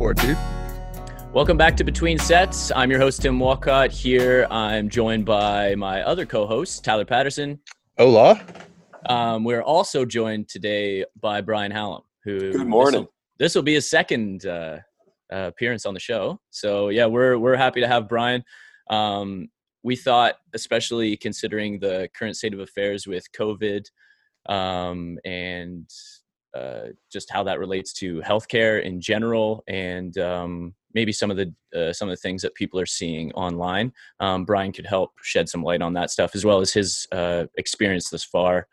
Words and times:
for 0.00 0.12
it, 0.12 0.16
dude. 0.16 0.38
Welcome 1.34 1.58
back 1.58 1.76
to 1.76 1.84
Between 1.84 2.16
Sets. 2.18 2.72
I'm 2.74 2.90
your 2.90 2.98
host, 2.98 3.20
Tim 3.20 3.38
Walcott. 3.38 3.90
Here 3.90 4.46
I'm 4.50 4.88
joined 4.88 5.26
by 5.26 5.74
my 5.74 6.00
other 6.00 6.24
co 6.24 6.46
host, 6.46 6.82
Tyler 6.82 7.04
Patterson. 7.04 7.60
Hola. 7.98 8.40
Um, 9.10 9.44
we're 9.44 9.60
also 9.60 10.06
joined 10.06 10.48
today 10.48 11.04
by 11.20 11.42
Brian 11.42 11.70
Hallam, 11.70 12.00
who. 12.24 12.50
Good 12.50 12.66
morning. 12.66 13.06
This 13.38 13.54
will 13.54 13.62
be 13.62 13.74
his 13.74 13.90
second 13.90 14.46
uh, 14.46 14.78
uh, 15.30 15.48
appearance 15.48 15.84
on 15.84 15.92
the 15.92 16.00
show. 16.00 16.40
So, 16.48 16.88
yeah, 16.88 17.04
we're, 17.04 17.36
we're 17.36 17.56
happy 17.56 17.82
to 17.82 17.86
have 17.86 18.08
Brian. 18.08 18.42
Um, 18.88 19.48
we 19.82 19.96
thought, 19.96 20.36
especially 20.54 21.14
considering 21.18 21.78
the 21.78 22.08
current 22.18 22.36
state 22.36 22.54
of 22.54 22.60
affairs 22.60 23.06
with 23.06 23.26
COVID 23.38 23.84
um, 24.48 25.18
and 25.26 25.90
uh, 26.54 26.88
just 27.12 27.30
how 27.30 27.44
that 27.44 27.58
relates 27.58 27.92
to 27.92 28.20
healthcare 28.22 28.82
in 28.82 29.00
general 29.00 29.62
and 29.68 30.18
um, 30.18 30.74
maybe 30.94 31.12
some 31.12 31.30
of 31.30 31.36
the 31.36 31.54
uh, 31.78 31.92
some 31.92 32.08
of 32.08 32.12
the 32.12 32.20
things 32.20 32.42
that 32.42 32.54
people 32.54 32.80
are 32.80 32.86
seeing 32.86 33.30
online. 33.32 33.92
Um, 34.18 34.44
Brian 34.44 34.72
could 34.72 34.86
help 34.86 35.12
shed 35.22 35.48
some 35.48 35.62
light 35.62 35.82
on 35.82 35.92
that 35.94 36.10
stuff 36.10 36.32
as 36.34 36.44
well 36.44 36.60
as 36.60 36.72
his 36.72 37.06
uh, 37.12 37.46
experience 37.56 38.10
thus 38.10 38.24
far, 38.24 38.66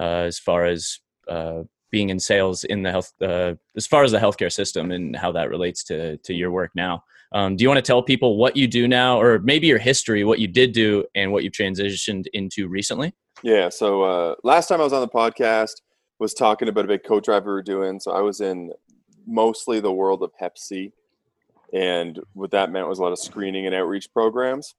uh, 0.00 0.24
as 0.26 0.38
far 0.38 0.64
as 0.64 0.98
uh, 1.28 1.62
being 1.92 2.10
in 2.10 2.18
sales 2.18 2.64
in 2.64 2.82
the 2.82 2.90
health, 2.90 3.12
as 3.20 3.86
far 3.88 4.02
as 4.02 4.12
the 4.12 4.18
healthcare 4.18 4.52
system 4.52 4.90
and 4.90 5.14
how 5.14 5.30
that 5.32 5.50
relates 5.50 5.84
to 5.84 6.16
to 6.18 6.34
your 6.34 6.50
work 6.50 6.72
now. 6.74 7.02
Um, 7.32 7.54
do 7.54 7.62
you 7.62 7.68
want 7.68 7.78
to 7.78 7.82
tell 7.82 8.02
people 8.02 8.38
what 8.38 8.56
you 8.56 8.66
do 8.66 8.88
now, 8.88 9.20
or 9.20 9.38
maybe 9.38 9.68
your 9.68 9.78
history, 9.78 10.24
what 10.24 10.40
you 10.40 10.48
did 10.48 10.72
do, 10.72 11.04
and 11.14 11.30
what 11.30 11.44
you've 11.44 11.52
transitioned 11.52 12.26
into 12.32 12.66
recently? 12.66 13.14
Yeah. 13.44 13.68
So 13.68 14.36
last 14.42 14.66
time 14.66 14.80
I 14.80 14.84
was 14.84 14.92
on 14.92 15.00
the 15.00 15.08
podcast 15.08 15.74
was 16.20 16.34
talking 16.34 16.68
about 16.68 16.84
a 16.84 16.88
big 16.88 17.02
coach 17.02 17.24
drive 17.24 17.46
we 17.46 17.50
were 17.50 17.62
doing. 17.62 17.98
So 17.98 18.12
I 18.12 18.20
was 18.20 18.40
in 18.40 18.72
mostly 19.26 19.80
the 19.80 19.90
world 19.90 20.22
of 20.22 20.30
Hep 20.38 20.56
C 20.56 20.92
and 21.72 22.20
what 22.34 22.50
that 22.50 22.70
meant 22.70 22.88
was 22.88 22.98
a 22.98 23.02
lot 23.02 23.12
of 23.12 23.18
screening 23.18 23.66
and 23.66 23.74
outreach 23.74 24.12
programs. 24.12 24.74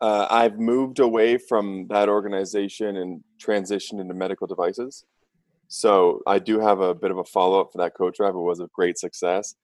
Uh, 0.00 0.28
I've 0.30 0.58
moved 0.58 1.00
away 1.00 1.38
from 1.38 1.88
that 1.88 2.08
organization 2.08 2.96
and 2.98 3.22
transitioned 3.42 4.00
into 4.00 4.14
medical 4.14 4.46
devices. 4.46 5.04
So 5.66 6.22
I 6.26 6.38
do 6.38 6.60
have 6.60 6.80
a 6.80 6.94
bit 6.94 7.10
of 7.10 7.18
a 7.18 7.24
follow 7.24 7.60
up 7.60 7.72
for 7.72 7.78
that 7.78 7.94
coach 7.94 8.16
drive. 8.16 8.34
It 8.34 8.38
was 8.38 8.60
a 8.60 8.68
great 8.72 8.96
success. 8.96 9.56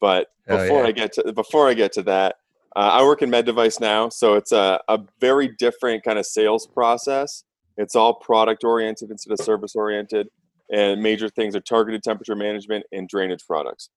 But 0.00 0.28
before 0.46 0.82
yeah. 0.82 0.88
I 0.88 0.92
get 0.92 1.12
to 1.14 1.32
before 1.32 1.68
I 1.68 1.74
get 1.74 1.92
to 1.92 2.02
that, 2.04 2.36
uh, 2.74 2.90
I 2.92 3.04
work 3.04 3.22
in 3.22 3.30
med 3.30 3.46
device 3.46 3.78
now, 3.78 4.08
so 4.08 4.34
it's 4.34 4.52
a, 4.52 4.80
a 4.88 5.00
very 5.20 5.48
different 5.58 6.02
kind 6.02 6.18
of 6.18 6.26
sales 6.26 6.66
process. 6.66 7.44
It's 7.76 7.96
all 7.96 8.14
product 8.14 8.64
oriented 8.64 9.10
instead 9.10 9.32
of 9.32 9.44
service 9.44 9.74
oriented, 9.74 10.28
and 10.72 11.02
major 11.02 11.28
things 11.28 11.56
are 11.56 11.60
targeted 11.60 12.02
temperature 12.02 12.36
management 12.36 12.84
and 12.92 13.08
drainage 13.08 13.46
products. 13.46 13.90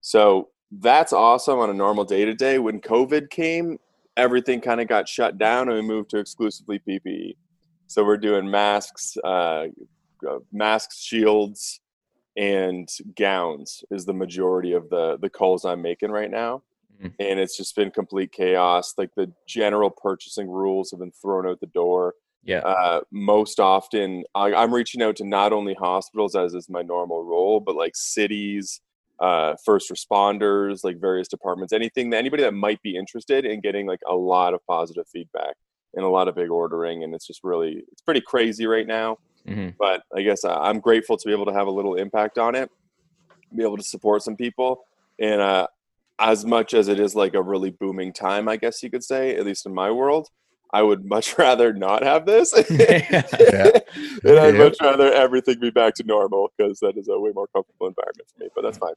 So 0.00 0.48
that's 0.70 1.12
awesome 1.12 1.58
on 1.58 1.70
a 1.70 1.74
normal 1.74 2.04
day 2.04 2.24
to 2.24 2.34
day. 2.34 2.58
When 2.58 2.80
COVID 2.80 3.30
came, 3.30 3.78
everything 4.16 4.60
kind 4.60 4.80
of 4.80 4.88
got 4.88 5.08
shut 5.08 5.38
down 5.38 5.68
and 5.68 5.76
we 5.76 5.82
moved 5.82 6.10
to 6.10 6.18
exclusively 6.18 6.80
PPE. 6.86 7.36
So 7.86 8.04
we're 8.04 8.18
doing 8.18 8.48
masks, 8.50 9.16
uh, 9.24 9.66
uh, 10.28 10.38
masks, 10.52 11.02
shields, 11.02 11.80
and 12.36 12.88
gowns 13.16 13.82
is 13.90 14.04
the 14.04 14.14
majority 14.14 14.72
of 14.72 14.88
the 14.88 15.18
the 15.20 15.28
calls 15.28 15.64
I'm 15.64 15.82
making 15.82 16.10
right 16.10 16.30
now. 16.30 16.62
Mm-hmm. 17.02 17.08
And 17.18 17.40
it's 17.40 17.56
just 17.56 17.74
been 17.74 17.90
complete 17.90 18.30
chaos. 18.30 18.94
Like 18.96 19.10
the 19.16 19.32
general 19.48 19.90
purchasing 19.90 20.48
rules 20.48 20.90
have 20.90 21.00
been 21.00 21.12
thrown 21.12 21.48
out 21.48 21.60
the 21.60 21.66
door. 21.66 22.14
Yeah. 22.42 22.60
Uh, 22.60 23.00
most 23.10 23.60
often, 23.60 24.24
I, 24.34 24.54
I'm 24.54 24.72
reaching 24.72 25.02
out 25.02 25.16
to 25.16 25.24
not 25.24 25.52
only 25.52 25.74
hospitals 25.74 26.34
as 26.34 26.54
is 26.54 26.68
my 26.68 26.82
normal 26.82 27.24
role, 27.24 27.60
but 27.60 27.76
like 27.76 27.94
cities, 27.94 28.80
uh, 29.20 29.54
first 29.64 29.90
responders, 29.90 30.82
like 30.82 30.98
various 30.98 31.28
departments, 31.28 31.72
anything, 31.72 32.12
anybody 32.14 32.42
that 32.42 32.54
might 32.54 32.80
be 32.82 32.96
interested 32.96 33.44
in 33.44 33.60
getting 33.60 33.86
like 33.86 34.00
a 34.08 34.14
lot 34.14 34.54
of 34.54 34.64
positive 34.66 35.06
feedback 35.12 35.54
and 35.94 36.04
a 36.04 36.08
lot 36.08 36.28
of 36.28 36.34
big 36.34 36.50
ordering. 36.50 37.04
And 37.04 37.14
it's 37.14 37.26
just 37.26 37.44
really, 37.44 37.84
it's 37.92 38.00
pretty 38.00 38.22
crazy 38.22 38.66
right 38.66 38.86
now. 38.86 39.18
Mm-hmm. 39.46 39.70
But 39.78 40.02
I 40.16 40.22
guess 40.22 40.44
uh, 40.44 40.58
I'm 40.58 40.80
grateful 40.80 41.16
to 41.16 41.26
be 41.26 41.32
able 41.32 41.46
to 41.46 41.52
have 41.52 41.66
a 41.66 41.70
little 41.70 41.96
impact 41.96 42.38
on 42.38 42.54
it, 42.54 42.70
be 43.54 43.62
able 43.62 43.76
to 43.76 43.82
support 43.82 44.22
some 44.22 44.36
people. 44.36 44.84
And 45.18 45.40
uh, 45.40 45.66
as 46.18 46.46
much 46.46 46.72
as 46.72 46.88
it 46.88 46.98
is 47.00 47.14
like 47.14 47.34
a 47.34 47.42
really 47.42 47.70
booming 47.70 48.12
time, 48.12 48.48
I 48.48 48.56
guess 48.56 48.82
you 48.82 48.90
could 48.90 49.04
say, 49.04 49.36
at 49.36 49.44
least 49.44 49.66
in 49.66 49.74
my 49.74 49.90
world, 49.90 50.28
I 50.72 50.82
would 50.82 51.04
much 51.04 51.36
rather 51.38 51.72
not 51.72 52.02
have 52.02 52.26
this. 52.26 52.52
yeah. 52.70 53.22
and 54.24 54.38
I'd 54.38 54.54
much 54.54 54.76
rather 54.80 55.12
everything 55.12 55.58
be 55.60 55.70
back 55.70 55.94
to 55.94 56.04
normal 56.04 56.52
because 56.56 56.78
that 56.80 56.96
is 56.96 57.08
a 57.08 57.18
way 57.18 57.30
more 57.34 57.48
comfortable 57.48 57.88
environment 57.88 58.28
for 58.32 58.44
me. 58.44 58.50
But 58.54 58.62
that's 58.62 58.78
fine. 58.78 58.94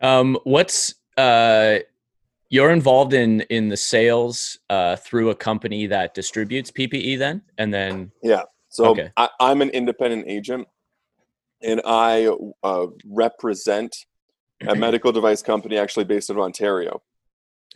Um, 0.00 0.38
what's 0.44 0.94
uh, 1.16 1.78
you're 2.48 2.70
involved 2.70 3.14
in 3.14 3.42
in 3.42 3.68
the 3.68 3.76
sales 3.76 4.58
uh, 4.68 4.96
through 4.96 5.30
a 5.30 5.34
company 5.34 5.86
that 5.86 6.14
distributes 6.14 6.70
PPE, 6.70 7.18
then, 7.18 7.42
and 7.58 7.72
then 7.72 8.10
yeah. 8.22 8.42
So 8.68 8.86
okay. 8.86 9.10
I, 9.16 9.28
am 9.40 9.60
an 9.60 9.68
independent 9.70 10.24
agent, 10.26 10.66
and 11.62 11.82
I 11.84 12.34
uh, 12.62 12.86
represent 13.06 13.94
a 14.66 14.74
medical 14.76 15.12
device 15.12 15.42
company 15.42 15.76
actually 15.76 16.04
based 16.04 16.30
in 16.30 16.38
Ontario. 16.38 17.02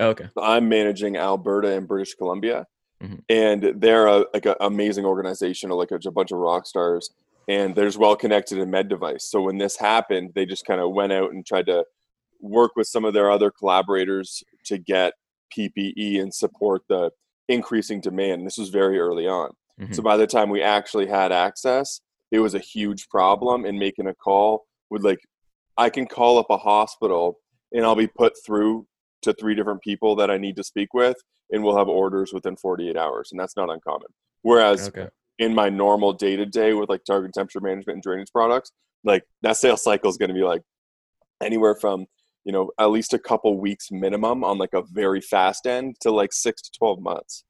Okay. 0.00 0.28
So 0.34 0.42
I'm 0.42 0.68
managing 0.68 1.16
Alberta 1.16 1.72
and 1.72 1.86
British 1.86 2.14
Columbia 2.14 2.66
Mm-hmm. 3.02 3.16
And 3.28 3.80
they're 3.80 4.06
a, 4.06 4.24
like 4.32 4.46
an 4.46 4.54
amazing 4.60 5.04
organization, 5.04 5.70
like 5.70 5.90
a, 5.90 5.98
a 6.06 6.10
bunch 6.10 6.32
of 6.32 6.38
rock 6.38 6.66
stars, 6.66 7.10
and 7.48 7.74
they're 7.74 7.86
just 7.86 7.98
well 7.98 8.16
connected 8.16 8.58
in 8.58 8.70
med 8.70 8.88
device. 8.88 9.28
So 9.30 9.42
when 9.42 9.58
this 9.58 9.76
happened, 9.76 10.32
they 10.34 10.46
just 10.46 10.66
kind 10.66 10.80
of 10.80 10.92
went 10.92 11.12
out 11.12 11.32
and 11.32 11.44
tried 11.44 11.66
to 11.66 11.84
work 12.40 12.72
with 12.76 12.86
some 12.86 13.04
of 13.04 13.14
their 13.14 13.30
other 13.30 13.50
collaborators 13.50 14.42
to 14.66 14.78
get 14.78 15.12
PPE 15.56 16.20
and 16.20 16.34
support 16.34 16.82
the 16.88 17.10
increasing 17.48 18.00
demand. 18.00 18.40
And 18.40 18.46
this 18.46 18.58
was 18.58 18.70
very 18.70 18.98
early 18.98 19.26
on. 19.26 19.50
Mm-hmm. 19.80 19.92
So 19.92 20.02
by 20.02 20.16
the 20.16 20.26
time 20.26 20.50
we 20.50 20.62
actually 20.62 21.06
had 21.06 21.32
access, 21.32 22.00
it 22.30 22.40
was 22.40 22.54
a 22.54 22.58
huge 22.58 23.08
problem 23.08 23.64
in 23.64 23.78
making 23.78 24.08
a 24.08 24.14
call 24.14 24.66
with 24.90 25.04
like 25.04 25.20
I 25.76 25.90
can 25.90 26.06
call 26.06 26.38
up 26.38 26.46
a 26.50 26.56
hospital 26.56 27.38
and 27.72 27.84
I'll 27.84 27.94
be 27.94 28.06
put 28.06 28.34
through 28.44 28.86
to 29.26 29.34
three 29.34 29.54
different 29.54 29.82
people 29.82 30.16
that 30.16 30.30
I 30.30 30.38
need 30.38 30.56
to 30.56 30.64
speak 30.64 30.94
with 30.94 31.16
and 31.50 31.62
we'll 31.62 31.76
have 31.76 31.88
orders 31.88 32.32
within 32.32 32.56
48 32.56 32.96
hours, 32.96 33.30
and 33.30 33.40
that's 33.40 33.56
not 33.56 33.70
uncommon. 33.70 34.08
Whereas 34.42 34.88
okay. 34.88 35.08
in 35.38 35.54
my 35.54 35.68
normal 35.68 36.12
day 36.12 36.36
to 36.36 36.46
day 36.46 36.72
with 36.72 36.88
like 36.88 37.04
target 37.04 37.32
temperature 37.34 37.60
management 37.60 37.96
and 37.96 38.02
drainage 38.02 38.32
products, 38.32 38.72
like 39.04 39.24
that 39.42 39.56
sales 39.56 39.82
cycle 39.82 40.10
is 40.10 40.16
going 40.16 40.28
to 40.28 40.34
be 40.34 40.42
like 40.42 40.62
anywhere 41.42 41.74
from 41.74 42.06
you 42.44 42.52
know 42.52 42.70
at 42.78 42.90
least 42.90 43.12
a 43.12 43.18
couple 43.18 43.58
weeks 43.58 43.90
minimum 43.90 44.42
on 44.42 44.56
like 44.56 44.72
a 44.72 44.82
very 44.90 45.20
fast 45.20 45.66
end 45.66 45.96
to 46.00 46.10
like 46.10 46.32
six 46.32 46.62
to 46.62 46.70
12 46.78 47.00
months. 47.00 47.44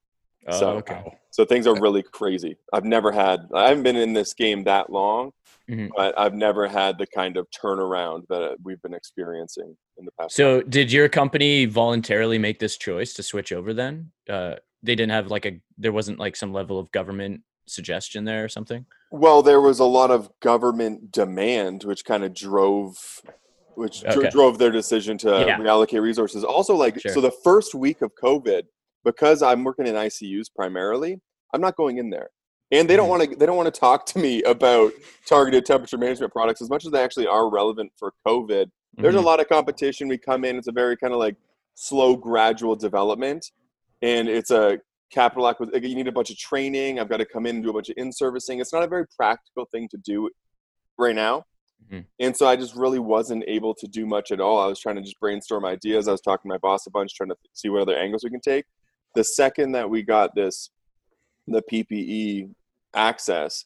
Oh, 0.48 0.58
so, 0.58 0.68
okay. 0.76 1.02
so 1.30 1.44
things 1.44 1.66
are 1.66 1.78
really 1.80 2.02
crazy. 2.02 2.56
I've 2.72 2.84
never 2.84 3.10
had, 3.10 3.40
I 3.52 3.68
haven't 3.68 3.82
been 3.82 3.96
in 3.96 4.12
this 4.12 4.32
game 4.32 4.62
that 4.64 4.90
long, 4.90 5.32
mm-hmm. 5.70 5.88
but 5.96 6.18
I've 6.18 6.34
never 6.34 6.68
had 6.68 6.98
the 6.98 7.06
kind 7.06 7.36
of 7.36 7.46
turnaround 7.50 8.22
that 8.28 8.56
we've 8.62 8.80
been 8.82 8.94
experiencing 8.94 9.76
in 9.98 10.04
the 10.04 10.12
past. 10.18 10.34
So, 10.34 10.62
did 10.62 10.92
your 10.92 11.08
company 11.08 11.66
voluntarily 11.66 12.38
make 12.38 12.58
this 12.58 12.76
choice 12.76 13.14
to 13.14 13.22
switch 13.22 13.52
over 13.52 13.74
then? 13.74 14.10
Uh, 14.28 14.54
they 14.82 14.94
didn't 14.94 15.12
have 15.12 15.30
like 15.30 15.46
a, 15.46 15.60
there 15.78 15.92
wasn't 15.92 16.18
like 16.18 16.36
some 16.36 16.52
level 16.52 16.78
of 16.78 16.90
government 16.92 17.42
suggestion 17.66 18.24
there 18.24 18.44
or 18.44 18.48
something? 18.48 18.86
Well, 19.10 19.42
there 19.42 19.60
was 19.60 19.78
a 19.78 19.84
lot 19.84 20.10
of 20.10 20.30
government 20.40 21.12
demand, 21.12 21.84
which 21.84 22.04
kind 22.04 22.24
of 22.24 22.34
drove 22.34 22.96
which 23.74 24.04
okay. 24.06 24.30
drove 24.30 24.58
their 24.58 24.70
decision 24.70 25.18
to 25.18 25.28
yeah. 25.46 25.58
reallocate 25.58 26.00
resources. 26.00 26.42
Also, 26.44 26.74
like 26.74 26.98
sure. 26.98 27.12
so, 27.12 27.20
the 27.20 27.34
first 27.44 27.74
week 27.74 28.00
of 28.02 28.12
COVID, 28.22 28.62
because 29.04 29.42
I'm 29.42 29.64
working 29.64 29.86
in 29.86 29.94
ICUs 29.94 30.46
primarily, 30.54 31.20
I'm 31.52 31.60
not 31.60 31.76
going 31.76 31.98
in 31.98 32.10
there. 32.10 32.30
And 32.72 32.88
they 32.90 32.96
don't 32.96 33.08
mm-hmm. 33.08 33.18
want 33.18 33.30
to 33.30 33.36
they 33.36 33.46
don't 33.46 33.56
want 33.56 33.72
to 33.72 33.80
talk 33.80 34.06
to 34.06 34.18
me 34.18 34.42
about 34.42 34.92
targeted 35.26 35.64
temperature 35.64 35.98
management 35.98 36.32
products 36.32 36.60
as 36.60 36.68
much 36.68 36.84
as 36.84 36.92
they 36.92 37.02
actually 37.02 37.26
are 37.26 37.48
relevant 37.48 37.92
for 37.96 38.12
COVID. 38.26 38.66
There's 38.96 39.14
mm-hmm. 39.14 39.24
a 39.24 39.26
lot 39.26 39.40
of 39.40 39.48
competition. 39.48 40.08
We 40.08 40.18
come 40.18 40.44
in, 40.44 40.56
it's 40.56 40.68
a 40.68 40.72
very 40.72 40.96
kind 40.96 41.12
of 41.12 41.18
like 41.18 41.36
slow, 41.74 42.16
gradual 42.16 42.74
development. 42.74 43.50
And 44.02 44.28
it's 44.28 44.50
a 44.50 44.78
capital 45.10 45.48
acquisition. 45.48 45.84
You 45.84 45.94
need 45.94 46.08
a 46.08 46.12
bunch 46.12 46.30
of 46.30 46.38
training. 46.38 46.98
I've 46.98 47.08
got 47.08 47.18
to 47.18 47.26
come 47.26 47.46
in 47.46 47.56
and 47.56 47.64
do 47.64 47.70
a 47.70 47.72
bunch 47.72 47.90
of 47.90 47.94
in 47.98 48.12
servicing. 48.12 48.58
It's 48.58 48.72
not 48.72 48.82
a 48.82 48.88
very 48.88 49.06
practical 49.16 49.66
thing 49.70 49.88
to 49.90 49.98
do 49.98 50.30
right 50.98 51.14
now. 51.14 51.44
Mm-hmm. 51.86 52.00
And 52.18 52.36
so 52.36 52.48
I 52.48 52.56
just 52.56 52.74
really 52.74 52.98
wasn't 52.98 53.44
able 53.46 53.74
to 53.74 53.86
do 53.86 54.06
much 54.06 54.32
at 54.32 54.40
all. 54.40 54.58
I 54.58 54.66
was 54.66 54.80
trying 54.80 54.96
to 54.96 55.02
just 55.02 55.20
brainstorm 55.20 55.64
ideas. 55.64 56.08
I 56.08 56.12
was 56.12 56.22
talking 56.22 56.48
to 56.48 56.54
my 56.54 56.58
boss 56.58 56.86
a 56.86 56.90
bunch, 56.90 57.14
trying 57.14 57.28
to 57.28 57.36
see 57.52 57.68
what 57.68 57.82
other 57.82 57.96
angles 57.96 58.24
we 58.24 58.30
can 58.30 58.40
take 58.40 58.64
the 59.16 59.24
second 59.24 59.72
that 59.72 59.90
we 59.90 60.02
got 60.02 60.34
this 60.36 60.70
the 61.46 61.62
PPE 61.62 62.50
access, 62.94 63.64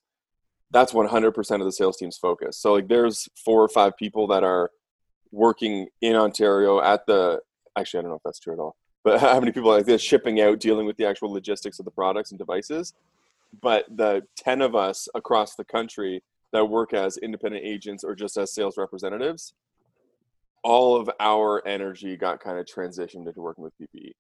that's 0.71 0.93
100% 0.93 1.61
of 1.61 1.65
the 1.65 1.73
sales 1.73 1.97
team's 1.97 2.19
focus. 2.19 2.57
So 2.57 2.75
like 2.75 2.89
there's 2.89 3.29
four 3.45 3.63
or 3.63 3.69
five 3.69 3.97
people 3.97 4.27
that 4.29 4.45
are 4.45 4.71
working 5.33 5.89
in 6.01 6.17
Ontario 6.17 6.81
at 6.81 7.07
the 7.07 7.41
actually 7.77 8.01
I 8.01 8.03
don't 8.03 8.11
know 8.11 8.17
if 8.17 8.23
that's 8.25 8.41
true 8.41 8.53
at 8.53 8.59
all. 8.59 8.77
But 9.03 9.21
how 9.21 9.39
many 9.41 9.53
people 9.53 9.71
like 9.71 9.87
this 9.87 10.03
shipping 10.03 10.41
out 10.41 10.61
dealing 10.61 10.87
with 10.87 10.97
the 10.97 11.07
actual 11.07 11.33
logistics 11.33 11.79
of 11.79 11.85
the 11.85 11.91
products 11.91 12.31
and 12.31 12.39
devices? 12.39 12.95
But 13.61 13.85
the 13.89 14.23
10 14.37 14.63
of 14.63 14.77
us 14.77 15.09
across 15.15 15.57
the 15.57 15.65
country 15.65 16.23
that 16.53 16.65
work 16.65 16.93
as 16.95 17.17
independent 17.17 17.65
agents 17.65 18.05
or 18.05 18.15
just 18.15 18.37
as 18.37 18.53
sales 18.53 18.77
representatives 18.77 19.55
all 20.63 20.97
of 20.97 21.11
our 21.21 21.67
energy 21.67 22.17
got 22.17 22.41
kind 22.41 22.59
of 22.59 22.67
transitioned 22.67 23.27
into 23.27 23.41
working 23.41 23.65
with 23.65 23.73
PPE. 23.81 24.13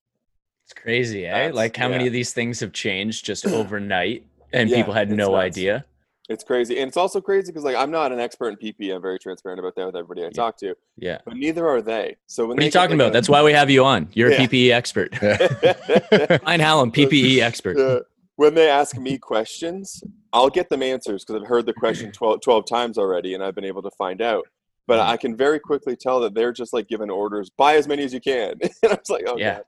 It's 0.70 0.80
crazy, 0.80 1.26
eh? 1.26 1.46
That's, 1.46 1.56
like 1.56 1.76
how 1.76 1.86
yeah. 1.86 1.96
many 1.96 2.06
of 2.06 2.12
these 2.12 2.32
things 2.32 2.60
have 2.60 2.72
changed 2.72 3.24
just 3.24 3.44
overnight 3.46 4.24
and 4.52 4.70
yeah, 4.70 4.76
people 4.76 4.92
had 4.92 5.10
no 5.10 5.32
nuts. 5.32 5.44
idea. 5.44 5.84
It's 6.28 6.44
crazy. 6.44 6.78
And 6.78 6.86
it's 6.86 6.96
also 6.96 7.20
crazy 7.20 7.50
because 7.50 7.64
like 7.64 7.74
I'm 7.74 7.90
not 7.90 8.12
an 8.12 8.20
expert 8.20 8.50
in 8.50 8.56
PPE. 8.56 8.94
I'm 8.94 9.02
very 9.02 9.18
transparent 9.18 9.58
about 9.58 9.74
that 9.74 9.86
with 9.86 9.96
everybody 9.96 10.22
I 10.22 10.26
yeah. 10.26 10.30
talk 10.30 10.56
to. 10.58 10.76
Yeah. 10.96 11.18
But 11.24 11.36
neither 11.36 11.68
are 11.68 11.82
they. 11.82 12.16
So 12.28 12.46
when 12.46 12.56
What 12.56 12.62
are 12.62 12.66
you 12.66 12.70
talking 12.70 12.94
about? 12.94 13.12
That's 13.12 13.28
why 13.28 13.42
we 13.42 13.52
have 13.52 13.68
you 13.68 13.84
on. 13.84 14.08
You're 14.12 14.30
yeah. 14.30 14.42
a 14.42 14.48
PPE 14.48 14.70
expert. 14.70 15.10
Brian 16.44 16.60
Hallam, 16.60 16.92
PPE 16.92 17.40
expert. 17.40 17.76
Yeah. 17.76 17.98
When 18.36 18.54
they 18.54 18.70
ask 18.70 18.96
me 18.96 19.18
questions, 19.18 20.04
I'll 20.32 20.50
get 20.50 20.68
them 20.68 20.84
answers 20.84 21.24
because 21.24 21.42
I've 21.42 21.48
heard 21.48 21.66
the 21.66 21.74
question 21.74 22.12
12, 22.12 22.42
12 22.42 22.66
times 22.66 22.96
already 22.96 23.34
and 23.34 23.42
I've 23.42 23.56
been 23.56 23.64
able 23.64 23.82
to 23.82 23.90
find 23.98 24.22
out 24.22 24.46
but. 24.86 25.00
I 25.00 25.16
can 25.16 25.36
very 25.36 25.58
quickly 25.58 25.96
tell 25.96 26.20
that 26.20 26.34
they're 26.34 26.52
just 26.52 26.72
like 26.72 26.88
giving 26.88 27.10
orders, 27.10 27.50
buy 27.56 27.76
as 27.76 27.88
many 27.88 28.04
as 28.04 28.12
you 28.12 28.20
can. 28.20 28.54
and 28.62 28.72
I 28.84 28.94
was 28.94 29.08
like, 29.08 29.24
oh 29.26 29.36
yeah, 29.36 29.60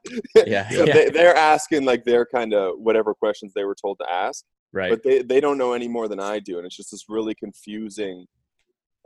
yeah. 0.45 0.69
so 0.71 0.85
yeah. 0.85 1.09
They, 1.09 1.25
are 1.25 1.35
asking 1.35 1.85
like 1.85 2.03
their 2.03 2.25
kind 2.25 2.53
of 2.53 2.77
whatever 2.77 3.13
questions 3.13 3.53
they 3.55 3.63
were 3.63 3.75
told 3.75 3.99
to 3.99 4.11
ask, 4.11 4.43
right? 4.71 4.89
But 4.89 5.03
they 5.03 5.21
they 5.21 5.39
don't 5.39 5.57
know 5.57 5.73
any 5.73 5.87
more 5.87 6.07
than 6.07 6.19
I 6.19 6.39
do, 6.39 6.57
and 6.57 6.65
it's 6.65 6.75
just 6.75 6.91
this 6.91 7.05
really 7.09 7.35
confusing 7.35 8.25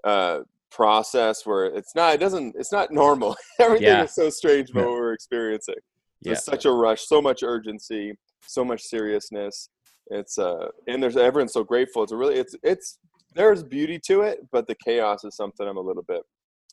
uh, 0.04 0.42
process 0.72 1.46
where 1.46 1.66
it's 1.66 1.96
not 1.96 2.14
it 2.14 2.20
doesn't 2.20 2.56
it's 2.58 2.72
not 2.72 2.92
normal. 2.92 3.36
Everything 3.60 3.88
yeah. 3.88 4.04
is 4.04 4.16
so 4.16 4.30
strange 4.30 4.70
about 4.70 4.82
yeah. 4.82 4.86
what 4.88 4.96
we're 4.96 5.14
experiencing. 5.14 5.76
There's 6.22 6.44
such 6.44 6.66
a 6.66 6.72
rush, 6.72 7.08
so 7.08 7.22
much 7.22 7.44
urgency, 7.44 8.14
so 8.42 8.66
much 8.66 8.82
seriousness. 8.82 9.70
It's 10.08 10.38
uh, 10.38 10.70
and 10.88 11.02
there's 11.02 11.18
everyone's 11.18 11.54
so 11.54 11.64
grateful. 11.64 12.04
It's 12.04 12.12
a 12.12 12.18
really 12.18 12.36
it's 12.36 12.56
it's 12.64 12.98
there's 13.38 13.64
beauty 13.64 14.00
to 14.08 14.22
it, 14.22 14.40
but 14.52 14.68
the 14.68 14.76
chaos 14.76 15.24
is 15.24 15.36
something 15.36 15.68
I'm 15.68 15.78
a 15.78 15.82
little 15.82 16.04
bit 16.04 16.24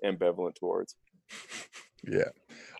ambivalent 0.04 0.54
towards. 0.56 0.96
Yeah. 2.06 2.30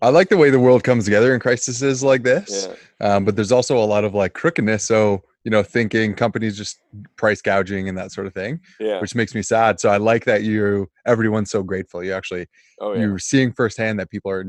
I 0.03 0.11
like 0.11 0.29
the 0.29 0.37
way 0.37 0.51
the 0.51 0.61
world 0.61 0.85
comes 0.85 1.05
together 1.05 1.33
in 1.33 1.41
crises 1.41 2.03
like 2.03 2.23
this. 2.23 2.69
Yeah. 3.01 3.07
Um, 3.07 3.25
but 3.25 3.37
there's 3.37 3.53
also 3.53 3.79
a 3.79 3.85
lot 3.85 4.05
of 4.05 4.15
like 4.15 4.35
crookedness. 4.35 4.85
So, 4.85 5.23
you 5.45 5.51
know, 5.51 5.63
thinking 5.63 6.15
companies 6.15 6.57
just 6.57 6.81
price 7.17 7.41
gouging 7.41 7.89
and 7.89 7.97
that 7.97 8.13
sort 8.13 8.27
of 8.27 8.35
thing, 8.35 8.61
yeah. 8.81 9.01
which 9.01 9.15
makes 9.15 9.35
me 9.35 9.43
sad. 9.43 9.81
So 9.81 9.89
I 9.89 9.99
like 9.99 10.25
that 10.25 10.43
you, 10.43 10.91
everyone's 11.07 11.51
so 11.51 11.63
grateful. 11.63 12.03
You 12.03 12.13
actually, 12.13 12.47
oh, 12.81 12.93
yeah. 12.93 13.01
you're 13.01 13.19
seeing 13.19 13.53
firsthand 13.53 13.99
that 14.01 14.11
people 14.11 14.31
are 14.31 14.45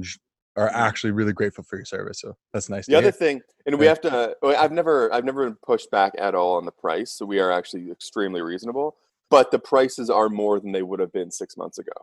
are 0.57 0.69
actually 0.69 1.11
really 1.11 1.33
grateful 1.33 1.65
for 1.65 1.75
your 1.75 1.83
service. 1.83 2.21
So 2.21 2.33
that's 2.53 2.69
nice. 2.69 2.85
The 2.85 2.95
other 2.95 3.07
hear. 3.07 3.11
thing, 3.11 3.41
and 3.65 3.77
we 3.77 3.85
have 3.87 3.99
to, 4.01 4.37
I've 4.41 4.71
never, 4.71 5.13
I've 5.13 5.25
never 5.25 5.43
been 5.43 5.57
pushed 5.65 5.91
back 5.91 6.13
at 6.17 6.33
all 6.33 6.55
on 6.55 6.63
the 6.63 6.71
price. 6.71 7.11
So 7.11 7.25
we 7.25 7.41
are 7.41 7.51
actually 7.51 7.91
extremely 7.91 8.41
reasonable 8.41 8.95
but 9.29 9.51
the 9.51 9.59
prices 9.59 10.09
are 10.09 10.29
more 10.29 10.59
than 10.59 10.71
they 10.71 10.83
would 10.83 10.99
have 10.99 11.11
been 11.11 11.31
six 11.31 11.57
months 11.57 11.77
ago. 11.77 11.93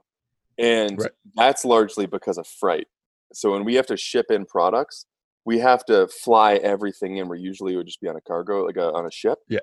And 0.58 0.98
right. 0.98 1.10
that's 1.34 1.64
largely 1.64 2.06
because 2.06 2.38
of 2.38 2.46
freight. 2.46 2.88
So 3.32 3.52
when 3.52 3.64
we 3.64 3.74
have 3.74 3.86
to 3.86 3.96
ship 3.96 4.26
in 4.30 4.44
products, 4.44 5.06
we 5.44 5.58
have 5.58 5.84
to 5.86 6.08
fly 6.08 6.54
everything 6.56 7.16
in 7.16 7.28
where 7.28 7.38
usually 7.38 7.74
it 7.74 7.76
would 7.76 7.86
just 7.86 8.00
be 8.00 8.08
on 8.08 8.16
a 8.16 8.20
cargo, 8.20 8.64
like 8.64 8.76
a, 8.76 8.92
on 8.92 9.06
a 9.06 9.10
ship. 9.10 9.38
Yeah. 9.48 9.60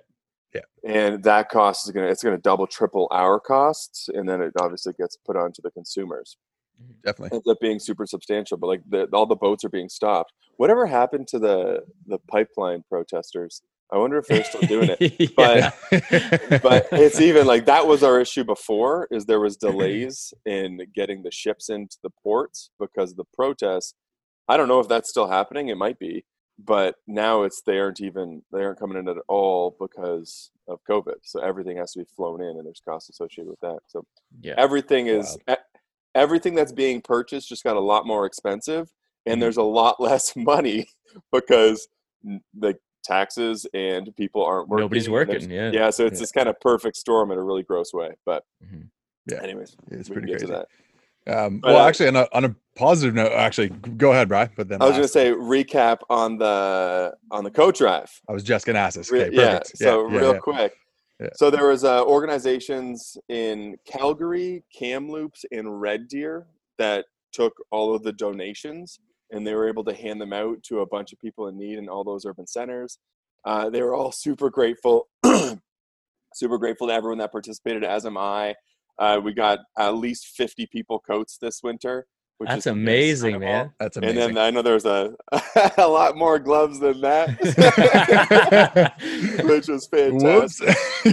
Yeah. 0.53 0.61
And 0.83 1.23
that 1.23 1.49
cost 1.49 1.87
is 1.87 1.91
gonna 1.91 2.07
it's 2.07 2.23
gonna 2.23 2.39
double, 2.39 2.65
triple 2.65 3.07
our 3.11 3.39
costs, 3.39 4.09
and 4.11 4.27
then 4.27 4.41
it 4.41 4.53
obviously 4.59 4.93
gets 4.93 5.15
put 5.25 5.35
onto 5.35 5.61
the 5.61 5.69
consumers. 5.71 6.37
Definitely. 7.05 7.27
It 7.27 7.33
ends 7.35 7.47
up 7.47 7.59
being 7.61 7.79
super 7.79 8.05
substantial, 8.05 8.57
but 8.57 8.67
like 8.67 8.81
the, 8.89 9.05
all 9.13 9.25
the 9.25 9.35
boats 9.35 9.63
are 9.63 9.69
being 9.69 9.89
stopped. 9.89 10.33
Whatever 10.57 10.87
happened 10.87 11.27
to 11.29 11.39
the 11.39 11.81
the 12.07 12.17
pipeline 12.27 12.83
protesters? 12.89 13.61
I 13.91 13.97
wonder 13.97 14.17
if 14.17 14.27
they're 14.27 14.43
still 14.43 14.61
doing 14.61 14.95
it. 14.99 15.31
But 15.35 15.73
but 16.61 16.87
it's 16.91 17.19
even 17.19 17.47
like 17.47 17.65
that 17.65 17.87
was 17.87 18.03
our 18.03 18.19
issue 18.19 18.43
before 18.43 19.07
is 19.11 19.25
there 19.25 19.39
was 19.39 19.57
delays 19.57 20.33
in 20.45 20.81
getting 20.93 21.23
the 21.23 21.31
ships 21.31 21.69
into 21.69 21.97
the 22.03 22.11
ports 22.23 22.69
because 22.79 23.11
of 23.11 23.17
the 23.17 23.25
protests. 23.33 23.93
I 24.47 24.57
don't 24.57 24.67
know 24.67 24.79
if 24.79 24.87
that's 24.87 25.09
still 25.09 25.27
happening. 25.27 25.69
It 25.69 25.77
might 25.77 25.99
be, 25.99 26.25
but 26.57 26.95
now 27.07 27.43
it's 27.43 27.61
they 27.65 27.79
aren't 27.79 28.01
even 28.01 28.41
they 28.51 28.63
aren't 28.63 28.79
coming 28.79 28.97
in 28.97 29.07
at 29.07 29.17
all 29.27 29.75
because 29.79 30.51
of 30.67 30.79
COVID. 30.89 31.15
So 31.23 31.41
everything 31.41 31.77
has 31.77 31.93
to 31.93 31.99
be 31.99 32.05
flown 32.15 32.41
in, 32.41 32.57
and 32.57 32.65
there's 32.65 32.81
costs 32.87 33.09
associated 33.09 33.49
with 33.49 33.59
that. 33.61 33.79
So 33.87 34.05
yeah, 34.41 34.55
everything 34.57 35.07
is 35.07 35.37
everything 36.15 36.55
that's 36.55 36.71
being 36.73 37.01
purchased 37.01 37.49
just 37.49 37.63
got 37.63 37.77
a 37.77 37.81
lot 37.81 38.05
more 38.05 38.25
expensive, 38.25 38.91
and 39.25 39.33
mm-hmm. 39.33 39.41
there's 39.41 39.57
a 39.57 39.63
lot 39.63 39.99
less 39.99 40.35
money 40.35 40.87
because 41.31 41.87
like 42.59 42.77
taxes 43.09 43.67
and 43.73 44.15
people 44.15 44.41
aren't 44.43 44.67
working. 44.69 44.83
Nobody's 44.85 45.09
working. 45.09 45.49
Yeah. 45.49 45.71
Yeah. 45.71 45.89
So 45.89 46.05
it's 46.05 46.19
yeah. 46.19 46.23
this 46.23 46.31
kind 46.31 46.49
of 46.49 46.59
perfect 46.59 46.95
storm 46.95 47.31
in 47.31 47.37
a 47.37 47.43
really 47.43 47.63
gross 47.63 47.93
way. 47.93 48.11
But 48.25 48.41
mm-hmm. 48.63 48.83
yeah. 49.31 49.41
Anyways, 49.41 49.75
it's 49.91 50.09
pretty 50.09 50.27
crazy. 50.31 50.53
Um, 51.27 51.59
but, 51.59 51.73
well, 51.73 51.83
uh, 51.83 51.87
actually, 51.87 52.07
on 52.07 52.15
a, 52.15 52.27
on 52.33 52.45
a 52.45 52.55
positive 52.75 53.13
note, 53.13 53.31
actually, 53.33 53.69
go 53.69 54.11
ahead, 54.13 54.29
Brian. 54.29 54.49
But 54.55 54.69
then 54.69 54.81
I 54.81 54.85
was 54.85 54.93
going 54.93 55.03
to 55.03 55.07
say 55.19 55.31
recap 55.31 55.99
on 56.09 56.37
the 56.37 57.13
on 57.29 57.43
the 57.43 57.51
coach 57.51 57.77
drive. 57.77 58.09
I 58.27 58.31
was 58.31 58.43
just 58.43 58.65
going 58.65 58.75
to 58.75 58.79
ask 58.79 58.97
this. 58.97 59.11
Okay, 59.11 59.29
yeah, 59.35 59.41
yeah. 59.41 59.59
So 59.75 60.09
yeah, 60.09 60.17
real 60.17 60.33
yeah. 60.33 60.39
quick. 60.39 60.73
So 61.33 61.51
there 61.51 61.67
was 61.67 61.83
uh, 61.83 62.05
organizations 62.05 63.17
in 63.27 63.75
Calgary, 63.85 64.63
Kamloops, 64.73 65.43
and 65.51 65.81
Red 65.81 66.07
Deer 66.07 66.47
that 66.77 67.05
took 67.33 67.53
all 67.71 67.93
of 67.93 68.03
the 68.03 68.13
donations 68.13 68.99
and 69.31 69.45
they 69.45 69.53
were 69.53 69.67
able 69.67 69.83
to 69.85 69.93
hand 69.93 70.19
them 70.19 70.33
out 70.33 70.61
to 70.63 70.79
a 70.79 70.85
bunch 70.85 71.13
of 71.13 71.19
people 71.19 71.47
in 71.47 71.57
need 71.57 71.77
in 71.77 71.89
all 71.89 72.03
those 72.03 72.25
urban 72.25 72.47
centers. 72.47 72.97
Uh, 73.45 73.69
they 73.69 73.81
were 73.81 73.93
all 73.93 74.11
super 74.11 74.49
grateful, 74.49 75.07
super 76.33 76.57
grateful 76.57 76.87
to 76.87 76.93
everyone 76.93 77.19
that 77.19 77.31
participated, 77.31 77.83
as 77.83 78.05
am 78.05 78.17
I. 78.17 78.55
Uh, 78.97 79.21
we 79.23 79.33
got 79.33 79.59
at 79.77 79.95
least 79.95 80.27
50 80.27 80.65
people 80.67 80.99
coats 80.99 81.37
this 81.37 81.61
winter. 81.63 82.07
Which 82.37 82.49
That's 82.49 82.67
amazing, 82.67 83.39
man. 83.39 83.73
That's 83.81 83.97
amazing. 83.97 84.17
And 84.17 84.37
then 84.37 84.45
I 84.45 84.49
know 84.49 84.61
there's 84.61 84.85
a 84.85 85.13
a 85.77 85.87
lot 85.87 86.15
more 86.15 86.39
gloves 86.39 86.79
than 86.79 87.01
that, 87.01 87.37
which 89.43 89.67
was 89.67 89.87
fantastic. 89.87 90.69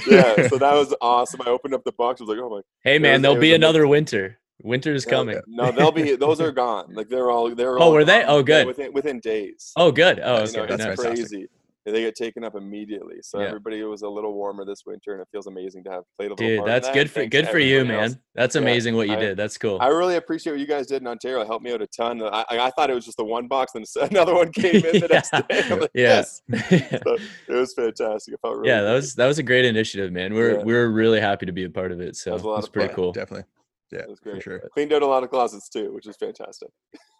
yeah, 0.06 0.46
so 0.46 0.56
that 0.56 0.72
was 0.72 0.94
awesome. 1.00 1.40
I 1.44 1.50
opened 1.50 1.74
up 1.74 1.82
the 1.82 1.90
box. 1.92 2.20
I 2.20 2.24
was 2.24 2.28
like, 2.28 2.38
oh 2.38 2.48
my. 2.48 2.60
Hey, 2.84 3.00
man, 3.00 3.22
there'll 3.22 3.40
be 3.40 3.54
another 3.54 3.88
amazing. 3.88 4.38
Winter. 4.62 4.94
is 4.94 5.04
coming. 5.04 5.40
No, 5.46 5.70
they'll 5.70 5.92
be. 5.92 6.16
Those 6.16 6.40
are 6.40 6.52
gone. 6.64 6.94
Like 6.94 7.08
they're 7.08 7.30
all. 7.30 7.54
They're. 7.54 7.78
Oh, 7.78 7.82
all 7.82 7.92
were 7.92 8.04
they? 8.04 8.24
Oh, 8.24 8.42
good. 8.42 8.66
within 8.66 8.92
within 8.92 9.20
days. 9.20 9.72
Oh, 9.76 9.92
good. 9.92 10.20
Oh, 10.22 10.36
okay. 10.36 10.60
You 10.60 10.66
know, 10.66 10.76
that's 10.76 11.00
crazy. 11.00 11.48
They 11.92 12.00
get 12.00 12.16
taken 12.16 12.42
up 12.42 12.56
immediately. 12.56 13.18
So 13.22 13.38
yeah. 13.38 13.46
everybody 13.46 13.80
was 13.84 14.02
a 14.02 14.08
little 14.08 14.34
warmer 14.34 14.64
this 14.64 14.82
winter, 14.84 15.12
and 15.12 15.22
it 15.22 15.28
feels 15.30 15.46
amazing 15.46 15.84
to 15.84 15.90
have 15.92 16.02
played 16.16 16.32
a 16.32 16.34
little. 16.34 16.56
Dude, 16.56 16.66
that's 16.66 16.88
that. 16.88 16.94
good 16.94 17.08
for 17.08 17.24
good 17.26 17.48
for 17.48 17.60
you, 17.60 17.84
man. 17.84 18.04
Else. 18.04 18.16
That's 18.34 18.56
amazing 18.56 18.94
yeah, 18.94 18.98
what 18.98 19.08
you 19.08 19.14
I, 19.14 19.20
did. 19.20 19.36
That's 19.36 19.56
cool. 19.56 19.78
I 19.80 19.86
really 19.86 20.16
appreciate 20.16 20.54
what 20.54 20.60
you 20.60 20.66
guys 20.66 20.88
did 20.88 21.02
in 21.02 21.06
Ontario. 21.06 21.42
It 21.42 21.46
helped 21.46 21.64
me 21.64 21.72
out 21.72 21.80
a 21.80 21.86
ton. 21.86 22.20
I, 22.22 22.44
I 22.50 22.70
thought 22.70 22.90
it 22.90 22.94
was 22.94 23.04
just 23.04 23.18
the 23.18 23.24
one 23.24 23.46
box, 23.46 23.76
and 23.76 23.86
another 24.10 24.34
one 24.34 24.50
came 24.52 24.84
in 24.84 25.00
the 25.00 25.08
next 25.08 25.30
day. 25.30 25.70
Like, 25.70 25.90
yeah. 25.94 26.24
Yes. 26.26 26.42
so 26.48 27.16
it 27.48 27.54
was 27.54 27.72
fantastic. 27.72 28.34
I 28.34 28.36
felt 28.42 28.56
really 28.56 28.68
yeah, 28.68 28.82
that 28.82 28.92
was 28.92 29.14
that 29.14 29.26
was 29.26 29.38
a 29.38 29.44
great 29.44 29.64
initiative, 29.64 30.12
man. 30.12 30.34
We're 30.34 30.64
we're 30.64 30.88
really 30.88 31.20
happy 31.20 31.46
to 31.46 31.52
be 31.52 31.64
a 31.64 31.70
part 31.70 31.92
of 31.92 32.00
it. 32.00 32.16
So 32.16 32.56
it's 32.56 32.68
pretty 32.68 32.92
cool. 32.94 33.12
Definitely. 33.12 33.44
Yeah, 33.92 34.02
that's 34.08 34.20
great. 34.20 34.36
For 34.36 34.40
sure. 34.42 34.68
Cleaned 34.74 34.92
out 34.92 35.02
a 35.02 35.06
lot 35.06 35.22
of 35.22 35.30
closets 35.30 35.68
too, 35.68 35.92
which 35.92 36.06
is 36.06 36.16
fantastic. 36.16 36.68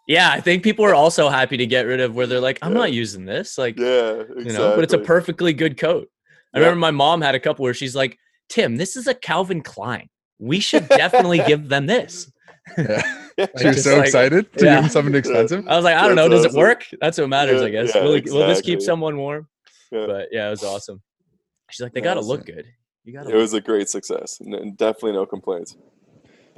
Yeah, 0.07 0.31
I 0.31 0.39
think 0.39 0.63
people 0.63 0.85
are 0.85 0.95
also 0.95 1.29
happy 1.29 1.57
to 1.57 1.65
get 1.65 1.85
rid 1.85 1.99
of 1.99 2.15
where 2.15 2.27
they're 2.27 2.39
like, 2.39 2.59
I'm 2.61 2.71
yeah. 2.71 2.77
not 2.79 2.93
using 2.93 3.25
this. 3.25 3.57
Like, 3.57 3.77
yeah, 3.77 4.21
exactly. 4.21 4.45
you 4.45 4.53
know, 4.53 4.75
but 4.75 4.83
it's 4.83 4.93
a 4.93 4.99
perfectly 4.99 5.53
good 5.53 5.77
coat. 5.77 6.09
I 6.53 6.59
yeah. 6.59 6.65
remember 6.65 6.79
my 6.79 6.91
mom 6.91 7.21
had 7.21 7.35
a 7.35 7.39
couple 7.39 7.63
where 7.63 7.73
she's 7.73 7.95
like, 7.95 8.17
Tim, 8.49 8.77
this 8.77 8.95
is 8.95 9.07
a 9.07 9.13
Calvin 9.13 9.61
Klein. 9.61 10.09
We 10.39 10.59
should 10.59 10.87
definitely 10.87 11.39
give 11.39 11.67
them 11.67 11.87
this. 11.87 12.31
Yeah. 12.77 13.01
she 13.59 13.67
was 13.67 13.83
so 13.83 13.97
like, 13.97 14.05
excited 14.05 14.51
to 14.53 14.65
yeah. 14.65 14.75
give 14.75 14.83
them 14.83 14.91
something 14.91 15.15
expensive. 15.15 15.67
I 15.67 15.75
was 15.75 15.83
like, 15.83 15.95
I 15.95 16.07
don't 16.07 16.15
know, 16.15 16.29
does 16.29 16.45
it 16.45 16.53
work? 16.53 16.85
That's 17.01 17.17
what 17.17 17.29
matters, 17.29 17.61
I 17.61 17.69
guess. 17.69 17.93
will, 17.93 18.13
exactly. 18.13 18.39
will 18.39 18.47
this 18.47 18.61
keep 18.61 18.81
someone 18.81 19.17
warm? 19.17 19.47
But 19.91 20.29
yeah, 20.31 20.47
it 20.47 20.51
was 20.51 20.63
awesome. 20.63 21.01
She's 21.69 21.81
like, 21.81 21.93
they 21.93 22.01
got 22.01 22.15
to 22.15 22.21
look 22.21 22.45
good. 22.45 22.65
You 23.03 23.13
got. 23.13 23.23
To. 23.23 23.29
It 23.29 23.35
was 23.35 23.53
a 23.53 23.61
great 23.61 23.89
success, 23.89 24.39
and 24.41 24.77
definitely 24.77 25.13
no 25.13 25.25
complaints. 25.25 25.75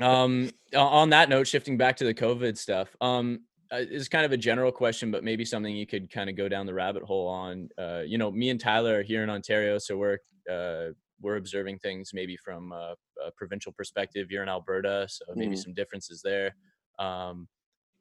Um, 0.01 0.51
on 0.75 1.09
that 1.09 1.29
note, 1.29 1.47
shifting 1.47 1.77
back 1.77 1.97
to 1.97 2.03
the 2.03 2.13
COVID 2.13 2.57
stuff, 2.57 2.95
um, 3.01 3.41
uh, 3.71 3.77
is 3.77 4.09
kind 4.09 4.25
of 4.25 4.31
a 4.31 4.37
general 4.37 4.71
question, 4.71 5.11
but 5.11 5.23
maybe 5.23 5.45
something 5.45 5.75
you 5.75 5.85
could 5.85 6.11
kind 6.11 6.29
of 6.29 6.35
go 6.35 6.49
down 6.49 6.65
the 6.65 6.73
rabbit 6.73 7.03
hole 7.03 7.27
on. 7.27 7.69
Uh, 7.77 8.01
you 8.05 8.17
know, 8.17 8.31
me 8.31 8.49
and 8.49 8.59
Tyler 8.59 8.99
are 8.99 9.03
here 9.03 9.23
in 9.23 9.29
Ontario, 9.29 9.77
so 9.77 9.97
we're 9.97 10.17
uh, 10.51 10.91
we're 11.21 11.35
observing 11.35 11.77
things 11.79 12.11
maybe 12.13 12.37
from 12.37 12.71
a, 12.71 12.95
a, 13.25 13.31
provincial 13.35 13.71
perspective. 13.73 14.31
You're 14.31 14.41
in 14.41 14.49
Alberta, 14.49 15.05
so 15.09 15.25
maybe 15.35 15.55
mm. 15.55 15.59
some 15.59 15.73
differences 15.73 16.21
there. 16.23 16.55
Um, 16.97 17.47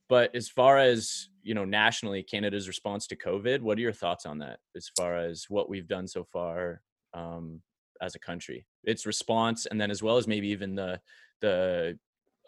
but 0.08 0.34
as 0.34 0.48
far 0.48 0.78
as 0.78 1.28
you 1.42 1.54
know, 1.54 1.64
nationally, 1.64 2.22
Canada's 2.22 2.68
response 2.68 3.06
to 3.08 3.16
COVID, 3.16 3.60
what 3.60 3.78
are 3.78 3.82
your 3.82 3.92
thoughts 3.92 4.24
on 4.26 4.38
that? 4.38 4.58
As 4.76 4.90
far 4.96 5.16
as 5.16 5.46
what 5.48 5.68
we've 5.68 5.88
done 5.88 6.08
so 6.08 6.24
far 6.24 6.80
um, 7.14 7.60
as 8.00 8.14
a 8.14 8.18
country, 8.18 8.66
its 8.84 9.04
response, 9.04 9.66
and 9.66 9.80
then 9.80 9.90
as 9.90 10.02
well 10.02 10.16
as 10.16 10.26
maybe 10.26 10.48
even 10.48 10.74
the 10.74 11.00
the 11.40 11.98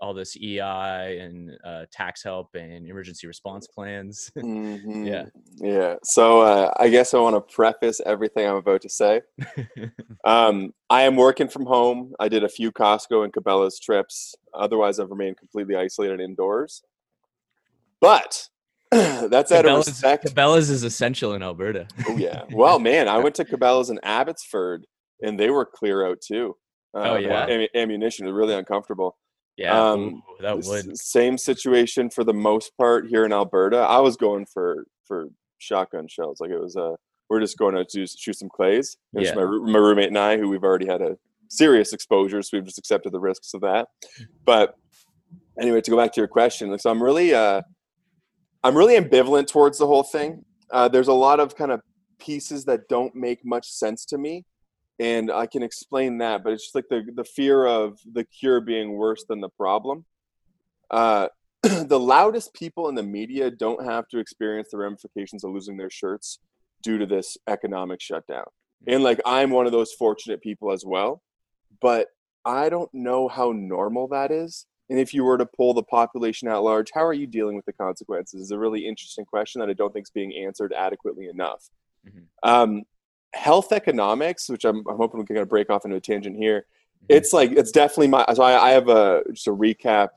all 0.01 0.15
this 0.15 0.37
EI 0.37 1.19
and 1.21 1.51
uh, 1.63 1.85
tax 1.93 2.23
help 2.23 2.55
and 2.55 2.87
emergency 2.87 3.27
response 3.27 3.67
plans. 3.67 4.31
mm-hmm. 4.39 5.05
Yeah. 5.05 5.27
Yeah. 5.57 5.97
So 6.03 6.41
uh, 6.41 6.73
I 6.79 6.89
guess 6.89 7.13
I 7.13 7.19
want 7.19 7.37
to 7.37 7.55
preface 7.55 8.01
everything 8.07 8.47
I'm 8.47 8.57
about 8.57 8.81
to 8.83 8.89
say. 8.89 9.21
um, 10.25 10.73
I 10.89 11.03
am 11.03 11.17
working 11.17 11.49
from 11.49 11.67
home. 11.67 12.15
I 12.19 12.29
did 12.29 12.45
a 12.45 12.49
few 12.49 12.73
Costco 12.73 13.25
and 13.25 13.33
Cabela's 13.33 13.79
trips. 13.79 14.35
Otherwise, 14.55 14.99
I've 14.99 15.11
remained 15.11 15.37
completely 15.37 15.77
isolated 15.77 16.21
indoors. 16.21 16.83
But 18.01 18.49
that's 18.91 19.53
out 19.53 19.67
of 19.67 19.87
respect. 19.87 20.25
Cabela's 20.25 20.71
is 20.71 20.83
essential 20.83 21.35
in 21.35 21.43
Alberta. 21.43 21.87
oh 22.09 22.17
yeah. 22.17 22.45
Well, 22.53 22.79
man, 22.79 23.07
I 23.07 23.19
went 23.23 23.35
to 23.37 23.45
Cabela's 23.45 23.91
in 23.91 24.01
Abbotsford, 24.03 24.87
and 25.23 25.39
they 25.39 25.51
were 25.51 25.67
clear 25.67 26.07
out 26.07 26.21
too. 26.21 26.57
Uh, 26.95 27.11
oh 27.11 27.17
yeah. 27.17 27.47
Am- 27.47 27.69
ammunition 27.75 28.27
is 28.27 28.33
really 28.33 28.55
uncomfortable. 28.55 29.17
Yeah, 29.57 29.91
um, 29.91 30.01
Ooh, 30.01 30.23
that 30.41 30.57
would. 30.57 30.97
Same 30.97 31.37
situation 31.37 32.09
for 32.09 32.25
the 32.25 32.33
most 32.33 32.77
part 32.79 33.09
here 33.09 33.25
in 33.27 33.33
Alberta. 33.33 33.79
I 33.79 33.99
was 33.99 34.17
going 34.17 34.47
for 34.47 34.87
for 35.05 35.29
shotgun 35.59 36.09
shells. 36.09 36.41
Like 36.41 36.51
it 36.51 36.59
was 36.59 36.77
a, 36.77 36.83
uh, 36.83 36.97
we're 37.29 37.41
just 37.41 37.59
going 37.59 37.75
to 37.75 37.85
do, 37.85 38.07
shoot 38.07 38.39
some 38.39 38.49
clays. 38.49 38.97
It 39.15 39.23
yeah. 39.23 39.35
my, 39.35 39.45
my 39.45 39.79
roommate 39.79 40.09
and 40.09 40.19
I, 40.19 40.37
who 40.37 40.49
we've 40.49 40.65
already 40.65 40.87
had 40.87 41.01
a 41.01 41.17
serious 41.49 41.93
exposure, 41.93 42.43
so 42.43 42.57
we've 42.57 42.65
just 42.65 42.79
accepted 42.79 43.13
the 43.13 43.21
risks 43.21 43.55
of 43.55 43.61
that. 43.61 43.89
But 44.45 44.75
anyway, 45.61 45.81
to 45.81 45.91
go 45.91 45.97
back 45.97 46.13
to 46.15 46.21
your 46.21 46.29
question, 46.29 46.77
so 46.79 46.91
I'm 46.91 47.03
really, 47.03 47.35
uh, 47.35 47.63
I'm 48.65 48.77
really 48.77 48.97
ambivalent 48.97 49.47
towards 49.47 49.79
the 49.79 49.87
whole 49.87 50.03
thing. 50.03 50.45
Uh, 50.73 50.89
there's 50.89 51.09
a 51.09 51.13
lot 51.13 51.39
of 51.39 51.55
kind 51.55 51.71
of 51.71 51.81
pieces 52.19 52.65
that 52.65 52.89
don't 52.89 53.15
make 53.15 53.45
much 53.45 53.69
sense 53.69 54.05
to 54.07 54.19
me 54.19 54.45
and 55.01 55.33
I 55.33 55.47
can 55.47 55.63
explain 55.63 56.19
that, 56.19 56.45
but 56.45 56.53
it's 56.53 56.65
just 56.65 56.75
like 56.75 56.89
the 56.91 57.03
the 57.15 57.25
fear 57.25 57.67
of 57.67 57.99
the 58.13 58.23
cure 58.23 58.61
being 58.61 58.93
worse 58.93 59.25
than 59.29 59.41
the 59.41 59.49
problem. 59.49 60.05
Uh, 60.91 61.29
the 61.63 61.99
loudest 61.99 62.53
people 62.53 62.89
in 62.89 62.95
the 62.95 63.03
media 63.03 63.51
don't 63.51 63.85
have 63.85 64.07
to 64.09 64.19
experience 64.19 64.69
the 64.71 64.77
ramifications 64.77 65.43
of 65.43 65.53
losing 65.53 65.79
their 65.79 65.91
shirts 65.91 66.39
due 66.83 66.99
to 66.99 67.07
this 67.07 67.39
economic 67.49 68.01
shutdown. 68.01 68.45
And 68.87 69.03
like 69.03 69.21
I'm 69.25 69.51
one 69.51 69.67
of 69.67 69.73
those 69.73 69.93
fortunate 69.93 70.43
people 70.43 70.71
as 70.71 70.85
well, 70.87 71.23
but 71.81 72.09
I 72.45 72.69
don't 72.69 72.93
know 72.93 73.29
how 73.29 73.53
normal 73.53 74.09
that 74.09 74.31
is. 74.31 74.67
And 74.91 74.99
if 74.99 75.15
you 75.15 75.25
were 75.25 75.39
to 75.39 75.47
pull 75.47 75.73
the 75.73 75.83
population 75.83 76.49
at 76.49 76.57
large, 76.57 76.89
how 76.93 77.05
are 77.05 77.15
you 77.15 77.27
dealing 77.27 77.57
with 77.57 77.65
the 77.65 77.73
consequences? 77.73 78.43
Is 78.43 78.51
a 78.51 78.59
really 78.59 78.87
interesting 78.87 79.25
question 79.25 79.61
that 79.61 79.71
I 79.71 79.75
don't 79.75 79.93
think 79.93 80.07
is 80.07 80.11
being 80.11 80.35
answered 80.35 80.75
adequately 80.77 81.29
enough. 81.29 81.71
Mm-hmm. 82.07 82.25
Um, 82.43 82.83
health 83.35 83.73
economics, 83.73 84.49
which 84.49 84.65
I'm, 84.65 84.85
I'm 84.89 84.97
hoping 84.97 85.19
we're 85.19 85.25
going 85.25 85.41
to 85.41 85.47
break 85.47 85.71
off 85.71 85.85
into 85.85 85.97
a 85.97 86.01
tangent 86.01 86.37
here. 86.37 86.61
Mm-hmm. 87.05 87.07
It's 87.17 87.33
like 87.33 87.53
it's 87.53 87.71
definitely 87.71 88.09
my. 88.09 88.25
So 88.35 88.43
I, 88.43 88.69
I 88.69 88.71
have 88.71 88.89
a 88.89 89.23
just 89.33 89.47
a 89.47 89.55
recap. 89.55 90.09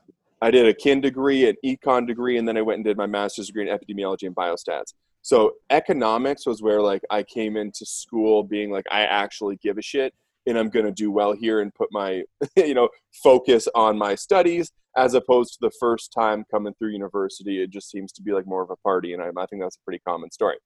I 0.42 0.50
did 0.50 0.66
a 0.66 0.74
kin 0.74 1.00
degree, 1.00 1.48
an 1.48 1.56
econ 1.64 2.06
degree, 2.06 2.36
and 2.36 2.46
then 2.46 2.56
I 2.56 2.62
went 2.62 2.76
and 2.76 2.84
did 2.84 2.96
my 2.96 3.06
master's 3.06 3.46
degree 3.46 3.68
in 3.68 3.76
epidemiology 3.76 4.26
and 4.26 4.34
biostats. 4.34 4.92
So 5.22 5.54
economics 5.70 6.44
was 6.44 6.60
where 6.60 6.82
like 6.82 7.02
I 7.08 7.22
came 7.22 7.56
into 7.56 7.86
school 7.86 8.42
being 8.42 8.70
like 8.70 8.84
I 8.90 9.02
actually 9.02 9.56
give 9.56 9.78
a 9.78 9.82
shit 9.82 10.12
and 10.46 10.58
I'm 10.58 10.68
going 10.68 10.84
to 10.84 10.92
do 10.92 11.10
well 11.10 11.32
here 11.32 11.60
and 11.60 11.74
put 11.74 11.88
my 11.90 12.24
you 12.56 12.74
know 12.74 12.90
focus 13.22 13.66
on 13.74 13.96
my 13.96 14.14
studies 14.14 14.70
as 14.96 15.14
opposed 15.14 15.54
to 15.54 15.58
the 15.62 15.72
first 15.80 16.12
time 16.12 16.44
coming 16.50 16.74
through 16.74 16.90
university 16.90 17.62
it 17.62 17.70
just 17.70 17.90
seems 17.90 18.12
to 18.12 18.22
be 18.22 18.32
like 18.32 18.46
more 18.46 18.62
of 18.62 18.70
a 18.70 18.76
party 18.76 19.14
and 19.14 19.22
I, 19.22 19.28
I 19.28 19.46
think 19.46 19.62
that's 19.62 19.76
a 19.76 19.84
pretty 19.84 20.02
common 20.06 20.30
story. 20.30 20.56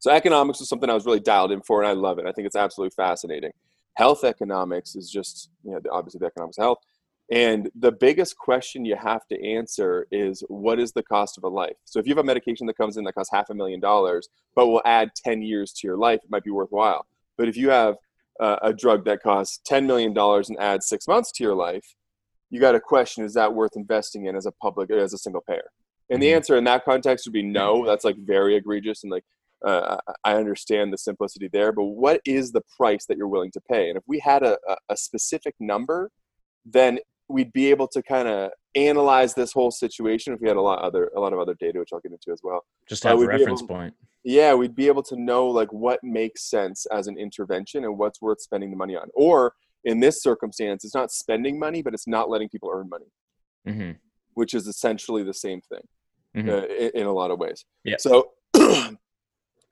So 0.00 0.10
economics 0.10 0.60
is 0.60 0.68
something 0.68 0.88
I 0.88 0.94
was 0.94 1.06
really 1.06 1.20
dialed 1.20 1.52
in 1.52 1.60
for, 1.62 1.82
and 1.82 1.88
I 1.88 1.92
love 1.92 2.18
it. 2.18 2.26
I 2.26 2.32
think 2.32 2.46
it's 2.46 2.56
absolutely 2.56 2.94
fascinating. 2.94 3.52
Health 3.94 4.24
economics 4.24 4.94
is 4.94 5.10
just, 5.10 5.50
you 5.64 5.72
know, 5.72 5.80
obviously 5.90 6.18
the 6.18 6.26
economics 6.26 6.58
of 6.58 6.62
health. 6.62 6.78
And 7.30 7.70
the 7.78 7.92
biggest 7.92 8.38
question 8.38 8.84
you 8.84 8.96
have 8.96 9.26
to 9.26 9.44
answer 9.44 10.06
is 10.10 10.42
what 10.48 10.78
is 10.78 10.92
the 10.92 11.02
cost 11.02 11.36
of 11.36 11.44
a 11.44 11.48
life? 11.48 11.76
So 11.84 11.98
if 11.98 12.06
you 12.06 12.12
have 12.12 12.24
a 12.24 12.26
medication 12.26 12.66
that 12.68 12.78
comes 12.78 12.96
in 12.96 13.04
that 13.04 13.14
costs 13.14 13.32
half 13.32 13.50
a 13.50 13.54
million 13.54 13.80
dollars, 13.80 14.28
but 14.54 14.68
will 14.68 14.82
add 14.86 15.10
10 15.14 15.42
years 15.42 15.72
to 15.74 15.86
your 15.86 15.98
life, 15.98 16.20
it 16.24 16.30
might 16.30 16.44
be 16.44 16.50
worthwhile. 16.50 17.06
But 17.36 17.48
if 17.48 17.56
you 17.56 17.68
have 17.68 17.96
uh, 18.40 18.56
a 18.62 18.72
drug 18.72 19.04
that 19.04 19.22
costs 19.22 19.60
$10 19.68 19.84
million 19.84 20.16
and 20.16 20.58
adds 20.58 20.88
six 20.88 21.06
months 21.06 21.30
to 21.32 21.44
your 21.44 21.54
life, 21.54 21.96
you 22.50 22.60
got 22.60 22.72
to 22.72 22.80
question 22.80 23.24
is 23.24 23.34
that 23.34 23.52
worth 23.52 23.76
investing 23.76 24.24
in 24.24 24.34
as 24.34 24.46
a 24.46 24.52
public, 24.52 24.90
as 24.90 25.12
a 25.12 25.18
single 25.18 25.42
payer? 25.46 25.70
And 26.08 26.22
the 26.22 26.28
mm-hmm. 26.28 26.36
answer 26.36 26.56
in 26.56 26.64
that 26.64 26.86
context 26.86 27.26
would 27.26 27.34
be 27.34 27.42
no. 27.42 27.84
That's 27.84 28.04
like 28.04 28.16
very 28.16 28.56
egregious 28.56 29.02
and 29.02 29.12
like 29.12 29.24
uh, 29.64 29.96
I 30.24 30.34
understand 30.34 30.92
the 30.92 30.98
simplicity 30.98 31.48
there, 31.52 31.72
but 31.72 31.84
what 31.84 32.20
is 32.24 32.52
the 32.52 32.62
price 32.76 33.06
that 33.06 33.16
you're 33.16 33.28
willing 33.28 33.50
to 33.52 33.60
pay? 33.60 33.88
And 33.88 33.98
if 33.98 34.04
we 34.06 34.20
had 34.20 34.42
a, 34.42 34.58
a 34.88 34.96
specific 34.96 35.54
number, 35.58 36.10
then 36.64 36.98
we'd 37.28 37.52
be 37.52 37.70
able 37.70 37.88
to 37.88 38.02
kind 38.02 38.28
of 38.28 38.50
analyze 38.74 39.34
this 39.34 39.52
whole 39.52 39.70
situation 39.70 40.32
if 40.32 40.40
we 40.40 40.48
had 40.48 40.56
a 40.56 40.60
lot 40.60 40.80
other 40.80 41.10
a 41.16 41.20
lot 41.20 41.32
of 41.32 41.38
other 41.38 41.54
data, 41.58 41.78
which 41.78 41.90
I'll 41.92 42.00
get 42.00 42.12
into 42.12 42.30
as 42.32 42.40
well. 42.42 42.64
Just 42.88 43.02
have 43.04 43.18
uh, 43.18 43.22
a 43.22 43.26
reference 43.26 43.60
able, 43.60 43.74
point. 43.74 43.94
Yeah, 44.24 44.54
we'd 44.54 44.74
be 44.74 44.88
able 44.88 45.02
to 45.04 45.16
know 45.16 45.46
like 45.46 45.72
what 45.72 46.00
makes 46.02 46.48
sense 46.48 46.86
as 46.86 47.06
an 47.06 47.18
intervention 47.18 47.84
and 47.84 47.98
what's 47.98 48.20
worth 48.20 48.40
spending 48.40 48.70
the 48.70 48.76
money 48.76 48.96
on. 48.96 49.08
Or 49.14 49.54
in 49.84 50.00
this 50.00 50.22
circumstance, 50.22 50.84
it's 50.84 50.94
not 50.94 51.10
spending 51.10 51.58
money, 51.58 51.82
but 51.82 51.94
it's 51.94 52.06
not 52.06 52.28
letting 52.28 52.48
people 52.48 52.70
earn 52.72 52.88
money, 52.88 53.06
mm-hmm. 53.66 53.92
which 54.34 54.54
is 54.54 54.66
essentially 54.66 55.22
the 55.22 55.34
same 55.34 55.60
thing 55.62 55.82
mm-hmm. 56.36 56.48
uh, 56.48 56.74
in, 56.74 56.90
in, 57.02 57.06
a 57.06 57.12
lot 57.12 57.30
of 57.30 57.38
ways. 57.38 57.64
Yeah. 57.84 57.96
So 57.98 58.32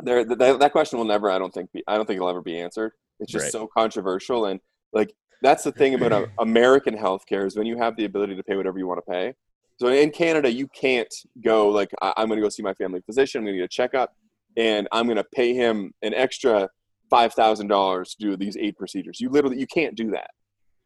there 0.00 0.24
that, 0.24 0.58
that 0.58 0.72
question 0.72 0.98
will 0.98 1.06
never 1.06 1.30
i 1.30 1.38
don't 1.38 1.52
think 1.52 1.70
be, 1.72 1.82
i 1.86 1.96
don't 1.96 2.06
think 2.06 2.16
it'll 2.16 2.28
ever 2.28 2.42
be 2.42 2.58
answered. 2.58 2.92
It's 3.18 3.32
just 3.32 3.44
right. 3.44 3.52
so 3.52 3.66
controversial 3.66 4.46
and 4.46 4.60
like 4.92 5.14
that's 5.42 5.64
the 5.64 5.72
thing 5.72 5.94
about 5.94 6.28
american 6.38 6.96
healthcare 6.96 7.46
is 7.46 7.56
when 7.56 7.66
you 7.66 7.78
have 7.78 7.96
the 7.96 8.04
ability 8.04 8.36
to 8.36 8.42
pay 8.42 8.56
whatever 8.56 8.78
you 8.78 8.86
want 8.86 9.00
to 9.04 9.10
pay. 9.10 9.34
So 9.78 9.88
in 9.88 10.10
canada 10.10 10.50
you 10.50 10.68
can't 10.68 11.12
go 11.42 11.68
like 11.68 11.90
i'm 12.02 12.28
going 12.28 12.38
to 12.38 12.44
go 12.44 12.48
see 12.48 12.62
my 12.62 12.74
family 12.74 13.00
physician 13.06 13.40
i'm 13.40 13.44
going 13.44 13.54
to 13.54 13.60
get 13.60 13.64
a 13.64 13.68
checkup 13.68 14.14
and 14.56 14.88
i'm 14.92 15.06
going 15.06 15.16
to 15.16 15.24
pay 15.34 15.54
him 15.54 15.92
an 16.02 16.14
extra 16.14 16.68
$5000 17.10 18.08
to 18.08 18.16
do 18.18 18.36
these 18.36 18.56
eight 18.56 18.76
procedures. 18.76 19.20
You 19.20 19.30
literally 19.30 19.58
you 19.58 19.66
can't 19.66 19.94
do 19.94 20.10
that. 20.12 20.30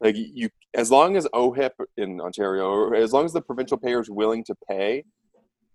Like 0.00 0.16
you 0.16 0.48
as 0.74 0.90
long 0.90 1.16
as 1.16 1.26
ohip 1.34 1.74
in 1.96 2.20
ontario 2.20 2.64
or 2.64 2.94
as 2.94 3.12
long 3.12 3.24
as 3.24 3.32
the 3.32 3.42
provincial 3.42 3.76
payer 3.76 4.00
is 4.00 4.08
willing 4.08 4.44
to 4.44 4.54
pay 4.68 5.04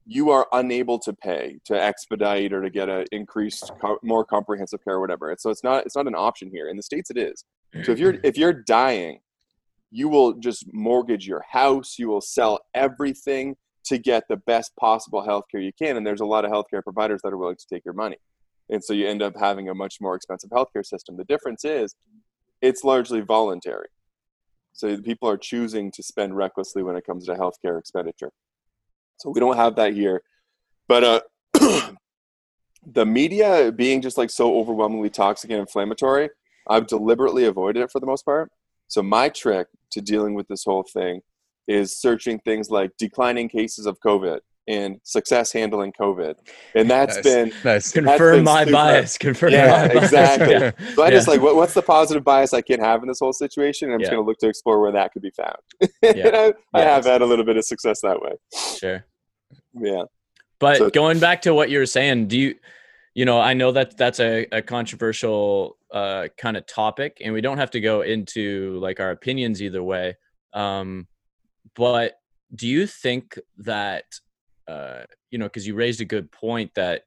you 0.06 0.30
are 0.30 0.48
unable 0.52 1.00
to 1.00 1.14
pay 1.14 1.58
to 1.66 1.82
expedite 1.82 2.54
or 2.54 2.62
to 2.62 2.70
get 2.70 2.90
a 2.90 3.06
increased 3.12 3.72
more 4.04 4.24
comprehensive 4.24 4.84
care 4.84 4.96
or 4.96 5.02
whatever. 5.02 5.32
And 5.32 5.40
so 5.40 5.50
it's 5.50 5.64
not 5.64 5.86
it's 5.86 5.96
not 5.96 6.08
an 6.08 6.16
option 6.16 6.50
here. 6.52 6.70
In 6.70 6.78
the 6.78 6.84
states 6.84 7.10
it 7.10 7.18
is. 7.18 7.44
So 7.84 7.92
if 7.92 8.00
you're 8.00 8.18
if 8.24 8.38
you're 8.38 8.54
dying 8.54 9.20
you 9.92 10.10
will 10.10 10.34
just 10.34 10.66
mortgage 10.74 11.28
your 11.28 11.44
house 11.50 11.96
you 11.98 12.08
will 12.08 12.22
sell 12.22 12.60
everything 12.74 13.56
to 13.86 13.98
get 13.98 14.24
the 14.28 14.38
best 14.38 14.76
possible 14.80 15.24
health 15.24 15.46
care 15.52 15.62
you 15.62 15.72
can. 15.74 15.98
And 15.98 16.06
there's 16.06 16.22
a 16.22 16.26
lot 16.26 16.46
of 16.46 16.52
healthcare 16.52 16.84
providers 16.84 17.22
that 17.24 17.34
are 17.34 17.38
willing 17.38 17.56
to 17.56 17.68
take 17.72 17.86
your 17.86 17.94
money. 17.94 18.18
And 18.70 18.84
so 18.84 18.94
you 18.94 19.08
end 19.08 19.22
up 19.22 19.36
having 19.40 19.70
a 19.70 19.76
much 19.76 19.98
more 20.02 20.16
expensive 20.16 20.50
healthcare 20.50 20.86
system. 20.86 21.18
The 21.18 21.26
difference 21.26 21.64
is 21.64 21.96
it's 22.62 22.84
largely 22.84 23.22
voluntary. 23.22 23.88
So 24.74 24.98
people 24.98 25.30
are 25.30 25.38
choosing 25.38 25.92
to 25.92 26.04
spend 26.04 26.36
recklessly 26.36 26.84
when 26.84 26.96
it 26.96 27.06
comes 27.06 27.26
to 27.26 27.36
healthcare 27.36 27.80
expenditure 27.80 28.32
so 29.18 29.30
we 29.30 29.40
don't 29.40 29.58
have 29.58 29.76
that 29.76 29.94
here. 29.94 30.22
But 30.88 31.04
uh, 31.04 31.22
the 32.86 33.06
media 33.06 33.72
being 33.72 34.02
just 34.02 34.18
like 34.18 34.30
so 34.30 34.58
overwhelmingly 34.58 35.10
toxic 35.10 35.50
and 35.50 35.60
inflammatory, 35.60 36.30
I've 36.68 36.88
deliberately 36.88 37.46
avoided 37.46 37.84
it 37.84 37.92
for 37.92 38.00
the 38.00 38.06
most 38.06 38.24
part. 38.24 38.52
So 38.88 39.02
my 39.02 39.30
trick 39.30 39.68
to 39.92 40.02
dealing 40.02 40.36
with 40.36 40.48
this 40.48 40.64
whole 40.64 40.84
thing 40.84 41.22
is 41.68 42.00
searching 42.00 42.40
things 42.40 42.70
like 42.70 42.92
declining 42.98 43.50
cases 43.50 43.86
of 43.86 44.00
COVID 44.00 44.40
and 44.68 45.00
success 45.04 45.52
handling 45.52 45.94
COVID, 45.94 46.36
and 46.74 46.90
that's 46.90 47.16
nice. 47.16 47.24
been 47.24 47.52
nice. 47.64 47.92
Confirm 47.92 48.44
my 48.44 48.64
super. 48.64 48.72
bias. 48.72 49.18
Confirm. 49.18 49.52
My 49.52 49.58
bias. 49.58 49.94
Yeah, 49.94 50.04
exactly. 50.04 50.52
yeah. 50.52 50.72
So 50.96 51.04
I 51.04 51.08
yeah. 51.08 51.12
just 51.12 51.28
like 51.28 51.42
what, 51.42 51.56
what's 51.56 51.74
the 51.74 51.82
positive 51.82 52.24
bias 52.24 52.54
I 52.54 52.62
can 52.62 52.80
have 52.80 53.02
in 53.02 53.08
this 53.08 53.20
whole 53.20 53.34
situation, 53.34 53.90
and 53.90 53.96
I'm 53.96 54.00
yeah. 54.00 54.06
just 54.06 54.12
going 54.12 54.24
to 54.24 54.28
look 54.28 54.40
to 54.40 54.48
explore 54.48 54.82
where 54.82 54.92
that 54.92 55.12
could 55.12 55.22
be 55.22 55.32
found. 55.32 55.58
I, 56.04 56.54
I 56.74 56.82
have 56.82 57.06
had 57.06 57.22
a 57.22 57.26
little 57.26 57.46
bit 57.46 57.58
of 57.58 57.66
success 57.66 58.02
that 58.02 58.22
way. 58.22 58.34
Sure. 58.78 59.06
Yeah. 59.74 60.04
But 60.60 60.78
so, 60.78 60.90
going 60.90 61.20
back 61.20 61.42
to 61.44 61.54
what 61.54 61.70
you 61.70 61.80
were 61.80 61.86
saying, 61.86 62.28
do 62.28 62.40
you, 62.40 62.56
you 63.14 63.26
know, 63.26 63.40
I 63.40 63.54
know 63.54 63.72
that 63.72 63.98
that's 63.98 64.20
a, 64.20 64.46
a 64.52 64.62
controversial 64.62 65.78
uh, 65.92 66.28
kind 66.38 66.58
of 66.58 66.66
topic, 66.68 67.22
and 67.24 67.34
we 67.34 67.42
don't 67.42 67.58
have 67.58 67.72
to 67.72 67.82
go 67.82 68.02
into 68.02 68.78
like 68.80 69.00
our 69.00 69.12
opinions 69.12 69.62
either 69.62 69.84
way. 69.84 70.16
Um, 70.54 71.08
but 71.76 72.14
do 72.54 72.68
you 72.68 72.88
think 72.88 73.38
that, 73.58 74.06
uh, 74.68 75.04
you 75.32 75.38
know, 75.38 75.46
because 75.46 75.68
you 75.68 75.76
raised 75.76 76.02
a 76.02 76.06
good 76.06 76.32
point 76.32 76.72
that, 76.76 77.04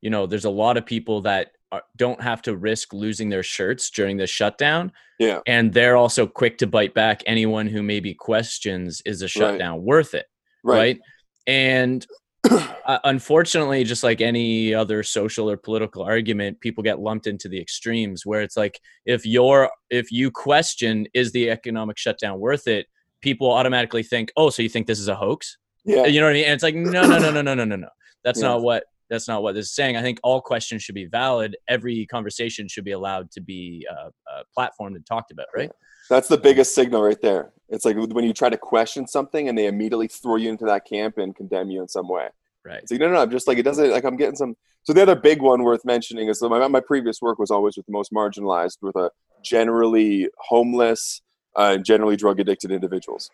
you 0.00 0.10
know, 0.10 0.26
there's 0.26 0.44
a 0.44 0.50
lot 0.50 0.76
of 0.76 0.86
people 0.86 1.22
that 1.22 1.52
are, 1.70 1.82
don't 1.96 2.20
have 2.20 2.42
to 2.42 2.56
risk 2.56 2.92
losing 2.92 3.28
their 3.28 3.42
shirts 3.42 3.90
during 3.90 4.16
the 4.16 4.26
shutdown. 4.26 4.92
Yeah. 5.18 5.40
And 5.46 5.72
they're 5.72 5.96
also 5.96 6.26
quick 6.26 6.58
to 6.58 6.66
bite 6.66 6.94
back 6.94 7.22
anyone 7.26 7.66
who 7.66 7.82
maybe 7.82 8.14
questions 8.14 9.02
is 9.04 9.22
a 9.22 9.28
shutdown 9.28 9.78
right. 9.78 9.82
worth 9.82 10.14
it? 10.14 10.26
Right. 10.64 10.76
right? 10.76 11.00
And 11.46 12.06
uh, 12.50 12.98
unfortunately, 13.04 13.84
just 13.84 14.04
like 14.04 14.20
any 14.20 14.72
other 14.72 15.02
social 15.02 15.50
or 15.50 15.56
political 15.56 16.02
argument, 16.02 16.60
people 16.60 16.82
get 16.82 17.00
lumped 17.00 17.26
into 17.26 17.48
the 17.48 17.60
extremes 17.60 18.24
where 18.24 18.42
it's 18.42 18.56
like 18.56 18.80
if 19.06 19.26
you're 19.26 19.70
if 19.90 20.12
you 20.12 20.30
question 20.30 21.06
is 21.14 21.32
the 21.32 21.50
economic 21.50 21.98
shutdown 21.98 22.38
worth 22.38 22.68
it, 22.68 22.86
people 23.20 23.50
automatically 23.50 24.02
think, 24.02 24.30
oh, 24.36 24.50
so 24.50 24.62
you 24.62 24.68
think 24.68 24.86
this 24.86 25.00
is 25.00 25.08
a 25.08 25.16
hoax? 25.16 25.58
Yeah. 25.84 26.06
You 26.06 26.20
know 26.20 26.26
what 26.26 26.30
I 26.30 26.34
mean? 26.34 26.44
And 26.44 26.54
it's 26.54 26.62
like, 26.62 26.74
no, 26.74 27.02
no, 27.02 27.18
no, 27.18 27.30
no, 27.30 27.42
no, 27.42 27.54
no, 27.54 27.64
no, 27.64 27.76
no. 27.76 27.88
That's 28.24 28.40
yeah. 28.40 28.48
not 28.48 28.62
what 28.62 28.84
that's 29.10 29.26
not 29.26 29.42
what 29.42 29.54
this 29.54 29.66
is 29.66 29.74
saying. 29.74 29.96
I 29.96 30.02
think 30.02 30.20
all 30.22 30.40
questions 30.40 30.82
should 30.82 30.94
be 30.94 31.06
valid. 31.06 31.56
Every 31.66 32.04
conversation 32.06 32.68
should 32.68 32.84
be 32.84 32.92
allowed 32.92 33.30
to 33.32 33.40
be 33.40 33.86
uh, 33.90 34.10
uh, 34.30 34.42
platformed 34.56 34.96
and 34.96 35.06
talked 35.06 35.30
about, 35.30 35.46
right? 35.56 35.70
That's 36.10 36.28
the 36.28 36.36
biggest 36.36 36.74
signal 36.74 37.02
right 37.02 37.20
there. 37.22 37.52
It's 37.70 37.84
like 37.84 37.96
when 37.96 38.24
you 38.24 38.32
try 38.32 38.50
to 38.50 38.58
question 38.58 39.06
something 39.06 39.48
and 39.48 39.56
they 39.56 39.66
immediately 39.66 40.08
throw 40.08 40.36
you 40.36 40.50
into 40.50 40.64
that 40.66 40.86
camp 40.86 41.18
and 41.18 41.34
condemn 41.34 41.70
you 41.70 41.80
in 41.80 41.88
some 41.88 42.08
way. 42.08 42.28
Right. 42.64 42.80
It's 42.82 42.90
like, 42.90 43.00
no, 43.00 43.06
no, 43.06 43.14
no. 43.14 43.22
I'm 43.22 43.30
just 43.30 43.46
like, 43.48 43.56
it 43.56 43.62
doesn't, 43.62 43.90
like, 43.90 44.04
I'm 44.04 44.16
getting 44.16 44.36
some. 44.36 44.56
So 44.82 44.92
the 44.92 45.02
other 45.02 45.14
big 45.16 45.40
one 45.40 45.62
worth 45.62 45.84
mentioning 45.84 46.28
is 46.28 46.42
my, 46.42 46.66
my 46.68 46.80
previous 46.80 47.20
work 47.22 47.38
was 47.38 47.50
always 47.50 47.76
with 47.76 47.86
the 47.86 47.92
most 47.92 48.12
marginalized, 48.12 48.78
with 48.82 48.96
a 48.96 49.10
generally 49.42 50.28
homeless, 50.38 51.22
uh, 51.56 51.76
generally 51.78 52.16
drug 52.16 52.40
addicted 52.40 52.70
individuals. 52.70 53.30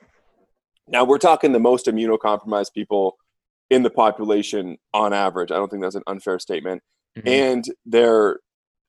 Now 0.88 1.04
we're 1.04 1.18
talking 1.18 1.52
the 1.52 1.60
most 1.60 1.86
immunocompromised 1.86 2.72
people 2.74 3.16
in 3.70 3.82
the 3.82 3.90
population 3.90 4.76
on 4.92 5.12
average. 5.12 5.50
I 5.50 5.56
don't 5.56 5.70
think 5.70 5.82
that's 5.82 5.94
an 5.94 6.02
unfair 6.06 6.38
statement. 6.38 6.82
Mm-hmm. 7.16 7.28
And 7.28 7.64
they're 7.86 8.40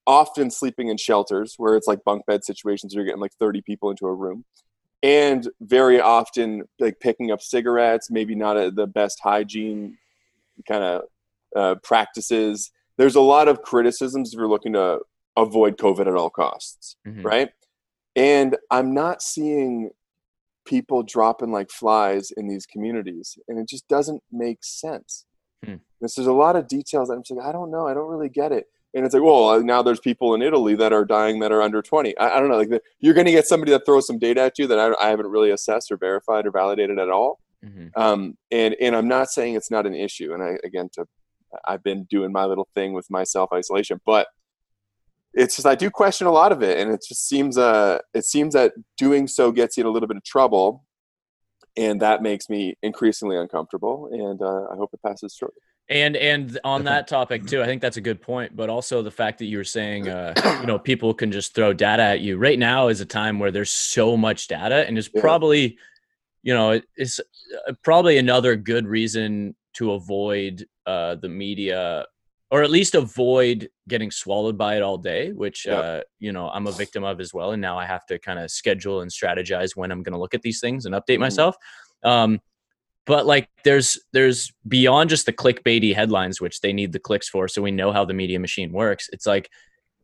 often 0.07 0.51
sleeping 0.51 0.89
in 0.89 0.97
shelters 0.97 1.55
where 1.57 1.75
it's 1.75 1.87
like 1.87 2.03
bunk 2.03 2.25
bed 2.25 2.43
situations 2.43 2.93
where 2.93 3.01
you're 3.01 3.07
getting 3.07 3.21
like 3.21 3.33
30 3.39 3.61
people 3.61 3.89
into 3.89 4.05
a 4.05 4.13
room. 4.13 4.45
And 5.01 5.47
very 5.61 5.99
often 5.99 6.63
like 6.79 6.99
picking 6.99 7.31
up 7.31 7.41
cigarettes, 7.41 8.09
maybe 8.09 8.35
not 8.35 8.57
a, 8.57 8.71
the 8.71 8.87
best 8.87 9.19
hygiene 9.21 9.97
kind 10.67 10.83
of 10.83 11.01
uh, 11.55 11.75
practices. 11.83 12.71
There's 12.97 13.15
a 13.15 13.21
lot 13.21 13.47
of 13.47 13.61
criticisms 13.61 14.33
if 14.33 14.37
you're 14.37 14.47
looking 14.47 14.73
to 14.73 14.99
avoid 15.37 15.77
COVID 15.77 16.07
at 16.07 16.15
all 16.15 16.29
costs, 16.29 16.95
mm-hmm. 17.07 17.21
right? 17.21 17.49
And 18.15 18.57
I'm 18.71 18.93
not 18.93 19.21
seeing 19.21 19.91
people 20.65 21.03
dropping 21.03 21.51
like 21.51 21.69
flies 21.69 22.31
in 22.35 22.47
these 22.47 22.65
communities, 22.65 23.37
and 23.47 23.59
it 23.59 23.67
just 23.67 23.87
doesn't 23.87 24.21
make 24.31 24.59
sense. 24.61 25.25
Hmm. 25.63 25.75
There's 25.99 26.17
a 26.17 26.33
lot 26.33 26.55
of 26.55 26.67
details 26.67 27.09
that 27.09 27.15
I'm 27.15 27.25
saying 27.25 27.41
I 27.43 27.51
don't 27.51 27.71
know, 27.71 27.87
I 27.87 27.93
don't 27.93 28.09
really 28.09 28.29
get 28.29 28.51
it. 28.51 28.65
And 28.93 29.05
it's 29.05 29.13
like, 29.13 29.23
well, 29.23 29.49
uh, 29.49 29.59
now 29.59 29.81
there's 29.81 29.99
people 29.99 30.35
in 30.35 30.41
Italy 30.41 30.73
that 30.75 30.93
are 30.93 31.03
dying 31.03 31.39
that 31.39 31.51
are 31.51 31.61
under 31.61 31.81
20. 31.81 32.17
I, 32.17 32.29
I 32.29 32.39
don't 32.39 32.47
know. 32.47 32.55
Like, 32.55 32.69
the, 32.69 32.81
you're 32.99 33.13
going 33.13 33.25
to 33.25 33.31
get 33.31 33.45
somebody 33.45 33.73
that 33.73 33.85
throws 33.85 34.07
some 34.07 34.17
data 34.17 34.41
at 34.43 34.57
you 34.57 34.67
that 34.67 34.79
I, 34.79 34.93
I, 35.05 35.09
haven't 35.09 35.27
really 35.27 35.51
assessed 35.51 35.91
or 35.91 35.97
verified 35.97 36.47
or 36.47 36.51
validated 36.51 36.97
at 36.97 37.09
all. 37.09 37.41
Mm-hmm. 37.65 37.87
Um, 38.01 38.37
and 38.51 38.75
and 38.79 38.95
I'm 38.95 39.07
not 39.07 39.29
saying 39.29 39.55
it's 39.55 39.71
not 39.71 39.85
an 39.85 39.95
issue. 39.95 40.33
And 40.33 40.41
I 40.41 40.57
again, 40.63 40.89
to 40.93 41.05
I've 41.67 41.83
been 41.83 42.05
doing 42.05 42.31
my 42.31 42.45
little 42.45 42.67
thing 42.73 42.93
with 42.93 43.09
my 43.09 43.23
self 43.23 43.51
isolation, 43.53 43.99
but 44.05 44.27
it's 45.35 45.57
just 45.57 45.67
I 45.67 45.75
do 45.75 45.89
question 45.89 46.27
a 46.27 46.31
lot 46.31 46.51
of 46.51 46.63
it, 46.63 46.79
and 46.79 46.91
it 46.91 47.03
just 47.07 47.27
seems 47.27 47.57
uh 47.57 47.99
it 48.13 48.25
seems 48.25 48.53
that 48.53 48.73
doing 48.97 49.27
so 49.27 49.51
gets 49.51 49.77
you 49.77 49.81
in 49.81 49.87
a 49.87 49.91
little 49.91 50.07
bit 50.07 50.17
of 50.17 50.23
trouble, 50.23 50.85
and 51.77 52.01
that 52.01 52.23
makes 52.23 52.49
me 52.49 52.75
increasingly 52.81 53.37
uncomfortable. 53.37 54.09
And 54.11 54.41
uh, 54.41 54.71
I 54.71 54.75
hope 54.75 54.91
it 54.93 55.01
passes 55.05 55.35
shortly. 55.37 55.61
And 55.87 56.15
and 56.15 56.57
on 56.63 56.85
that 56.85 57.07
topic 57.07 57.45
too, 57.45 57.61
I 57.61 57.65
think 57.65 57.81
that's 57.81 57.97
a 57.97 58.01
good 58.01 58.21
point. 58.21 58.55
But 58.55 58.69
also 58.69 59.03
the 59.03 59.11
fact 59.11 59.37
that 59.39 59.45
you 59.45 59.57
were 59.57 59.63
saying, 59.63 60.09
uh, 60.09 60.33
you 60.61 60.67
know, 60.67 60.79
people 60.79 61.13
can 61.13 61.31
just 61.31 61.53
throw 61.53 61.73
data 61.73 62.01
at 62.01 62.21
you. 62.21 62.37
Right 62.37 62.57
now 62.57 62.87
is 62.87 63.01
a 63.01 63.05
time 63.05 63.37
where 63.37 63.51
there's 63.51 63.71
so 63.71 64.17
much 64.17 64.47
data, 64.47 64.87
and 64.87 64.97
it's 64.97 65.09
yeah. 65.13 65.21
probably, 65.21 65.77
you 66.41 66.53
know, 66.53 66.81
it's 66.95 67.19
uh, 67.19 67.73
probably 67.83 68.17
another 68.17 68.55
good 68.55 68.87
reason 68.87 69.55
to 69.73 69.91
avoid 69.91 70.65
uh, 70.87 71.15
the 71.15 71.29
media 71.29 72.05
or 72.51 72.63
at 72.63 72.69
least 72.69 72.95
avoid 72.95 73.69
getting 73.87 74.11
swallowed 74.11 74.57
by 74.57 74.75
it 74.75 74.83
all 74.83 74.97
day 74.97 75.31
which 75.31 75.65
yeah. 75.65 75.73
uh, 75.73 76.01
you 76.19 76.31
know 76.31 76.49
i'm 76.49 76.67
a 76.67 76.71
victim 76.71 77.03
of 77.03 77.19
as 77.19 77.33
well 77.33 77.51
and 77.51 77.61
now 77.61 77.77
i 77.77 77.85
have 77.85 78.05
to 78.05 78.19
kind 78.19 78.39
of 78.39 78.51
schedule 78.51 79.01
and 79.01 79.11
strategize 79.11 79.75
when 79.75 79.91
i'm 79.91 80.03
going 80.03 80.13
to 80.13 80.19
look 80.19 80.33
at 80.33 80.41
these 80.41 80.59
things 80.59 80.85
and 80.85 80.95
update 80.95 81.15
mm-hmm. 81.15 81.21
myself 81.21 81.55
um, 82.03 82.39
but 83.05 83.25
like 83.25 83.49
there's 83.63 83.99
there's 84.13 84.51
beyond 84.67 85.09
just 85.09 85.25
the 85.25 85.33
clickbaity 85.33 85.93
headlines 85.93 86.41
which 86.41 86.61
they 86.61 86.73
need 86.73 86.91
the 86.91 86.99
clicks 86.99 87.29
for 87.29 87.47
so 87.47 87.61
we 87.61 87.71
know 87.71 87.91
how 87.91 88.05
the 88.05 88.13
media 88.13 88.39
machine 88.39 88.71
works 88.71 89.09
it's 89.11 89.25
like 89.25 89.49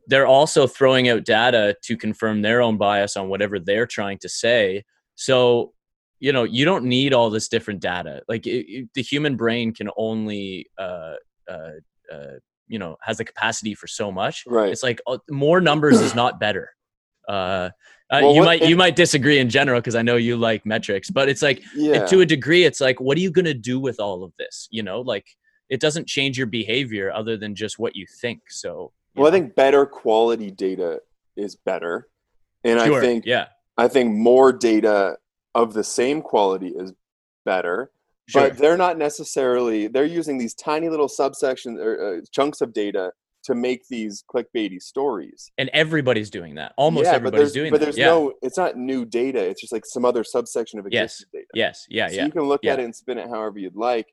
they're 0.08 0.27
also 0.27 0.65
throwing 0.65 1.10
out 1.10 1.23
data 1.25 1.75
to 1.84 1.95
confirm 1.95 2.41
their 2.41 2.62
own 2.62 2.77
bias 2.77 3.15
on 3.15 3.30
whatever 3.30 3.60
they're 3.60 3.86
trying 3.86 4.17
to 4.17 4.30
say 4.30 4.84
so 5.15 5.73
you 6.19 6.32
know 6.32 6.43
you 6.43 6.65
don't 6.65 6.86
need 6.86 7.13
all 7.13 7.30
this 7.30 7.47
different 7.47 7.80
data 7.80 8.21
like 8.27 8.47
it, 8.47 8.65
it, 8.71 8.89
the 8.93 9.01
human 9.01 9.36
brain 9.36 9.73
can 9.73 9.89
only 9.97 10.67
uh, 10.77 11.15
uh, 11.49 11.71
uh, 12.12 12.39
you 12.67 12.80
know 12.80 12.97
has 13.02 13.17
the 13.17 13.26
capacity 13.26 13.74
for 13.74 13.88
so 13.88 14.12
much 14.12 14.43
right 14.47 14.71
it's 14.71 14.84
like 14.84 15.02
uh, 15.08 15.17
more 15.30 15.62
numbers 15.62 16.00
is 16.00 16.15
not 16.15 16.39
better 16.39 16.69
uh, 17.28 17.32
uh 17.32 17.69
well, 18.10 18.36
you 18.36 18.43
might 18.43 18.62
you 18.63 18.76
might 18.76 18.95
disagree 18.95 19.39
in 19.39 19.50
general 19.50 19.80
because 19.80 19.95
I 19.95 20.02
know 20.02 20.17
you 20.17 20.36
like 20.36 20.65
metrics, 20.65 21.10
but 21.10 21.30
it's 21.30 21.41
like 21.41 21.63
yeah. 21.76 22.06
to 22.08 22.21
a 22.21 22.26
degree, 22.26 22.65
it's 22.65 22.82
like 22.82 23.00
what 23.00 23.17
are 23.17 23.21
you 23.21 23.32
gonna 23.32 23.54
do 23.54 23.80
with 23.80 24.00
all 24.00 24.24
of 24.24 24.34
this? 24.38 24.67
You 24.71 24.84
know, 24.84 25.02
like 25.02 25.26
it 25.69 25.80
doesn't 25.80 26.08
change 26.08 26.38
your 26.38 26.47
behavior 26.47 27.12
other 27.12 27.38
than 27.38 27.56
just 27.56 27.80
what 27.80 27.95
you 27.95 28.06
think. 28.19 28.41
So, 28.50 28.91
well, 29.15 29.24
know. 29.24 29.28
I 29.30 29.32
think 29.32 29.56
better 29.56 29.86
quality 29.86 30.52
data 30.52 31.00
is 31.38 31.56
better, 31.56 32.10
and 32.65 32.82
sure. 32.82 32.97
I 32.97 33.02
think 33.02 33.26
yeah, 33.26 33.47
I 33.78 33.88
think 33.88 34.13
more 34.13 34.52
data 34.52 35.17
of 35.56 35.74
the 35.74 35.84
same 35.84 36.21
quality 36.21 36.69
is 36.69 36.93
better 37.45 37.91
sure. 38.27 38.49
but 38.49 38.57
they're 38.57 38.77
not 38.77 38.97
necessarily 38.97 39.88
they're 39.88 40.05
using 40.05 40.38
these 40.38 40.53
tiny 40.53 40.89
little 40.89 41.07
subsections 41.07 41.77
or 41.79 42.17
uh, 42.17 42.21
chunks 42.31 42.62
of 42.62 42.73
data 42.73 43.12
to 43.43 43.55
make 43.55 43.88
these 43.89 44.23
clickbaity 44.34 44.81
stories. 44.81 45.51
And 45.57 45.69
everybody's 45.73 46.29
doing 46.29 46.55
that. 46.55 46.73
Almost 46.77 47.05
yeah, 47.05 47.13
everybody's 47.13 47.51
doing 47.51 47.71
but 47.71 47.79
that. 47.79 47.86
But 47.86 47.86
there's 47.86 47.97
yeah. 47.97 48.05
no, 48.05 48.34
it's 48.41 48.57
not 48.57 48.77
new 48.77 49.05
data. 49.05 49.43
It's 49.43 49.62
just 49.62 49.73
like 49.73 49.86
some 49.86 50.05
other 50.05 50.23
subsection 50.23 50.79
of 50.79 50.86
existing 50.86 51.27
yes. 51.34 51.41
data. 51.41 51.47
Yes. 51.53 51.86
Yeah. 51.89 52.07
So 52.10 52.15
yeah. 52.15 52.25
you 52.25 52.31
can 52.31 52.43
look 52.43 52.62
yeah. 52.63 52.73
at 52.73 52.79
it 52.79 52.86
and 52.86 52.95
spin 52.95 53.17
it 53.17 53.27
however 53.29 53.57
you'd 53.57 53.75
like. 53.75 54.07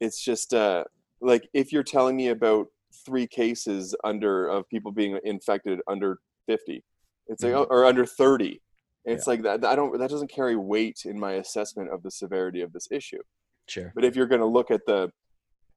It's 0.00 0.22
just 0.22 0.54
uh, 0.54 0.84
like 1.20 1.48
if 1.54 1.72
you're 1.72 1.84
telling 1.84 2.16
me 2.16 2.28
about 2.28 2.66
three 3.06 3.26
cases 3.26 3.94
under 4.02 4.48
of 4.48 4.68
people 4.68 4.90
being 4.90 5.18
infected 5.24 5.80
under 5.88 6.18
50, 6.46 6.82
it's 7.28 7.44
mm-hmm. 7.44 7.56
like, 7.56 7.70
or 7.70 7.84
under 7.84 8.04
30. 8.04 8.60
It's 9.04 9.26
like 9.26 9.42
that. 9.42 9.64
I 9.64 9.76
don't. 9.76 9.98
That 9.98 10.08
doesn't 10.08 10.30
carry 10.30 10.56
weight 10.56 11.02
in 11.04 11.20
my 11.20 11.32
assessment 11.32 11.90
of 11.92 12.02
the 12.02 12.10
severity 12.10 12.62
of 12.62 12.72
this 12.72 12.88
issue. 12.90 13.20
Sure. 13.68 13.92
But 13.94 14.04
if 14.04 14.16
you're 14.16 14.26
going 14.26 14.40
to 14.40 14.46
look 14.46 14.70
at 14.70 14.84
the, 14.86 15.10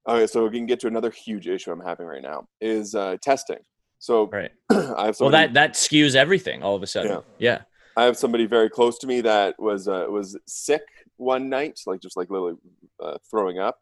okay, 0.08 0.28
so 0.28 0.44
we 0.48 0.58
can 0.58 0.66
get 0.66 0.80
to 0.82 0.88
another 0.88 1.12
huge 1.12 1.48
issue 1.48 1.72
I'm 1.72 1.80
having 1.80 2.06
right 2.06 2.22
now 2.22 2.48
is 2.62 2.96
uh, 2.96 3.18
testing. 3.22 3.60
So 4.00 4.28
right. 4.28 4.52
I 4.70 5.06
have 5.06 5.16
somebody, 5.16 5.20
well 5.20 5.30
that 5.32 5.54
that 5.54 5.74
skews 5.74 6.16
everything 6.16 6.64
all 6.64 6.76
of 6.76 6.84
a 6.84 6.88
sudden. 6.88 7.12
Yeah. 7.12 7.22
yeah. 7.40 7.62
I 7.98 8.04
have 8.04 8.16
somebody 8.16 8.46
very 8.46 8.70
close 8.70 9.00
to 9.00 9.08
me 9.08 9.22
that 9.22 9.56
was 9.58 9.88
uh, 9.88 10.06
was 10.08 10.38
sick 10.46 10.84
one 11.18 11.50
night, 11.50 11.80
like 11.88 12.00
just 12.00 12.16
like 12.16 12.30
literally 12.30 12.56
uh, 13.04 13.18
throwing 13.30 13.58
up, 13.58 13.80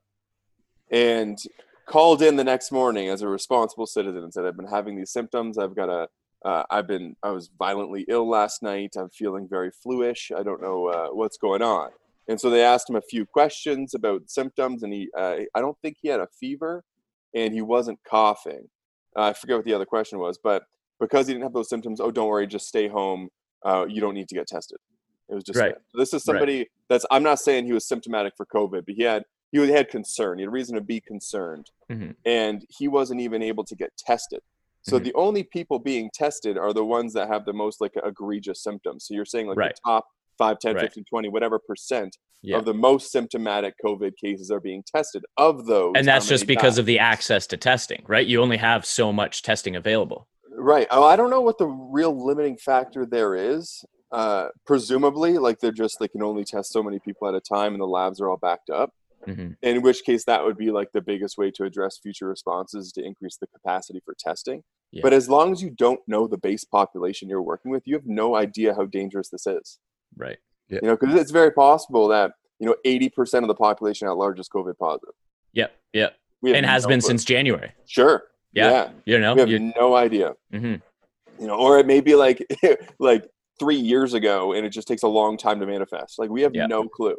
and 0.90 1.38
called 1.86 2.22
in 2.22 2.38
the 2.38 2.44
next 2.44 2.72
morning 2.72 3.10
as 3.10 3.22
a 3.22 3.28
responsible 3.28 3.86
citizen 3.86 4.24
and 4.24 4.34
said, 4.34 4.46
"I've 4.46 4.56
been 4.56 4.68
having 4.68 4.96
these 4.96 5.12
symptoms. 5.12 5.58
I've 5.58 5.76
got 5.76 5.90
a 5.90 6.08
uh, 6.48 6.64
I've 6.70 6.88
been 6.88 7.18
I 7.24 7.32
was 7.32 7.50
violently 7.60 8.06
ill 8.08 8.30
last 8.30 8.64
night. 8.64 8.94
I'm 8.98 9.10
feeling 9.10 9.50
very 9.50 9.72
fluish. 9.84 10.32
I 10.36 10.44
don't 10.44 10.62
know 10.62 10.88
uh, 10.88 11.08
what's 11.08 11.38
going 11.38 11.62
on." 11.62 11.90
And 12.28 12.40
so 12.40 12.50
they 12.50 12.64
asked 12.64 12.90
him 12.90 12.96
a 12.96 13.02
few 13.02 13.26
questions 13.26 13.94
about 13.94 14.30
symptoms, 14.30 14.84
and 14.84 14.92
he, 14.92 15.10
uh, 15.18 15.38
I 15.54 15.62
don't 15.62 15.78
think 15.82 15.98
he 16.02 16.08
had 16.08 16.20
a 16.20 16.28
fever, 16.40 16.84
and 17.36 17.54
he 17.54 17.62
wasn't 17.62 18.00
coughing. 18.08 18.68
Uh, 19.16 19.24
I 19.24 19.34
forget 19.34 19.58
what 19.58 19.66
the 19.66 19.74
other 19.74 19.86
question 19.86 20.20
was, 20.20 20.40
but 20.44 20.64
because 21.00 21.28
he 21.28 21.34
didn't 21.34 21.44
have 21.44 21.54
those 21.54 21.70
symptoms, 21.70 22.00
oh, 22.00 22.12
don't 22.12 22.28
worry, 22.28 22.48
just 22.48 22.68
stay 22.68 22.88
home. 22.88 23.30
Uh, 23.64 23.86
you 23.88 24.02
don't 24.02 24.14
need 24.14 24.28
to 24.30 24.36
get 24.36 24.48
tested. 24.48 24.78
It 25.30 25.36
was 25.36 25.44
just 25.44 25.60
right. 25.60 25.76
So 25.90 25.98
this 25.98 26.14
is 26.14 26.24
somebody 26.24 26.60
right. 26.60 26.68
that's. 26.88 27.06
I'm 27.10 27.24
not 27.24 27.40
saying 27.40 27.66
he 27.66 27.74
was 27.74 27.88
symptomatic 27.88 28.34
for 28.38 28.46
COVID, 28.46 28.86
but 28.86 28.96
he 28.96 29.04
had 29.04 29.24
he 29.52 29.72
had 29.72 29.90
concern. 29.90 30.38
He 30.38 30.44
had 30.44 30.52
reason 30.52 30.76
to 30.76 30.82
be 30.82 31.00
concerned, 31.02 31.70
mm-hmm. 31.92 32.12
and 32.26 32.64
he 32.70 32.88
wasn't 32.88 33.22
even 33.22 33.42
able 33.42 33.64
to 33.64 33.76
get 33.76 33.92
tested. 33.98 34.42
So 34.84 34.98
mm-hmm. 34.98 35.06
the 35.06 35.14
only 35.16 35.44
people 35.44 35.80
being 35.80 36.12
tested 36.14 36.58
are 36.60 36.74
the 36.74 36.86
ones 36.86 37.14
that 37.14 37.28
have 37.28 37.46
the 37.46 37.54
most 37.54 37.82
like 37.82 37.94
egregious 38.04 38.62
symptoms. 38.62 39.08
So 39.08 39.16
you're 39.16 39.26
saying 39.26 39.48
like 39.48 39.58
right. 39.58 39.74
the 39.74 39.90
top 39.90 40.06
5, 40.38 40.60
10, 40.60 40.76
right. 40.76 40.82
15, 40.84 41.06
20, 41.10 41.30
whatever 41.30 41.60
percent 41.60 42.18
yeah. 42.42 42.58
of 42.58 42.66
the 42.66 42.74
most 42.74 43.12
symptomatic 43.12 43.76
COVID 43.84 44.14
cases 44.18 44.52
are 44.52 44.60
being 44.60 44.84
tested. 44.84 45.24
Of 45.38 45.66
those, 45.66 45.94
and 45.96 46.08
that's 46.08 46.28
just 46.28 46.48
because 46.48 46.78
of 46.78 46.86
the 46.86 47.00
access 47.00 47.48
to 47.48 47.58
testing, 47.58 48.04
right? 48.08 48.26
You 48.26 48.42
only 48.42 48.58
have 48.58 48.86
so 48.86 49.12
much 49.12 49.44
testing 49.44 49.76
available. 49.76 50.28
Right. 50.52 50.88
Oh, 50.92 51.04
I 51.04 51.16
don't 51.16 51.30
know 51.30 51.42
what 51.42 51.58
the 51.58 51.68
real 51.68 52.26
limiting 52.26 52.58
factor 52.58 53.06
there 53.06 53.36
is. 53.36 53.84
Uh, 54.12 54.48
presumably, 54.66 55.38
like 55.38 55.60
they're 55.60 55.72
just 55.72 55.98
they 56.00 56.08
can 56.08 56.24
only 56.24 56.44
test 56.44 56.72
so 56.72 56.82
many 56.82 57.00
people 57.00 57.28
at 57.28 57.36
a 57.36 57.42
time, 57.42 57.74
and 57.74 57.82
the 57.82 57.88
labs 57.88 58.22
are 58.22 58.30
all 58.30 58.38
backed 58.38 58.70
up. 58.70 58.92
Mm-hmm. 59.28 59.54
In 59.64 59.82
which 59.82 60.04
case, 60.04 60.24
that 60.26 60.44
would 60.44 60.58
be 60.58 60.72
like 60.72 60.92
the 60.94 61.02
biggest 61.02 61.38
way 61.38 61.50
to 61.52 61.64
address 61.64 61.98
future 62.02 62.28
responses 62.28 62.92
to 62.94 63.04
increase 63.04 63.38
the 63.38 63.48
capacity 63.48 64.02
for 64.06 64.14
testing. 64.18 64.64
Yeah. 64.92 65.02
But 65.02 65.14
as 65.14 65.28
long 65.28 65.52
as 65.52 65.62
you 65.62 65.72
don't 65.72 66.00
know 66.08 66.28
the 66.28 66.38
base 66.38 66.64
population 66.64 67.28
you're 67.28 67.42
working 67.42 67.72
with, 67.72 67.84
you 67.86 67.96
have 67.96 68.06
no 68.06 68.36
idea 68.36 68.76
how 68.76 68.86
dangerous 68.86 69.30
this 69.30 69.48
is. 69.48 69.80
Right. 70.18 70.38
Yeah. 70.70 70.80
You 70.82 70.88
know, 70.90 70.98
because 70.98 71.16
it's 71.16 71.32
very 71.32 71.52
possible 71.52 72.08
that 72.10 72.32
you 72.60 72.66
know 72.66 72.76
80% 72.86 73.42
of 73.42 73.48
the 73.48 73.56
population 73.56 74.08
at 74.08 74.16
large 74.16 74.40
is 74.40 74.50
COVID 74.50 74.78
positive. 74.78 75.14
Yep. 75.54 75.76
Yep. 75.94 76.16
And 76.44 76.66
has 76.66 76.84
no 76.84 76.90
been 76.90 77.02
clue. 77.02 77.08
since 77.08 77.24
January. 77.24 77.72
Sure. 77.88 78.24
Yeah. 78.54 78.72
yeah. 78.72 78.90
You 79.06 79.20
know, 79.20 79.36
we 79.36 79.52
have 79.52 79.76
no 79.76 79.96
idea. 79.96 80.34
Mm-hmm. 80.54 80.76
You 81.40 81.48
know, 81.48 81.56
or 81.56 81.80
it 81.80 81.86
may 81.86 82.02
be 82.02 82.16
like 82.16 82.46
like 83.00 83.28
three 83.60 83.76
years 83.76 84.14
ago 84.14 84.54
and 84.54 84.66
it 84.66 84.70
just 84.70 84.88
takes 84.88 85.04
a 85.04 85.08
long 85.08 85.38
time 85.38 85.60
to 85.60 85.66
manifest. 85.66 86.20
Like 86.20 86.30
we 86.30 86.42
have 86.42 86.56
yep. 86.56 86.70
no 86.70 86.88
clue. 86.88 87.18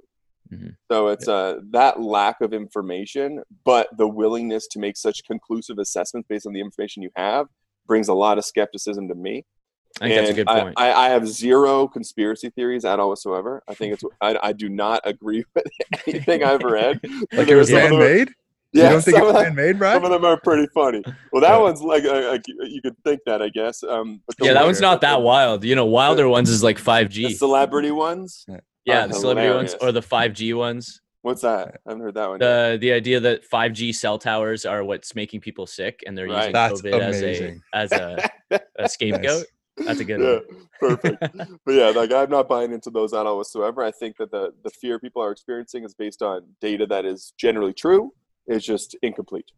Mm-hmm. 0.53 0.69
So 0.91 1.09
it's 1.09 1.27
uh, 1.27 1.57
that 1.71 2.01
lack 2.01 2.41
of 2.41 2.53
information, 2.53 3.43
but 3.65 3.89
the 3.97 4.07
willingness 4.07 4.67
to 4.69 4.79
make 4.79 4.97
such 4.97 5.25
conclusive 5.25 5.79
assessments 5.79 6.27
based 6.29 6.47
on 6.47 6.53
the 6.53 6.61
information 6.61 7.03
you 7.03 7.11
have 7.17 7.47
brings 7.87 8.09
a 8.09 8.15
lot 8.15 8.39
of 8.39 8.45
skepticism 8.45 9.09
to 9.09 9.15
me. 9.15 9.45
I 10.01 10.09
think 10.09 10.17
and 10.17 10.27
that's 10.27 10.31
a 10.31 10.35
good 10.35 10.47
point. 10.47 10.75
I, 10.77 10.93
I, 10.93 11.09
have 11.09 11.27
zero 11.27 11.89
conspiracy 11.89 12.51
theories 12.51 12.85
at 12.85 13.01
all 13.01 13.09
whatsoever. 13.09 13.63
I 13.67 13.75
think 13.75 13.95
it's 13.95 14.05
I, 14.21 14.39
I 14.43 14.53
do 14.53 14.69
not 14.69 15.01
agree 15.05 15.43
with 15.55 15.65
anything 16.07 16.45
I've 16.45 16.63
read. 16.63 17.01
like 17.33 17.49
it 17.49 17.57
was 17.57 17.71
man 17.71 17.99
made. 17.99 18.31
Yeah, 18.73 18.85
you 18.85 18.91
don't 18.91 19.03
think 19.03 19.17
it's 19.19 19.33
man 19.33 19.55
made, 19.55 19.81
right? 19.81 19.95
Some 19.95 20.05
of 20.05 20.11
them 20.11 20.25
are 20.25 20.39
pretty 20.39 20.67
funny. 20.75 21.03
Well, 21.33 21.41
that 21.41 21.53
yeah. 21.53 21.59
one's 21.59 21.81
like, 21.81 22.05
uh, 22.05 22.39
you 22.65 22.83
could 22.83 22.97
think 23.05 23.21
that, 23.25 23.41
I 23.41 23.49
guess. 23.49 23.83
Um, 23.83 24.21
yeah, 24.39 24.53
that 24.53 24.65
one's 24.65 24.83
not 24.83 25.01
that 25.01 25.23
wild. 25.23 25.65
You 25.65 25.75
know, 25.75 25.87
wilder 25.87 26.29
ones 26.29 26.51
is 26.51 26.63
like 26.63 26.79
five 26.79 27.09
G. 27.09 27.33
celebrity 27.33 27.91
ones. 27.91 28.45
Yeah, 28.85 29.07
the 29.07 29.15
celebrity 29.15 29.55
ones 29.55 29.75
or 29.81 29.93
the 29.93 30.03
five 30.03 30.35
G 30.35 30.53
ones. 30.53 31.01
What's 31.27 31.43
that? 31.43 31.81
I 31.85 31.91
haven't 31.91 32.05
heard 32.05 32.15
that 32.15 32.29
one. 32.29 32.39
The 32.39 32.69
yet. 32.73 32.81
the 32.81 32.93
idea 32.93 33.19
that 33.19 33.51
5G 33.51 33.93
cell 33.97 34.17
towers 34.17 34.65
are 34.65 34.85
what's 34.85 35.17
making 35.17 35.41
people 35.41 35.67
sick, 35.67 36.05
and 36.07 36.17
they're 36.17 36.29
right. 36.29 36.37
using 36.37 36.53
That's 36.53 36.83
COVID 36.83 36.95
amazing. 36.95 37.63
as 37.75 37.91
a 37.91 38.31
as 38.53 38.61
a, 38.61 38.61
a 38.79 38.89
scapegoat. 38.89 39.47
That's 39.77 40.01
a 40.01 40.05
good 40.05 40.21
yeah, 40.21 40.57
one. 40.57 40.69
perfect. 40.81 41.21
but 41.65 41.73
yeah, 41.73 41.91
like 41.91 42.13
I'm 42.13 42.31
not 42.31 42.49
buying 42.49 42.73
into 42.73 42.91
those 42.91 43.13
at 43.13 43.27
all 43.27 43.37
whatsoever. 43.37 43.83
I 43.83 43.91
think 43.91 44.17
that 44.17 44.31
the 44.31 44.55
the 44.65 44.71
fear 44.71 44.99
people 44.99 45.23
are 45.23 45.31
experiencing 45.31 45.85
is 45.85 45.95
based 45.95 46.23
on 46.23 46.43
data 46.61 46.87
that 46.87 47.05
is 47.05 47.35
generally 47.37 47.75
true. 47.75 48.13
It's 48.47 48.65
just 48.65 48.97
incomplete. 49.03 49.51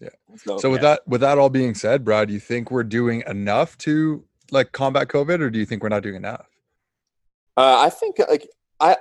Yeah. 0.00 0.08
So, 0.36 0.58
so 0.58 0.70
with 0.70 0.82
yeah. 0.82 0.90
that 0.90 1.08
with 1.08 1.20
that 1.20 1.38
all 1.38 1.50
being 1.50 1.74
said, 1.74 2.04
Brad, 2.04 2.28
do 2.28 2.34
you 2.34 2.40
think 2.40 2.70
we're 2.70 2.84
doing 2.84 3.22
enough 3.26 3.78
to 3.78 4.24
like 4.50 4.72
combat 4.72 5.08
COVID, 5.08 5.40
or 5.40 5.50
do 5.50 5.58
you 5.58 5.66
think 5.66 5.82
we're 5.82 5.88
not 5.88 6.02
doing 6.02 6.16
enough? 6.16 6.46
Uh, 7.56 7.80
I 7.80 7.90
think 7.90 8.18
like 8.28 8.48
I 8.80 8.96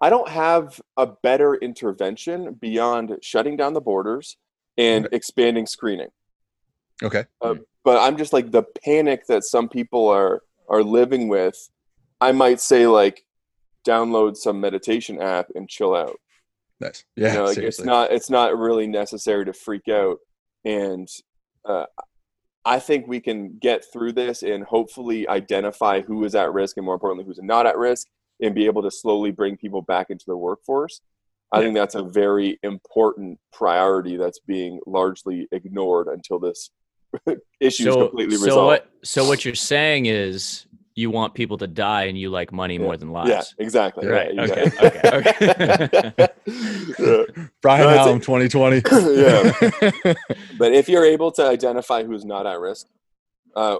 I 0.00 0.10
don't 0.10 0.28
have 0.28 0.80
a 0.96 1.06
better 1.06 1.54
intervention 1.54 2.54
beyond 2.54 3.18
shutting 3.22 3.56
down 3.56 3.74
the 3.74 3.80
borders 3.80 4.36
and 4.78 5.06
okay. 5.06 5.16
expanding 5.16 5.66
screening. 5.66 6.08
Okay. 7.02 7.24
Uh, 7.40 7.54
but 7.84 7.98
I'm 7.98 8.16
just 8.16 8.32
like 8.32 8.50
the 8.50 8.64
panic 8.84 9.26
that 9.26 9.44
some 9.44 9.68
people 9.68 10.08
are 10.08 10.42
are 10.68 10.82
living 10.82 11.28
with. 11.28 11.56
I 12.20 12.32
might 12.32 12.60
say 12.60 12.86
like 12.86 13.24
download 13.86 14.36
some 14.36 14.60
meditation 14.60 15.20
app 15.20 15.48
and 15.54 15.68
chill 15.68 15.94
out. 15.94 16.18
Nice. 16.80 17.04
Yeah. 17.16 17.32
You 17.32 17.38
know, 17.38 17.44
like 17.46 17.58
it's 17.58 17.80
not 17.80 18.12
it's 18.12 18.30
not 18.30 18.58
really 18.58 18.86
necessary 18.86 19.44
to 19.44 19.52
freak 19.52 19.88
out. 19.88 20.18
And 20.64 21.08
uh, 21.64 21.86
I 22.64 22.78
think 22.78 23.06
we 23.06 23.20
can 23.20 23.58
get 23.58 23.84
through 23.90 24.12
this 24.12 24.42
and 24.42 24.64
hopefully 24.64 25.28
identify 25.28 26.02
who 26.02 26.24
is 26.24 26.34
at 26.34 26.52
risk 26.52 26.76
and 26.76 26.84
more 26.84 26.94
importantly 26.94 27.24
who's 27.24 27.42
not 27.42 27.66
at 27.66 27.78
risk 27.78 28.06
and 28.42 28.54
be 28.54 28.66
able 28.66 28.82
to 28.82 28.90
slowly 28.90 29.30
bring 29.30 29.56
people 29.56 29.82
back 29.82 30.10
into 30.10 30.24
the 30.26 30.36
workforce. 30.36 31.00
I 31.52 31.58
yeah. 31.58 31.64
think 31.64 31.76
that's 31.76 31.94
a 31.94 32.02
very 32.02 32.58
important 32.62 33.38
priority 33.52 34.16
that's 34.16 34.38
being 34.38 34.80
largely 34.86 35.48
ignored 35.52 36.08
until 36.08 36.38
this 36.38 36.70
issue 37.60 37.84
so, 37.84 38.08
completely 38.08 38.36
so 38.36 38.44
resolved. 38.44 38.66
What, 38.66 38.90
so 39.02 39.26
what 39.26 39.44
you're 39.44 39.54
saying 39.54 40.06
is 40.06 40.66
you 40.94 41.10
want 41.10 41.34
people 41.34 41.56
to 41.58 41.66
die 41.66 42.04
and 42.04 42.18
you 42.18 42.30
like 42.30 42.52
money 42.52 42.74
yeah. 42.74 42.82
more 42.82 42.96
than 42.96 43.10
lives. 43.10 43.30
Yeah, 43.30 43.64
exactly. 43.64 44.06
Right. 44.06 44.34
Yeah, 44.34 44.42
exactly. 44.42 44.88
Okay. 44.88 46.12
Okay. 46.18 46.28
okay. 47.00 47.48
Brian 47.62 47.88
Hallam, 47.88 48.20
2020. 48.20 48.76
yeah. 49.16 50.14
but 50.58 50.72
if 50.72 50.88
you're 50.88 51.04
able 51.04 51.32
to 51.32 51.46
identify 51.46 52.04
who's 52.04 52.24
not 52.24 52.46
at 52.46 52.58
risk, 52.58 52.86
uh, 53.56 53.78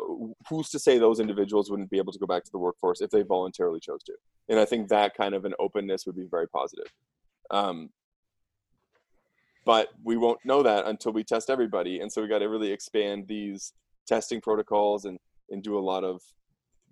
who's 0.49 0.71
to 0.71 0.79
say 0.79 0.99
those 0.99 1.21
individuals 1.21 1.71
wouldn't 1.71 1.90
be 1.90 1.99
able 1.99 2.12
to 2.12 2.19
go 2.19 2.27
back 2.27 2.45
to 2.45 2.51
the 2.51 2.59
workforce 2.59 3.01
if 3.01 3.11
they 3.11 3.23
voluntarily 3.23 3.81
chose 3.81 4.03
to? 4.05 4.14
And 4.49 4.59
I 4.59 4.64
think 4.64 4.88
that 4.88 5.14
kind 5.14 5.35
of 5.35 5.45
an 5.45 5.55
openness 5.59 6.07
would 6.07 6.16
be 6.16 6.27
very 6.29 6.49
positive. 6.49 6.93
Um, 7.51 7.90
but 9.64 9.88
we 10.03 10.16
won't 10.16 10.38
know 10.44 10.62
that 10.62 10.87
until 10.87 11.12
we 11.12 11.25
test 11.25 11.51
everybody, 11.51 12.01
and 12.01 12.11
so 12.11 12.23
we 12.23 12.29
got 12.29 12.38
to 12.38 12.49
really 12.49 12.73
expand 12.73 13.27
these 13.27 13.73
testing 14.07 14.40
protocols 14.40 15.05
and 15.05 15.18
and 15.51 15.62
do 15.62 15.79
a 15.79 15.81
lot 15.81 16.05
of 16.05 16.20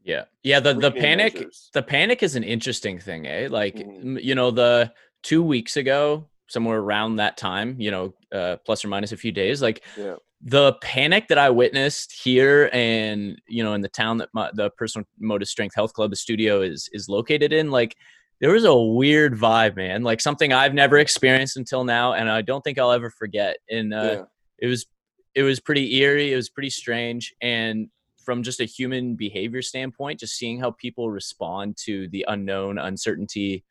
yeah 0.04 0.24
yeah 0.42 0.60
the 0.60 0.74
the 0.74 0.90
panic 0.90 1.34
measures. 1.34 1.70
the 1.74 1.82
panic 1.82 2.22
is 2.22 2.36
an 2.36 2.44
interesting 2.44 2.98
thing 2.98 3.26
eh 3.26 3.48
like 3.50 3.74
mm-hmm. 3.74 4.16
you 4.18 4.34
know 4.34 4.50
the 4.50 4.92
two 5.22 5.42
weeks 5.42 5.76
ago 5.76 6.26
somewhere 6.48 6.78
around 6.78 7.16
that 7.16 7.36
time 7.36 7.74
you 7.78 7.90
know 7.90 8.14
uh, 8.32 8.56
plus 8.64 8.84
or 8.84 8.88
minus 8.88 9.12
a 9.12 9.16
few 9.16 9.32
days 9.32 9.60
like 9.60 9.82
yeah 9.96 10.14
the 10.40 10.74
panic 10.74 11.26
that 11.28 11.38
I 11.38 11.50
witnessed 11.50 12.12
here 12.12 12.70
and 12.72 13.40
you 13.48 13.64
know 13.64 13.74
in 13.74 13.80
the 13.80 13.88
town 13.88 14.18
that 14.18 14.28
my, 14.32 14.50
the 14.54 14.70
personal 14.70 15.06
motive 15.18 15.48
strength 15.48 15.74
health 15.74 15.92
club 15.92 16.10
the 16.10 16.16
studio 16.16 16.62
is 16.62 16.88
is 16.92 17.08
located 17.08 17.52
in 17.52 17.70
like 17.70 17.96
there 18.40 18.52
was 18.52 18.64
a 18.64 18.74
weird 18.74 19.34
vibe 19.34 19.76
man 19.76 20.02
like 20.02 20.20
something 20.20 20.52
I've 20.52 20.74
never 20.74 20.98
experienced 20.98 21.56
until 21.56 21.84
now 21.84 22.12
and 22.12 22.28
I 22.28 22.42
don't 22.42 22.62
think 22.62 22.78
I'll 22.78 22.92
ever 22.92 23.10
forget 23.10 23.58
and 23.70 23.92
uh, 23.92 24.02
yeah. 24.02 24.22
it 24.58 24.66
was 24.66 24.86
it 25.34 25.42
was 25.42 25.60
pretty 25.60 25.96
eerie 25.96 26.32
it 26.32 26.36
was 26.36 26.48
pretty 26.48 26.70
strange 26.70 27.34
and 27.40 27.88
from 28.24 28.42
just 28.42 28.60
a 28.60 28.64
human 28.64 29.14
behavior 29.14 29.62
standpoint 29.62 30.20
just 30.20 30.36
seeing 30.36 30.60
how 30.60 30.70
people 30.72 31.10
respond 31.10 31.76
to 31.84 32.08
the 32.08 32.24
unknown 32.28 32.78
uncertainty 32.78 33.64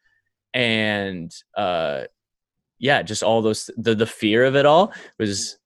and 0.54 1.32
uh 1.56 2.04
yeah 2.80 3.02
just 3.02 3.24
all 3.24 3.42
those 3.42 3.70
the 3.78 3.94
the 3.94 4.06
fear 4.06 4.44
of 4.46 4.56
it 4.56 4.66
all 4.66 4.92
was 5.20 5.58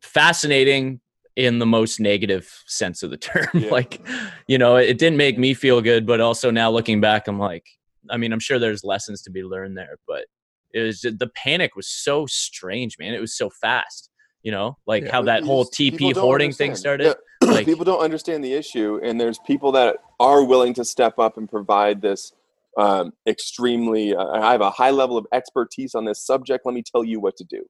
fascinating 0.00 1.00
in 1.36 1.58
the 1.58 1.66
most 1.66 2.00
negative 2.00 2.62
sense 2.66 3.02
of 3.02 3.10
the 3.10 3.16
term. 3.18 3.46
Yeah. 3.52 3.70
like, 3.70 4.00
you 4.48 4.58
know, 4.58 4.76
it 4.76 4.98
didn't 4.98 5.18
make 5.18 5.38
me 5.38 5.54
feel 5.54 5.80
good, 5.82 6.06
but 6.06 6.20
also 6.20 6.50
now 6.50 6.70
looking 6.70 7.00
back, 7.00 7.28
I'm 7.28 7.38
like, 7.38 7.66
I 8.10 8.16
mean, 8.16 8.32
I'm 8.32 8.40
sure 8.40 8.58
there's 8.58 8.84
lessons 8.84 9.22
to 9.22 9.30
be 9.30 9.42
learned 9.42 9.76
there, 9.76 9.96
but 10.06 10.26
it 10.72 10.80
was 10.80 11.00
just, 11.00 11.18
the 11.18 11.28
panic 11.28 11.76
was 11.76 11.88
so 11.88 12.26
strange, 12.26 12.98
man. 12.98 13.14
It 13.14 13.20
was 13.20 13.36
so 13.36 13.50
fast, 13.50 14.10
you 14.42 14.52
know, 14.52 14.76
like 14.86 15.04
yeah, 15.04 15.12
how 15.12 15.22
that 15.22 15.42
whole 15.44 15.64
TP 15.64 16.14
hoarding 16.14 16.46
understand. 16.46 16.56
thing 16.56 16.76
started. 16.76 17.16
Yeah. 17.42 17.48
like, 17.52 17.66
people 17.66 17.84
don't 17.84 18.00
understand 18.00 18.44
the 18.44 18.52
issue, 18.52 19.00
and 19.02 19.20
there's 19.20 19.38
people 19.40 19.72
that 19.72 19.96
are 20.20 20.44
willing 20.44 20.74
to 20.74 20.84
step 20.84 21.18
up 21.18 21.36
and 21.36 21.48
provide 21.48 22.00
this 22.02 22.32
um, 22.76 23.12
extremely. 23.26 24.14
Uh, 24.14 24.26
I 24.26 24.52
have 24.52 24.60
a 24.60 24.70
high 24.70 24.90
level 24.90 25.16
of 25.16 25.26
expertise 25.32 25.94
on 25.94 26.04
this 26.04 26.24
subject. 26.24 26.66
Let 26.66 26.74
me 26.74 26.82
tell 26.82 27.04
you 27.04 27.20
what 27.20 27.36
to 27.36 27.44
do. 27.44 27.64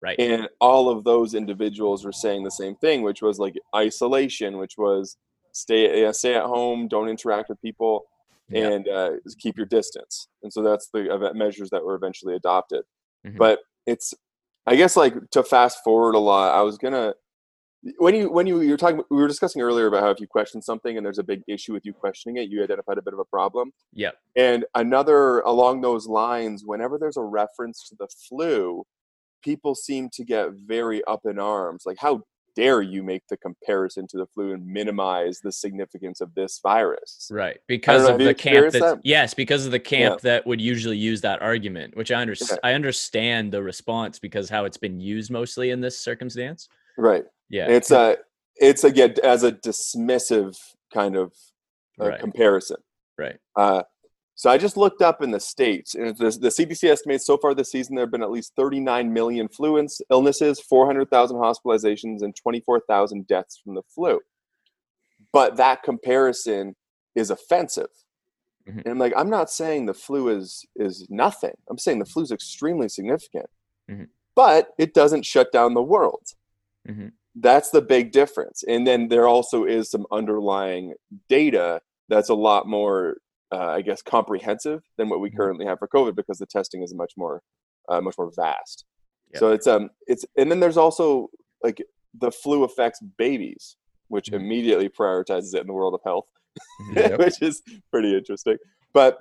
Right. 0.00 0.18
And 0.18 0.48
all 0.60 0.88
of 0.88 1.04
those 1.04 1.34
individuals 1.34 2.04
were 2.04 2.12
saying 2.12 2.42
the 2.42 2.50
same 2.50 2.74
thing, 2.76 3.02
which 3.02 3.22
was 3.22 3.38
like 3.38 3.54
isolation, 3.74 4.58
which 4.58 4.74
was 4.76 5.16
stay 5.52 6.10
stay 6.12 6.34
at 6.34 6.44
home, 6.44 6.88
don't 6.88 7.08
interact 7.08 7.48
with 7.48 7.60
people, 7.62 8.04
and 8.56 8.88
uh, 8.88 9.10
keep 9.38 9.56
your 9.56 9.66
distance. 9.66 10.28
And 10.42 10.52
so 10.52 10.62
that's 10.62 10.88
the 10.92 11.32
measures 11.34 11.70
that 11.70 11.84
were 11.84 11.94
eventually 11.94 12.34
adopted. 12.34 12.82
Mm-hmm. 13.26 13.38
But 13.38 13.60
it's, 13.86 14.14
I 14.66 14.76
guess, 14.76 14.96
like 14.96 15.14
to 15.30 15.42
fast 15.42 15.78
forward 15.84 16.14
a 16.14 16.18
lot. 16.18 16.56
I 16.56 16.62
was 16.62 16.78
gonna 16.78 17.14
when 17.98 18.14
you 18.14 18.30
when 18.30 18.46
you 18.46 18.60
you're 18.60 18.76
talking 18.76 19.02
we 19.10 19.16
were 19.16 19.26
discussing 19.26 19.60
earlier 19.60 19.88
about 19.88 20.04
how 20.04 20.10
if 20.10 20.20
you 20.20 20.26
question 20.28 20.62
something 20.62 20.96
and 20.96 21.04
there's 21.04 21.18
a 21.18 21.24
big 21.24 21.42
issue 21.48 21.72
with 21.72 21.84
you 21.84 21.92
questioning 21.92 22.36
it 22.36 22.48
you 22.48 22.62
identified 22.62 22.96
a 22.96 23.02
bit 23.02 23.12
of 23.12 23.18
a 23.18 23.24
problem 23.24 23.72
yeah 23.92 24.12
and 24.36 24.64
another 24.76 25.40
along 25.40 25.80
those 25.80 26.06
lines 26.06 26.62
whenever 26.64 26.96
there's 26.96 27.16
a 27.16 27.22
reference 27.22 27.88
to 27.88 27.96
the 27.98 28.06
flu 28.28 28.84
people 29.42 29.74
seem 29.74 30.08
to 30.14 30.24
get 30.24 30.50
very 30.52 31.04
up 31.04 31.20
in 31.24 31.38
arms. 31.38 31.82
Like, 31.84 31.98
how 31.98 32.22
dare 32.54 32.82
you 32.82 33.02
make 33.02 33.22
the 33.28 33.36
comparison 33.36 34.06
to 34.08 34.18
the 34.18 34.26
flu 34.26 34.52
and 34.52 34.66
minimize 34.66 35.40
the 35.40 35.52
significance 35.52 36.20
of 36.20 36.34
this 36.34 36.60
virus? 36.62 37.28
Right. 37.30 37.58
Because 37.68 38.06
know, 38.06 38.14
of 38.14 38.18
the 38.18 38.34
camp 38.34 38.72
that, 38.72 38.80
that, 38.80 39.00
yes, 39.04 39.34
because 39.34 39.66
of 39.66 39.72
the 39.72 39.80
camp 39.80 40.20
yeah. 40.22 40.30
that 40.30 40.46
would 40.46 40.60
usually 40.60 40.96
use 40.96 41.20
that 41.22 41.42
argument, 41.42 41.96
which 41.96 42.10
I 42.10 42.20
understand 42.20 42.60
yeah. 42.62 42.70
I 42.70 42.74
understand 42.74 43.52
the 43.52 43.62
response 43.62 44.18
because 44.18 44.48
how 44.48 44.64
it's 44.64 44.76
been 44.76 45.00
used 45.00 45.30
mostly 45.30 45.70
in 45.70 45.80
this 45.80 45.98
circumstance. 45.98 46.68
Right. 46.98 47.24
Yeah. 47.48 47.68
It's 47.68 47.90
a 47.90 48.18
it's 48.56 48.84
again 48.84 49.14
as 49.24 49.42
a 49.42 49.52
dismissive 49.52 50.56
kind 50.92 51.16
of 51.16 51.32
uh, 52.00 52.08
right. 52.08 52.20
comparison. 52.20 52.78
Right. 53.18 53.38
Uh, 53.56 53.82
so 54.42 54.50
I 54.50 54.58
just 54.58 54.76
looked 54.76 55.02
up 55.02 55.22
in 55.22 55.30
the 55.30 55.38
states, 55.38 55.94
and 55.94 56.16
the, 56.16 56.24
the 56.24 56.48
CDC 56.48 56.90
estimates 56.90 57.24
so 57.24 57.36
far 57.36 57.54
this 57.54 57.70
season 57.70 57.94
there 57.94 58.02
have 58.02 58.10
been 58.10 58.24
at 58.24 58.30
least 58.32 58.56
39 58.56 59.12
million 59.12 59.46
flu 59.46 59.86
illnesses, 60.10 60.58
400,000 60.58 61.36
hospitalizations, 61.36 62.22
and 62.22 62.34
24,000 62.34 63.28
deaths 63.28 63.60
from 63.62 63.76
the 63.76 63.82
flu. 63.94 64.18
But 65.32 65.58
that 65.58 65.84
comparison 65.84 66.74
is 67.14 67.30
offensive. 67.30 67.90
Mm-hmm. 68.68 68.80
And 68.80 68.88
I'm 68.88 68.98
like, 68.98 69.12
I'm 69.16 69.30
not 69.30 69.48
saying 69.48 69.86
the 69.86 69.94
flu 69.94 70.28
is 70.36 70.66
is 70.74 71.06
nothing. 71.08 71.54
I'm 71.70 71.78
saying 71.78 72.00
the 72.00 72.04
flu 72.04 72.24
is 72.24 72.32
extremely 72.32 72.88
significant, 72.88 73.46
mm-hmm. 73.88 74.04
but 74.34 74.70
it 74.76 74.92
doesn't 74.92 75.24
shut 75.24 75.52
down 75.52 75.74
the 75.74 75.82
world. 75.82 76.26
Mm-hmm. 76.88 77.10
That's 77.36 77.70
the 77.70 77.80
big 77.80 78.10
difference. 78.10 78.64
And 78.66 78.88
then 78.88 79.06
there 79.06 79.28
also 79.28 79.66
is 79.66 79.88
some 79.88 80.04
underlying 80.10 80.94
data 81.28 81.80
that's 82.08 82.28
a 82.28 82.34
lot 82.34 82.66
more 82.66 83.18
uh, 83.52 83.68
I 83.68 83.82
guess, 83.82 84.02
comprehensive 84.02 84.82
than 84.96 85.08
what 85.08 85.20
we 85.20 85.28
mm-hmm. 85.28 85.36
currently 85.36 85.66
have 85.66 85.78
for 85.78 85.88
COVID 85.88 86.16
because 86.16 86.38
the 86.38 86.46
testing 86.46 86.82
is 86.82 86.94
much 86.94 87.12
more, 87.16 87.42
uh, 87.88 88.00
much 88.00 88.16
more 88.16 88.32
vast. 88.34 88.84
Yep. 89.34 89.40
So 89.40 89.52
it's 89.52 89.66
um, 89.66 89.90
it's 90.06 90.24
and 90.36 90.50
then 90.50 90.60
there's 90.60 90.76
also 90.76 91.28
like 91.62 91.82
the 92.18 92.30
flu 92.30 92.64
affects 92.64 93.00
babies, 93.18 93.76
which 94.08 94.26
mm-hmm. 94.26 94.42
immediately 94.42 94.88
prioritizes 94.88 95.54
it 95.54 95.60
in 95.60 95.66
the 95.66 95.72
world 95.72 95.94
of 95.94 96.00
health. 96.04 96.26
yep. 96.94 97.18
which 97.18 97.40
is 97.40 97.62
pretty 97.90 98.16
interesting. 98.16 98.56
But 98.92 99.18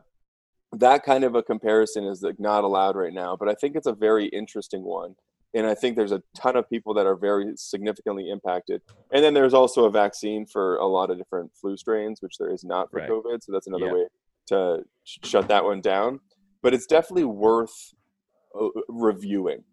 that 0.74 1.04
kind 1.04 1.24
of 1.24 1.36
a 1.36 1.44
comparison 1.44 2.06
is 2.06 2.22
like 2.22 2.40
not 2.40 2.64
allowed 2.64 2.96
right 2.96 3.14
now. 3.14 3.36
But 3.36 3.50
I 3.50 3.54
think 3.54 3.76
it's 3.76 3.88
a 3.88 3.94
very 3.94 4.28
interesting 4.28 4.84
one. 4.84 5.16
And 5.54 5.68
I 5.68 5.76
think 5.76 5.98
there's 5.98 6.14
a 6.14 6.24
ton 6.34 6.56
of 6.56 6.70
people 6.70 6.94
that 6.94 7.06
are 7.06 7.16
very 7.18 7.52
significantly 7.58 8.30
impacted. 8.30 8.82
And 9.12 9.22
then 9.22 9.34
there's 9.34 9.54
also 9.54 9.84
a 9.84 9.92
vaccine 9.92 10.46
for 10.46 10.78
a 10.78 10.86
lot 10.86 11.10
of 11.10 11.18
different 11.18 11.52
flu 11.60 11.76
strains, 11.76 12.22
which 12.22 12.38
there 12.38 12.54
is 12.54 12.64
not 12.64 12.90
for 12.90 13.00
right. 13.00 13.10
COVID. 13.10 13.44
So 13.44 13.52
that's 13.52 13.68
another 13.68 13.88
yep. 13.88 13.94
way 13.94 14.06
to 14.52 14.84
sh- 15.04 15.20
shut 15.24 15.48
that 15.48 15.64
one 15.64 15.82
down. 15.82 16.20
But 16.62 16.74
it's 16.74 16.86
definitely 16.86 17.26
worth 17.26 17.94
uh, 18.60 18.68
reviewing. 18.88 19.64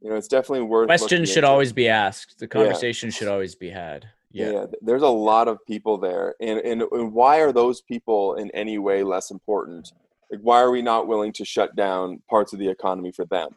You 0.00 0.10
know, 0.10 0.16
it's 0.16 0.28
definitely 0.28 0.66
worth. 0.66 0.86
Questions 0.86 1.28
should 1.28 1.38
into. 1.38 1.48
always 1.48 1.72
be 1.72 1.88
asked. 1.88 2.38
The 2.38 2.46
conversation 2.46 3.08
yeah. 3.08 3.14
should 3.14 3.28
always 3.28 3.54
be 3.54 3.70
had. 3.70 4.06
Yeah. 4.30 4.50
yeah. 4.50 4.66
there's 4.82 5.02
a 5.02 5.08
lot 5.08 5.48
of 5.48 5.58
people 5.66 5.98
there, 5.98 6.34
and, 6.40 6.60
and 6.60 6.82
and 6.82 7.12
why 7.12 7.40
are 7.40 7.52
those 7.52 7.80
people 7.80 8.34
in 8.36 8.50
any 8.52 8.78
way 8.78 9.02
less 9.02 9.30
important? 9.30 9.92
Like, 10.30 10.40
why 10.42 10.60
are 10.60 10.70
we 10.70 10.82
not 10.82 11.08
willing 11.08 11.32
to 11.34 11.44
shut 11.44 11.74
down 11.74 12.22
parts 12.28 12.52
of 12.52 12.58
the 12.58 12.68
economy 12.68 13.10
for 13.10 13.24
them? 13.24 13.50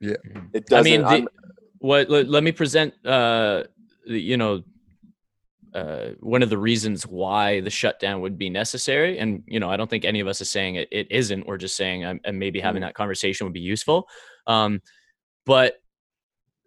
Yeah, 0.00 0.16
it 0.52 0.66
doesn't. 0.66 1.04
I 1.04 1.14
mean, 1.14 1.24
the, 1.24 1.30
what? 1.78 2.10
Let, 2.10 2.28
let, 2.28 2.42
me 2.42 2.52
present. 2.52 2.92
Uh, 3.06 3.64
you 4.04 4.36
know, 4.36 4.62
uh, 5.76 6.12
one 6.20 6.42
of 6.42 6.48
the 6.48 6.56
reasons 6.56 7.06
why 7.06 7.60
the 7.60 7.68
shutdown 7.68 8.22
would 8.22 8.38
be 8.38 8.48
necessary. 8.48 9.18
And, 9.18 9.42
you 9.46 9.60
know, 9.60 9.68
I 9.68 9.76
don't 9.76 9.90
think 9.90 10.06
any 10.06 10.20
of 10.20 10.26
us 10.26 10.40
is 10.40 10.50
saying 10.50 10.76
it, 10.76 10.88
it 10.90 11.06
isn't. 11.10 11.46
We're 11.46 11.58
just 11.58 11.76
saying 11.76 12.02
um, 12.02 12.18
and 12.24 12.38
maybe 12.38 12.60
having 12.60 12.80
mm-hmm. 12.80 12.88
that 12.88 12.94
conversation 12.94 13.44
would 13.44 13.52
be 13.52 13.60
useful. 13.60 14.08
Um, 14.46 14.80
but 15.44 15.74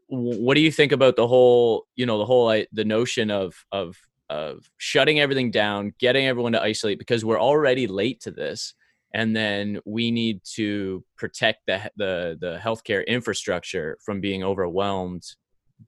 what 0.09 0.53
do 0.53 0.61
you 0.61 0.71
think 0.71 0.91
about 0.91 1.15
the 1.15 1.27
whole, 1.27 1.87
you 1.95 2.05
know, 2.05 2.19
the 2.19 2.25
whole, 2.25 2.49
the 2.71 2.85
notion 2.85 3.31
of, 3.31 3.55
of, 3.71 3.97
of 4.29 4.69
shutting 4.77 5.19
everything 5.19 5.49
down, 5.49 5.91
getting 5.97 6.27
everyone 6.27 6.51
to 6.51 6.61
isolate 6.61 6.99
because 6.99 7.25
we're 7.25 7.41
already 7.41 7.87
late 7.87 8.21
to 8.21 8.31
this. 8.31 8.75
And 9.15 9.35
then 9.35 9.79
we 9.85 10.11
need 10.11 10.41
to 10.53 11.03
protect 11.17 11.65
the, 11.65 11.89
the, 11.97 12.37
the 12.39 12.59
healthcare 12.63 13.05
infrastructure 13.07 13.97
from 14.05 14.21
being 14.21 14.43
overwhelmed 14.43 15.23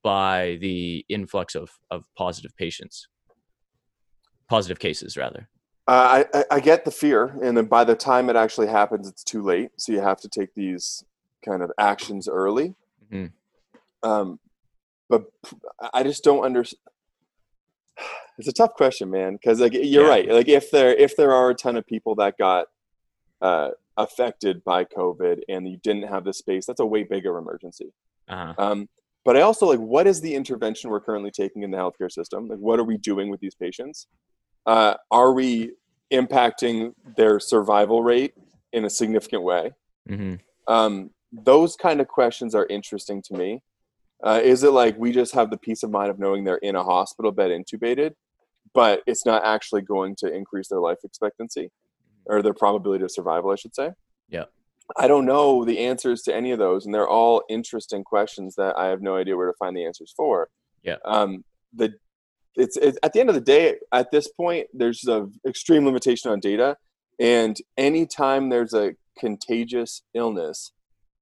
by 0.03 0.57
the 0.61 1.05
influx 1.09 1.55
of, 1.55 1.71
of 1.89 2.05
positive 2.17 2.55
patients, 2.57 3.07
positive 4.49 4.79
cases 4.79 5.17
rather. 5.17 5.49
Uh, 5.87 6.23
I, 6.33 6.43
I 6.51 6.59
get 6.59 6.85
the 6.85 6.91
fear, 6.91 7.37
and 7.43 7.57
then 7.57 7.65
by 7.65 7.83
the 7.83 7.95
time 7.95 8.29
it 8.29 8.35
actually 8.35 8.67
happens, 8.67 9.09
it's 9.09 9.23
too 9.23 9.41
late. 9.41 9.71
So 9.77 9.91
you 9.91 9.99
have 9.99 10.21
to 10.21 10.29
take 10.29 10.53
these 10.55 11.03
kind 11.43 11.61
of 11.61 11.71
actions 11.77 12.27
early. 12.27 12.75
Mm-hmm. 13.11 14.09
Um, 14.09 14.39
but 15.09 15.25
I 15.93 16.03
just 16.03 16.23
don't 16.23 16.43
understand. 16.43 16.79
It's 18.37 18.47
a 18.47 18.53
tough 18.53 18.73
question, 18.73 19.11
man, 19.11 19.33
because 19.33 19.59
like 19.59 19.73
you're 19.73 20.05
yeah. 20.05 20.09
right. 20.09 20.27
Like 20.27 20.47
if 20.47 20.71
there 20.71 20.95
if 20.95 21.15
there 21.15 21.31
are 21.31 21.51
a 21.51 21.53
ton 21.53 21.75
of 21.75 21.85
people 21.85 22.15
that 22.15 22.39
got 22.39 22.67
uh, 23.39 23.71
affected 23.97 24.63
by 24.63 24.83
COVID 24.85 25.41
and 25.47 25.69
you 25.69 25.77
didn't 25.77 26.07
have 26.07 26.23
the 26.23 26.33
space, 26.33 26.65
that's 26.65 26.79
a 26.79 26.85
way 26.85 27.03
bigger 27.03 27.37
emergency. 27.37 27.93
Uh-huh. 28.27 28.53
Um, 28.57 28.89
but 29.23 29.37
I 29.37 29.41
also 29.41 29.67
like 29.67 29.79
what 29.79 30.07
is 30.07 30.21
the 30.21 30.33
intervention 30.33 30.89
we're 30.89 31.01
currently 31.01 31.31
taking 31.31 31.63
in 31.63 31.71
the 31.71 31.77
healthcare 31.77 32.11
system? 32.11 32.47
Like 32.47 32.59
what 32.59 32.79
are 32.79 32.83
we 32.83 32.97
doing 32.97 33.29
with 33.29 33.39
these 33.39 33.55
patients? 33.55 34.07
Uh, 34.65 34.95
are 35.09 35.33
we 35.33 35.73
impacting 36.11 36.93
their 37.17 37.39
survival 37.39 38.03
rate 38.03 38.33
in 38.73 38.85
a 38.85 38.89
significant 38.89 39.43
way? 39.43 39.71
Mm-hmm. 40.09 40.35
Um, 40.71 41.11
those 41.31 41.75
kind 41.75 42.01
of 42.01 42.07
questions 42.07 42.53
are 42.55 42.67
interesting 42.69 43.21
to 43.23 43.33
me. 43.33 43.61
Uh, 44.23 44.39
is 44.43 44.63
it 44.63 44.71
like 44.71 44.97
we 44.97 45.11
just 45.11 45.33
have 45.33 45.49
the 45.49 45.57
peace 45.57 45.83
of 45.83 45.89
mind 45.89 46.11
of 46.11 46.19
knowing 46.19 46.43
they're 46.43 46.57
in 46.57 46.75
a 46.75 46.83
hospital 46.83 47.31
bed 47.31 47.49
intubated, 47.49 48.11
but 48.73 49.01
it's 49.07 49.25
not 49.25 49.43
actually 49.43 49.81
going 49.81 50.15
to 50.17 50.31
increase 50.31 50.67
their 50.67 50.79
life 50.79 50.99
expectancy 51.03 51.71
or 52.25 52.41
their 52.41 52.53
probability 52.53 53.03
of 53.03 53.11
survival, 53.11 53.51
I 53.51 53.55
should 53.55 53.73
say? 53.73 53.91
Yeah. 54.29 54.45
I 54.97 55.07
don't 55.07 55.25
know 55.25 55.65
the 55.65 55.79
answers 55.79 56.21
to 56.23 56.35
any 56.35 56.51
of 56.51 56.59
those, 56.59 56.85
and 56.85 56.93
they're 56.93 57.07
all 57.07 57.43
interesting 57.49 58.03
questions 58.03 58.55
that 58.55 58.77
I 58.77 58.87
have 58.87 59.01
no 59.01 59.15
idea 59.15 59.37
where 59.37 59.47
to 59.47 59.57
find 59.57 59.75
the 59.75 59.85
answers 59.85 60.13
for. 60.15 60.49
Yeah. 60.83 60.97
Um, 61.05 61.43
the 61.73 61.93
it's, 62.55 62.75
it's 62.77 62.97
at 63.01 63.13
the 63.13 63.19
end 63.19 63.29
of 63.29 63.35
the 63.35 63.41
day, 63.41 63.75
at 63.93 64.11
this 64.11 64.27
point, 64.27 64.67
there's 64.73 65.07
a 65.07 65.27
extreme 65.47 65.85
limitation 65.85 66.31
on 66.31 66.39
data, 66.39 66.77
and 67.19 67.57
anytime 67.77 68.49
there's 68.49 68.73
a 68.73 68.95
contagious 69.17 70.01
illness 70.13 70.71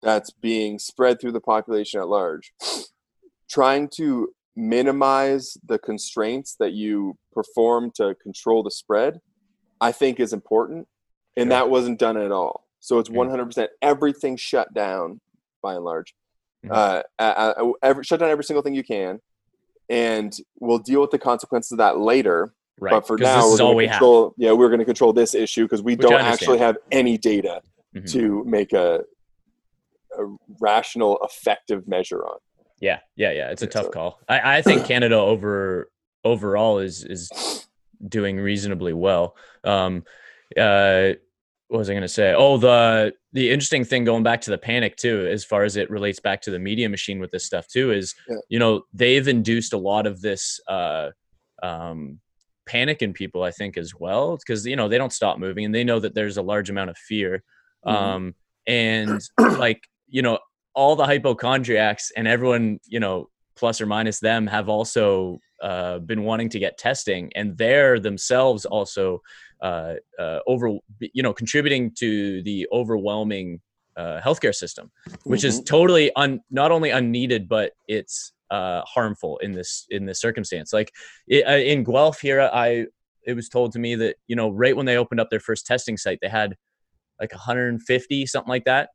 that's 0.01 0.31
being 0.31 0.79
spread 0.79 1.19
through 1.19 1.33
the 1.33 1.41
population 1.41 1.99
at 1.99 2.07
large, 2.07 2.53
trying 3.49 3.89
to 3.95 4.33
minimize 4.55 5.57
the 5.65 5.77
constraints 5.77 6.55
that 6.59 6.73
you 6.73 7.17
perform 7.31 7.91
to 7.95 8.15
control 8.15 8.63
the 8.63 8.71
spread, 8.71 9.19
I 9.81 9.91
think 9.91 10.19
is 10.19 10.33
important, 10.33 10.87
and 11.37 11.51
that 11.51 11.69
wasn't 11.69 11.99
done 11.99 12.17
at 12.17 12.31
all. 12.31 12.68
So 12.79 12.99
it's 12.99 13.09
100% 13.09 13.67
everything 13.81 14.37
shut 14.37 14.73
down 14.73 15.19
by 15.61 15.75
and 15.75 15.83
large. 15.83 16.15
Mm-hmm. 16.65 16.73
Uh, 16.73 17.01
uh, 17.23 17.71
every, 17.83 18.03
shut 18.03 18.19
down 18.19 18.29
every 18.29 18.43
single 18.43 18.61
thing 18.61 18.73
you 18.73 18.83
can, 18.83 19.19
and 19.89 20.35
we'll 20.59 20.79
deal 20.79 21.01
with 21.01 21.11
the 21.11 21.19
consequences 21.19 21.73
of 21.73 21.77
that 21.79 21.99
later. 21.99 22.53
Right. 22.79 22.91
But 22.91 23.07
for 23.07 23.17
now, 23.17 23.49
we're 23.49 23.57
going 23.57 23.77
to 23.77 23.91
control. 23.91 24.23
Have. 24.25 24.33
Yeah, 24.37 24.51
we're 24.53 24.69
going 24.69 24.79
to 24.79 24.85
control 24.85 25.13
this 25.13 25.35
issue 25.35 25.65
because 25.65 25.81
we 25.81 25.95
Which 25.95 26.07
don't 26.07 26.21
actually 26.21 26.59
have 26.59 26.77
any 26.91 27.17
data 27.17 27.61
mm-hmm. 27.93 28.05
to 28.05 28.43
make 28.45 28.71
a, 28.71 29.03
a 30.17 30.35
rational, 30.59 31.19
effective 31.23 31.87
measure 31.87 32.25
on. 32.25 32.37
Yeah, 32.79 32.99
yeah, 33.15 33.31
yeah. 33.31 33.49
It's 33.49 33.61
a 33.61 33.67
tough 33.67 33.85
so. 33.85 33.91
call. 33.91 34.19
I, 34.29 34.57
I 34.57 34.61
think 34.61 34.85
Canada 34.85 35.15
over 35.15 35.89
overall 36.23 36.79
is 36.79 37.03
is 37.03 37.67
doing 38.05 38.37
reasonably 38.37 38.93
well. 38.93 39.35
Um, 39.63 40.05
uh, 40.57 41.13
what 41.69 41.77
was 41.77 41.89
I 41.89 41.93
going 41.93 42.01
to 42.01 42.07
say? 42.07 42.33
Oh, 42.35 42.57
the 42.57 43.13
the 43.31 43.51
interesting 43.51 43.85
thing 43.85 44.03
going 44.03 44.23
back 44.23 44.41
to 44.41 44.49
the 44.49 44.57
panic 44.57 44.97
too, 44.97 45.27
as 45.31 45.45
far 45.45 45.63
as 45.63 45.77
it 45.77 45.89
relates 45.91 46.19
back 46.19 46.41
to 46.41 46.51
the 46.51 46.57
media 46.57 46.89
machine 46.89 47.19
with 47.19 47.29
this 47.29 47.45
stuff 47.45 47.67
too, 47.67 47.91
is 47.91 48.15
yeah. 48.27 48.37
you 48.49 48.57
know 48.57 48.83
they've 48.91 49.27
induced 49.27 49.73
a 49.73 49.77
lot 49.77 50.07
of 50.07 50.19
this 50.19 50.59
uh, 50.67 51.11
um, 51.61 52.19
panic 52.65 53.03
in 53.03 53.13
people, 53.13 53.43
I 53.43 53.51
think, 53.51 53.77
as 53.77 53.93
well, 53.97 54.37
because 54.37 54.65
you 54.65 54.75
know 54.75 54.87
they 54.87 54.97
don't 54.97 55.13
stop 55.13 55.37
moving 55.37 55.63
and 55.63 55.73
they 55.73 55.83
know 55.83 55.99
that 55.99 56.15
there's 56.15 56.37
a 56.37 56.41
large 56.41 56.71
amount 56.71 56.89
of 56.89 56.97
fear, 56.97 57.43
mm-hmm. 57.85 57.95
um, 57.95 58.35
and 58.65 59.21
like 59.39 59.83
you 60.07 60.23
know 60.23 60.39
all 60.73 60.95
the 60.95 61.05
hypochondriacs 61.05 62.11
and 62.17 62.27
everyone 62.27 62.79
you 62.87 62.99
know 62.99 63.29
plus 63.55 63.79
or 63.79 63.85
minus 63.85 64.19
them 64.19 64.47
have 64.47 64.69
also 64.69 65.37
uh, 65.61 65.99
been 65.99 66.23
wanting 66.23 66.49
to 66.49 66.57
get 66.57 66.79
testing, 66.79 67.31
and 67.35 67.55
they're 67.59 67.99
themselves 67.99 68.65
also 68.65 69.21
uh, 69.61 69.95
uh, 70.17 70.39
over 70.47 70.77
you 70.99 71.23
know 71.23 71.33
contributing 71.33 71.91
to 71.99 72.41
the 72.43 72.67
overwhelming 72.71 73.59
uh, 73.97 74.19
healthcare 74.21 74.55
system, 74.55 74.91
which 75.23 75.41
mm-hmm. 75.41 75.47
is 75.47 75.61
totally 75.61 76.11
un, 76.15 76.41
not 76.51 76.71
only 76.71 76.89
unneeded 76.89 77.47
but 77.47 77.73
it's 77.87 78.33
uh, 78.51 78.81
harmful 78.81 79.37
in 79.39 79.51
this 79.51 79.85
in 79.89 80.05
this 80.05 80.19
circumstance. 80.19 80.73
Like 80.73 80.91
it, 81.27 81.47
uh, 81.47 81.57
in 81.57 81.83
Guelph 81.83 82.21
here, 82.21 82.41
I 82.41 82.85
it 83.25 83.33
was 83.33 83.49
told 83.49 83.73
to 83.73 83.79
me 83.79 83.95
that 83.95 84.15
you 84.27 84.35
know 84.35 84.49
right 84.49 84.75
when 84.75 84.85
they 84.85 84.97
opened 84.97 85.19
up 85.19 85.29
their 85.29 85.39
first 85.39 85.65
testing 85.65 85.97
site, 85.97 86.19
they 86.21 86.29
had 86.29 86.55
like 87.19 87.33
150 87.33 88.25
something 88.25 88.49
like 88.49 88.63
that 88.63 88.89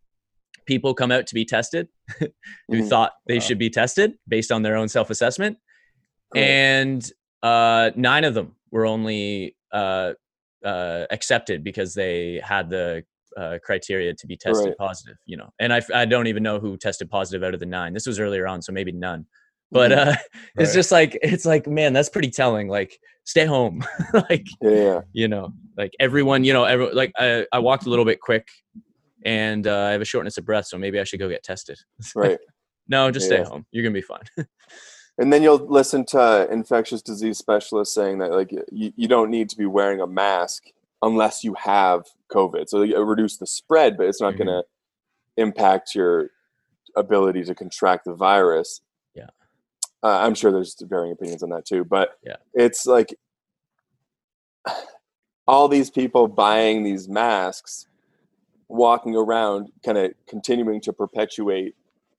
people 0.66 0.94
come 0.94 1.12
out 1.12 1.26
to 1.26 1.34
be 1.34 1.44
tested 1.44 1.88
who 2.18 2.26
mm-hmm. 2.70 2.86
thought 2.86 3.12
they 3.26 3.34
wow. 3.34 3.40
should 3.40 3.58
be 3.58 3.68
tested 3.68 4.14
based 4.26 4.50
on 4.50 4.62
their 4.62 4.76
own 4.76 4.88
self-assessment 4.88 5.58
and 6.34 7.12
uh, 7.42 7.90
nine 7.94 8.24
of 8.24 8.34
them 8.34 8.56
were 8.70 8.86
only 8.86 9.56
uh, 9.72 10.14
uh, 10.64 11.06
accepted 11.10 11.62
because 11.62 11.94
they 11.94 12.40
had 12.42 12.70
the 12.70 13.04
uh, 13.36 13.58
criteria 13.64 14.14
to 14.14 14.26
be 14.26 14.36
tested 14.36 14.68
right. 14.68 14.78
positive, 14.78 15.16
you 15.26 15.36
know. 15.36 15.50
And 15.58 15.72
I, 15.72 15.82
I 15.94 16.04
don't 16.04 16.26
even 16.26 16.42
know 16.42 16.58
who 16.58 16.76
tested 16.76 17.10
positive 17.10 17.42
out 17.42 17.54
of 17.54 17.60
the 17.60 17.66
nine. 17.66 17.92
This 17.92 18.06
was 18.06 18.20
earlier 18.20 18.46
on, 18.46 18.62
so 18.62 18.72
maybe 18.72 18.92
none. 18.92 19.26
But 19.70 19.90
mm-hmm. 19.90 20.10
uh, 20.10 20.16
it's 20.56 20.74
just 20.74 20.92
like 20.92 21.18
it's 21.22 21.44
like 21.44 21.66
man, 21.66 21.92
that's 21.92 22.08
pretty 22.08 22.30
telling. 22.30 22.68
Like, 22.68 22.98
stay 23.24 23.44
home, 23.44 23.84
like 24.30 24.46
yeah, 24.60 25.00
you 25.12 25.28
know, 25.28 25.52
like 25.76 25.92
everyone, 26.00 26.44
you 26.44 26.52
know, 26.52 26.64
every, 26.64 26.92
like 26.92 27.12
I, 27.18 27.46
I 27.52 27.58
walked 27.58 27.86
a 27.86 27.90
little 27.90 28.04
bit 28.04 28.20
quick, 28.20 28.48
and 29.24 29.66
uh, 29.66 29.86
I 29.86 29.90
have 29.90 30.00
a 30.00 30.06
shortness 30.06 30.38
of 30.38 30.44
breath, 30.44 30.66
so 30.66 30.78
maybe 30.78 31.00
I 31.00 31.04
should 31.04 31.20
go 31.20 31.28
get 31.28 31.42
tested. 31.42 31.78
right. 32.14 32.38
no, 32.88 33.10
just 33.10 33.30
yeah. 33.30 33.42
stay 33.42 33.50
home. 33.50 33.66
You're 33.72 33.82
gonna 33.82 33.94
be 33.94 34.02
fine 34.02 34.46
and 35.18 35.32
then 35.32 35.42
you'll 35.42 35.64
listen 35.66 36.04
to 36.06 36.48
infectious 36.50 37.02
disease 37.02 37.38
specialists 37.38 37.94
saying 37.94 38.18
that 38.18 38.32
like 38.32 38.52
you, 38.72 38.92
you 38.96 39.08
don't 39.08 39.30
need 39.30 39.48
to 39.50 39.56
be 39.56 39.66
wearing 39.66 40.00
a 40.00 40.06
mask 40.06 40.64
unless 41.02 41.44
you 41.44 41.54
have 41.54 42.04
covid. 42.32 42.68
So 42.68 42.82
you 42.82 43.00
reduce 43.02 43.36
the 43.36 43.46
spread 43.46 43.96
but 43.96 44.06
it's 44.06 44.20
not 44.20 44.34
mm-hmm. 44.34 44.44
going 44.44 44.62
to 44.62 45.42
impact 45.42 45.94
your 45.94 46.30
ability 46.96 47.44
to 47.44 47.54
contract 47.54 48.04
the 48.04 48.14
virus. 48.14 48.80
Yeah. 49.14 49.26
Uh, 50.02 50.18
i'm 50.18 50.34
sure 50.34 50.52
there's 50.52 50.76
varying 50.80 51.12
opinions 51.12 51.42
on 51.42 51.50
that 51.50 51.64
too 51.64 51.84
but 51.84 52.18
yeah. 52.24 52.36
it's 52.52 52.86
like 52.86 53.14
all 55.46 55.68
these 55.68 55.90
people 55.90 56.28
buying 56.28 56.82
these 56.82 57.08
masks 57.08 57.86
walking 58.68 59.14
around 59.14 59.70
kind 59.84 59.98
of 59.98 60.12
continuing 60.26 60.80
to 60.80 60.92
perpetuate 60.92 61.74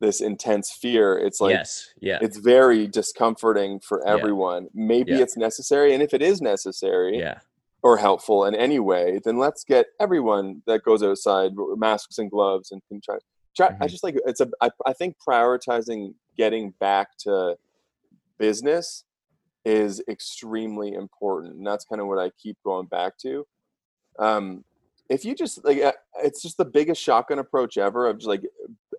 this 0.05 0.21
intense 0.21 0.71
fear 0.71 1.17
it's 1.17 1.41
like 1.41 1.53
yes 1.53 1.91
yeah 1.99 2.19
it's 2.21 2.37
very 2.37 2.85
discomforting 2.85 3.79
for 3.79 4.07
everyone 4.07 4.63
yeah. 4.63 4.69
maybe 4.75 5.13
yeah. 5.13 5.19
it's 5.19 5.35
necessary 5.35 5.93
and 5.93 6.03
if 6.03 6.13
it 6.13 6.21
is 6.21 6.41
necessary 6.41 7.17
yeah 7.17 7.39
or 7.81 7.97
helpful 7.97 8.45
in 8.45 8.53
any 8.53 8.79
way 8.79 9.19
then 9.25 9.37
let's 9.37 9.63
get 9.63 9.87
everyone 9.99 10.61
that 10.67 10.83
goes 10.83 11.01
outside 11.01 11.51
masks 11.75 12.19
and 12.19 12.29
gloves 12.29 12.71
and 12.71 12.81
can 12.87 13.01
try, 13.01 13.17
try 13.57 13.69
mm-hmm. 13.69 13.83
i 13.83 13.87
just 13.87 14.03
like 14.03 14.15
it's 14.27 14.41
a 14.41 14.49
I, 14.61 14.69
I 14.85 14.93
think 14.93 15.15
prioritizing 15.27 16.13
getting 16.37 16.71
back 16.79 17.17
to 17.21 17.55
business 18.37 19.05
is 19.65 20.03
extremely 20.07 20.93
important 20.93 21.55
and 21.55 21.65
that's 21.65 21.85
kind 21.85 21.99
of 21.99 22.07
what 22.07 22.19
i 22.19 22.29
keep 22.41 22.57
going 22.63 22.85
back 22.85 23.17
to 23.19 23.45
um 24.19 24.63
if 25.09 25.25
you 25.25 25.35
just 25.35 25.63
like 25.63 25.81
uh, 25.81 25.91
it's 26.23 26.41
just 26.41 26.57
the 26.57 26.65
biggest 26.65 27.01
shotgun 27.01 27.39
approach 27.39 27.77
ever 27.77 28.07
of 28.07 28.17
just 28.17 28.27
like 28.27 28.43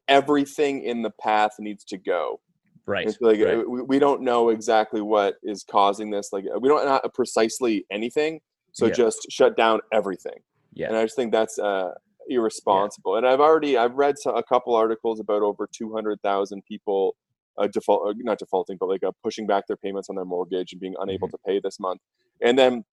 everything 0.09 0.83
in 0.83 1.03
the 1.03 1.11
path 1.11 1.53
needs 1.59 1.85
to 1.85 1.99
go 1.99 2.40
right 2.87 3.07
it's 3.07 3.21
like 3.21 3.40
right. 3.40 3.69
We, 3.69 3.83
we 3.83 3.99
don't 3.99 4.23
know 4.23 4.51
exactly 4.51 5.01
what 5.01 5.37
is 5.42 5.64
causing 5.64 6.11
this 6.11 6.31
like 6.33 6.45
we 6.61 6.69
don't 6.69 6.85
know 6.85 7.01
precisely 7.14 7.85
anything 7.90 8.40
so 8.73 8.87
yeah. 8.87 8.92
just 8.92 9.27
shut 9.31 9.57
down 9.57 9.81
everything 9.92 10.38
yeah 10.73 10.88
and 10.88 10.97
i 10.97 11.03
just 11.03 11.16
think 11.16 11.33
that's 11.33 11.59
uh 11.59 11.92
irresponsible 12.29 13.12
yeah. 13.12 13.19
and 13.19 13.27
i've 13.27 13.40
already 13.40 13.77
i've 13.77 13.95
read 13.95 14.14
a 14.27 14.42
couple 14.42 14.75
articles 14.75 15.21
about 15.21 15.42
over 15.42 15.69
200000 15.73 16.62
people 16.64 17.16
uh, 17.59 17.66
default 17.69 18.09
uh, 18.09 18.14
not 18.19 18.38
defaulting 18.38 18.77
but 18.79 18.88
like 18.88 19.03
uh, 19.03 19.12
pushing 19.23 19.47
back 19.47 19.66
their 19.66 19.77
payments 19.77 20.11
on 20.11 20.16
their 20.16 20.25
mortgage 20.25 20.73
and 20.73 20.81
being 20.81 20.95
unable 21.01 21.29
mm-hmm. 21.29 21.37
to 21.37 21.38
pay 21.47 21.61
this 21.62 21.81
month 21.81 22.01
and 22.42 22.59
then 22.59 22.85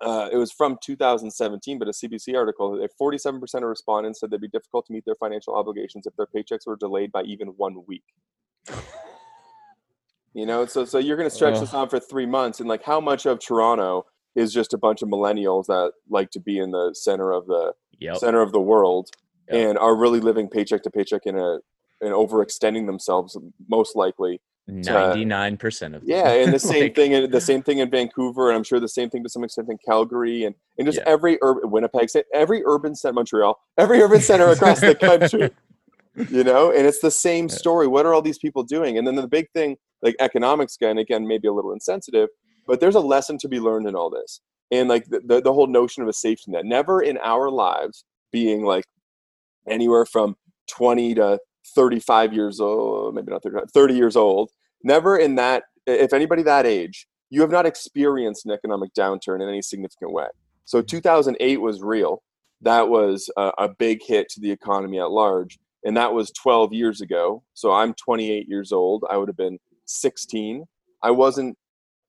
uh, 0.00 0.28
it 0.30 0.36
was 0.36 0.52
from 0.52 0.76
2017, 0.82 1.78
but 1.78 1.88
a 1.88 1.90
CBC 1.90 2.36
article, 2.36 2.86
47% 3.00 3.54
of 3.54 3.62
respondents 3.62 4.20
said 4.20 4.30
they'd 4.30 4.40
be 4.40 4.48
difficult 4.48 4.86
to 4.86 4.92
meet 4.92 5.04
their 5.06 5.14
financial 5.14 5.54
obligations 5.54 6.06
if 6.06 6.14
their 6.16 6.26
paychecks 6.26 6.66
were 6.66 6.76
delayed 6.76 7.10
by 7.12 7.22
even 7.22 7.48
one 7.48 7.82
week. 7.86 8.04
you 10.34 10.44
know, 10.44 10.66
so 10.66 10.84
so 10.84 10.98
you're 10.98 11.16
going 11.16 11.28
to 11.28 11.34
stretch 11.34 11.58
this 11.58 11.72
on 11.72 11.88
for 11.88 11.98
three 11.98 12.26
months, 12.26 12.60
and 12.60 12.68
like 12.68 12.84
how 12.84 13.00
much 13.00 13.24
of 13.24 13.38
Toronto 13.38 14.04
is 14.34 14.52
just 14.52 14.74
a 14.74 14.78
bunch 14.78 15.00
of 15.00 15.08
millennials 15.08 15.66
that 15.66 15.92
like 16.10 16.30
to 16.30 16.40
be 16.40 16.58
in 16.58 16.70
the 16.70 16.94
center 16.94 17.32
of 17.32 17.46
the 17.46 17.72
yep. 17.98 18.18
center 18.18 18.42
of 18.42 18.52
the 18.52 18.60
world 18.60 19.08
yep. 19.50 19.70
and 19.70 19.78
are 19.78 19.96
really 19.96 20.20
living 20.20 20.48
paycheck 20.48 20.82
to 20.82 20.90
paycheck 20.90 21.22
in 21.24 21.38
a 21.38 21.58
and 22.02 22.12
overextending 22.12 22.84
themselves 22.84 23.38
most 23.70 23.96
likely 23.96 24.38
99% 24.68 25.86
of 25.86 25.92
them. 25.92 26.02
yeah 26.04 26.28
and 26.32 26.52
the 26.52 26.58
same 26.58 26.82
like, 26.82 26.96
thing 26.96 27.12
in 27.12 27.30
the 27.30 27.40
same 27.40 27.62
thing 27.62 27.78
in 27.78 27.88
vancouver 27.88 28.48
and 28.48 28.56
i'm 28.56 28.64
sure 28.64 28.80
the 28.80 28.88
same 28.88 29.08
thing 29.08 29.22
to 29.22 29.28
some 29.28 29.44
extent 29.44 29.68
in 29.70 29.78
calgary 29.86 30.44
and, 30.44 30.56
and 30.78 30.86
just 30.86 30.98
yeah. 30.98 31.04
every 31.06 31.38
urban 31.42 31.70
winnipeg 31.70 32.08
every 32.34 32.62
urban 32.66 32.94
center 32.94 33.12
montreal 33.12 33.60
every 33.78 34.00
urban 34.02 34.20
center 34.20 34.48
across 34.48 34.80
the 34.80 34.94
country 34.94 35.50
you 36.30 36.42
know 36.42 36.72
and 36.72 36.86
it's 36.86 37.00
the 37.00 37.10
same 37.10 37.48
story 37.48 37.86
what 37.86 38.06
are 38.06 38.12
all 38.12 38.22
these 38.22 38.38
people 38.38 38.64
doing 38.64 38.98
and 38.98 39.06
then 39.06 39.14
the 39.14 39.28
big 39.28 39.48
thing 39.52 39.76
like 40.02 40.16
economics 40.18 40.76
again 40.76 40.98
again 40.98 41.26
maybe 41.26 41.46
a 41.46 41.52
little 41.52 41.72
insensitive 41.72 42.28
but 42.66 42.80
there's 42.80 42.96
a 42.96 43.00
lesson 43.00 43.38
to 43.38 43.48
be 43.48 43.60
learned 43.60 43.86
in 43.86 43.94
all 43.94 44.10
this 44.10 44.40
and 44.72 44.88
like 44.88 45.04
the, 45.06 45.20
the, 45.20 45.40
the 45.42 45.52
whole 45.52 45.68
notion 45.68 46.02
of 46.02 46.08
a 46.08 46.12
safety 46.12 46.50
net 46.50 46.64
never 46.64 47.02
in 47.02 47.18
our 47.18 47.50
lives 47.50 48.04
being 48.32 48.64
like 48.64 48.84
anywhere 49.68 50.04
from 50.04 50.36
20 50.68 51.14
to 51.14 51.38
35 51.74 52.32
years 52.32 52.60
old, 52.60 53.14
maybe 53.14 53.30
not 53.30 53.42
30, 53.42 53.66
30 53.72 53.94
years 53.94 54.16
old, 54.16 54.50
never 54.82 55.16
in 55.16 55.34
that, 55.36 55.64
if 55.86 56.12
anybody 56.12 56.42
that 56.42 56.66
age, 56.66 57.06
you 57.30 57.40
have 57.40 57.50
not 57.50 57.66
experienced 57.66 58.46
an 58.46 58.52
economic 58.52 58.92
downturn 58.94 59.42
in 59.42 59.48
any 59.48 59.62
significant 59.62 60.12
way. 60.12 60.26
So 60.64 60.82
2008 60.82 61.60
was 61.60 61.82
real. 61.82 62.22
That 62.62 62.88
was 62.88 63.30
a, 63.36 63.52
a 63.58 63.68
big 63.68 64.00
hit 64.02 64.28
to 64.30 64.40
the 64.40 64.50
economy 64.50 64.98
at 65.00 65.10
large. 65.10 65.58
And 65.84 65.96
that 65.96 66.12
was 66.12 66.30
12 66.32 66.72
years 66.72 67.00
ago. 67.00 67.42
So 67.54 67.72
I'm 67.72 67.94
28 67.94 68.48
years 68.48 68.72
old. 68.72 69.04
I 69.10 69.16
would 69.16 69.28
have 69.28 69.36
been 69.36 69.58
16. 69.86 70.64
I 71.02 71.10
wasn't 71.10 71.56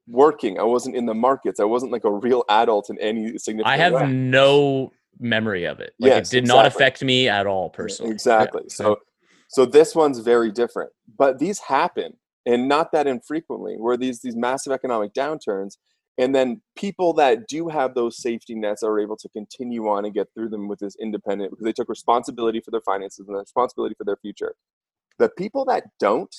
working. 0.07 0.59
I 0.59 0.63
wasn't 0.63 0.95
in 0.95 1.05
the 1.05 1.13
markets. 1.13 1.59
I 1.59 1.65
wasn't 1.65 1.91
like 1.91 2.03
a 2.03 2.11
real 2.11 2.43
adult 2.49 2.89
in 2.89 2.99
any 2.99 3.37
significant 3.37 3.67
I 3.67 3.77
have 3.77 3.93
way. 3.93 4.07
no 4.07 4.91
memory 5.19 5.65
of 5.65 5.79
it. 5.79 5.93
Like 5.99 6.09
yes, 6.09 6.29
it 6.29 6.31
did 6.31 6.43
exactly. 6.45 6.57
not 6.57 6.65
affect 6.65 7.03
me 7.03 7.29
at 7.29 7.45
all 7.45 7.69
personally. 7.69 8.11
Exactly. 8.11 8.63
Yeah. 8.63 8.73
So 8.73 8.99
so 9.47 9.65
this 9.65 9.95
one's 9.95 10.19
very 10.19 10.51
different. 10.51 10.91
But 11.17 11.39
these 11.39 11.59
happen, 11.59 12.17
and 12.45 12.67
not 12.67 12.91
that 12.91 13.07
infrequently, 13.07 13.75
where 13.77 13.97
these 13.97 14.21
these 14.21 14.35
massive 14.35 14.73
economic 14.73 15.13
downturns, 15.13 15.77
and 16.17 16.33
then 16.33 16.61
people 16.75 17.13
that 17.13 17.47
do 17.47 17.67
have 17.69 17.93
those 17.93 18.21
safety 18.21 18.55
nets 18.55 18.83
are 18.83 18.99
able 18.99 19.17
to 19.17 19.29
continue 19.29 19.87
on 19.87 20.05
and 20.05 20.13
get 20.13 20.27
through 20.33 20.49
them 20.49 20.67
with 20.67 20.79
this 20.79 20.95
independent 20.99 21.51
because 21.51 21.65
they 21.65 21.73
took 21.73 21.89
responsibility 21.89 22.59
for 22.59 22.71
their 22.71 22.81
finances 22.81 23.27
and 23.27 23.35
the 23.35 23.39
responsibility 23.39 23.95
for 23.97 24.03
their 24.03 24.17
future. 24.17 24.55
The 25.19 25.29
people 25.29 25.65
that 25.65 25.83
don't 25.99 26.35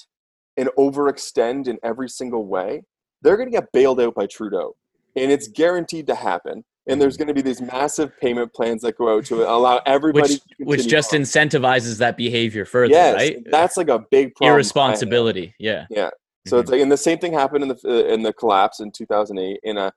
and 0.57 0.69
overextend 0.77 1.69
in 1.69 1.79
every 1.83 2.09
single 2.09 2.47
way, 2.47 2.83
they're 3.23 3.37
going 3.37 3.51
to 3.51 3.57
get 3.57 3.73
bailed 3.73 4.01
out 4.01 4.15
by 4.15 4.27
Trudeau. 4.27 4.77
And 5.17 5.31
it's 5.31 5.49
guaranteed 5.49 6.07
to 6.09 6.15
happen 6.15 6.65
and 6.89 7.01
there's 7.01 7.17
going 7.17 7.29
to 7.29 7.35
be 7.35 7.43
these 7.43 7.61
massive 7.61 8.19
payment 8.19 8.53
plans 8.53 8.83
that 8.83 8.97
go 8.97 9.17
out 9.17 9.25
to 9.27 9.49
allow 9.49 9.81
everybody 9.87 10.41
which, 10.59 10.69
which 10.81 10.89
just 10.89 11.15
on. 11.15 11.21
incentivizes 11.21 11.99
that 11.99 12.17
behavior 12.17 12.65
further 12.65 12.93
yes, 12.93 13.15
right 13.15 13.37
that's 13.51 13.77
like 13.77 13.89
a 13.89 14.01
big 14.11 14.35
problem. 14.35 14.55
irresponsibility 14.55 15.55
yeah 15.59 15.87
yeah 15.91 16.11
so 16.47 16.57
mm-hmm. 16.57 16.63
it's 16.63 16.71
like 16.71 16.81
and 16.81 16.91
the 16.91 16.97
same 16.97 17.19
thing 17.19 17.33
happened 17.33 17.63
in 17.63 17.69
the 17.69 17.79
uh, 17.85 18.13
in 18.13 18.23
the 18.23 18.33
collapse 18.33 18.81
in 18.81 18.91
2008 18.91 19.61
in 19.63 19.77
a 19.77 19.93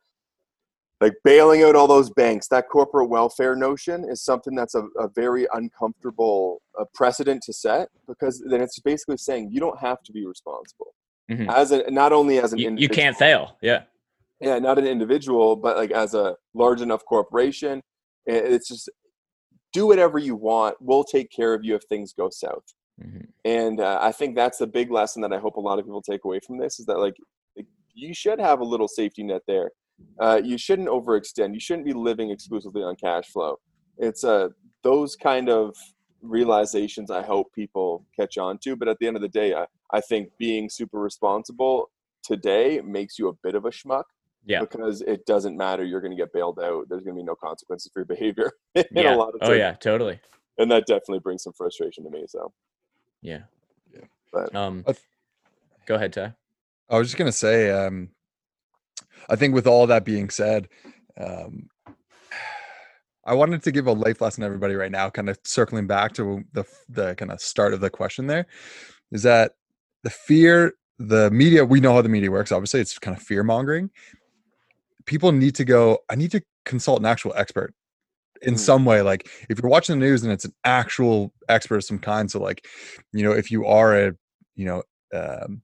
like 0.99 1.13
bailing 1.23 1.63
out 1.63 1.75
all 1.75 1.88
those 1.88 2.12
banks 2.12 2.47
that 2.49 2.69
corporate 2.69 3.10
welfare 3.10 3.56
notion 3.56 4.06
is 4.08 4.21
something 4.21 4.54
that's 4.54 4.75
a, 4.75 4.84
a 4.99 5.08
very 5.15 5.47
uncomfortable 5.54 6.62
uh, 6.80 6.86
precedent 6.93 7.41
to 7.43 7.54
set 7.54 7.89
because 8.08 8.43
then 8.47 8.62
it's 8.62 8.80
basically 8.80 9.17
saying 9.17 9.49
you 9.51 9.60
don't 9.60 9.80
have 9.80 10.04
to 10.04 10.12
be 10.12 10.25
responsible 10.25 10.93
mm-hmm. 11.30 11.49
as 11.49 11.71
a 11.71 11.89
not 11.89 12.12
only 12.12 12.39
as 12.39 12.54
an 12.54 12.60
you, 12.60 12.75
you 12.77 12.89
can't 12.89 13.17
fail 13.17 13.58
yeah 13.62 13.84
yeah 14.41 14.60
not 14.60 14.77
an 14.77 14.88
individual 14.88 15.56
but 15.56 15.77
like 15.77 15.91
as 15.91 16.13
a 16.13 16.36
large 16.54 16.82
enough 16.82 17.04
corporation 17.06 17.82
it's 18.25 18.67
just 18.67 18.89
do 19.73 19.88
whatever 19.88 20.19
you 20.19 20.36
want 20.36 20.75
we'll 20.80 21.04
take 21.04 21.32
care 21.32 21.54
of 21.54 21.63
you 21.63 21.75
if 21.75 21.84
things 21.84 22.13
go 22.13 22.30
south. 22.30 22.63
Mm-hmm. 23.01 23.25
and 23.45 23.80
uh, 23.80 23.97
i 24.01 24.12
think 24.12 24.36
that's 24.36 24.60
the 24.60 24.67
big 24.67 24.91
lesson 24.91 25.21
that 25.21 25.34
i 25.34 25.39
hope 25.39 25.56
a 25.56 25.62
lot 25.62 25.80
of 25.80 25.86
people 25.86 26.01
take 26.01 26.23
away 26.25 26.39
from 26.45 26.60
this 26.60 26.80
is 26.80 26.86
that 26.86 26.99
like 26.99 27.15
you 27.93 28.13
should 28.13 28.39
have 28.39 28.60
a 28.60 28.63
little 28.63 28.88
safety 28.88 29.23
net 29.23 29.41
there. 29.47 29.71
Uh, 30.19 30.41
you 30.43 30.58
shouldn't 30.58 30.88
overextend. 30.88 31.54
You 31.54 31.60
shouldn't 31.60 31.86
be 31.86 31.93
living 31.93 32.32
exclusively 32.32 32.84
on 32.84 32.95
cash 32.95 33.27
flow. 33.27 33.58
It's 33.97 34.23
uh, 34.23 34.49
those 34.84 35.15
kind 35.15 35.49
of 35.49 35.75
realizations 36.23 37.10
i 37.10 37.23
hope 37.23 37.51
people 37.54 38.06
catch 38.15 38.38
on 38.38 38.56
to 38.60 38.75
but 38.75 38.88
at 38.88 38.95
the 38.99 39.08
end 39.08 39.15
of 39.15 39.23
the 39.23 39.27
day 39.27 39.56
I, 39.56 39.65
I 39.91 40.01
think 40.01 40.30
being 40.38 40.69
super 40.69 40.99
responsible 40.99 41.89
today 42.23 42.80
makes 42.86 43.17
you 43.17 43.27
a 43.27 43.34
bit 43.41 43.56
of 43.56 43.65
a 43.65 43.71
schmuck 43.71 44.04
yeah. 44.45 44.60
Because 44.60 45.01
it 45.01 45.25
doesn't 45.25 45.56
matter. 45.56 45.84
You're 45.84 46.01
going 46.01 46.12
to 46.12 46.17
get 46.17 46.34
bailed 46.34 46.60
out. 46.60 46.89
There's 46.89 47.04
going 47.04 47.15
to 47.15 47.21
be 47.21 47.25
no 47.25 47.36
consequences 47.36 47.91
for 47.93 47.99
your 47.99 48.06
behavior. 48.06 48.51
yeah. 48.75 49.15
oh, 49.41 49.54
yeah, 49.54 49.73
totally. 49.73 50.19
And 50.58 50.69
that 50.71 50.86
definitely 50.88 51.19
brings 51.19 51.43
some 51.43 51.54
frustration 51.54 52.04
to 52.04 52.10
me. 52.10 52.25
So, 52.27 52.51
yeah. 53.21 53.41
Yeah. 53.93 54.06
But, 54.34 54.56
um, 54.56 54.84
go 55.86 55.95
ahead, 55.95 56.13
Ty. 56.13 56.34
I 56.89 56.97
was 56.97 57.08
just 57.08 57.17
going 57.17 57.32
to 57.32 57.38
say, 57.38 57.69
um, 57.71 58.10
I 59.30 59.36
think 59.36 59.54
with 59.54 59.67
all 59.67 59.88
that 59.88 60.06
being 60.06 60.30
said, 60.30 60.67
um, 61.17 61.69
I 63.23 63.34
wanted 63.34 63.63
to 63.63 63.71
give 63.71 63.88
a 63.88 63.91
life 63.91 64.19
lesson 64.21 64.41
to 64.41 64.45
everybody 64.45 64.75
right 64.75 64.91
now, 64.91 65.10
kind 65.10 65.30
of 65.30 65.38
circling 65.43 65.88
back 65.88 66.13
to 66.13 66.43
the 66.54 66.65
the 66.89 67.15
kind 67.15 67.32
of 67.32 67.39
start 67.39 67.73
of 67.73 67.80
the 67.80 67.89
question 67.89 68.27
there, 68.27 68.47
is 69.12 69.23
that 69.23 69.54
the 70.04 70.10
fear, 70.10 70.73
the 70.97 71.30
media, 71.30 71.63
we 71.63 71.80
know 71.80 71.93
how 71.93 72.01
the 72.01 72.10
media 72.10 72.32
works. 72.32 72.51
Obviously, 72.51 72.82
it's 72.82 72.97
kind 72.97 73.15
of 73.15 73.21
fear 73.21 73.43
mongering, 73.43 73.91
people 75.05 75.31
need 75.31 75.55
to 75.55 75.65
go 75.65 75.99
i 76.09 76.15
need 76.15 76.31
to 76.31 76.41
consult 76.65 76.99
an 76.99 77.05
actual 77.05 77.33
expert 77.35 77.73
in 78.41 78.55
mm. 78.55 78.59
some 78.59 78.85
way 78.85 79.01
like 79.01 79.27
if 79.49 79.59
you're 79.59 79.69
watching 79.69 79.99
the 79.99 80.05
news 80.05 80.23
and 80.23 80.31
it's 80.31 80.45
an 80.45 80.53
actual 80.63 81.33
expert 81.49 81.77
of 81.77 81.83
some 81.83 81.99
kind 81.99 82.29
so 82.29 82.39
like 82.39 82.65
you 83.13 83.23
know 83.23 83.31
if 83.31 83.51
you 83.51 83.65
are 83.65 83.97
a 83.97 84.13
you 84.55 84.65
know 84.65 84.83
um, 85.13 85.61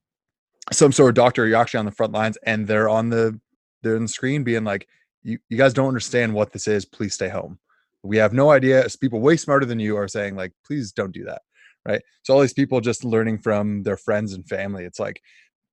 some 0.72 0.92
sort 0.92 1.10
of 1.10 1.16
doctor 1.16 1.48
you're 1.48 1.60
actually 1.60 1.80
on 1.80 1.86
the 1.86 1.92
front 1.92 2.14
lines 2.14 2.38
and 2.46 2.68
they're 2.68 2.90
on 2.90 3.10
the 3.10 3.40
they're 3.82 3.96
on 3.96 4.04
the 4.04 4.08
screen 4.08 4.44
being 4.44 4.64
like 4.64 4.88
you, 5.24 5.38
you 5.50 5.58
guys 5.58 5.74
don't 5.74 5.88
understand 5.88 6.34
what 6.34 6.52
this 6.52 6.68
is 6.68 6.86
please 6.86 7.14
stay 7.14 7.30
home 7.30 7.58
we 8.04 8.18
have 8.18 8.34
no 8.34 8.52
idea 8.52 8.80
it's 8.82 8.96
people 8.96 9.20
way 9.20 9.38
smarter 9.38 9.66
than 9.66 9.80
you 9.80 9.96
are 9.98 10.08
saying 10.08 10.36
like 10.36 10.52
please 10.66 10.92
don't 10.92 11.14
do 11.14 11.24
that 11.24 11.42
right 11.86 12.02
so 12.24 12.34
all 12.34 12.42
these 12.42 12.54
people 12.54 12.82
just 12.82 13.04
learning 13.04 13.38
from 13.38 13.84
their 13.84 13.98
friends 13.98 14.34
and 14.34 14.48
family 14.48 14.84
it's 14.84 15.00
like 15.00 15.22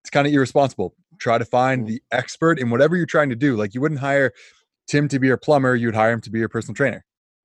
it's 0.05 0.11
kind 0.11 0.27
of 0.27 0.35
irresponsible. 0.35 0.95
Try 1.19 1.39
to 1.39 1.45
find 1.45 1.85
mm. 1.85 1.89
the 1.89 2.03
expert 2.13 2.59
in 2.59 2.71
whatever 2.71 2.97
you're 2.97 3.07
trying 3.07 3.31
to 3.31 3.37
do. 3.37 3.57
Like 3.57 3.75
you 3.75 3.81
wouldn't 3.81 4.01
hire 4.01 4.33
Tim 4.87 5.09
to 5.09 5.19
be 5.19 5.27
your 5.27 5.37
plumber, 5.37 5.75
you'd 5.75 5.95
hire 5.95 6.13
him 6.13 6.21
to 6.23 6.31
be 6.31 6.39
your 6.39 6.49
personal 6.49 6.75
trainer. 6.75 7.05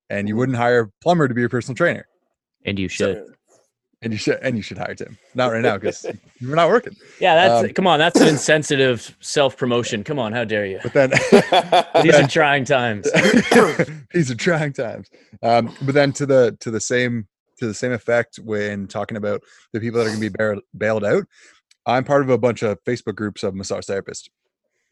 And 0.10 0.28
you 0.28 0.36
mm. 0.36 0.40
wouldn't 0.40 0.58
hire 0.58 0.80
a 0.80 0.90
plumber 1.02 1.28
to 1.28 1.34
be 1.34 1.42
your 1.42 1.50
personal 1.50 1.76
trainer. 1.76 2.08
And 2.66 2.78
you 2.78 2.88
should. 2.88 3.18
So, 3.18 3.34
and 4.02 4.14
you 4.14 4.20
should 4.20 4.40
and 4.42 4.56
you 4.56 4.62
should 4.62 4.78
hire 4.78 4.96
Tim. 4.96 5.18
Not 5.36 5.52
right 5.52 5.62
now 5.62 5.78
because 5.78 6.06
you're 6.40 6.56
not 6.56 6.70
working. 6.70 6.96
Yeah, 7.20 7.36
that's 7.36 7.68
um, 7.68 7.74
come 7.74 7.88
on, 7.88 8.00
that's 8.00 8.20
an 8.20 8.28
insensitive 8.30 9.16
self-promotion. 9.20 10.04
Come 10.04 10.20
on, 10.20 10.32
how 10.32 10.46
dare 10.46 10.66
you? 10.66 10.80
But 10.82 10.94
then 10.94 11.10
these 12.04 12.16
are 12.20 12.28
trying 12.28 12.66
times. 12.66 13.10
these 14.14 14.32
are 14.32 14.36
trying 14.36 14.74
times. 14.74 15.10
Um, 15.44 15.74
but 15.82 15.96
then 15.96 16.14
to 16.14 16.26
the 16.26 16.58
to 16.62 16.72
the 16.72 16.80
same 16.80 17.28
to 17.58 17.68
the 17.68 17.74
same 17.74 17.92
effect 17.92 18.38
when 18.38 18.88
talking 18.88 19.18
about 19.18 19.42
the 19.74 19.80
people 19.80 20.00
that 20.00 20.08
are 20.08 20.16
going 20.16 20.22
to 20.22 20.30
be 20.30 20.62
bailed 20.78 21.04
out. 21.04 21.26
I'm 21.90 22.04
part 22.04 22.22
of 22.22 22.30
a 22.30 22.38
bunch 22.38 22.64
of 22.64 22.84
Facebook 22.84 23.16
groups 23.16 23.44
of 23.44 23.56
massage 23.56 23.86
therapists. 23.86 24.30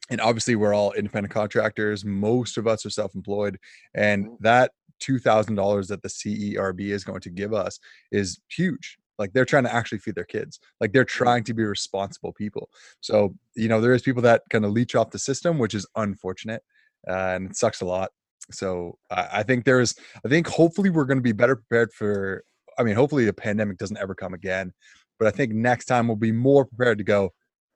And 0.09 0.21
obviously, 0.21 0.55
we're 0.55 0.73
all 0.73 0.93
independent 0.93 1.33
contractors. 1.33 2.05
Most 2.05 2.57
of 2.57 2.67
us 2.67 2.85
are 2.85 2.89
self 2.89 3.13
employed. 3.15 3.57
And 3.93 4.25
mm-hmm. 4.25 4.35
that 4.41 4.71
$2,000 5.01 5.87
that 5.87 6.01
the 6.01 6.09
CERB 6.09 6.81
is 6.81 7.03
going 7.03 7.21
to 7.21 7.29
give 7.29 7.53
us 7.53 7.79
is 8.11 8.39
huge. 8.49 8.97
Like 9.19 9.33
they're 9.33 9.45
trying 9.45 9.63
to 9.63 9.73
actually 9.73 9.97
feed 9.99 10.15
their 10.15 10.23
kids. 10.23 10.59
Like 10.79 10.93
they're 10.93 11.03
mm-hmm. 11.03 11.23
trying 11.23 11.43
to 11.45 11.53
be 11.53 11.63
responsible 11.63 12.33
people. 12.33 12.69
So, 13.01 13.35
you 13.55 13.67
know, 13.67 13.81
there 13.81 13.93
is 13.93 14.01
people 14.01 14.21
that 14.23 14.43
kind 14.49 14.65
of 14.65 14.71
leech 14.71 14.95
off 14.95 15.11
the 15.11 15.19
system, 15.19 15.57
which 15.57 15.73
is 15.73 15.87
unfortunate. 15.95 16.63
Uh, 17.07 17.13
and 17.13 17.51
it 17.51 17.57
sucks 17.57 17.81
a 17.81 17.85
lot. 17.85 18.11
So 18.51 18.97
I, 19.09 19.27
I 19.33 19.43
think 19.43 19.65
there's, 19.65 19.95
I 20.25 20.29
think 20.29 20.47
hopefully 20.47 20.89
we're 20.89 21.05
going 21.05 21.17
to 21.17 21.23
be 21.23 21.31
better 21.31 21.55
prepared 21.55 21.91
for, 21.93 22.43
I 22.77 22.83
mean, 22.83 22.95
hopefully 22.95 23.25
the 23.25 23.33
pandemic 23.33 23.77
doesn't 23.77 23.97
ever 23.97 24.13
come 24.13 24.33
again. 24.33 24.73
But 25.19 25.27
I 25.27 25.31
think 25.31 25.53
next 25.53 25.85
time 25.85 26.07
we'll 26.07 26.15
be 26.15 26.31
more 26.31 26.65
prepared 26.65 26.97
to 26.99 27.03
go. 27.03 27.31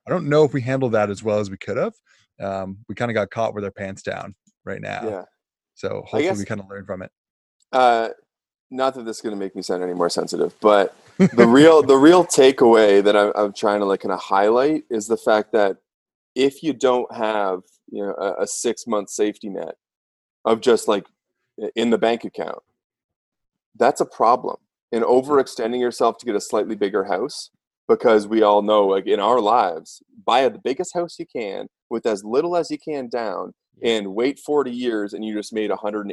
I 0.07 0.11
don't 0.11 0.29
know 0.29 0.43
if 0.43 0.53
we 0.53 0.61
handled 0.61 0.93
that 0.93 1.09
as 1.09 1.23
well 1.23 1.39
as 1.39 1.49
we 1.49 1.57
could 1.57 1.77
have. 1.77 1.93
Um, 2.39 2.77
we 2.87 2.95
kind 2.95 3.11
of 3.11 3.15
got 3.15 3.29
caught 3.29 3.53
with 3.53 3.63
our 3.63 3.71
pants 3.71 4.01
down 4.01 4.35
right 4.65 4.81
now. 4.81 5.07
Yeah. 5.07 5.25
So 5.75 6.01
hopefully 6.01 6.23
guess, 6.23 6.37
we 6.37 6.45
kind 6.45 6.61
of 6.61 6.69
learn 6.69 6.85
from 6.85 7.01
it. 7.01 7.11
Uh, 7.71 8.09
not 8.69 8.95
that 8.95 9.05
this 9.05 9.17
is 9.17 9.21
going 9.21 9.35
to 9.35 9.39
make 9.39 9.55
me 9.55 9.61
sound 9.61 9.83
any 9.83 9.93
more 9.93 10.09
sensitive, 10.09 10.55
but 10.61 10.95
the 11.17 11.47
real 11.47 11.83
the 11.83 11.97
real 11.97 12.25
takeaway 12.25 13.03
that 13.03 13.15
I'm, 13.15 13.31
I'm 13.35 13.53
trying 13.53 13.79
to 13.79 13.85
like 13.85 14.01
kind 14.01 14.13
of 14.13 14.19
highlight 14.19 14.85
is 14.89 15.07
the 15.07 15.17
fact 15.17 15.51
that 15.51 15.77
if 16.35 16.63
you 16.63 16.73
don't 16.73 17.13
have 17.13 17.61
you 17.91 18.03
know 18.03 18.13
a, 18.13 18.43
a 18.43 18.47
six 18.47 18.87
month 18.87 19.09
safety 19.09 19.49
net 19.49 19.75
of 20.45 20.61
just 20.61 20.87
like 20.87 21.05
in 21.75 21.89
the 21.89 21.97
bank 21.97 22.23
account, 22.23 22.59
that's 23.75 24.01
a 24.01 24.05
problem. 24.05 24.57
And 24.91 25.03
overextending 25.03 25.79
yourself 25.79 26.17
to 26.17 26.25
get 26.25 26.35
a 26.35 26.41
slightly 26.41 26.75
bigger 26.75 27.05
house 27.05 27.49
because 27.87 28.27
we 28.27 28.41
all 28.41 28.61
know 28.61 28.85
like 28.87 29.07
in 29.07 29.19
our 29.19 29.39
lives 29.39 30.01
buy 30.25 30.47
the 30.47 30.59
biggest 30.63 30.93
house 30.93 31.17
you 31.19 31.25
can 31.25 31.67
with 31.89 32.05
as 32.05 32.23
little 32.23 32.55
as 32.55 32.71
you 32.71 32.77
can 32.77 33.09
down 33.09 33.53
and 33.83 34.13
wait 34.13 34.39
40 34.39 34.71
years 34.71 35.13
and 35.13 35.25
you 35.25 35.33
just 35.33 35.53
made 35.53 35.71
$180,000 35.71 36.11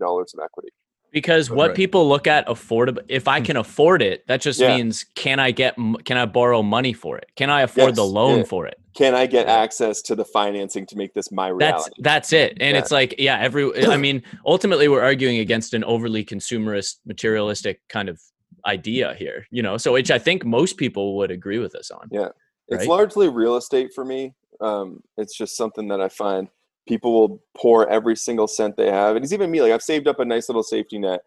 of 0.00 0.40
equity. 0.42 0.70
Because 1.14 1.48
what 1.48 1.68
right. 1.68 1.76
people 1.76 2.08
look 2.08 2.26
at 2.26 2.44
affordable, 2.48 3.04
if 3.08 3.28
I 3.28 3.38
hmm. 3.38 3.44
can 3.44 3.56
afford 3.56 4.02
it, 4.02 4.26
that 4.26 4.40
just 4.40 4.58
yeah. 4.58 4.76
means 4.76 5.04
can 5.14 5.38
I 5.38 5.52
get, 5.52 5.76
can 6.04 6.16
I 6.16 6.26
borrow 6.26 6.60
money 6.60 6.92
for 6.92 7.16
it? 7.16 7.30
Can 7.36 7.50
I 7.50 7.62
afford 7.62 7.90
yes. 7.90 7.96
the 7.96 8.04
loan 8.04 8.38
yeah. 8.38 8.44
for 8.44 8.66
it? 8.66 8.80
Can 8.96 9.14
I 9.14 9.26
get 9.26 9.46
access 9.46 10.02
to 10.02 10.16
the 10.16 10.24
financing 10.24 10.86
to 10.86 10.96
make 10.96 11.14
this 11.14 11.30
my 11.30 11.48
reality? 11.48 11.90
That's, 11.98 12.30
that's 12.30 12.32
it. 12.32 12.58
And 12.60 12.74
yeah. 12.74 12.80
it's 12.80 12.90
like, 12.90 13.14
yeah, 13.16 13.38
every, 13.38 13.86
I 13.86 13.96
mean, 13.96 14.24
ultimately 14.44 14.88
we're 14.88 15.02
arguing 15.02 15.38
against 15.38 15.72
an 15.72 15.84
overly 15.84 16.24
consumerist, 16.24 16.96
materialistic 17.06 17.80
kind 17.88 18.08
of 18.08 18.20
idea 18.66 19.14
here, 19.14 19.46
you 19.52 19.62
know, 19.62 19.76
so 19.76 19.92
which 19.92 20.10
I 20.10 20.18
think 20.18 20.44
most 20.44 20.78
people 20.78 21.16
would 21.18 21.30
agree 21.30 21.60
with 21.60 21.76
us 21.76 21.92
on. 21.92 22.08
Yeah. 22.10 22.30
It's 22.66 22.80
right? 22.80 22.88
largely 22.88 23.28
real 23.28 23.56
estate 23.56 23.92
for 23.94 24.04
me. 24.04 24.34
Um, 24.60 25.00
it's 25.16 25.36
just 25.36 25.56
something 25.56 25.86
that 25.88 26.00
I 26.00 26.08
find 26.08 26.48
people 26.86 27.12
will 27.12 27.42
pour 27.56 27.88
every 27.88 28.16
single 28.16 28.46
cent 28.46 28.76
they 28.76 28.90
have. 28.90 29.16
And 29.16 29.24
it's 29.24 29.32
even 29.32 29.50
me, 29.50 29.62
like 29.62 29.72
I've 29.72 29.82
saved 29.82 30.06
up 30.08 30.20
a 30.20 30.24
nice 30.24 30.48
little 30.48 30.62
safety 30.62 30.98
net. 30.98 31.22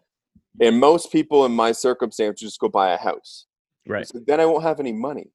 And 0.59 0.79
most 0.79 1.11
people 1.11 1.45
in 1.45 1.51
my 1.51 1.71
circumstance 1.71 2.39
just 2.39 2.59
go 2.59 2.69
buy 2.69 2.91
a 2.91 2.97
house. 2.97 3.45
Right. 3.87 4.07
So 4.07 4.19
then 4.25 4.39
I 4.39 4.45
won't 4.45 4.63
have 4.63 4.79
any 4.79 4.91
money. 4.91 5.31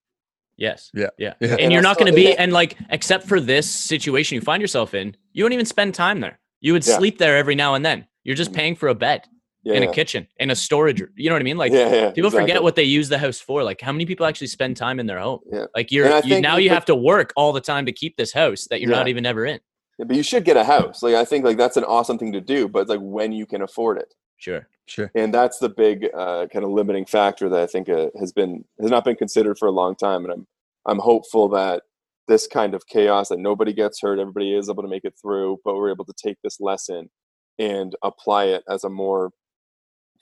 Yes. 0.57 0.91
Yeah. 0.95 1.09
Yeah. 1.19 1.35
yeah. 1.41 1.53
And, 1.53 1.61
and, 1.61 1.73
you're 1.73 1.83
not 1.83 1.99
going 1.99 2.11
to 2.11 2.15
be, 2.15 2.37
and 2.37 2.53
like, 2.53 2.77
except 2.91 3.27
for 3.27 3.41
this 3.41 3.69
situation 3.69 4.35
you 4.35 4.41
find 4.41 4.61
yourself 4.61 4.95
in, 4.95 5.17
you 5.33 5.45
won't 5.45 5.55
even 5.55 5.67
spend 5.67 5.95
time 5.95 6.21
there. 6.21 6.39
You 6.61 6.73
would 6.73 6.87
yeah. 6.87 6.97
sleep 6.99 7.19
there 7.19 7.37
every 7.37 7.55
now 7.55 7.75
and 7.75 7.85
then. 7.85 8.07
You're 8.25 8.37
just 8.37 8.51
mm-hmm. 8.51 8.59
paying 8.59 8.77
for 8.77 8.89
a 8.89 8.95
bed. 8.95 9.23
Yeah, 9.65 9.75
in 9.75 9.85
a 9.85 9.93
kitchen, 9.93 10.27
in 10.41 10.51
a 10.51 10.57
storage. 10.57 11.01
You 11.15 11.29
know 11.29 11.37
what 11.37 11.41
I 11.41 11.45
mean? 11.45 11.57
Like 11.57 11.71
people 11.71 11.87
exactly. 11.87 12.31
forget 12.31 12.65
what 12.65 12.75
they 12.75 12.83
use 12.83 13.09
the 13.09 13.17
house 13.17 13.39
for. 13.39 13.63
Like 13.63 13.81
how 13.81 13.93
many 13.93 14.07
people 14.07 14.27
actually 14.27 14.49
spend 14.49 14.77
time 14.77 14.99
in 14.99 15.07
their 15.07 15.21
home? 15.21 15.39
Yeah. 15.53 15.67
Like 15.73 15.93
you're 15.93 16.19
you, 16.25 16.41
now 16.41 16.57
you 16.57 16.69
have 16.71 16.85
to 16.87 16.97
work 16.97 17.33
all 17.37 17.53
the 17.53 17.61
time 17.61 17.87
to 17.87 17.93
keep 17.93 18.17
this 18.17 18.33
house 18.33 18.67
that 18.71 18.81
you're 18.81 18.91
not 18.91 19.07
even 19.07 19.25
ever 19.25 19.47
in. 19.47 19.61
Yeah, 19.99 20.07
but 20.07 20.17
you 20.17 20.23
should 20.23 20.45
get 20.45 20.57
a 20.57 20.65
house. 20.65 21.03
Like 21.03 21.15
I 21.15 21.25
think 21.25 21.45
like 21.45 21.57
that's 21.59 21.77
an 21.77 21.85
awesome 21.85 22.19
thing 22.19 22.33
to 22.33 22.41
do, 22.41 22.69
but 22.69 22.81
it's 22.81 22.91
like 22.91 23.01
when 23.01 23.33
you 23.33 23.47
can 23.47 23.63
afford 23.63 23.99
it. 23.99 24.15
Sure. 24.39 24.67
Sure. 24.87 25.11
And 25.15 25.33
that's 25.33 25.59
the 25.59 25.69
big 25.69 26.09
uh, 26.13 26.47
kind 26.53 26.65
of 26.65 26.71
limiting 26.73 27.07
factor 27.07 27.49
that 27.49 27.61
I 27.61 27.67
think 27.67 27.89
uh, 27.89 28.09
has 28.19 28.33
been 28.33 28.65
has 28.81 28.91
not 28.91 29.05
been 29.05 29.17
considered 29.17 29.59
for 29.59 29.69
a 29.69 29.73
long 29.73 29.95
time, 29.95 30.25
and 30.25 30.33
I'm 30.33 30.47
I'm 30.87 30.99
hopeful 30.99 31.49
that 31.51 31.85
this 32.29 32.47
kind 32.47 32.75
of 32.75 32.87
chaos 32.87 33.29
that 33.29 33.39
nobody 33.39 33.73
gets 33.73 34.01
hurt, 34.01 34.19
everybody 34.19 34.55
is 34.55 34.69
able 34.69 34.83
to 34.83 34.89
make 34.89 35.05
it 35.05 35.15
through, 35.21 35.59
but 35.65 35.75
we're 35.77 35.91
able 35.91 36.05
to 36.05 36.15
take 36.17 36.37
this 36.43 36.61
lesson 36.61 37.11
and 37.59 37.95
apply 38.03 38.47
it 38.47 38.63
as 38.69 38.85
a 38.85 38.89
more 38.89 39.31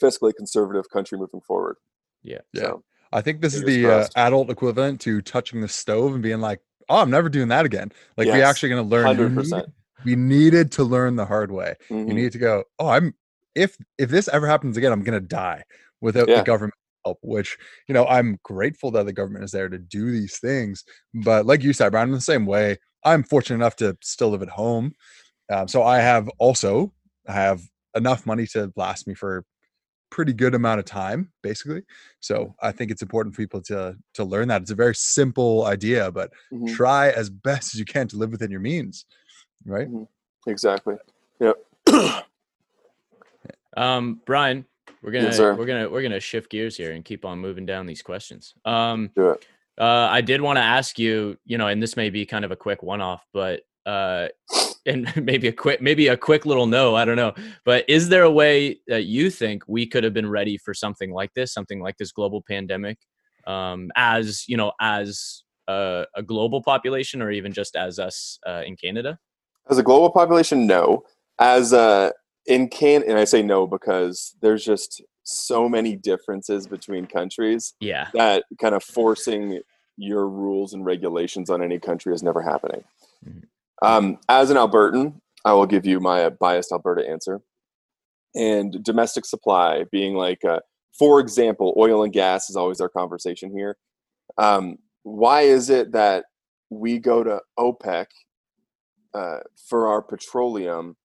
fiscally 0.02 0.34
conservative 0.34 0.90
country 0.90 1.18
moving 1.18 1.40
forward. 1.40 1.76
Yeah. 2.22 2.38
Yeah. 2.52 2.62
So, 2.62 2.84
I 3.12 3.20
think 3.20 3.40
this 3.40 3.54
is 3.54 3.64
the 3.64 3.86
uh, 3.86 4.06
adult 4.16 4.50
equivalent 4.50 5.00
to 5.02 5.20
touching 5.20 5.60
the 5.60 5.68
stove 5.68 6.14
and 6.14 6.22
being 6.22 6.40
like, 6.40 6.60
oh, 6.90 6.96
I'm 6.96 7.10
never 7.10 7.28
doing 7.28 7.48
that 7.48 7.64
again. 7.64 7.90
Like 8.16 8.26
yes, 8.26 8.34
we 8.34 8.42
actually 8.42 8.68
going 8.68 8.84
to 8.84 8.88
learn. 8.88 9.06
Hundred 9.06 9.34
percent. 9.34 9.66
We 10.04 10.16
needed 10.16 10.72
to 10.72 10.84
learn 10.84 11.16
the 11.16 11.26
hard 11.26 11.50
way. 11.52 11.76
Mm-hmm. 11.90 12.08
You 12.08 12.14
need 12.14 12.32
to 12.32 12.38
go. 12.38 12.64
Oh, 12.78 12.88
I'm 12.88 13.14
if 13.54 13.76
if 13.98 14.10
this 14.10 14.28
ever 14.28 14.46
happens 14.46 14.76
again, 14.76 14.92
I'm 14.92 15.02
going 15.02 15.20
to 15.20 15.26
die 15.26 15.64
without 16.00 16.28
yeah. 16.28 16.38
the 16.38 16.42
government 16.42 16.74
help. 17.04 17.18
Which 17.22 17.56
you 17.88 17.94
know, 17.94 18.06
I'm 18.06 18.38
grateful 18.42 18.90
that 18.92 19.06
the 19.06 19.12
government 19.12 19.44
is 19.44 19.52
there 19.52 19.68
to 19.68 19.78
do 19.78 20.10
these 20.10 20.38
things. 20.38 20.84
But 21.14 21.46
like 21.46 21.62
you 21.62 21.72
said, 21.72 21.92
Brian, 21.92 22.08
in 22.08 22.14
the 22.14 22.20
same 22.20 22.46
way, 22.46 22.78
I'm 23.04 23.22
fortunate 23.22 23.56
enough 23.56 23.76
to 23.76 23.96
still 24.02 24.30
live 24.30 24.42
at 24.42 24.48
home. 24.50 24.92
Um, 25.50 25.68
so 25.68 25.82
I 25.82 25.98
have 25.98 26.28
also 26.38 26.92
I 27.28 27.32
have 27.32 27.62
enough 27.94 28.26
money 28.26 28.46
to 28.48 28.72
last 28.76 29.06
me 29.06 29.14
for 29.14 29.44
pretty 30.10 30.32
good 30.32 30.54
amount 30.54 30.78
of 30.78 30.84
time 30.84 31.30
basically. 31.42 31.82
So 32.20 32.54
i 32.60 32.72
think 32.72 32.90
it's 32.90 33.02
important 33.02 33.34
for 33.34 33.42
people 33.42 33.62
to 33.62 33.96
to 34.14 34.24
learn 34.24 34.48
that. 34.48 34.62
It's 34.62 34.70
a 34.70 34.74
very 34.74 34.94
simple 34.94 35.64
idea 35.66 36.10
but 36.10 36.30
mm-hmm. 36.52 36.74
try 36.74 37.10
as 37.10 37.30
best 37.30 37.74
as 37.74 37.78
you 37.78 37.84
can 37.84 38.08
to 38.08 38.16
live 38.16 38.30
within 38.30 38.50
your 38.50 38.60
means 38.60 39.06
right? 39.64 39.88
Mm-hmm. 39.88 40.50
exactly. 40.50 40.96
Yep. 41.40 41.56
Um 43.76 44.20
brian 44.26 44.66
we're 45.02 45.12
gonna 45.12 45.26
yes, 45.26 45.38
we're 45.38 45.64
gonna 45.64 45.88
we're 45.88 46.02
gonna 46.02 46.20
shift 46.20 46.50
gears 46.50 46.76
here 46.76 46.92
and 46.92 47.04
keep 47.04 47.24
on 47.24 47.38
moving 47.38 47.64
down 47.64 47.86
these 47.86 48.02
questions. 48.02 48.54
Um 48.64 49.10
Do 49.14 49.30
it. 49.30 49.46
Uh, 49.78 50.08
i 50.10 50.20
did 50.20 50.42
want 50.42 50.58
to 50.58 50.62
ask 50.62 50.98
you 50.98 51.38
you 51.46 51.56
know 51.56 51.68
and 51.68 51.82
this 51.82 51.96
may 51.96 52.10
be 52.10 52.26
kind 52.26 52.44
of 52.44 52.50
a 52.50 52.56
quick 52.56 52.82
one-off 52.82 53.24
but 53.32 53.62
uh 53.86 54.28
and 54.86 55.12
maybe 55.24 55.48
a 55.48 55.52
quick 55.52 55.80
maybe 55.80 56.08
a 56.08 56.16
quick 56.16 56.46
little 56.46 56.66
no 56.66 56.94
i 56.94 57.04
don't 57.04 57.16
know. 57.16 57.34
But 57.64 57.84
is 57.88 58.08
there 58.08 58.22
a 58.22 58.30
way 58.30 58.80
that 58.86 59.04
you 59.04 59.30
think 59.30 59.64
we 59.66 59.86
could 59.86 60.04
have 60.04 60.14
been 60.14 60.28
ready 60.28 60.58
for 60.58 60.74
something 60.74 61.12
like 61.12 61.32
this 61.34 61.52
something 61.52 61.80
like 61.80 61.96
this 61.98 62.12
global 62.12 62.42
pandemic 62.42 62.98
um, 63.46 63.90
as 63.96 64.44
you 64.48 64.56
know 64.56 64.72
as 64.80 65.42
a, 65.68 66.04
a, 66.14 66.22
global 66.22 66.62
population 66.62 67.22
or 67.22 67.30
even 67.30 67.52
just 67.52 67.76
as 67.76 67.98
us 67.98 68.38
uh, 68.46 68.62
in 68.66 68.76
canada? 68.76 69.18
As 69.68 69.78
a 69.78 69.82
global 69.82 70.10
population 70.10 70.66
no. 70.66 71.04
As 71.38 71.72
uh 71.72 72.10
in 72.46 72.68
can 72.68 73.02
and 73.02 73.18
i 73.18 73.24
say 73.24 73.42
no 73.42 73.66
because 73.66 74.34
there's 74.40 74.64
just 74.64 75.02
so 75.30 75.68
many 75.68 75.96
differences 75.96 76.66
between 76.66 77.06
countries 77.06 77.74
yeah. 77.80 78.08
that 78.14 78.44
kind 78.60 78.74
of 78.74 78.82
forcing 78.82 79.60
your 79.96 80.28
rules 80.28 80.72
and 80.72 80.84
regulations 80.84 81.50
on 81.50 81.62
any 81.62 81.78
country 81.78 82.14
is 82.14 82.22
never 82.22 82.40
happening. 82.40 82.82
Mm-hmm. 83.26 83.40
Um, 83.82 84.18
as 84.28 84.50
an 84.50 84.56
Albertan, 84.56 85.14
I 85.44 85.52
will 85.54 85.66
give 85.66 85.86
you 85.86 86.00
my 86.00 86.28
biased 86.28 86.72
Alberta 86.72 87.08
answer. 87.08 87.40
And 88.34 88.84
domestic 88.84 89.24
supply 89.24 89.84
being 89.90 90.14
like, 90.14 90.44
uh, 90.44 90.60
for 90.98 91.18
example, 91.18 91.74
oil 91.78 92.04
and 92.04 92.12
gas 92.12 92.50
is 92.50 92.56
always 92.56 92.80
our 92.80 92.88
conversation 92.88 93.50
here. 93.50 93.76
Um, 94.38 94.76
why 95.02 95.42
is 95.42 95.70
it 95.70 95.92
that 95.92 96.26
we 96.68 96.98
go 96.98 97.24
to 97.24 97.40
OPEC 97.58 98.06
uh, 99.14 99.38
for 99.68 99.88
our 99.88 100.02
petroleum 100.02 100.96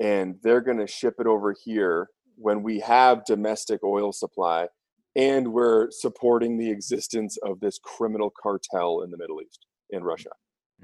and 0.00 0.36
they're 0.42 0.60
going 0.60 0.78
to 0.78 0.86
ship 0.86 1.14
it 1.18 1.26
over 1.26 1.54
here 1.64 2.08
when 2.36 2.62
we 2.62 2.80
have 2.80 3.24
domestic 3.24 3.82
oil 3.84 4.12
supply 4.12 4.66
and 5.14 5.52
we're 5.52 5.88
supporting 5.90 6.58
the 6.58 6.70
existence 6.70 7.36
of 7.42 7.60
this 7.60 7.78
criminal 7.82 8.32
cartel 8.40 9.02
in 9.02 9.10
the 9.10 9.18
Middle 9.18 9.40
East 9.42 9.66
in 9.90 10.02
Russia? 10.02 10.30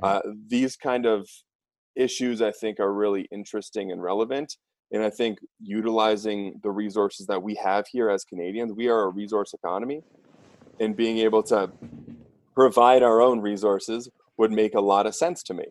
Uh, 0.02 0.20
these 0.48 0.76
kind 0.76 1.06
of 1.06 1.28
issues, 1.96 2.42
I 2.42 2.50
think, 2.50 2.80
are 2.80 2.92
really 2.92 3.28
interesting 3.30 3.90
and 3.92 4.02
relevant. 4.02 4.56
And 4.92 5.02
I 5.02 5.10
think 5.10 5.38
utilizing 5.60 6.60
the 6.62 6.70
resources 6.70 7.26
that 7.26 7.42
we 7.42 7.54
have 7.56 7.86
here 7.90 8.10
as 8.10 8.24
Canadians, 8.24 8.72
we 8.72 8.88
are 8.88 9.04
a 9.04 9.08
resource 9.08 9.54
economy, 9.54 10.02
and 10.78 10.96
being 10.96 11.18
able 11.18 11.42
to 11.44 11.70
provide 12.54 13.02
our 13.02 13.20
own 13.20 13.40
resources 13.40 14.08
would 14.36 14.52
make 14.52 14.74
a 14.74 14.80
lot 14.80 15.06
of 15.06 15.14
sense 15.14 15.42
to 15.44 15.54
me. 15.54 15.64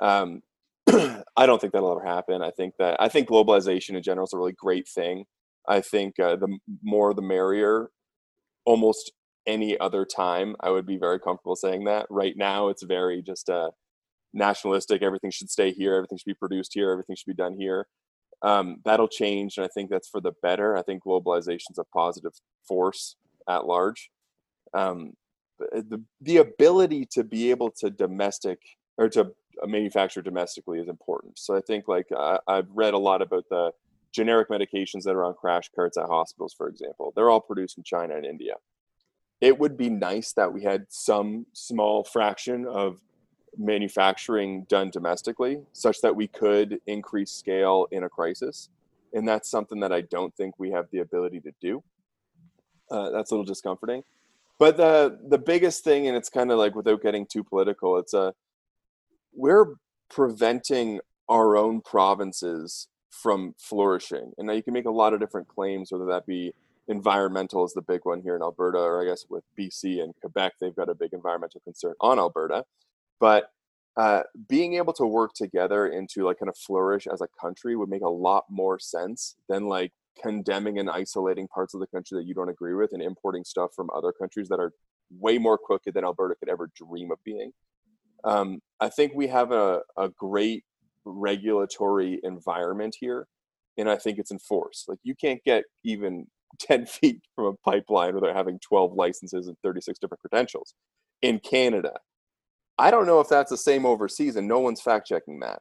Um, 0.00 0.42
I 1.36 1.46
don't 1.46 1.60
think 1.60 1.72
that'll 1.72 1.92
ever 1.92 2.04
happen. 2.04 2.42
I 2.42 2.50
think 2.50 2.74
that 2.78 3.00
I 3.00 3.08
think 3.08 3.28
globalization 3.28 3.96
in 3.96 4.02
general 4.02 4.26
is 4.26 4.32
a 4.34 4.38
really 4.38 4.52
great 4.52 4.88
thing. 4.88 5.24
I 5.66 5.80
think 5.80 6.18
uh, 6.20 6.36
the 6.36 6.58
more 6.82 7.14
the 7.14 7.22
merrier. 7.22 7.90
Almost 8.66 9.12
any 9.46 9.78
other 9.78 10.04
time, 10.04 10.56
I 10.60 10.70
would 10.70 10.86
be 10.86 10.96
very 10.96 11.18
comfortable 11.18 11.56
saying 11.56 11.84
that. 11.84 12.06
Right 12.10 12.36
now, 12.36 12.68
it's 12.68 12.82
very 12.82 13.22
just 13.22 13.48
uh, 13.48 13.70
nationalistic. 14.32 15.02
Everything 15.02 15.30
should 15.30 15.50
stay 15.50 15.72
here. 15.72 15.94
Everything 15.94 16.18
should 16.18 16.26
be 16.26 16.34
produced 16.34 16.72
here. 16.74 16.90
Everything 16.90 17.16
should 17.16 17.26
be 17.26 17.42
done 17.42 17.54
here. 17.58 17.86
Um, 18.42 18.76
that'll 18.84 19.08
change, 19.08 19.56
and 19.56 19.64
I 19.64 19.68
think 19.68 19.90
that's 19.90 20.08
for 20.08 20.20
the 20.20 20.32
better. 20.42 20.76
I 20.76 20.82
think 20.82 21.04
globalization 21.04 21.70
is 21.70 21.78
a 21.78 21.84
positive 21.84 22.32
force 22.66 23.16
at 23.48 23.66
large. 23.66 24.10
Um, 24.74 25.14
the 25.58 26.02
the 26.20 26.38
ability 26.38 27.06
to 27.12 27.24
be 27.24 27.50
able 27.50 27.70
to 27.78 27.90
domestic 27.90 28.58
or 28.98 29.08
to 29.10 29.32
uh, 29.62 29.66
manufacture 29.66 30.20
domestically 30.20 30.80
is 30.80 30.88
important. 30.88 31.38
So 31.38 31.56
I 31.56 31.60
think 31.60 31.88
like 31.88 32.06
uh, 32.14 32.38
I've 32.48 32.68
read 32.74 32.94
a 32.94 32.98
lot 32.98 33.22
about 33.22 33.44
the 33.50 33.70
generic 34.12 34.48
medications 34.48 35.02
that 35.04 35.14
are 35.14 35.24
on 35.24 35.34
crash 35.34 35.70
carts 35.74 35.96
at 35.96 36.06
hospitals, 36.06 36.54
for 36.56 36.68
example. 36.68 37.12
They're 37.14 37.30
all 37.30 37.40
produced 37.40 37.78
in 37.78 37.84
China 37.84 38.16
and 38.16 38.26
India. 38.26 38.54
It 39.40 39.58
would 39.58 39.76
be 39.76 39.90
nice 39.90 40.32
that 40.32 40.52
we 40.52 40.62
had 40.62 40.86
some 40.88 41.46
small 41.52 42.04
fraction 42.04 42.66
of 42.66 43.00
manufacturing 43.56 44.64
done 44.64 44.90
domestically 44.90 45.60
such 45.72 46.00
that 46.00 46.16
we 46.16 46.26
could 46.26 46.80
increase 46.86 47.30
scale 47.30 47.86
in 47.90 48.04
a 48.04 48.08
crisis. 48.08 48.68
And 49.12 49.28
that's 49.28 49.48
something 49.48 49.80
that 49.80 49.92
I 49.92 50.00
don't 50.02 50.34
think 50.36 50.58
we 50.58 50.70
have 50.70 50.86
the 50.90 50.98
ability 50.98 51.40
to 51.40 51.52
do. 51.60 51.82
Uh, 52.90 53.10
that's 53.10 53.30
a 53.30 53.34
little 53.34 53.44
discomforting. 53.44 54.02
But 54.58 54.76
the 54.76 55.18
the 55.28 55.38
biggest 55.38 55.82
thing, 55.82 56.06
and 56.06 56.16
it's 56.16 56.28
kind 56.28 56.50
of 56.50 56.58
like 56.58 56.74
without 56.74 57.02
getting 57.02 57.26
too 57.26 57.42
political, 57.42 57.98
it's 57.98 58.14
a 58.14 58.34
we're 59.34 59.74
preventing 60.08 61.00
our 61.28 61.56
own 61.56 61.80
provinces 61.80 62.88
from 63.10 63.54
flourishing. 63.58 64.32
And 64.38 64.46
now 64.46 64.52
you 64.52 64.62
can 64.62 64.74
make 64.74 64.84
a 64.84 64.90
lot 64.90 65.12
of 65.12 65.20
different 65.20 65.48
claims, 65.48 65.90
whether 65.90 66.06
that 66.06 66.26
be 66.26 66.52
environmental 66.88 67.64
is 67.64 67.72
the 67.72 67.82
big 67.82 68.00
one 68.04 68.20
here 68.20 68.36
in 68.36 68.42
Alberta, 68.42 68.78
or 68.78 69.02
I 69.02 69.06
guess 69.06 69.26
with 69.28 69.44
BC 69.58 70.02
and 70.02 70.14
Quebec, 70.20 70.52
they've 70.60 70.74
got 70.74 70.88
a 70.88 70.94
big 70.94 71.12
environmental 71.12 71.60
concern 71.64 71.94
on 72.00 72.18
Alberta. 72.18 72.64
But 73.20 73.48
uh, 73.96 74.22
being 74.48 74.74
able 74.74 74.92
to 74.92 75.06
work 75.06 75.32
together 75.34 75.86
into 75.86 76.24
like 76.24 76.38
kind 76.40 76.48
of 76.48 76.56
flourish 76.56 77.06
as 77.06 77.20
a 77.20 77.28
country 77.40 77.76
would 77.76 77.88
make 77.88 78.02
a 78.02 78.08
lot 78.08 78.44
more 78.50 78.78
sense 78.78 79.36
than 79.48 79.66
like 79.66 79.92
condemning 80.20 80.78
and 80.78 80.90
isolating 80.90 81.48
parts 81.48 81.74
of 81.74 81.80
the 81.80 81.86
country 81.86 82.18
that 82.18 82.26
you 82.26 82.34
don't 82.34 82.48
agree 82.48 82.74
with 82.74 82.92
and 82.92 83.02
importing 83.02 83.44
stuff 83.44 83.70
from 83.74 83.90
other 83.94 84.12
countries 84.12 84.48
that 84.48 84.60
are 84.60 84.72
way 85.10 85.38
more 85.38 85.58
crooked 85.58 85.94
than 85.94 86.04
Alberta 86.04 86.34
could 86.38 86.48
ever 86.48 86.70
dream 86.76 87.10
of 87.10 87.18
being. 87.24 87.52
Um, 88.24 88.60
I 88.80 88.88
think 88.88 89.12
we 89.14 89.28
have 89.28 89.52
a, 89.52 89.82
a 89.96 90.08
great 90.08 90.64
regulatory 91.04 92.20
environment 92.22 92.96
here, 92.98 93.26
and 93.76 93.88
I 93.88 93.96
think 93.96 94.18
it's 94.18 94.30
enforced. 94.30 94.88
Like 94.88 94.98
you 95.02 95.14
can't 95.14 95.42
get 95.44 95.64
even 95.84 96.26
10 96.58 96.86
feet 96.86 97.20
from 97.34 97.46
a 97.46 97.70
pipeline 97.70 98.14
without 98.14 98.36
having 98.36 98.58
12 98.58 98.94
licenses 98.94 99.48
and 99.48 99.56
36 99.62 99.98
different 99.98 100.20
credentials. 100.20 100.74
In 101.22 101.38
Canada, 101.38 101.94
I 102.78 102.90
don't 102.90 103.06
know 103.06 103.20
if 103.20 103.28
that's 103.28 103.50
the 103.50 103.56
same 103.56 103.86
overseas, 103.86 104.36
and 104.36 104.48
no 104.48 104.58
one's 104.58 104.80
fact 104.80 105.06
checking 105.06 105.40
that. 105.40 105.60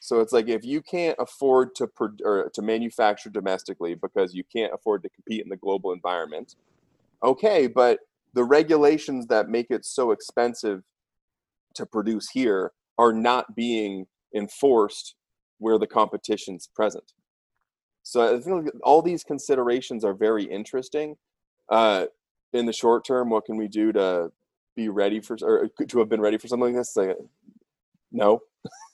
So 0.00 0.20
it's 0.20 0.32
like 0.32 0.48
if 0.48 0.64
you 0.64 0.82
can't 0.82 1.16
afford 1.18 1.74
to 1.76 1.86
pro- 1.86 2.10
or 2.24 2.50
to 2.52 2.62
manufacture 2.62 3.30
domestically 3.30 3.94
because 3.94 4.34
you 4.34 4.44
can't 4.54 4.74
afford 4.74 5.02
to 5.02 5.08
compete 5.08 5.42
in 5.42 5.48
the 5.48 5.56
global 5.56 5.92
environment, 5.92 6.56
okay, 7.22 7.66
but 7.66 8.00
the 8.34 8.44
regulations 8.44 9.26
that 9.28 9.48
make 9.48 9.70
it 9.70 9.84
so 9.84 10.10
expensive 10.10 10.82
to 11.74 11.86
produce 11.86 12.28
here 12.30 12.72
are 12.98 13.12
not 13.12 13.56
being 13.56 14.06
enforced 14.34 15.14
where 15.58 15.78
the 15.78 15.86
competition's 15.86 16.68
present. 16.74 17.12
So 18.04 18.36
I 18.36 18.38
think 18.38 18.70
all 18.82 19.02
these 19.02 19.24
considerations 19.24 20.04
are 20.04 20.12
very 20.12 20.44
interesting. 20.44 21.16
Uh, 21.68 22.06
in 22.52 22.66
the 22.66 22.72
short 22.72 23.04
term, 23.04 23.30
what 23.30 23.46
can 23.46 23.56
we 23.56 23.66
do 23.66 23.92
to 23.92 24.30
be 24.76 24.88
ready 24.88 25.20
for 25.20 25.36
or 25.42 25.68
to 25.88 25.98
have 25.98 26.08
been 26.08 26.20
ready 26.20 26.38
for 26.38 26.46
something 26.46 26.74
like 26.74 26.76
this? 26.76 26.94
Like, 26.96 27.16
no, 28.12 28.42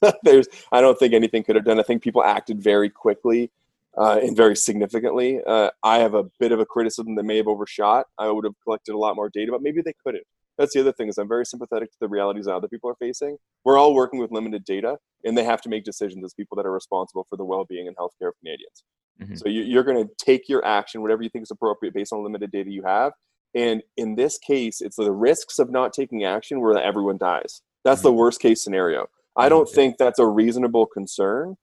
there's. 0.22 0.46
I 0.72 0.80
don't 0.80 0.98
think 0.98 1.12
anything 1.12 1.42
could 1.42 1.56
have 1.56 1.64
done. 1.64 1.80
I 1.80 1.82
think 1.82 2.02
people 2.02 2.22
acted 2.22 2.62
very 2.62 2.88
quickly 2.88 3.50
uh, 3.98 4.20
and 4.22 4.36
very 4.36 4.56
significantly. 4.56 5.40
Uh, 5.44 5.70
I 5.82 5.98
have 5.98 6.14
a 6.14 6.24
bit 6.38 6.52
of 6.52 6.60
a 6.60 6.64
criticism 6.64 7.16
that 7.16 7.24
may 7.24 7.36
have 7.36 7.48
overshot. 7.48 8.06
I 8.16 8.30
would 8.30 8.44
have 8.44 8.54
collected 8.62 8.94
a 8.94 8.98
lot 8.98 9.16
more 9.16 9.28
data, 9.28 9.50
but 9.50 9.60
maybe 9.60 9.82
they 9.82 9.94
couldn't 10.04 10.24
that's 10.60 10.74
the 10.74 10.80
other 10.80 10.92
thing 10.92 11.08
is 11.08 11.16
i'm 11.16 11.26
very 11.26 11.46
sympathetic 11.46 11.90
to 11.90 11.96
the 12.00 12.08
realities 12.08 12.44
that 12.44 12.54
other 12.54 12.68
people 12.68 12.90
are 12.90 12.96
facing. 12.96 13.38
We're 13.64 13.78
all 13.78 13.94
working 13.94 14.20
with 14.20 14.30
limited 14.30 14.64
data 14.64 14.98
and 15.24 15.36
they 15.36 15.44
have 15.44 15.62
to 15.62 15.68
make 15.68 15.84
decisions 15.84 16.22
as 16.24 16.34
people 16.34 16.56
that 16.56 16.66
are 16.66 16.72
responsible 16.72 17.26
for 17.28 17.36
the 17.36 17.44
well-being 17.44 17.88
and 17.88 17.96
healthcare 17.96 18.28
of 18.28 18.34
canadians. 18.44 18.84
Mm-hmm. 19.20 19.36
so 19.36 19.48
you, 19.48 19.78
are 19.78 19.82
going 19.82 20.02
to 20.02 20.10
take 20.22 20.48
your 20.48 20.64
action 20.64 21.02
whatever 21.02 21.22
you 21.22 21.28
think 21.28 21.42
is 21.42 21.50
appropriate 21.50 21.92
based 21.92 22.12
on 22.12 22.22
limited 22.22 22.50
data 22.50 22.70
you 22.70 22.82
have. 22.84 23.12
And 23.54 23.82
in 23.96 24.14
this 24.14 24.38
case 24.38 24.80
it's 24.80 24.96
the 24.96 25.12
risks 25.12 25.58
of 25.58 25.70
not 25.70 25.92
taking 25.92 26.24
action 26.24 26.60
where 26.60 26.78
everyone 26.78 27.18
dies. 27.18 27.62
That's 27.84 28.00
mm-hmm. 28.00 28.08
the 28.08 28.12
worst 28.12 28.40
case 28.40 28.62
scenario. 28.62 29.06
I 29.36 29.48
don't 29.48 29.66
mm-hmm. 29.66 29.74
think 29.74 29.96
that's 29.98 30.18
a 30.18 30.26
reasonable 30.26 30.86
concern 30.86 31.56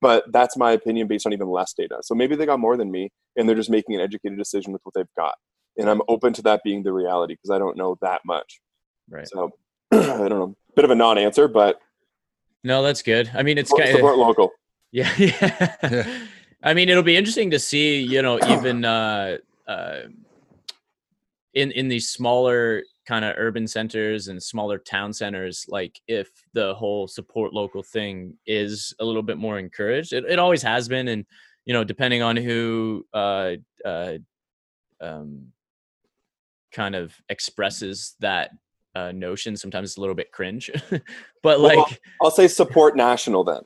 but 0.00 0.24
that's 0.32 0.56
my 0.56 0.72
opinion 0.72 1.06
based 1.06 1.26
on 1.26 1.32
even 1.34 1.48
less 1.48 1.74
data. 1.74 1.98
So 2.02 2.14
maybe 2.14 2.34
they 2.34 2.46
got 2.46 2.58
more 2.58 2.76
than 2.76 2.90
me 2.90 3.10
and 3.36 3.48
they're 3.48 3.56
just 3.56 3.70
making 3.70 3.94
an 3.96 4.00
educated 4.00 4.38
decision 4.38 4.72
with 4.72 4.80
what 4.84 4.94
they've 4.94 5.14
got 5.16 5.34
and 5.76 5.88
I'm 5.88 6.02
open 6.08 6.32
to 6.34 6.42
that 6.42 6.62
being 6.64 6.82
the 6.82 6.92
reality 6.92 7.34
because 7.34 7.50
I 7.50 7.58
don't 7.58 7.76
know 7.76 7.96
that 8.02 8.20
much. 8.24 8.60
Right. 9.08 9.28
So 9.28 9.50
I 9.92 9.96
don't 9.96 10.30
know. 10.30 10.56
Bit 10.76 10.84
of 10.84 10.90
a 10.90 10.94
non-answer, 10.94 11.48
but 11.48 11.80
no, 12.62 12.82
that's 12.82 13.02
good. 13.02 13.30
I 13.34 13.42
mean, 13.42 13.58
it's 13.58 13.70
support, 13.70 13.84
kind 13.86 13.94
of 13.94 13.98
support 13.98 14.18
local. 14.18 14.52
Yeah, 14.92 15.08
yeah. 15.18 15.76
yeah. 15.84 16.18
I 16.64 16.74
mean, 16.74 16.88
it'll 16.88 17.04
be 17.04 17.16
interesting 17.16 17.52
to 17.52 17.60
see. 17.60 18.00
You 18.00 18.22
know, 18.22 18.40
even 18.48 18.84
uh, 18.84 19.36
uh, 19.68 20.00
in 21.54 21.70
in 21.70 21.86
these 21.86 22.10
smaller 22.10 22.82
kind 23.06 23.24
of 23.24 23.34
urban 23.38 23.66
centers 23.66 24.28
and 24.28 24.42
smaller 24.42 24.78
town 24.78 25.12
centers, 25.12 25.64
like 25.68 26.00
if 26.08 26.28
the 26.52 26.74
whole 26.74 27.06
support 27.06 27.52
local 27.52 27.82
thing 27.84 28.34
is 28.46 28.92
a 28.98 29.04
little 29.04 29.22
bit 29.22 29.38
more 29.38 29.60
encouraged. 29.60 30.12
It, 30.12 30.24
it 30.24 30.38
always 30.40 30.62
has 30.62 30.88
been, 30.88 31.08
and 31.08 31.24
you 31.64 31.72
know, 31.72 31.84
depending 31.84 32.22
on 32.22 32.36
who 32.36 33.06
uh, 33.14 33.52
uh, 33.84 34.14
um, 35.00 35.52
kind 36.72 36.94
of 36.94 37.14
expresses 37.28 38.14
that 38.20 38.50
uh, 38.94 39.12
notion. 39.12 39.56
Sometimes 39.56 39.90
it's 39.90 39.96
a 39.96 40.00
little 40.00 40.14
bit 40.14 40.32
cringe, 40.32 40.70
but 41.42 41.60
like 41.60 41.76
well, 41.76 41.88
I'll 42.22 42.30
say 42.30 42.48
support 42.48 42.96
national 42.96 43.44
then. 43.44 43.62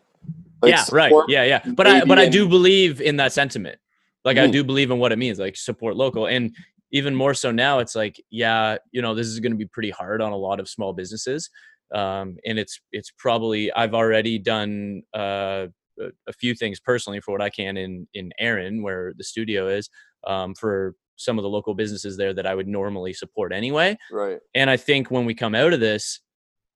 Like 0.63 0.73
yeah, 0.73 0.85
right. 0.93 1.13
Yeah, 1.29 1.45
yeah. 1.45 1.61
But 1.65 1.87
I 1.87 2.05
but 2.05 2.19
I 2.19 2.29
do 2.29 2.49
believe 2.49 3.01
in 3.01 3.17
that 3.17 3.33
sentiment. 3.33 3.79
Like 4.25 4.37
mm. 4.37 4.45
I 4.45 4.47
do 4.47 4.65
believe 4.65 4.91
in 4.91 4.99
what 4.99 5.13
it 5.13 5.19
means, 5.19 5.39
like 5.39 5.57
support 5.57 5.97
local. 5.97 6.27
And 6.27 6.55
even 6.93 7.15
more 7.15 7.35
so 7.35 7.51
now, 7.51 7.81
it's 7.81 7.95
like, 7.95 8.23
yeah, 8.31 8.77
you 8.93 9.03
know, 9.03 9.15
this 9.15 9.27
is 9.27 9.41
going 9.41 9.53
to 9.53 9.59
be 9.59 9.67
pretty 9.67 9.91
hard 9.91 10.23
on 10.23 10.33
a 10.33 10.37
lot 10.37 10.61
of 10.61 10.69
small 10.69 10.93
businesses. 10.93 11.51
Um, 11.95 12.37
and 12.47 12.59
it's 12.59 12.81
it's 12.93 13.13
probably 13.19 13.71
I've 13.73 13.95
already 13.95 14.39
done 14.39 15.03
uh, 15.15 15.67
a, 16.01 16.07
a 16.27 16.33
few 16.33 16.55
things 16.55 16.81
personally 16.81 17.21
for 17.21 17.33
what 17.33 17.43
I 17.43 17.51
can 17.51 17.77
in 17.77 18.09
in 18.15 18.33
Erin, 18.39 18.83
where 18.83 19.13
the 19.17 19.25
studio 19.25 19.69
is, 19.69 19.91
um, 20.27 20.55
for 20.55 20.95
some 21.17 21.39
of 21.39 21.43
the 21.43 21.49
local 21.49 21.75
businesses 21.75 22.17
there 22.17 22.35
that 22.35 22.47
I 22.47 22.55
would 22.55 22.69
normally 22.69 23.13
support 23.13 23.53
anyway. 23.53 23.97
Right. 24.11 24.39
And 24.55 24.69
I 24.69 24.77
think 24.77 25.11
when 25.11 25.25
we 25.25 25.35
come 25.35 25.55
out 25.55 25.73
of 25.73 25.81
this, 25.81 26.21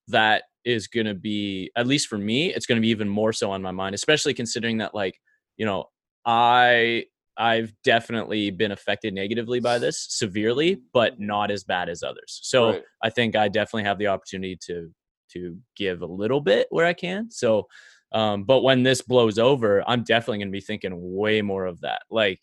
that 0.09 0.45
is 0.65 0.87
going 0.87 1.07
to 1.07 1.15
be, 1.15 1.71
at 1.77 1.87
least 1.87 2.09
for 2.09 2.19
me, 2.19 2.53
it's 2.55 2.67
going 2.67 2.77
to 2.77 2.83
be 2.83 2.89
even 2.89 3.09
more 3.09 3.33
so 3.33 3.51
on 3.51 3.63
my 3.63 3.71
mind, 3.71 3.95
especially 3.95 4.35
considering 4.35 4.79
that, 4.79 4.95
like, 4.95 5.19
you 5.57 5.67
know, 5.67 5.85
I, 6.25 7.05
I've 7.37 7.73
definitely 7.85 8.51
been 8.51 8.73
affected 8.73 9.15
negatively 9.15 9.61
by 9.61 9.79
this 9.79 10.07
severely, 10.09 10.83
but 10.93 11.21
not 11.21 11.51
as 11.51 11.65
bad 11.65 11.89
as 11.89 12.03
others. 12.03 12.41
So 12.43 12.71
right. 12.71 12.83
I 13.03 13.11
think 13.11 13.37
I 13.37 13.49
definitely 13.49 13.85
have 13.85 13.99
the 13.99 14.09
opportunity 14.09 14.59
to, 14.67 14.91
to 15.33 15.57
give 15.77 16.03
a 16.03 16.07
little 16.07 16.41
bit 16.41 16.67
where 16.71 16.87
I 16.87 16.95
can. 16.95 17.31
So, 17.31 17.67
um, 18.13 18.45
but 18.45 18.63
when 18.63 18.83
this 18.83 19.03
blows 19.03 19.39
over, 19.39 19.89
I'm 19.89 20.03
definitely 20.03 20.39
going 20.39 20.49
to 20.49 20.53
be 20.53 20.61
thinking 20.61 20.93
way 20.95 21.43
more 21.43 21.67
of 21.67 21.81
that. 21.83 22.03
Like, 22.11 22.41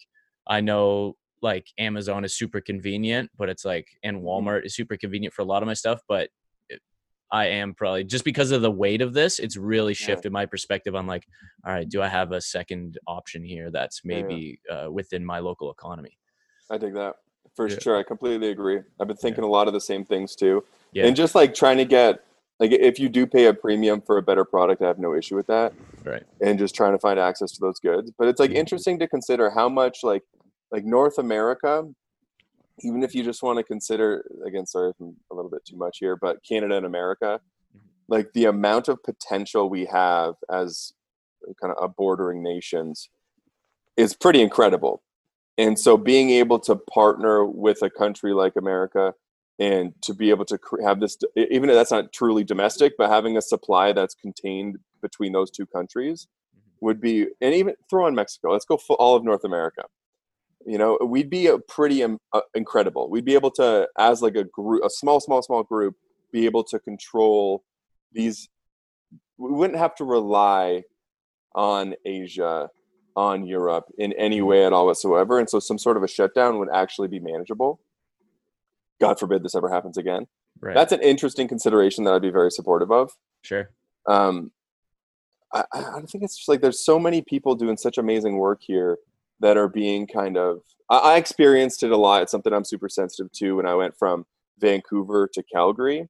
I 0.48 0.62
know 0.62 1.18
like 1.46 1.68
Amazon 1.78 2.26
is 2.26 2.36
super 2.36 2.60
convenient, 2.60 3.32
but 3.38 3.48
it's 3.48 3.64
like 3.64 3.88
and 4.04 4.18
mm-hmm. 4.18 4.28
Walmart 4.28 4.66
is 4.66 4.76
super 4.76 4.98
convenient 4.98 5.34
for 5.34 5.43
a 5.43 5.46
lot 5.46 5.64
of 5.64 5.68
my 5.68 5.74
stuff, 5.74 6.02
but 6.10 6.30
I 7.32 7.48
am 7.48 7.74
probably 7.74 8.04
just 8.04 8.24
because 8.24 8.52
of 8.52 8.62
the 8.62 8.72
weight 8.72 9.02
of 9.02 9.14
this, 9.14 9.39
it's 9.39 9.58
really 9.58 9.93
shifted 9.93 10.30
yeah. 10.30 10.39
my 10.39 10.46
perspective 10.46 10.96
on 10.96 11.08
like, 11.08 11.28
all 11.66 11.74
right, 11.74 11.88
do 11.88 12.02
I 12.02 12.08
have 12.08 12.32
a 12.32 12.41
second 12.41 12.98
option 13.08 13.43
here 13.43 13.72
that's 13.72 14.02
maybe 14.06 14.60
yeah. 14.70 14.86
uh, 14.86 14.91
within 14.91 15.26
my 15.26 15.39
local 15.39 15.72
economy? 15.72 16.18
I 16.70 16.78
think 16.78 16.93
that 16.93 17.16
for 17.56 17.68
yeah. 17.68 17.78
sure. 17.80 17.98
I 17.98 18.04
completely 18.04 18.50
agree. 18.50 18.80
I've 19.00 19.08
been 19.08 19.18
thinking 19.18 19.43
a 19.43 19.48
lot 19.48 19.68
of 19.68 19.74
the 19.74 19.82
same 19.82 20.06
things 20.06 20.36
too. 20.36 20.64
Yeah. 20.91 21.06
And 21.08 21.16
just 21.16 21.36
like 21.36 21.54
trying 21.54 21.78
to 21.78 21.86
get 21.86 22.24
like 22.60 22.72
if 22.72 23.00
you 23.00 23.10
do 23.10 23.26
pay 23.26 23.46
a 23.46 23.54
premium 23.54 24.02
for 24.02 24.18
a 24.18 24.22
better 24.22 24.46
product, 24.46 24.82
I 24.82 24.88
have 24.88 25.00
no 25.00 25.14
issue 25.14 25.36
with 25.36 25.48
that. 25.48 25.74
Right. 26.04 26.24
And 26.41 26.58
just 26.58 26.76
trying 26.76 26.93
to 26.93 27.00
find 27.00 27.20
access 27.20 27.52
to 27.54 27.60
those 27.60 27.80
goods. 27.80 28.12
But 28.18 28.28
it's 28.28 28.39
like 28.39 28.52
mm-hmm. 28.52 28.60
interesting 28.60 29.00
to 29.00 29.08
consider 29.08 29.50
how 29.50 29.68
much 29.68 30.00
like 30.04 30.24
like 30.72 30.86
North 30.86 31.18
America, 31.18 31.88
even 32.82 33.03
if 33.03 33.16
you 33.16 33.24
just 33.24 33.43
want 33.43 33.57
to 33.57 33.63
consider 33.63 34.26
again, 34.45 34.66
sorry 34.66 34.91
if 34.91 34.95
I'm 34.99 35.16
a 35.32 35.36
little 35.36 35.51
bit 35.51 35.66
too 35.66 35.78
much 35.78 35.97
here, 35.99 36.16
but 36.16 36.43
Canada 36.47 36.78
and 36.78 36.86
America, 36.86 37.39
mm-hmm. 37.76 37.88
like 38.07 38.34
the 38.34 38.45
amount 38.45 38.88
of 38.88 39.01
potential 39.03 39.70
we 39.70 39.86
have 39.86 40.36
as 40.51 40.93
kind 41.61 41.74
of 41.76 41.84
a 41.84 41.88
bordering 41.88 42.41
nations 42.41 43.09
is 43.97 44.16
pretty 44.16 44.41
incredible. 44.41 45.01
And 45.57 45.80
so 45.80 45.95
being 45.95 46.32
able 46.32 46.59
to 46.59 46.76
partner 46.76 47.45
with 47.45 47.82
a 47.82 47.89
country 47.89 48.34
like 48.34 48.53
America 48.57 49.13
and 49.57 49.93
to 50.01 50.13
be 50.13 50.30
able 50.32 50.43
to 50.43 50.59
have 50.84 50.99
this 50.99 51.18
even 51.38 51.70
if 51.70 51.76
that's 51.76 51.91
not 51.91 52.11
truly 52.11 52.43
domestic 52.43 52.91
but 52.97 53.09
having 53.09 53.38
a 53.38 53.41
supply 53.41 53.93
that's 53.93 54.13
contained 54.13 54.76
between 55.01 55.32
those 55.32 55.49
two 55.49 55.66
countries 55.66 56.28
would 56.82 57.01
be, 57.01 57.28
and 57.41 57.53
even 57.53 57.76
throw 57.89 58.07
in 58.07 58.16
Mexico. 58.16 58.51
Let's 58.51 58.66
go 58.66 58.78
for 58.78 58.95
all 58.97 59.16
of 59.16 59.24
North 59.24 59.43
America. 59.43 59.84
You 60.66 60.80
know, 60.80 60.97
we'd 61.01 61.30
be 61.30 61.47
a 61.47 61.59
pretty 61.59 62.03
um, 62.03 62.18
uh, 62.34 62.41
incredible. 62.55 63.09
We'd 63.09 63.26
be 63.26 63.36
able 63.36 63.51
to, 63.51 63.88
as 63.99 64.22
like 64.22 64.36
a 64.36 64.45
group, 64.45 64.84
a 64.84 64.89
small, 64.89 65.20
small, 65.20 65.41
small 65.43 65.63
group, 65.63 65.95
be 66.32 66.45
able 66.45 66.63
to 66.66 66.80
control 66.80 67.63
these. 68.11 68.49
We 69.38 69.51
wouldn't 69.51 69.78
have 69.78 69.95
to 69.95 70.03
rely 70.03 70.84
on 71.53 71.93
Asia, 72.03 72.70
on 73.16 73.45
Europe 73.45 73.86
in 73.97 74.11
any 74.13 74.41
way 74.41 74.66
at 74.66 74.74
all 74.74 74.88
whatsoever, 74.88 75.39
and 75.39 75.49
so 75.49 75.59
some 75.59 75.78
sort 75.78 75.97
of 75.97 76.03
a 76.03 76.07
shutdown 76.07 76.57
would 76.57 76.70
actually 76.74 77.09
be 77.09 77.20
manageable. 77.20 77.80
God 78.99 79.20
forbid 79.20 79.43
this 79.43 79.55
ever 79.55 79.70
happens 79.70 79.97
again. 79.97 80.26
Right. 80.59 80.74
That's 80.74 80.93
an 80.93 81.01
interesting 81.01 81.47
consideration 81.47 82.05
that 82.05 82.13
I'd 82.13 82.22
be 82.22 82.30
very 82.32 82.49
supportive 82.49 82.91
of. 82.91 83.11
Sure. 83.43 83.70
Um, 84.07 84.51
I, 85.53 85.63
I 85.74 86.01
think 86.01 86.24
it's 86.24 86.38
just 86.38 86.49
like 86.49 86.61
there's 86.61 86.84
so 86.84 86.97
many 86.97 87.22
people 87.22 87.55
doing 87.55 87.78
such 87.78 87.97
amazing 87.97 88.38
work 88.38 88.61
here 88.61 88.97
that 89.40 89.58
are 89.58 89.70
being 89.70 90.08
kind 90.08 90.38
of. 90.38 90.60
I, 90.90 90.98
I 90.98 91.18
experienced 91.18 91.84
it 91.84 91.92
a 91.92 91.98
lot. 91.98 92.24
It's 92.24 92.32
something 92.32 92.54
I'm 92.54 92.66
super 92.66 92.90
sensitive 92.90 93.32
to 93.34 93.58
when 93.58 93.66
I 93.66 93.76
went 93.76 93.98
from 93.98 94.26
Vancouver 94.60 95.30
to 95.34 95.44
Calgary, 95.44 96.08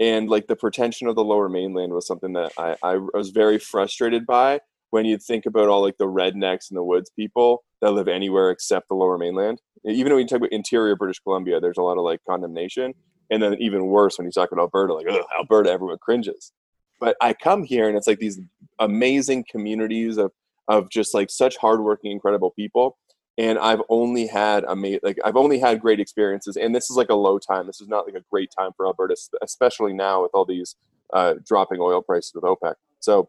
and 0.00 0.28
like 0.28 0.46
the 0.46 0.56
pretension 0.56 1.08
of 1.08 1.16
the 1.16 1.24
Lower 1.24 1.48
Mainland 1.48 1.92
was 1.92 2.06
something 2.06 2.32
that 2.34 2.52
I, 2.58 2.76
I 2.82 2.96
was 3.14 3.30
very 3.30 3.58
frustrated 3.58 4.26
by 4.26 4.60
when 4.90 5.04
you 5.04 5.18
think 5.18 5.46
about 5.46 5.68
all 5.68 5.82
like 5.82 5.98
the 5.98 6.06
rednecks 6.06 6.70
and 6.70 6.76
the 6.76 6.82
woods 6.82 7.10
people 7.16 7.64
that 7.82 7.92
live 7.92 8.08
anywhere 8.08 8.50
except 8.50 8.88
the 8.88 8.94
lower 8.94 9.18
mainland. 9.18 9.60
Even 9.84 10.12
when 10.12 10.22
you 10.22 10.26
talk 10.26 10.38
about 10.38 10.52
interior 10.52 10.96
British 10.96 11.18
Columbia, 11.20 11.60
there's 11.60 11.78
a 11.78 11.82
lot 11.82 11.98
of 11.98 12.04
like 12.04 12.20
condemnation. 12.28 12.94
And 13.30 13.42
then 13.42 13.54
even 13.60 13.86
worse 13.86 14.18
when 14.18 14.26
you 14.26 14.32
talk 14.32 14.52
about 14.52 14.62
Alberta, 14.62 14.94
like 14.94 15.06
Alberta, 15.36 15.70
everyone 15.70 15.98
cringes. 16.00 16.52
But 17.00 17.16
I 17.20 17.34
come 17.34 17.64
here 17.64 17.88
and 17.88 17.96
it's 17.96 18.06
like 18.06 18.18
these 18.18 18.40
amazing 18.78 19.44
communities 19.50 20.16
of 20.16 20.32
of 20.68 20.90
just 20.90 21.14
like 21.14 21.30
such 21.30 21.56
hardworking, 21.56 22.12
incredible 22.12 22.50
people. 22.50 22.98
And 23.38 23.58
I've 23.58 23.82
only 23.88 24.26
had 24.26 24.64
ama- 24.64 24.98
like 25.02 25.18
I've 25.24 25.36
only 25.36 25.58
had 25.58 25.80
great 25.80 26.00
experiences. 26.00 26.56
And 26.56 26.74
this 26.74 26.90
is 26.90 26.96
like 26.96 27.10
a 27.10 27.14
low 27.14 27.38
time. 27.38 27.66
This 27.66 27.80
is 27.80 27.88
not 27.88 28.06
like 28.06 28.14
a 28.14 28.24
great 28.30 28.50
time 28.56 28.70
for 28.76 28.86
Alberta, 28.86 29.16
especially 29.42 29.92
now 29.92 30.22
with 30.22 30.30
all 30.32 30.46
these 30.46 30.76
uh, 31.12 31.34
dropping 31.44 31.80
oil 31.80 32.02
prices 32.02 32.32
with 32.34 32.44
OPEC. 32.44 32.74
So 33.00 33.28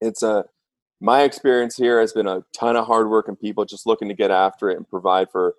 it's 0.00 0.22
a 0.22 0.44
my 1.00 1.22
experience 1.22 1.76
here 1.76 2.00
has 2.00 2.12
been 2.12 2.26
a 2.26 2.44
ton 2.56 2.76
of 2.76 2.86
hardworking 2.86 3.36
people 3.36 3.64
just 3.64 3.86
looking 3.86 4.08
to 4.08 4.14
get 4.14 4.30
after 4.30 4.70
it 4.70 4.76
and 4.76 4.88
provide 4.88 5.30
for 5.30 5.54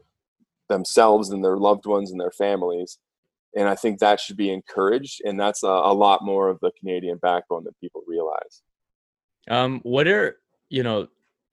themselves 0.68 1.30
and 1.30 1.44
their 1.44 1.58
loved 1.58 1.86
ones 1.86 2.12
and 2.12 2.20
their 2.20 2.32
families 2.32 3.00
and 3.56 3.68
I 3.68 3.76
think 3.76 4.00
that 4.00 4.20
should 4.20 4.38
be 4.38 4.52
encouraged. 4.52 5.22
And 5.26 5.40
that's 5.40 5.64
a, 5.64 5.68
a 5.68 5.94
lot 5.94 6.24
more 6.24 6.50
of 6.50 6.60
the 6.62 6.72
Canadian 6.80 7.18
backbone 7.18 7.64
than 7.64 7.74
people 7.82 8.04
realize. 8.08 8.62
Um, 9.50 9.80
what 9.84 10.08
are 10.08 10.38
you 10.70 10.84
know, 10.84 11.08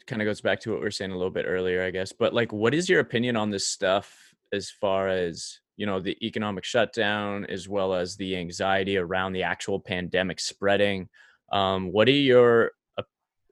kind 0.06 0.22
of 0.22 0.26
goes 0.26 0.40
back 0.40 0.60
to 0.60 0.70
what 0.70 0.78
we 0.78 0.84
were 0.84 0.90
saying 0.90 1.10
a 1.10 1.16
little 1.16 1.30
bit 1.30 1.46
earlier, 1.48 1.82
I 1.82 1.90
guess. 1.90 2.12
But 2.12 2.32
like, 2.32 2.52
what 2.52 2.74
is 2.74 2.88
your 2.88 3.00
opinion 3.00 3.36
on 3.36 3.50
this 3.50 3.66
stuff 3.66 4.34
as 4.52 4.70
far 4.70 5.08
as 5.08 5.60
you 5.76 5.84
know 5.84 6.00
the 6.00 6.16
economic 6.26 6.64
shutdown 6.64 7.44
as 7.46 7.68
well 7.68 7.92
as 7.94 8.16
the 8.16 8.36
anxiety 8.36 8.96
around 8.96 9.32
the 9.32 9.42
actual 9.42 9.80
pandemic 9.80 10.40
spreading? 10.40 11.08
Um, 11.52 11.92
what 11.92 12.08
are 12.08 12.12
your 12.12 12.72
op- 12.98 13.08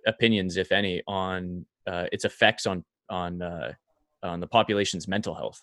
opinions, 0.06 0.56
if 0.56 0.72
any, 0.72 1.02
on 1.06 1.66
uh, 1.86 2.06
its 2.12 2.24
effects 2.24 2.66
on 2.66 2.84
on 3.10 3.42
uh, 3.42 3.72
on 4.22 4.40
the 4.40 4.46
population's 4.46 5.08
mental 5.08 5.34
health? 5.34 5.62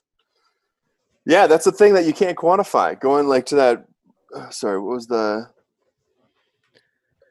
Yeah, 1.25 1.47
that's 1.47 1.65
the 1.65 1.71
thing 1.71 1.93
that 1.93 2.05
you 2.05 2.13
can't 2.13 2.37
quantify. 2.37 2.99
Going 2.99 3.27
like 3.27 3.45
to 3.47 3.55
that. 3.55 3.85
Uh, 4.35 4.49
sorry, 4.49 4.79
what 4.79 4.95
was 4.95 5.07
the? 5.07 5.47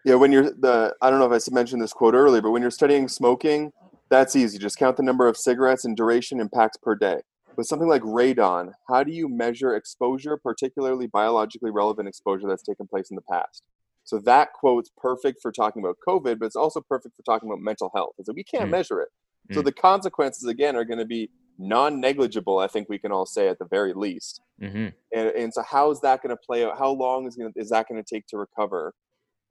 Yeah, 0.05 0.14
when 0.14 0.32
you're 0.32 0.51
the 0.51 0.94
I 1.03 1.11
don't 1.11 1.18
know 1.18 1.30
if 1.30 1.42
I 1.48 1.55
mentioned 1.55 1.82
this 1.82 1.92
quote 1.92 2.14
earlier, 2.14 2.42
but 2.42 2.51
when 2.51 2.62
you're 2.62 2.70
studying 2.70 3.09
smoking, 3.09 3.72
that's 4.09 4.34
easy. 4.34 4.59
Just 4.59 4.78
count 4.78 4.96
the 4.96 5.03
number 5.03 5.28
of 5.28 5.36
cigarettes 5.36 5.84
and 5.84 5.96
duration 5.96 6.40
and 6.40 6.51
packs 6.51 6.76
per 6.76 6.94
day. 6.94 7.20
But 7.57 7.66
something 7.66 7.88
like 7.88 8.03
radon, 8.03 8.72
how 8.88 9.03
do 9.03 9.12
you 9.12 9.28
measure 9.28 9.74
exposure, 9.74 10.36
particularly 10.36 11.07
biologically 11.07 11.70
relevant 11.70 12.09
exposure 12.09 12.48
that's 12.48 12.62
taken 12.62 12.86
place 12.86 13.11
in 13.11 13.16
the 13.16 13.22
past? 13.22 13.62
So 14.05 14.18
that 14.20 14.53
quote's 14.55 14.90
perfect 14.96 15.40
for 15.42 15.53
talking 15.53 15.82
about 15.82 15.96
COVID, 16.07 16.38
but 16.38 16.46
it's 16.46 16.57
also 16.57 16.80
perfect 16.80 17.16
for 17.16 17.22
talking 17.22 17.48
about 17.48 17.61
mental 17.61 17.90
health. 17.94 18.14
And 18.18 18.26
so 18.26 18.32
we 18.34 18.44
can't 18.44 18.68
mm. 18.68 18.70
measure 18.70 19.01
it. 19.01 19.09
Mm. 19.51 19.55
So 19.57 19.62
the 19.62 19.72
consequences 19.72 20.48
again 20.48 20.74
are 20.74 20.84
going 20.84 20.98
to 20.98 21.05
be 21.05 21.30
non-negligible 21.61 22.59
i 22.59 22.66
think 22.66 22.88
we 22.88 22.98
can 22.98 23.12
all 23.12 23.26
say 23.26 23.46
at 23.46 23.59
the 23.59 23.66
very 23.66 23.92
least 23.92 24.40
mm-hmm. 24.61 24.88
and, 25.14 25.28
and 25.28 25.53
so 25.53 25.62
how 25.62 25.90
is 25.90 26.01
that 26.01 26.22
going 26.22 26.34
to 26.34 26.40
play 26.44 26.64
out 26.64 26.78
how 26.78 26.90
long 26.90 27.26
is, 27.26 27.36
gonna, 27.36 27.51
is 27.55 27.68
that 27.68 27.86
going 27.86 28.03
to 28.03 28.14
take 28.14 28.26
to 28.26 28.38
recover 28.38 28.94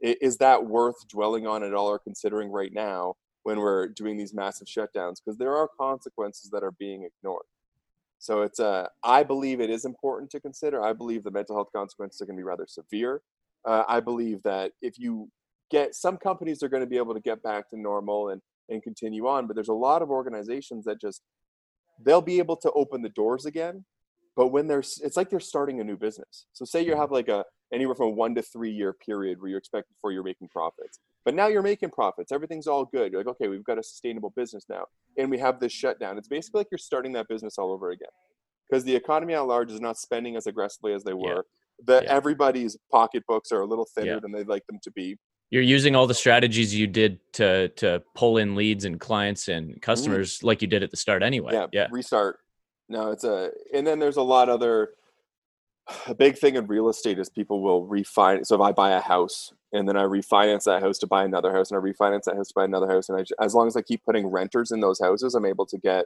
is 0.01 0.37
that 0.37 0.65
worth 0.65 1.07
dwelling 1.07 1.47
on 1.47 1.63
at 1.63 1.73
all 1.73 1.87
or 1.87 1.99
considering 1.99 2.49
right 2.49 2.73
now 2.73 3.15
when 3.43 3.59
we're 3.59 3.87
doing 3.87 4.17
these 4.17 4.33
massive 4.33 4.67
shutdowns? 4.67 5.15
Because 5.23 5.37
there 5.37 5.55
are 5.55 5.69
consequences 5.79 6.49
that 6.51 6.63
are 6.63 6.71
being 6.71 7.03
ignored. 7.03 7.45
So 8.21 8.41
it's 8.41 8.59
uh, 8.59 8.87
i 9.03 9.23
believe 9.23 9.61
it 9.61 9.69
is 9.69 9.85
important 9.85 10.29
to 10.31 10.41
consider. 10.41 10.83
I 10.83 10.93
believe 10.93 11.23
the 11.23 11.31
mental 11.31 11.55
health 11.55 11.69
consequences 11.73 12.21
are 12.21 12.25
going 12.25 12.35
to 12.35 12.41
be 12.41 12.43
rather 12.43 12.67
severe. 12.67 13.21
Uh, 13.65 13.83
i 13.89 13.99
believe 13.99 14.41
that 14.43 14.71
if 14.81 14.97
you 14.97 15.29
get 15.69 15.93
some 15.93 16.15
companies 16.15 16.63
are 16.63 16.69
going 16.69 16.83
to 16.83 16.87
be 16.87 16.95
able 16.95 17.13
to 17.13 17.19
get 17.19 17.43
back 17.43 17.69
to 17.69 17.77
normal 17.77 18.29
and 18.29 18.41
and 18.69 18.81
continue 18.81 19.27
on 19.27 19.47
but 19.47 19.53
there's 19.53 19.67
a 19.67 19.73
lot 19.73 20.01
of 20.01 20.09
organizations 20.09 20.85
that 20.85 21.01
just 21.01 21.21
they'll 22.01 22.21
be 22.21 22.37
able 22.37 22.55
to 22.55 22.71
open 22.71 23.01
the 23.01 23.09
doors 23.09 23.45
again 23.45 23.83
but 24.39 24.53
when 24.53 24.67
there's 24.67 25.01
it's 25.03 25.17
like 25.17 25.29
they're 25.29 25.41
starting 25.41 25.81
a 25.81 25.83
new 25.83 25.97
business. 25.97 26.45
So 26.53 26.63
say 26.63 26.81
you 26.81 26.91
mm-hmm. 26.91 27.01
have 27.01 27.11
like 27.11 27.27
a 27.27 27.43
anywhere 27.73 27.95
from 27.95 28.07
a 28.07 28.11
one 28.11 28.35
to 28.35 28.41
three 28.41 28.71
year 28.71 28.93
period 28.93 29.39
where 29.41 29.49
you 29.49 29.57
expect 29.57 29.87
before 29.89 30.11
you're 30.11 30.23
making 30.23 30.47
profits 30.47 30.99
but 31.25 31.33
now 31.33 31.47
you're 31.47 31.61
making 31.61 31.89
profits 31.89 32.31
everything's 32.31 32.67
all 32.67 32.85
good 32.85 33.11
you're 33.11 33.21
like 33.21 33.27
okay 33.27 33.47
we've 33.47 33.63
got 33.63 33.77
a 33.77 33.83
sustainable 33.83 34.33
business 34.35 34.65
now 34.69 34.85
and 35.17 35.29
we 35.29 35.37
have 35.37 35.59
this 35.59 35.71
shutdown 35.71 36.17
it's 36.17 36.27
basically 36.27 36.59
like 36.59 36.67
you're 36.71 36.77
starting 36.77 37.13
that 37.13 37.27
business 37.27 37.57
all 37.57 37.71
over 37.71 37.91
again 37.91 38.09
because 38.69 38.83
the 38.83 38.95
economy 38.95 39.33
at 39.33 39.41
large 39.41 39.71
is 39.71 39.81
not 39.81 39.97
spending 39.97 40.35
as 40.35 40.47
aggressively 40.47 40.93
as 40.93 41.03
they 41.03 41.13
were 41.13 41.35
yeah. 41.35 41.41
that 41.85 42.03
yeah. 42.03 42.13
everybody's 42.13 42.77
pocketbooks 42.91 43.51
are 43.51 43.61
a 43.61 43.65
little 43.65 43.87
thinner 43.95 44.13
yeah. 44.13 44.19
than 44.19 44.31
they'd 44.31 44.47
like 44.47 44.65
them 44.67 44.79
to 44.83 44.91
be 44.91 45.17
you're 45.51 45.63
using 45.63 45.95
all 45.95 46.07
the 46.07 46.13
strategies 46.13 46.75
you 46.75 46.87
did 46.87 47.19
to 47.33 47.69
to 47.69 48.03
pull 48.15 48.37
in 48.37 48.55
leads 48.55 48.85
and 48.85 48.99
clients 48.99 49.47
and 49.47 49.69
mm-hmm. 49.69 49.79
customers 49.79 50.39
mm. 50.39 50.43
like 50.43 50.61
you 50.61 50.67
did 50.67 50.83
at 50.83 50.91
the 50.91 50.97
start 50.97 51.23
anyway. 51.23 51.53
Yeah, 51.53 51.67
yeah. 51.71 51.87
Restart. 51.91 52.39
No, 52.87 53.11
it's 53.11 53.23
a 53.23 53.51
and 53.73 53.85
then 53.85 53.99
there's 53.99 54.17
a 54.17 54.21
lot 54.21 54.49
other 54.49 54.91
a 56.07 56.15
big 56.15 56.37
thing 56.37 56.55
in 56.55 56.67
real 56.67 56.89
estate 56.89 57.19
is 57.19 57.29
people 57.29 57.61
will 57.61 57.87
refinance. 57.87 58.47
So 58.47 58.55
if 58.55 58.61
I 58.61 58.71
buy 58.71 58.91
a 58.91 59.01
house 59.01 59.53
and 59.73 59.87
then 59.87 59.97
I 59.97 60.03
refinance 60.03 60.63
that 60.65 60.81
house 60.81 60.97
to 60.99 61.07
buy 61.07 61.23
another 61.23 61.51
house 61.51 61.71
and 61.71 61.79
I 61.79 61.81
refinance 61.81 62.23
that 62.23 62.35
house 62.35 62.49
to 62.49 62.53
buy 62.55 62.65
another 62.65 62.87
house, 62.87 63.09
and 63.09 63.19
I, 63.19 63.43
as 63.43 63.53
long 63.53 63.67
as 63.67 63.75
I 63.75 63.81
keep 63.81 64.03
putting 64.03 64.27
renters 64.27 64.71
in 64.71 64.79
those 64.79 64.99
houses, 64.99 65.35
I'm 65.35 65.45
able 65.45 65.65
to 65.67 65.77
get 65.77 66.05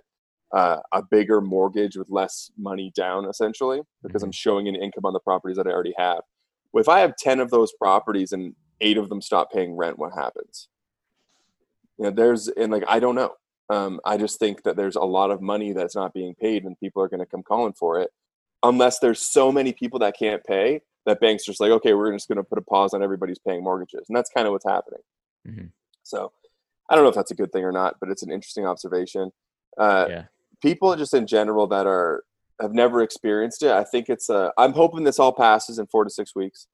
uh, 0.54 0.80
a 0.92 1.02
bigger 1.02 1.42
mortgage 1.42 1.98
with 1.98 2.10
less 2.10 2.52
money 2.58 2.92
down, 2.96 3.26
essentially, 3.26 3.82
because 4.04 4.22
mm-hmm. 4.22 4.28
I'm 4.28 4.32
showing 4.32 4.68
an 4.68 4.76
income 4.76 5.06
on 5.06 5.14
the 5.14 5.20
properties 5.20 5.58
that 5.58 5.68
I 5.68 5.72
already 5.72 5.96
have. 5.98 6.22
If 6.74 6.88
I 6.88 7.00
have 7.00 7.16
ten 7.18 7.40
of 7.40 7.50
those 7.50 7.74
properties 7.74 8.32
and 8.32 8.56
eight 8.82 8.98
of 8.98 9.10
them 9.10 9.22
stop 9.22 9.52
paying 9.52 9.76
rent, 9.76 9.98
what 9.98 10.14
happens? 10.14 10.70
You 11.98 12.06
know, 12.06 12.12
there's 12.12 12.48
and 12.48 12.72
like 12.72 12.84
I 12.88 13.00
don't 13.00 13.16
know. 13.16 13.34
Um, 13.70 14.00
I 14.06 14.18
just 14.18 14.40
think 14.40 14.64
that 14.64 14.76
there's 14.76 14.96
a 14.96 15.02
lot 15.02 15.32
of 15.32 15.42
money 15.42 15.72
that's 15.72 15.96
not 15.96 16.14
being 16.14 16.36
paid, 16.36 16.64
and 16.64 16.80
people 16.80 17.02
are 17.02 17.08
going 17.08 17.20
to 17.20 17.26
come 17.26 17.44
calling 17.44 17.74
for 17.74 18.00
it, 18.00 18.12
unless 18.64 19.00
there's 19.00 19.22
so 19.22 19.52
many 19.52 19.74
people 19.74 20.00
that 20.00 20.16
can't 20.18 20.44
pay 20.44 20.82
that 21.06 21.20
banks 21.20 21.44
are 21.44 21.52
just 21.52 21.60
like, 21.60 21.72
okay, 21.72 21.94
we're 21.94 22.12
just 22.14 22.28
going 22.28 22.38
to 22.38 22.44
put 22.44 22.58
a 22.58 22.62
pause 22.62 22.94
on 22.94 23.04
everybody's 23.04 23.40
paying 23.40 23.64
mortgages, 23.64 24.06
and 24.08 24.16
that's 24.16 24.30
kind 24.30 24.48
of 24.48 24.54
what's 24.54 24.66
happening. 24.66 25.02
Mm-hmm. 25.48 25.66
So, 26.04 26.32
I 26.90 26.96
don't 26.96 27.04
know 27.04 27.10
if 27.10 27.16
that's 27.16 27.32
a 27.32 27.36
good 27.36 27.52
thing 27.52 27.64
or 27.64 27.72
not, 27.72 27.98
but 28.00 28.10
it's 28.10 28.24
an 28.24 28.32
interesting 28.32 28.66
observation. 28.66 29.32
Uh, 29.78 30.06
yeah. 30.10 30.24
People 30.62 30.96
just 30.96 31.14
in 31.14 31.28
general 31.28 31.68
that 31.68 31.86
are 31.86 32.24
have 32.62 32.74
never 32.74 33.02
experienced 33.02 33.64
it, 33.64 33.72
I 33.72 33.84
think 33.84 34.10
it's. 34.10 34.30
Uh, 34.30 34.50
I'm 34.58 34.74
hoping 34.74 35.04
this 35.04 35.20
all 35.20 35.34
passes 35.34 35.80
in 35.80 35.88
four 35.88 36.04
to 36.04 36.10
six 36.10 36.36
weeks 36.36 36.68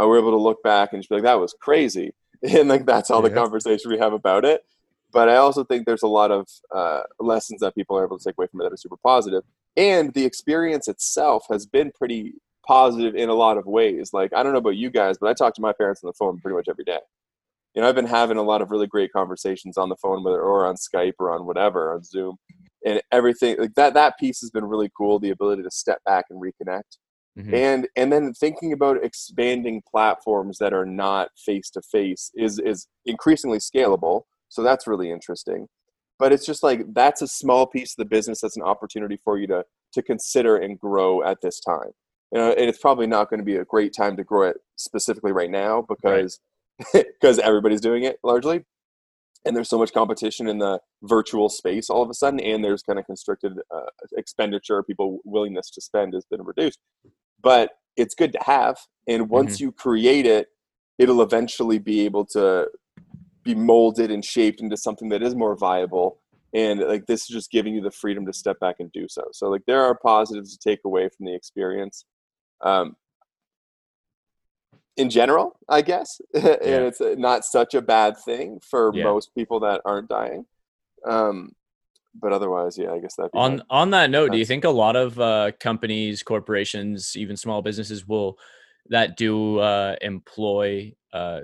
uh, 0.00 0.06
we're 0.06 0.18
able 0.18 0.32
to 0.32 0.36
look 0.36 0.62
back 0.62 0.92
and 0.92 1.02
just 1.02 1.08
be 1.08 1.16
like, 1.16 1.24
that 1.24 1.40
was 1.40 1.54
crazy. 1.58 2.12
And 2.46 2.68
like 2.68 2.84
that's 2.84 3.10
all 3.10 3.22
yeah. 3.22 3.30
the 3.30 3.34
conversation 3.36 3.90
we 3.90 3.96
have 3.96 4.12
about 4.12 4.44
it. 4.44 4.66
But 5.14 5.30
I 5.30 5.36
also 5.36 5.64
think 5.64 5.86
there's 5.86 6.02
a 6.02 6.06
lot 6.08 6.30
of 6.30 6.46
uh, 6.74 7.00
lessons 7.18 7.60
that 7.60 7.74
people 7.74 7.96
are 7.96 8.04
able 8.04 8.18
to 8.18 8.24
take 8.24 8.34
away 8.36 8.48
from 8.48 8.60
it 8.60 8.64
that 8.64 8.72
are 8.74 8.76
super 8.76 8.98
positive. 8.98 9.44
And 9.76 10.12
the 10.14 10.24
experience 10.24 10.88
itself 10.88 11.46
has 11.50 11.66
been 11.66 11.90
pretty 11.92 12.34
positive 12.66 13.14
in 13.14 13.28
a 13.28 13.34
lot 13.34 13.58
of 13.58 13.66
ways. 13.66 14.12
Like 14.12 14.32
I 14.34 14.42
don't 14.42 14.52
know 14.52 14.58
about 14.58 14.76
you 14.76 14.90
guys, 14.90 15.18
but 15.18 15.28
I 15.28 15.34
talk 15.34 15.54
to 15.54 15.62
my 15.62 15.72
parents 15.72 16.02
on 16.02 16.08
the 16.08 16.14
phone 16.14 16.40
pretty 16.40 16.56
much 16.56 16.68
every 16.68 16.84
day. 16.84 17.00
You 17.74 17.82
know, 17.82 17.88
I've 17.88 17.94
been 17.94 18.06
having 18.06 18.36
a 18.36 18.42
lot 18.42 18.62
of 18.62 18.70
really 18.70 18.86
great 18.86 19.12
conversations 19.12 19.76
on 19.76 19.88
the 19.88 19.96
phone, 19.96 20.22
whether 20.22 20.40
or 20.40 20.64
on 20.66 20.76
Skype 20.76 21.14
or 21.18 21.32
on 21.32 21.44
whatever, 21.44 21.92
on 21.92 22.04
Zoom, 22.04 22.36
and 22.86 23.02
everything 23.10 23.56
like 23.58 23.74
that. 23.74 23.94
That 23.94 24.18
piece 24.18 24.40
has 24.42 24.50
been 24.50 24.64
really 24.64 24.90
cool. 24.96 25.18
The 25.18 25.30
ability 25.30 25.64
to 25.64 25.70
step 25.70 25.98
back 26.04 26.26
and 26.30 26.40
reconnect. 26.40 26.98
Mm-hmm. 27.36 27.54
And 27.54 27.88
and 27.96 28.12
then 28.12 28.32
thinking 28.32 28.72
about 28.72 29.02
expanding 29.02 29.82
platforms 29.90 30.58
that 30.58 30.72
are 30.72 30.86
not 30.86 31.30
face 31.36 31.68
to 31.70 31.82
face 31.82 32.30
is 32.34 32.60
is 32.60 32.86
increasingly 33.06 33.58
scalable. 33.58 34.22
So 34.48 34.62
that's 34.62 34.86
really 34.86 35.10
interesting. 35.10 35.66
But 36.18 36.32
it's 36.32 36.46
just 36.46 36.62
like 36.62 36.82
that's 36.94 37.22
a 37.22 37.28
small 37.28 37.66
piece 37.66 37.92
of 37.92 37.96
the 37.98 38.04
business 38.04 38.40
that's 38.40 38.56
an 38.56 38.62
opportunity 38.62 39.18
for 39.24 39.38
you 39.38 39.46
to 39.48 39.64
to 39.92 40.02
consider 40.02 40.56
and 40.56 40.78
grow 40.78 41.22
at 41.22 41.40
this 41.42 41.60
time. 41.60 41.90
You 42.32 42.40
know, 42.40 42.50
and 42.50 42.68
it's 42.68 42.78
probably 42.78 43.06
not 43.06 43.30
going 43.30 43.38
to 43.38 43.44
be 43.44 43.56
a 43.56 43.64
great 43.64 43.94
time 43.96 44.16
to 44.16 44.24
grow 44.24 44.48
it 44.48 44.56
specifically 44.76 45.32
right 45.32 45.50
now 45.50 45.82
because 45.88 46.40
because 46.92 47.38
right. 47.38 47.46
everybody's 47.46 47.80
doing 47.80 48.04
it 48.04 48.18
largely. 48.22 48.64
and 49.44 49.54
there's 49.54 49.68
so 49.68 49.78
much 49.78 49.92
competition 49.92 50.48
in 50.48 50.58
the 50.58 50.80
virtual 51.02 51.48
space 51.48 51.90
all 51.90 52.02
of 52.02 52.10
a 52.10 52.14
sudden 52.14 52.40
and 52.40 52.64
there's 52.64 52.82
kind 52.82 52.98
of 52.98 53.06
constricted 53.06 53.52
uh, 53.72 53.86
expenditure 54.16 54.82
people 54.82 55.18
willingness 55.24 55.70
to 55.70 55.80
spend 55.80 56.14
has 56.14 56.24
been 56.24 56.42
reduced 56.42 56.78
but 57.42 57.70
it's 57.96 58.14
good 58.14 58.32
to 58.32 58.38
have 58.42 58.76
and 59.06 59.28
once 59.28 59.56
mm-hmm. 59.56 59.64
you 59.66 59.72
create 59.72 60.26
it 60.26 60.48
it'll 60.98 61.22
eventually 61.22 61.78
be 61.78 62.04
able 62.04 62.24
to 62.24 62.66
be 63.44 63.54
molded 63.54 64.10
and 64.10 64.24
shaped 64.24 64.60
into 64.60 64.76
something 64.76 65.08
that 65.08 65.22
is 65.22 65.34
more 65.34 65.56
viable 65.56 66.18
and 66.54 66.80
like 66.80 67.06
this 67.06 67.22
is 67.22 67.28
just 67.28 67.50
giving 67.50 67.74
you 67.74 67.80
the 67.80 67.90
freedom 67.90 68.24
to 68.24 68.32
step 68.32 68.58
back 68.60 68.76
and 68.78 68.90
do 68.92 69.06
so 69.08 69.24
so 69.32 69.48
like 69.48 69.62
there 69.66 69.82
are 69.82 69.94
positives 69.94 70.56
to 70.56 70.68
take 70.68 70.80
away 70.84 71.08
from 71.08 71.26
the 71.26 71.34
experience 71.34 72.04
um, 72.62 72.96
in 74.96 75.10
general, 75.10 75.58
I 75.68 75.82
guess, 75.82 76.20
and 76.34 76.44
yeah. 76.44 76.78
it's 76.80 77.00
not 77.00 77.44
such 77.44 77.74
a 77.74 77.82
bad 77.82 78.16
thing 78.18 78.60
for 78.62 78.92
yeah. 78.94 79.04
most 79.04 79.34
people 79.34 79.60
that 79.60 79.80
aren't 79.84 80.08
dying. 80.08 80.46
Um, 81.06 81.52
but 82.14 82.32
otherwise, 82.32 82.78
yeah, 82.78 82.92
I 82.92 83.00
guess 83.00 83.16
that. 83.16 83.32
Be 83.32 83.38
On 83.38 83.62
on 83.68 83.90
that 83.90 84.10
note, 84.10 84.30
do 84.30 84.38
you 84.38 84.44
think 84.44 84.64
a 84.64 84.70
lot 84.70 84.94
of 84.94 85.18
uh, 85.18 85.50
companies, 85.58 86.22
corporations, 86.22 87.16
even 87.16 87.36
small 87.36 87.60
businesses 87.60 88.06
will 88.06 88.38
that 88.90 89.16
do 89.16 89.58
uh, 89.58 89.96
employ 90.00 90.94
uh, 91.12 91.16
uh 91.16 91.40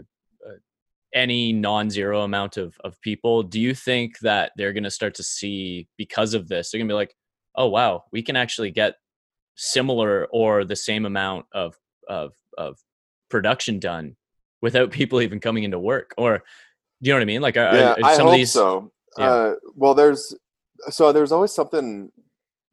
any 1.15 1.53
non-zero 1.53 2.23
amount 2.23 2.57
of 2.57 2.77
of 2.85 3.01
people? 3.01 3.43
Do 3.43 3.61
you 3.61 3.75
think 3.75 4.19
that 4.21 4.53
they're 4.57 4.73
going 4.73 4.85
to 4.85 4.91
start 4.91 5.15
to 5.15 5.23
see 5.23 5.89
because 5.97 6.35
of 6.35 6.49
this? 6.49 6.71
They're 6.71 6.79
going 6.79 6.89
to 6.89 6.93
be 6.93 6.97
like, 6.97 7.15
oh 7.57 7.69
wow, 7.69 8.05
we 8.13 8.23
can 8.23 8.37
actually 8.37 8.71
get 8.71 8.95
similar 9.57 10.27
or 10.33 10.65
the 10.65 10.77
same 10.77 11.05
amount 11.05 11.45
of 11.53 11.75
of 12.09 12.33
of 12.57 12.79
production 13.29 13.79
done 13.79 14.17
without 14.63 14.91
people 14.99 15.21
even 15.21 15.39
coming 15.39 15.65
into 15.65 15.79
work 15.79 16.15
or 16.17 16.39
do 17.03 17.09
you 17.09 17.13
know 17.13 17.17
what 17.17 17.23
i 17.23 17.27
mean 17.27 17.43
like 17.43 17.57
are, 17.59 17.75
yeah, 17.75 17.95
are 18.03 18.15
some 18.15 18.29
I 18.29 18.31
of 18.31 18.37
these 18.37 18.53
so 18.53 18.91
yeah. 19.19 19.31
uh, 19.31 19.55
well 19.75 19.95
there's 19.95 20.35
so 20.89 21.13
there's 21.13 21.31
always 21.31 21.53
something 21.53 22.11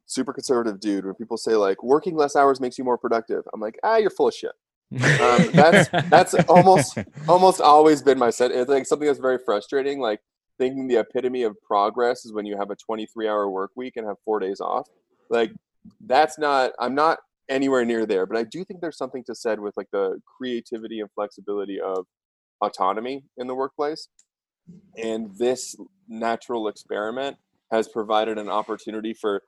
super 0.06 0.32
conservative 0.32 0.80
dude 0.80 1.04
when 1.04 1.14
people 1.14 1.36
say 1.36 1.52
like 1.52 1.82
working 1.82 2.16
less 2.16 2.34
hours 2.34 2.58
makes 2.58 2.78
you 2.78 2.84
more 2.84 2.96
productive 2.96 3.44
i'm 3.52 3.60
like 3.60 3.78
ah 3.84 3.96
you're 3.96 4.10
full 4.10 4.28
of 4.28 4.34
shit 4.34 4.52
um, 4.92 4.98
that's 5.52 5.88
that's 6.08 6.34
almost 6.48 6.98
almost 7.28 7.60
always 7.60 8.02
been 8.02 8.18
my 8.18 8.30
set 8.30 8.50
it's 8.50 8.70
like 8.70 8.86
something 8.86 9.06
that's 9.06 9.18
very 9.18 9.38
frustrating 9.44 10.00
like 10.00 10.20
thinking 10.58 10.88
the 10.88 10.96
epitome 10.96 11.42
of 11.42 11.54
progress 11.62 12.24
is 12.24 12.32
when 12.32 12.46
you 12.46 12.56
have 12.56 12.70
a 12.70 12.76
23 12.76 13.28
hour 13.28 13.48
work 13.48 13.70
week 13.76 13.96
and 13.96 14.06
have 14.06 14.16
four 14.24 14.40
days 14.40 14.60
off 14.60 14.88
like 15.30 15.52
that's 16.06 16.38
not 16.38 16.72
i'm 16.78 16.94
not 16.94 17.18
anywhere 17.48 17.84
near 17.84 18.06
there. 18.06 18.26
But 18.26 18.36
I 18.36 18.44
do 18.44 18.64
think 18.64 18.80
there's 18.80 18.98
something 18.98 19.24
to 19.24 19.34
said 19.34 19.60
with 19.60 19.76
like 19.76 19.88
the 19.92 20.20
creativity 20.36 21.00
and 21.00 21.10
flexibility 21.14 21.80
of 21.80 22.06
autonomy 22.60 23.24
in 23.36 23.46
the 23.46 23.54
workplace. 23.54 24.08
And 24.96 25.36
this 25.38 25.76
natural 26.08 26.68
experiment 26.68 27.36
has 27.72 27.88
provided 27.88 28.38
an 28.38 28.48
opportunity 28.48 29.14
for 29.14 29.42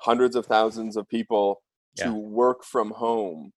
hundreds 0.00 0.36
of 0.36 0.46
thousands 0.46 0.96
of 0.96 1.08
people 1.08 1.62
yeah. 1.96 2.06
to 2.06 2.14
work 2.14 2.64
from 2.64 2.90
home 2.90 3.52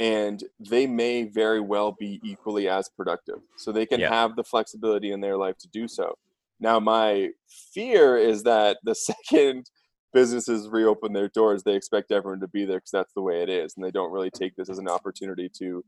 and 0.00 0.42
they 0.58 0.86
may 0.86 1.22
very 1.22 1.60
well 1.60 1.92
be 1.92 2.20
equally 2.24 2.68
as 2.68 2.88
productive 2.88 3.38
so 3.56 3.70
they 3.70 3.86
can 3.86 4.00
yeah. 4.00 4.12
have 4.12 4.34
the 4.34 4.42
flexibility 4.42 5.12
in 5.12 5.20
their 5.20 5.36
life 5.36 5.56
to 5.58 5.68
do 5.68 5.86
so 5.86 6.16
now 6.58 6.80
my 6.80 7.30
fear 7.72 8.16
is 8.16 8.42
that 8.42 8.78
the 8.82 8.94
second 8.94 9.70
businesses 10.12 10.68
reopen 10.68 11.12
their 11.12 11.28
doors, 11.28 11.62
they 11.62 11.74
expect 11.74 12.12
everyone 12.12 12.40
to 12.40 12.48
be 12.48 12.64
there 12.64 12.78
because 12.78 12.90
that's 12.90 13.12
the 13.14 13.22
way 13.22 13.42
it 13.42 13.48
is, 13.48 13.74
and 13.76 13.84
they 13.84 13.90
don't 13.90 14.12
really 14.12 14.30
take 14.30 14.56
this 14.56 14.68
as 14.68 14.78
an 14.78 14.88
opportunity 14.88 15.48
to 15.58 15.84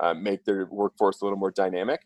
uh, 0.00 0.14
make 0.14 0.44
their 0.44 0.66
workforce 0.66 1.20
a 1.20 1.24
little 1.24 1.38
more 1.38 1.50
dynamic. 1.50 2.00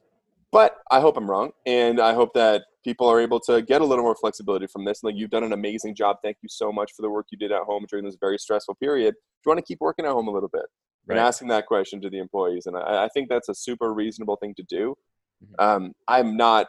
But 0.53 0.79
I 0.91 1.01
hope 1.01 1.17
I'm 1.17 1.31
wrong, 1.31 1.53
and 1.65 2.01
I 2.01 2.13
hope 2.13 2.35
that 2.35 2.65
people 2.83 3.07
are 3.07 3.21
able 3.21 3.39
to 3.41 3.63
get 3.63 3.83
a 3.83 3.85
little 3.85 4.05
more 4.05 4.17
flexibility 4.17 4.67
from 4.67 4.85
this. 4.85 5.03
Like 5.05 5.15
you've 5.17 5.31
done 5.31 5.45
an 5.45 5.53
amazing 5.53 5.95
job. 5.95 6.17
Thank 6.23 6.39
you 6.43 6.49
so 6.49 6.73
much 6.73 6.93
for 6.93 7.03
the 7.03 7.11
work 7.11 7.27
you 7.31 7.39
did 7.39 7.53
at 7.53 7.63
home 7.63 7.87
during 7.89 8.05
this 8.05 8.17
very 8.19 8.39
stressful 8.39 8.75
period. 8.77 9.13
Do 9.13 9.19
you 9.47 9.51
want 9.51 9.59
to 9.59 9.65
keep 9.65 9.81
working 9.81 10.07
at 10.07 10.13
home 10.13 10.29
a 10.29 10.33
little 10.33 10.49
bit? 10.49 10.65
Right. 11.07 11.19
And 11.19 11.27
asking 11.27 11.49
that 11.49 11.67
question 11.67 12.01
to 12.03 12.11
the 12.11 12.19
employees, 12.19 12.67
and 12.67 12.77
I, 12.77 13.05
I, 13.05 13.09
think 13.09 13.29
that's 13.29 13.49
a 13.49 13.55
super 13.55 13.93
reasonable 13.93 14.37
thing 14.37 14.55
to 14.57 14.63
do. 14.63 14.95
Mm-hmm. 15.43 15.65
Um, 15.65 15.93
I'm 16.09 16.37
not 16.37 16.69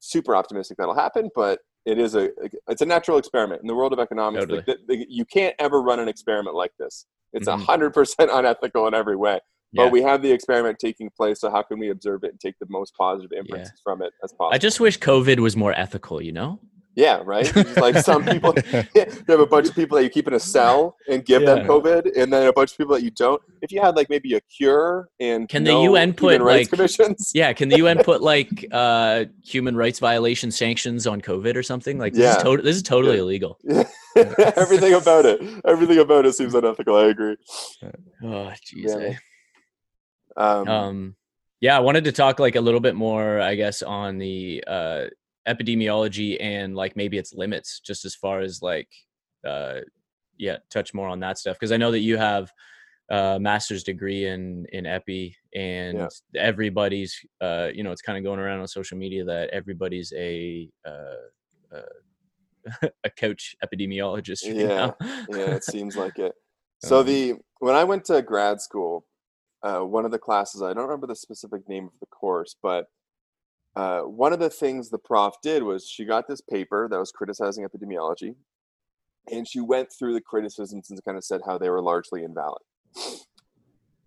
super 0.00 0.36
optimistic 0.36 0.76
that'll 0.78 0.94
happen, 0.94 1.30
but 1.34 1.60
it 1.84 1.98
is 1.98 2.14
a 2.14 2.30
it's 2.68 2.80
a 2.80 2.86
natural 2.86 3.18
experiment 3.18 3.60
in 3.60 3.66
the 3.66 3.74
world 3.74 3.92
of 3.92 3.98
economics. 3.98 4.44
Totally. 4.44 4.62
The, 4.66 4.76
the, 4.86 5.06
you 5.08 5.24
can't 5.24 5.54
ever 5.58 5.82
run 5.82 5.98
an 5.98 6.08
experiment 6.08 6.54
like 6.54 6.72
this. 6.78 7.06
It's 7.32 7.48
a 7.48 7.52
100 7.52 7.86
mm-hmm. 7.86 7.92
percent 7.92 8.30
unethical 8.32 8.86
in 8.86 8.94
every 8.94 9.16
way. 9.16 9.40
Yeah. 9.72 9.84
But 9.84 9.92
we 9.92 10.02
have 10.02 10.20
the 10.20 10.30
experiment 10.30 10.78
taking 10.78 11.10
place, 11.16 11.40
so 11.40 11.50
how 11.50 11.62
can 11.62 11.78
we 11.78 11.90
observe 11.90 12.24
it 12.24 12.30
and 12.30 12.40
take 12.40 12.58
the 12.60 12.66
most 12.68 12.94
positive 12.94 13.32
inferences 13.32 13.72
yeah. 13.74 13.82
from 13.82 14.02
it 14.02 14.12
as 14.22 14.30
possible? 14.32 14.54
I 14.54 14.58
just 14.58 14.80
wish 14.80 14.98
COVID 14.98 15.38
was 15.40 15.56
more 15.56 15.72
ethical. 15.72 16.22
You 16.22 16.32
know. 16.32 16.60
Yeah, 16.94 17.22
right. 17.24 17.50
like 17.76 17.96
some 17.96 18.24
people, 18.24 18.54
you 18.72 19.04
have 19.28 19.40
a 19.40 19.46
bunch 19.46 19.68
of 19.68 19.74
people 19.74 19.96
that 19.96 20.04
you 20.04 20.10
keep 20.10 20.28
in 20.28 20.34
a 20.34 20.40
cell 20.40 20.96
and 21.08 21.24
give 21.24 21.42
yeah. 21.42 21.54
them 21.54 21.66
COVID, 21.66 22.16
and 22.16 22.32
then 22.32 22.46
a 22.46 22.52
bunch 22.52 22.72
of 22.72 22.78
people 22.78 22.94
that 22.94 23.02
you 23.02 23.10
don't. 23.10 23.40
If 23.62 23.72
you 23.72 23.80
had 23.80 23.96
like 23.96 24.10
maybe 24.10 24.34
a 24.34 24.40
cure 24.40 25.08
and 25.18 25.48
can 25.48 25.64
the 25.64 25.72
UN 25.72 26.12
put 26.12 26.42
like 26.42 26.68
commissions? 26.68 27.32
Yeah, 27.34 27.52
can 27.52 27.68
the 27.68 27.78
UN 27.78 28.02
put 28.04 28.20
like 28.32 28.66
uh, 28.72 29.24
human 29.42 29.76
rights 29.76 29.98
violation 29.98 30.50
sanctions 30.50 31.06
on 31.06 31.20
COVID 31.20 31.56
or 31.56 31.62
something? 31.62 31.98
Like 31.98 32.12
this 32.12 32.22
yeah. 32.22 32.36
is 32.36 32.42
totally 32.42 32.68
this 32.68 32.76
is 32.76 32.82
totally 32.82 33.16
yeah. 33.16 33.22
illegal. 33.22 33.58
everything 34.56 34.92
about 34.94 35.24
it, 35.24 35.40
everything 35.64 35.98
about 35.98 36.26
it 36.26 36.34
seems 36.34 36.54
unethical. 36.54 36.96
I 36.96 37.06
agree. 37.06 37.36
Oh, 38.22 38.52
jeez. 38.66 39.00
Yeah. 39.00 39.16
Um, 40.36 40.68
um, 40.68 41.16
yeah, 41.60 41.76
I 41.76 41.80
wanted 41.80 42.04
to 42.04 42.12
talk 42.12 42.40
like 42.40 42.56
a 42.56 42.60
little 42.60 42.80
bit 42.80 42.94
more, 42.94 43.40
I 43.40 43.54
guess, 43.54 43.82
on 43.82 44.18
the 44.18 44.62
uh 44.66 45.04
epidemiology 45.48 46.36
and 46.40 46.76
like 46.76 46.96
maybe 46.96 47.18
its 47.18 47.34
limits 47.34 47.80
just 47.80 48.04
as 48.04 48.14
far 48.14 48.40
as 48.40 48.62
like 48.62 48.88
uh 49.46 49.80
yeah 50.38 50.56
touch 50.70 50.94
more 50.94 51.08
on 51.08 51.20
that 51.20 51.38
stuff 51.38 51.56
because 51.56 51.72
i 51.72 51.76
know 51.76 51.90
that 51.90 52.00
you 52.00 52.16
have 52.16 52.52
a 53.10 53.38
master's 53.40 53.82
degree 53.82 54.26
in 54.26 54.64
in 54.72 54.86
epi 54.86 55.36
and 55.54 55.98
yeah. 55.98 56.08
everybody's 56.36 57.18
uh 57.40 57.68
you 57.74 57.82
know 57.82 57.90
it's 57.90 58.02
kind 58.02 58.16
of 58.16 58.24
going 58.24 58.38
around 58.38 58.60
on 58.60 58.68
social 58.68 58.96
media 58.96 59.24
that 59.24 59.50
everybody's 59.50 60.12
a 60.16 60.70
uh, 60.86 61.76
uh 61.76 62.88
a 63.04 63.10
coach 63.10 63.56
epidemiologist 63.64 64.42
yeah. 64.44 64.92
yeah 65.28 65.50
it 65.50 65.64
seems 65.64 65.96
like 65.96 66.18
it. 66.18 66.32
So 66.84 67.00
um, 67.00 67.06
the 67.06 67.34
when 67.60 67.76
i 67.76 67.84
went 67.84 68.04
to 68.06 68.22
grad 68.22 68.60
school 68.60 69.06
uh, 69.62 69.80
one 69.80 70.04
of 70.04 70.10
the 70.10 70.18
classes 70.18 70.62
i 70.62 70.72
don't 70.72 70.84
remember 70.84 71.06
the 71.06 71.14
specific 71.14 71.68
name 71.68 71.84
of 71.84 71.92
the 72.00 72.06
course 72.06 72.56
but 72.60 72.86
uh, 73.74 74.00
one 74.00 74.32
of 74.32 74.38
the 74.38 74.50
things 74.50 74.90
the 74.90 74.98
prof 74.98 75.34
did 75.42 75.62
was 75.62 75.88
she 75.88 76.04
got 76.04 76.28
this 76.28 76.40
paper 76.40 76.88
that 76.90 76.98
was 76.98 77.10
criticizing 77.10 77.66
epidemiology, 77.66 78.34
and 79.30 79.48
she 79.48 79.60
went 79.60 79.90
through 79.92 80.14
the 80.14 80.20
criticisms 80.20 80.90
and 80.90 81.02
kind 81.04 81.16
of 81.16 81.24
said 81.24 81.40
how 81.46 81.58
they 81.58 81.70
were 81.70 81.82
largely 81.82 82.22
invalid. 82.22 82.62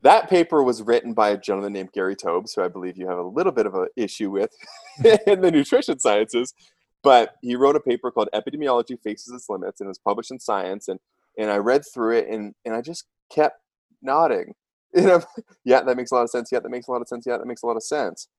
That 0.03 0.29
paper 0.29 0.61
was 0.61 0.83
written 0.83 1.13
by 1.13 1.29
a 1.29 1.37
gentleman 1.37 1.73
named 1.73 1.91
Gary 1.93 2.15
Taubes, 2.15 2.53
who 2.53 2.61
I 2.61 2.67
believe 2.67 2.95
you 2.95 3.07
have 3.07 3.17
a 3.17 3.23
little 3.23 3.51
bit 3.51 3.65
of 3.65 3.73
an 3.73 3.87
issue 3.95 4.29
with 4.29 4.51
in 5.27 5.41
the 5.41 5.51
nutrition 5.51 5.99
sciences. 5.99 6.53
But 7.01 7.35
he 7.41 7.55
wrote 7.55 7.75
a 7.75 7.79
paper 7.79 8.11
called 8.11 8.29
Epidemiology 8.33 8.99
Faces 9.01 9.33
Its 9.33 9.49
Limits, 9.49 9.79
and 9.79 9.87
it 9.87 9.89
was 9.89 9.99
published 9.99 10.31
in 10.31 10.39
Science. 10.39 10.87
And, 10.87 10.99
and 11.37 11.51
I 11.51 11.57
read 11.57 11.83
through 11.91 12.17
it, 12.17 12.27
and, 12.29 12.53
and 12.65 12.75
I 12.75 12.81
just 12.81 13.05
kept 13.31 13.59
nodding. 14.01 14.53
You 14.95 15.07
know, 15.07 15.21
yeah, 15.65 15.81
that 15.81 15.97
makes 15.97 16.11
a 16.11 16.15
lot 16.15 16.23
of 16.23 16.29
sense. 16.29 16.53
Yeah, 16.53 16.59
that 16.59 16.69
makes 16.69 16.87
a 16.87 16.91
lot 16.91 17.01
of 17.01 17.09
sense. 17.09 17.25
Yeah, 17.27 17.37
that 17.37 17.45
makes 17.45 17.63
a 17.63 17.65
lot 17.65 17.75
of 17.75 17.83
sense. 17.83 18.29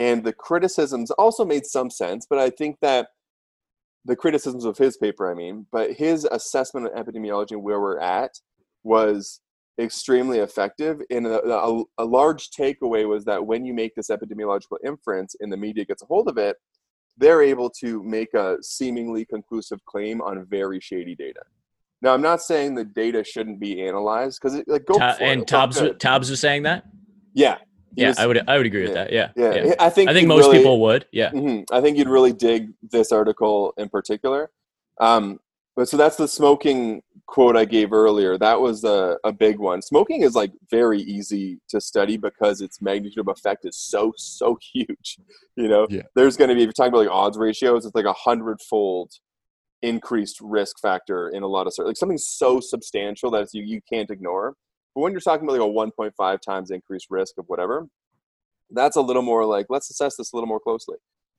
And 0.00 0.24
the 0.24 0.32
criticisms 0.32 1.10
also 1.10 1.44
made 1.44 1.66
some 1.66 1.90
sense, 1.90 2.26
but 2.28 2.38
I 2.38 2.48
think 2.48 2.78
that 2.80 3.08
the 4.06 4.16
criticisms 4.16 4.64
of 4.64 4.78
his 4.78 4.96
paper, 4.96 5.30
I 5.30 5.34
mean, 5.34 5.66
but 5.70 5.92
his 5.92 6.24
assessment 6.24 6.86
of 6.86 6.92
epidemiology 6.94 7.50
and 7.50 7.62
where 7.62 7.78
we're 7.78 8.00
at 8.00 8.30
was 8.82 9.42
extremely 9.78 10.38
effective. 10.38 11.02
And 11.10 11.26
a, 11.26 11.46
a, 11.46 11.84
a, 11.98 12.04
large 12.06 12.48
takeaway 12.48 13.06
was 13.06 13.26
that 13.26 13.44
when 13.44 13.66
you 13.66 13.74
make 13.74 13.94
this 13.94 14.08
epidemiological 14.08 14.78
inference 14.82 15.36
and 15.38 15.52
the 15.52 15.58
media 15.58 15.84
gets 15.84 16.02
a 16.02 16.06
hold 16.06 16.28
of 16.28 16.38
it, 16.38 16.56
they're 17.18 17.42
able 17.42 17.68
to 17.80 18.02
make 18.02 18.32
a 18.32 18.56
seemingly 18.62 19.26
conclusive 19.26 19.84
claim 19.84 20.22
on 20.22 20.46
very 20.46 20.80
shady 20.80 21.14
data. 21.14 21.42
Now, 22.00 22.14
I'm 22.14 22.22
not 22.22 22.40
saying 22.40 22.74
the 22.74 22.86
data 22.86 23.22
shouldn't 23.22 23.60
be 23.60 23.82
analyzed 23.82 24.40
because 24.40 24.62
like 24.66 24.86
go 24.86 24.96
Ta- 24.96 25.18
and 25.20 25.46
Taubes 25.46 26.30
was 26.30 26.40
saying 26.40 26.62
that. 26.62 26.84
Yeah, 27.34 27.58
yeah, 27.94 28.08
was, 28.08 28.18
I 28.18 28.26
would 28.26 28.48
I 28.48 28.56
would 28.56 28.66
agree 28.66 28.82
with 28.82 28.94
that. 28.94 29.12
Yeah, 29.12 29.30
yeah. 29.36 29.54
yeah. 29.54 29.74
I 29.78 29.90
think 29.90 30.10
I 30.10 30.14
think 30.14 30.28
most 30.28 30.46
really, 30.46 30.58
people 30.58 30.80
would. 30.82 31.06
Yeah, 31.12 31.30
mm-hmm. 31.30 31.74
I 31.74 31.80
think 31.80 31.98
you'd 31.98 32.08
really 32.08 32.32
dig 32.32 32.72
this 32.82 33.12
article 33.12 33.74
in 33.76 33.88
particular. 33.88 34.50
Um, 35.00 35.40
but 35.76 35.88
so 35.88 35.96
that's 35.96 36.16
the 36.16 36.28
smoking 36.28 37.02
quote 37.26 37.56
I 37.56 37.64
gave 37.64 37.92
earlier. 37.92 38.36
That 38.36 38.60
was 38.60 38.84
a, 38.84 39.16
a 39.24 39.32
big 39.32 39.58
one. 39.58 39.80
Smoking 39.80 40.22
is 40.22 40.34
like 40.34 40.52
very 40.70 41.00
easy 41.00 41.60
to 41.68 41.80
study 41.80 42.16
because 42.16 42.60
its 42.60 42.82
magnitude 42.82 43.20
of 43.20 43.28
effect 43.28 43.64
is 43.64 43.76
so 43.76 44.12
so 44.16 44.58
huge. 44.72 45.18
You 45.56 45.68
know, 45.68 45.86
yeah. 45.88 46.02
there's 46.14 46.36
going 46.36 46.50
to 46.50 46.54
be 46.54 46.62
if 46.62 46.66
you're 46.66 46.72
talking 46.72 46.92
about 46.92 47.06
like 47.06 47.10
odds 47.10 47.38
ratios, 47.38 47.86
it's 47.86 47.94
like 47.94 48.04
a 48.04 48.12
hundredfold 48.12 49.12
increased 49.82 50.38
risk 50.42 50.78
factor 50.80 51.30
in 51.30 51.42
a 51.42 51.46
lot 51.46 51.66
of 51.66 51.72
like 51.78 51.96
something 51.96 52.18
so 52.18 52.60
substantial 52.60 53.30
that 53.30 53.48
you 53.52 53.62
you 53.62 53.80
can't 53.90 54.10
ignore. 54.10 54.54
But 54.94 55.02
when 55.02 55.12
you're 55.12 55.20
talking 55.20 55.46
about 55.46 55.58
like 55.58 55.96
a 55.96 56.12
1.5 56.18 56.40
times 56.40 56.70
increased 56.70 57.06
risk 57.10 57.38
of 57.38 57.46
whatever, 57.46 57.88
that's 58.70 58.96
a 58.96 59.00
little 59.00 59.22
more 59.22 59.44
like 59.44 59.66
let's 59.68 59.90
assess 59.90 60.16
this 60.16 60.32
a 60.32 60.36
little 60.36 60.48
more 60.48 60.60
closely. 60.60 60.96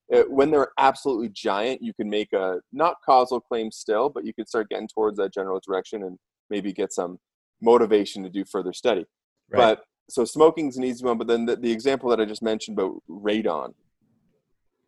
it, 0.09 0.29
when 0.29 0.51
they're 0.51 0.71
absolutely 0.77 1.29
giant, 1.29 1.81
you 1.81 1.93
can 1.93 2.09
make 2.09 2.33
a 2.33 2.59
not 2.71 2.97
causal 3.05 3.39
claim 3.39 3.71
still, 3.71 4.09
but 4.09 4.25
you 4.25 4.33
can 4.33 4.45
start 4.45 4.69
getting 4.69 4.87
towards 4.87 5.17
that 5.17 5.33
general 5.33 5.59
direction 5.65 6.03
and 6.03 6.17
maybe 6.49 6.73
get 6.73 6.91
some 6.93 7.19
motivation 7.61 8.23
to 8.23 8.29
do 8.29 8.43
further 8.45 8.73
study. 8.73 9.05
Right. 9.49 9.57
But 9.57 9.83
so 10.09 10.25
smoking's 10.25 10.77
an 10.77 10.83
easy 10.83 11.05
one, 11.05 11.17
but 11.17 11.27
then 11.27 11.45
the, 11.45 11.55
the 11.55 11.71
example 11.71 12.09
that 12.09 12.19
I 12.19 12.25
just 12.25 12.41
mentioned 12.41 12.77
about 12.77 13.01
radon, 13.09 13.73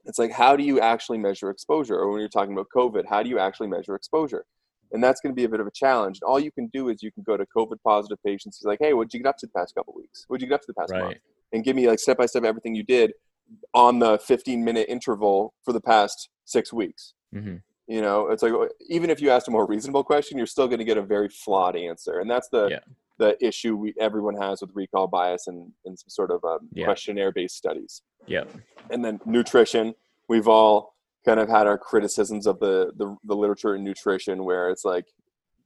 it's 0.06 0.20
like 0.20 0.32
how 0.32 0.56
do 0.58 0.64
you 0.64 0.82
actually 0.82 1.18
measure 1.18 1.50
exposure? 1.50 1.98
Or 1.98 2.12
when 2.12 2.20
you're 2.20 2.30
talking 2.30 2.54
about 2.54 2.68
COVID, 2.76 3.06
how 3.10 3.24
do 3.24 3.30
you 3.30 3.40
actually 3.40 3.68
measure 3.68 3.96
exposure? 3.96 4.46
And 4.94 5.04
that's 5.04 5.22
going 5.22 5.32
to 5.32 5.36
be 5.36 5.44
a 5.44 5.50
bit 5.50 5.60
of 5.60 5.68
a 5.68 5.72
challenge. 5.72 6.20
And 6.22 6.30
all 6.30 6.40
you 6.40 6.52
can 6.52 6.68
do 6.68 6.90
is 6.90 7.04
you 7.04 7.12
can 7.12 7.24
go 7.24 7.36
to 7.36 7.46
COVID 7.56 7.78
positive 7.84 8.20
patients. 8.26 8.58
It's 8.58 8.66
like, 8.66 8.80
hey, 8.80 8.94
what'd 8.94 9.14
you 9.14 9.22
get 9.22 9.30
up 9.30 9.38
to 9.38 9.48
the 9.48 9.52
past 9.52 9.76
couple 9.76 9.94
weeks? 9.96 10.26
What'd 10.28 10.42
you 10.42 10.48
get 10.48 10.56
up 10.56 10.62
to 10.62 10.68
the 10.68 10.74
past 10.76 10.92
right. 10.92 11.04
month? 11.04 11.18
And 11.52 11.64
give 11.64 11.76
me 11.76 11.88
like 11.88 12.00
step 12.00 12.18
by 12.18 12.26
step 12.28 12.44
everything 12.44 12.76
you 12.76 12.84
did 12.84 13.14
on 13.74 14.00
the 14.00 14.18
15 14.20 14.64
minute 14.64 14.88
interval 14.90 15.54
for 15.64 15.74
the 15.74 15.82
past 15.82 16.30
six 16.46 16.72
weeks. 16.72 17.14
Mm-hmm. 17.34 17.56
You 17.88 18.02
know, 18.02 18.28
it's 18.30 18.44
like 18.44 18.54
even 18.88 19.10
if 19.10 19.22
you 19.22 19.30
asked 19.30 19.48
a 19.48 19.52
more 19.52 19.66
reasonable 19.66 20.04
question, 20.04 20.38
you're 20.38 20.48
still 20.48 20.68
going 20.68 20.80
to 20.80 20.86
get 20.86 20.98
a 20.98 21.02
very 21.02 21.28
flawed 21.28 21.76
answer, 21.76 22.20
and 22.20 22.32
that's 22.32 22.48
the 22.48 22.68
yeah. 22.72 22.80
the 23.18 23.46
issue 23.46 23.76
we 23.76 23.94
everyone 24.00 24.36
has 24.36 24.62
with 24.62 24.72
recall 24.74 25.08
bias 25.08 25.48
and 25.48 25.70
in 25.84 25.98
some 25.98 26.10
sort 26.10 26.32
of 26.32 26.42
um, 26.46 26.70
yeah. 26.72 26.86
questionnaire 26.86 27.34
based 27.34 27.58
studies. 27.58 28.02
Yeah, 28.26 28.46
and 28.90 29.04
then 29.04 29.20
nutrition, 29.26 29.94
we've 30.30 30.48
all 30.48 30.93
kind 31.26 31.40
of 31.40 31.50
had 31.50 31.68
our 31.68 31.78
criticisms 31.78 32.48
of 32.48 32.60
the 32.60 32.92
the, 32.96 33.16
the 33.24 33.36
literature 33.36 33.76
in 33.76 33.84
nutrition, 33.84 34.44
where 34.44 34.70
it's 34.70 34.86
like 34.86 35.06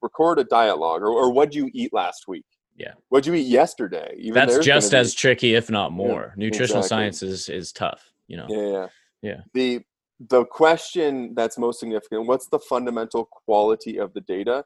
record 0.02 0.40
a 0.40 0.44
diet 0.44 0.78
log 0.78 1.02
or, 1.02 1.10
or 1.10 1.32
what 1.32 1.50
did 1.50 1.56
you 1.56 1.72
eat 1.74 1.92
last 1.92 2.28
week 2.28 2.46
yeah. 2.78 2.94
What'd 3.10 3.26
you 3.26 3.34
eat 3.34 3.48
yesterday? 3.48 4.14
Even 4.18 4.36
That's 4.36 4.64
just 4.64 4.94
as 4.94 5.14
be... 5.14 5.18
tricky, 5.18 5.56
if 5.56 5.70
not 5.70 5.92
more. 5.92 6.36
Yeah, 6.38 6.46
Nutritional 6.46 6.84
exactly. 6.84 6.88
science 6.88 7.24
is 7.24 7.50
is 7.50 7.72
tough. 7.72 8.14
You 8.28 8.38
know. 8.38 8.46
Yeah, 8.48 8.68
yeah. 8.68 8.88
Yeah. 9.22 9.42
The 9.54 9.82
the 10.30 10.46
question 10.46 11.34
that's 11.34 11.58
most 11.58 11.80
significant: 11.80 12.28
What's 12.28 12.48
the 12.48 12.60
fundamental 12.60 13.26
quality 13.26 13.98
of 13.98 14.14
the 14.14 14.22
data, 14.22 14.64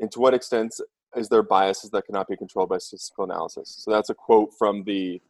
and 0.00 0.10
to 0.12 0.20
what 0.20 0.32
extent 0.32 0.74
is 1.14 1.28
there 1.28 1.42
biases 1.42 1.90
that 1.90 2.06
cannot 2.06 2.26
be 2.26 2.36
controlled 2.36 2.70
by 2.70 2.78
statistical 2.78 3.24
analysis? 3.24 3.82
So 3.84 3.90
that's 3.90 4.08
a 4.08 4.14
quote 4.14 4.54
from 4.58 4.84
the 4.84 5.20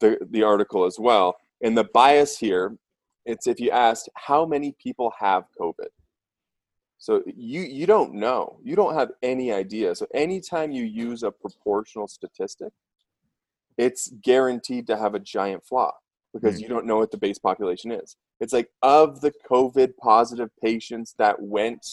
the, 0.00 0.18
the 0.30 0.42
article 0.42 0.84
as 0.84 0.98
well. 0.98 1.36
And 1.62 1.78
the 1.78 1.84
bias 1.94 2.36
here, 2.36 2.76
it's 3.24 3.46
if 3.46 3.60
you 3.60 3.70
asked 3.70 4.08
how 4.14 4.44
many 4.44 4.74
people 4.82 5.12
have 5.18 5.44
COVID 5.60 5.88
so 7.02 7.20
you 7.26 7.62
you 7.62 7.84
don't 7.84 8.14
know. 8.14 8.60
You 8.62 8.76
don't 8.76 8.94
have 8.94 9.10
any 9.24 9.50
idea. 9.50 9.92
So 9.96 10.06
anytime 10.14 10.70
you 10.70 10.84
use 10.84 11.24
a 11.24 11.32
proportional 11.32 12.06
statistic, 12.06 12.72
it's 13.76 14.12
guaranteed 14.22 14.86
to 14.86 14.96
have 14.96 15.16
a 15.16 15.18
giant 15.18 15.66
flaw 15.66 15.90
because 16.32 16.58
mm. 16.58 16.60
you 16.60 16.68
don't 16.68 16.86
know 16.86 16.98
what 16.98 17.10
the 17.10 17.18
base 17.18 17.40
population 17.40 17.90
is. 17.90 18.14
It's 18.38 18.52
like 18.52 18.70
of 18.82 19.20
the 19.20 19.32
COVID 19.50 19.96
positive 19.96 20.50
patients 20.62 21.16
that 21.18 21.42
went 21.42 21.84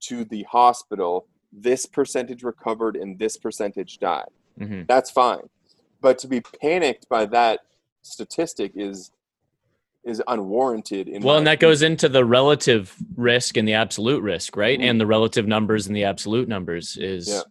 to 0.00 0.26
the 0.26 0.42
hospital, 0.42 1.26
this 1.50 1.86
percentage 1.86 2.42
recovered 2.42 2.96
and 2.96 3.18
this 3.18 3.38
percentage 3.38 3.96
died. 3.96 4.28
Mm-hmm. 4.60 4.82
That's 4.86 5.10
fine. 5.10 5.48
But 6.02 6.18
to 6.18 6.28
be 6.28 6.42
panicked 6.60 7.08
by 7.08 7.24
that 7.26 7.60
statistic 8.02 8.72
is 8.74 9.10
is 10.04 10.22
unwarranted. 10.26 11.08
In 11.08 11.22
well, 11.22 11.36
and 11.36 11.46
that 11.46 11.56
opinion. 11.56 11.70
goes 11.70 11.82
into 11.82 12.08
the 12.08 12.24
relative 12.24 12.94
risk 13.16 13.56
and 13.56 13.66
the 13.68 13.74
absolute 13.74 14.22
risk, 14.22 14.56
right? 14.56 14.78
Mm-hmm. 14.78 14.88
And 14.88 15.00
the 15.00 15.06
relative 15.06 15.46
numbers 15.46 15.86
and 15.86 15.94
the 15.94 16.04
absolute 16.04 16.48
numbers 16.48 16.96
is 16.96 17.44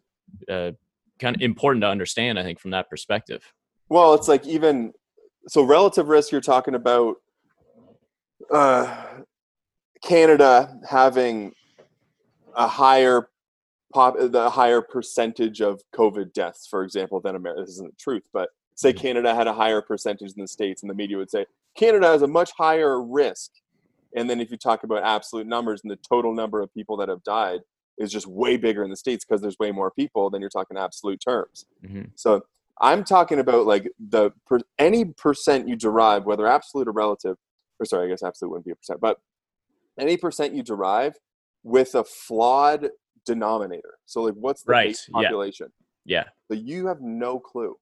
yeah. 0.48 0.54
uh, 0.54 0.72
kind 1.20 1.36
of 1.36 1.42
important 1.42 1.84
to 1.84 1.88
understand, 1.88 2.40
I 2.40 2.44
think, 2.44 2.60
from 2.60 2.72
that 2.72 2.90
perspective. 2.90 3.44
Well, 3.90 4.14
it's 4.14 4.28
like 4.28 4.46
even 4.48 4.94
so, 5.48 5.64
relative 5.64 6.08
risk. 6.08 6.32
You're 6.32 6.42
talking 6.42 6.76
about 6.76 7.18
uh, 8.52 9.04
Canada 10.04 10.80
having 10.88 11.54
a 12.56 12.68
higher 12.68 13.30
pop, 13.94 14.16
the 14.20 14.50
higher 14.50 14.82
percentage 14.82 15.62
of 15.62 15.82
COVID 15.96 16.34
deaths, 16.34 16.68
for 16.68 16.84
example, 16.84 17.20
than 17.20 17.36
America. 17.36 17.62
This 17.62 17.76
isn't 17.76 17.92
the 17.92 17.98
truth, 17.98 18.24
but 18.34 18.50
say 18.76 18.92
mm-hmm. 18.92 19.00
Canada 19.00 19.36
had 19.36 19.48
a 19.48 19.54
higher 19.54 19.82
percentage 19.82 20.34
than 20.34 20.44
the 20.44 20.48
states, 20.48 20.84
and 20.84 20.90
the 20.90 20.96
media 20.96 21.18
would 21.18 21.32
say 21.32 21.46
Canada 21.80 22.08
has 22.08 22.22
a 22.22 22.28
much 22.28 22.52
higher 22.58 23.02
risk. 23.02 23.52
And 24.16 24.30
then 24.30 24.42
if 24.42 24.52
you 24.52 24.58
talk 24.58 24.84
about 24.84 25.04
absolute 25.04 25.48
numbers 25.48 25.82
and 25.84 25.92
the 25.92 25.98
total 25.98 26.34
number 26.34 26.62
of 26.62 26.74
people 26.74 26.98
that 26.98 27.10
have 27.10 27.24
died 27.24 27.62
is 27.98 28.12
just 28.12 28.28
way 28.28 28.58
bigger 28.58 28.84
in 28.84 28.90
the 28.90 28.98
states 28.98 29.24
because 29.24 29.42
there's 29.42 29.58
way 29.60 29.72
more 29.72 29.92
people 29.92 30.30
than 30.30 30.42
you're 30.42 30.50
talking 30.50 30.78
absolute 30.78 31.22
terms. 31.22 31.66
Mm-hmm. 31.86 32.04
So 32.16 32.42
I'm 32.82 33.04
talking 33.04 33.40
about 33.40 33.66
like 33.66 33.90
the 34.00 34.32
per, 34.48 34.60
any 34.78 35.06
percent 35.06 35.68
you 35.68 35.76
derive, 35.76 36.26
whether 36.26 36.48
absolute 36.48 36.88
or 36.88 36.92
relative, 36.92 37.38
or 37.80 37.86
sorry, 37.86 38.08
I 38.08 38.10
guess 38.10 38.24
absolute 38.24 38.52
wouldn't 38.52 38.66
be 38.66 38.72
a 38.72 38.76
percent, 38.76 39.00
but 39.02 39.18
any 40.00 40.18
percent 40.18 40.54
you 40.54 40.64
derive 40.64 41.16
with 41.64 41.94
a 41.96 42.04
flawed 42.04 42.90
denominator. 43.26 44.00
So 44.06 44.24
like, 44.24 44.34
what's 44.36 44.64
the 44.64 44.72
right. 44.72 44.98
population? 45.12 45.68
Yeah. 46.06 46.24
yeah. 46.26 46.30
So 46.48 46.54
you 46.62 46.88
have 46.88 47.02
no 47.02 47.40
clue. 47.40 47.76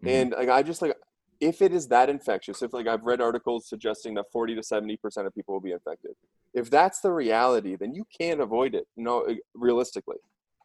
Mm-hmm. 0.00 0.08
And 0.08 0.30
like 0.32 0.48
I 0.48 0.62
just 0.62 0.80
like 0.80 0.96
if 1.40 1.62
it 1.62 1.72
is 1.72 1.88
that 1.88 2.08
infectious, 2.08 2.62
if 2.62 2.72
like 2.72 2.86
I've 2.86 3.04
read 3.04 3.20
articles 3.20 3.68
suggesting 3.68 4.14
that 4.14 4.26
40 4.32 4.54
to 4.56 4.60
70% 4.60 4.98
of 5.26 5.34
people 5.34 5.54
will 5.54 5.60
be 5.60 5.72
infected, 5.72 6.12
if 6.54 6.70
that's 6.70 7.00
the 7.00 7.12
reality, 7.12 7.76
then 7.76 7.94
you 7.94 8.06
can't 8.18 8.40
avoid 8.40 8.74
it, 8.74 8.86
no, 8.96 9.26
realistically. 9.54 10.16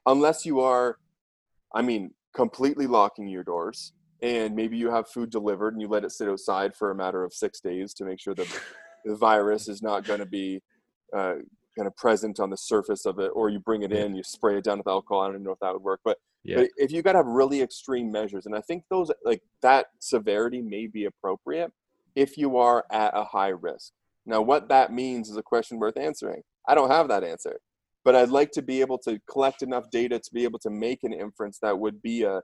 Unless 0.05 0.45
you 0.45 0.61
are, 0.61 0.97
I 1.73 1.81
mean, 1.81 2.11
completely 2.33 2.87
locking 2.87 3.27
your 3.27 3.43
doors 3.43 3.93
and 4.21 4.55
maybe 4.55 4.77
you 4.77 4.91
have 4.91 5.09
food 5.09 5.29
delivered 5.29 5.73
and 5.73 5.81
you 5.81 5.87
let 5.87 6.03
it 6.03 6.11
sit 6.11 6.29
outside 6.29 6.75
for 6.75 6.91
a 6.91 6.95
matter 6.95 7.23
of 7.23 7.33
six 7.33 7.59
days 7.59 7.93
to 7.95 8.05
make 8.05 8.19
sure 8.19 8.35
that 8.35 8.47
the 9.05 9.15
virus 9.15 9.67
is 9.67 9.81
not 9.81 10.05
going 10.05 10.19
to 10.19 10.25
be 10.25 10.61
uh, 11.15 11.35
kind 11.75 11.87
of 11.87 11.95
present 11.95 12.39
on 12.39 12.49
the 12.49 12.57
surface 12.57 13.05
of 13.05 13.19
it, 13.19 13.31
or 13.33 13.49
you 13.49 13.59
bring 13.59 13.81
it 13.81 13.91
in, 13.91 14.15
you 14.15 14.23
spray 14.23 14.57
it 14.57 14.63
down 14.63 14.77
with 14.77 14.87
alcohol. 14.87 15.21
I 15.21 15.31
don't 15.31 15.43
know 15.43 15.51
if 15.51 15.59
that 15.59 15.73
would 15.73 15.81
work, 15.81 16.01
but, 16.03 16.17
yeah. 16.43 16.57
but 16.57 16.69
if 16.77 16.91
you 16.91 17.01
got 17.01 17.13
to 17.13 17.19
have 17.19 17.27
really 17.27 17.61
extreme 17.61 18.11
measures, 18.11 18.45
and 18.45 18.55
I 18.55 18.61
think 18.61 18.83
those 18.89 19.11
like 19.25 19.41
that 19.61 19.87
severity 19.99 20.61
may 20.61 20.87
be 20.87 21.05
appropriate 21.05 21.71
if 22.15 22.37
you 22.37 22.57
are 22.57 22.85
at 22.91 23.11
a 23.15 23.23
high 23.23 23.49
risk. 23.49 23.93
Now, 24.25 24.41
what 24.41 24.69
that 24.69 24.91
means 24.91 25.29
is 25.29 25.37
a 25.37 25.43
question 25.43 25.79
worth 25.79 25.97
answering. 25.97 26.41
I 26.67 26.75
don't 26.75 26.91
have 26.91 27.07
that 27.07 27.23
answer, 27.23 27.59
but 28.03 28.15
I'd 28.15 28.29
like 28.29 28.51
to 28.51 28.61
be 28.61 28.81
able 28.81 28.97
to 28.99 29.19
collect 29.29 29.61
enough 29.61 29.89
data 29.91 30.19
to 30.19 30.33
be 30.33 30.43
able 30.43 30.59
to 30.59 30.69
make 30.69 31.03
an 31.03 31.13
inference 31.13 31.57
that 31.61 31.77
would 31.77 32.01
be 32.01 32.23
a 32.23 32.41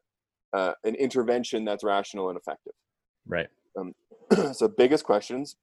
uh, 0.54 0.72
an 0.86 0.96
intervention 0.96 1.66
that's 1.66 1.84
rational 1.84 2.30
and 2.30 2.40
effective. 2.40 2.74
Right. 3.28 3.48
Um, 3.78 3.94
so, 4.54 4.68
biggest 4.68 5.04
questions: 5.04 5.58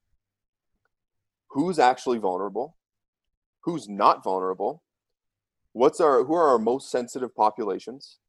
Who's 1.49 1.79
actually 1.79 2.19
vulnerable? 2.19 2.75
who's 3.65 3.89
not 3.89 4.23
vulnerable, 4.23 4.83
what's 5.73 5.99
our 5.99 6.23
who 6.23 6.35
are 6.35 6.49
our 6.49 6.59
most 6.59 6.89
sensitive 6.89 7.35
populations, 7.35 8.19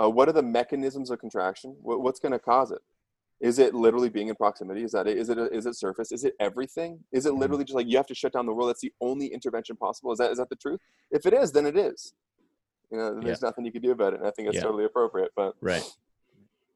uh, 0.00 0.08
what 0.08 0.28
are 0.28 0.32
the 0.32 0.42
mechanisms 0.42 1.10
of 1.10 1.18
contraction, 1.18 1.76
what, 1.82 2.00
what's 2.00 2.20
going 2.20 2.32
to 2.32 2.38
cause 2.38 2.70
it? 2.70 2.80
Is 3.40 3.58
it 3.58 3.74
literally 3.74 4.08
being 4.08 4.28
in 4.28 4.36
proximity? 4.36 4.84
Is 4.84 4.92
that 4.92 5.08
it? 5.08 5.18
Is 5.18 5.28
it 5.28 5.36
a, 5.36 5.52
is 5.52 5.66
it 5.66 5.74
surface? 5.74 6.12
Is 6.12 6.24
it 6.24 6.34
everything? 6.38 7.00
Is 7.10 7.26
it 7.26 7.30
mm-hmm. 7.30 7.40
literally 7.40 7.64
just 7.64 7.74
like 7.74 7.88
you 7.88 7.96
have 7.96 8.06
to 8.06 8.14
shut 8.14 8.32
down 8.32 8.46
the 8.46 8.52
world? 8.52 8.68
That's 8.68 8.80
the 8.80 8.92
only 9.00 9.26
intervention 9.26 9.76
possible. 9.76 10.12
Is 10.12 10.18
that 10.18 10.30
is 10.30 10.38
that 10.38 10.48
the 10.48 10.56
truth? 10.56 10.78
If 11.10 11.26
it 11.26 11.34
is, 11.34 11.50
then 11.50 11.66
it 11.66 11.76
is. 11.76 12.14
You 12.92 12.98
know, 12.98 13.20
there's 13.20 13.42
yeah. 13.42 13.48
nothing 13.48 13.64
you 13.64 13.72
can 13.72 13.82
do 13.82 13.90
about 13.90 14.12
it. 14.12 14.20
And 14.20 14.28
I 14.28 14.30
think 14.30 14.46
it's 14.46 14.58
yeah. 14.58 14.62
totally 14.62 14.84
appropriate. 14.84 15.32
But 15.34 15.54
right, 15.60 15.82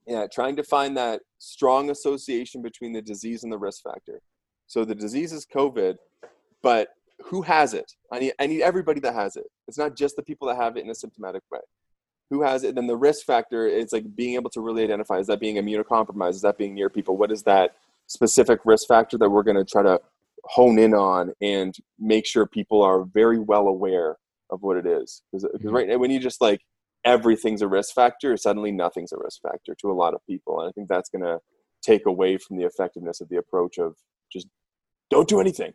yeah, 0.08 0.26
trying 0.26 0.56
to 0.56 0.64
find 0.64 0.96
that 0.96 1.20
strong 1.38 1.90
association 1.90 2.62
between 2.62 2.92
the 2.92 3.02
disease 3.02 3.44
and 3.44 3.52
the 3.52 3.58
risk 3.58 3.84
factor. 3.84 4.20
So 4.66 4.84
the 4.84 4.94
disease 4.94 5.32
is 5.32 5.46
COVID, 5.46 5.96
but 6.62 6.88
who 7.26 7.42
has 7.42 7.74
it? 7.74 7.92
I 8.10 8.18
need 8.18 8.32
I 8.40 8.48
need 8.48 8.62
everybody 8.62 8.98
that 9.00 9.14
has 9.14 9.36
it. 9.36 9.46
It's 9.68 9.78
not 9.78 9.96
just 9.96 10.16
the 10.16 10.22
people 10.22 10.48
that 10.48 10.56
have 10.56 10.76
it 10.76 10.82
in 10.82 10.90
a 10.90 10.94
symptomatic 10.94 11.42
way. 11.52 11.60
Who 12.30 12.42
has 12.42 12.64
it? 12.64 12.74
Then 12.74 12.86
the 12.86 12.96
risk 12.96 13.24
factor 13.24 13.66
is 13.66 13.92
like 13.92 14.14
being 14.16 14.34
able 14.34 14.50
to 14.50 14.60
really 14.60 14.82
identify 14.82 15.18
is 15.18 15.28
that 15.28 15.40
being 15.40 15.56
immunocompromised? 15.56 16.30
Is 16.30 16.40
that 16.42 16.58
being 16.58 16.74
near 16.74 16.90
people? 16.90 17.16
What 17.16 17.30
is 17.30 17.42
that 17.44 17.76
specific 18.06 18.60
risk 18.64 18.88
factor 18.88 19.16
that 19.18 19.30
we're 19.30 19.42
going 19.42 19.56
to 19.56 19.64
try 19.64 19.82
to 19.82 20.00
hone 20.44 20.78
in 20.78 20.94
on 20.94 21.32
and 21.40 21.74
make 21.98 22.26
sure 22.26 22.46
people 22.46 22.82
are 22.82 23.04
very 23.04 23.38
well 23.38 23.68
aware 23.68 24.16
of 24.50 24.62
what 24.62 24.76
it 24.76 24.86
is? 24.86 25.22
Because 25.32 25.44
mm-hmm. 25.44 25.70
right 25.70 25.88
now, 25.88 25.98
when 25.98 26.10
you 26.10 26.18
just 26.18 26.40
like 26.40 26.62
everything's 27.04 27.62
a 27.62 27.68
risk 27.68 27.94
factor, 27.94 28.36
suddenly 28.36 28.72
nothing's 28.72 29.12
a 29.12 29.18
risk 29.18 29.40
factor 29.42 29.76
to 29.80 29.90
a 29.90 29.94
lot 29.94 30.14
of 30.14 30.20
people, 30.26 30.60
and 30.60 30.68
I 30.68 30.72
think 30.72 30.88
that's 30.88 31.10
going 31.10 31.24
to 31.24 31.38
take 31.82 32.06
away 32.06 32.36
from 32.36 32.56
the 32.56 32.64
effectiveness 32.64 33.20
of 33.20 33.28
the 33.28 33.36
approach 33.36 33.78
of 33.78 33.94
just 34.32 34.48
don't 35.10 35.28
do 35.28 35.40
anything 35.40 35.72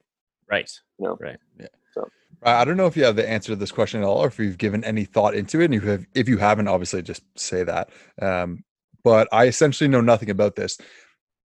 Right. 0.51 0.69
you 0.99 1.07
No. 1.07 1.17
Right. 1.19 1.39
Yeah. 1.59 1.67
So 1.93 2.07
I 2.43 2.65
don't 2.65 2.77
know 2.77 2.87
if 2.87 2.97
you 2.97 3.03
have 3.03 3.15
the 3.15 3.29
answer 3.29 3.51
to 3.51 3.55
this 3.55 3.71
question 3.71 4.01
at 4.01 4.05
all, 4.05 4.23
or 4.23 4.27
if 4.27 4.39
you've 4.39 4.57
given 4.57 4.83
any 4.83 5.05
thought 5.05 5.35
into 5.35 5.61
it. 5.61 5.65
And 5.65 5.73
you 5.75 5.81
have, 5.81 6.05
if 6.15 6.27
you 6.27 6.37
haven't, 6.37 6.67
obviously 6.67 7.01
just 7.03 7.23
say 7.37 7.63
that. 7.63 7.89
Um, 8.21 8.63
but 9.03 9.27
I 9.31 9.45
essentially 9.45 9.87
know 9.87 10.01
nothing 10.01 10.29
about 10.29 10.55
this. 10.55 10.77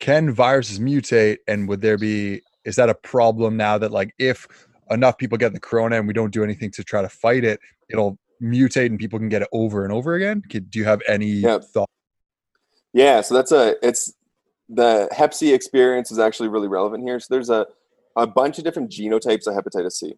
Can 0.01 0.33
viruses 0.33 0.81
mutate, 0.81 1.39
and 1.47 1.69
would 1.69 1.81
there 1.81 1.99
be? 1.99 2.43
Is 2.65 2.77
that 2.77 2.89
a 2.89 2.95
problem 2.95 3.57
now 3.57 3.79
that 3.79 3.91
like 3.93 4.15
if 4.19 4.47
enough 4.91 5.17
people 5.17 5.39
get 5.39 5.53
the 5.53 5.61
corona 5.61 5.97
and 5.97 6.07
we 6.07 6.13
don't 6.13 6.33
do 6.33 6.43
anything 6.43 6.71
to 6.73 6.85
try 6.85 7.03
to 7.03 7.09
fight 7.09 7.45
it, 7.45 7.61
it'll 7.89 8.19
mutate 8.43 8.87
and 8.87 8.99
people 8.99 9.19
can 9.19 9.29
get 9.29 9.43
it 9.43 9.49
over 9.53 9.85
and 9.85 9.93
over 9.93 10.15
again? 10.15 10.43
do 10.49 10.79
you 10.79 10.85
have 10.85 11.01
any 11.07 11.27
yeah. 11.27 11.59
thought? 11.59 11.89
Yeah, 12.93 13.21
so 13.21 13.35
that's 13.35 13.53
a 13.53 13.77
it's 13.87 14.13
the 14.69 15.09
Hep 15.13 15.35
C 15.35 15.53
experience 15.53 16.11
is 16.11 16.19
actually 16.19 16.49
really 16.49 16.69
relevant 16.69 17.05
here. 17.05 17.21
So 17.21 17.27
there's 17.31 17.51
a 17.51 17.67
a 18.17 18.27
bunch 18.27 18.59
of 18.59 18.65
different 18.65 18.91
genotypes 18.91 19.47
of 19.47 19.55
hepatitis 19.55 19.93
C 19.93 20.15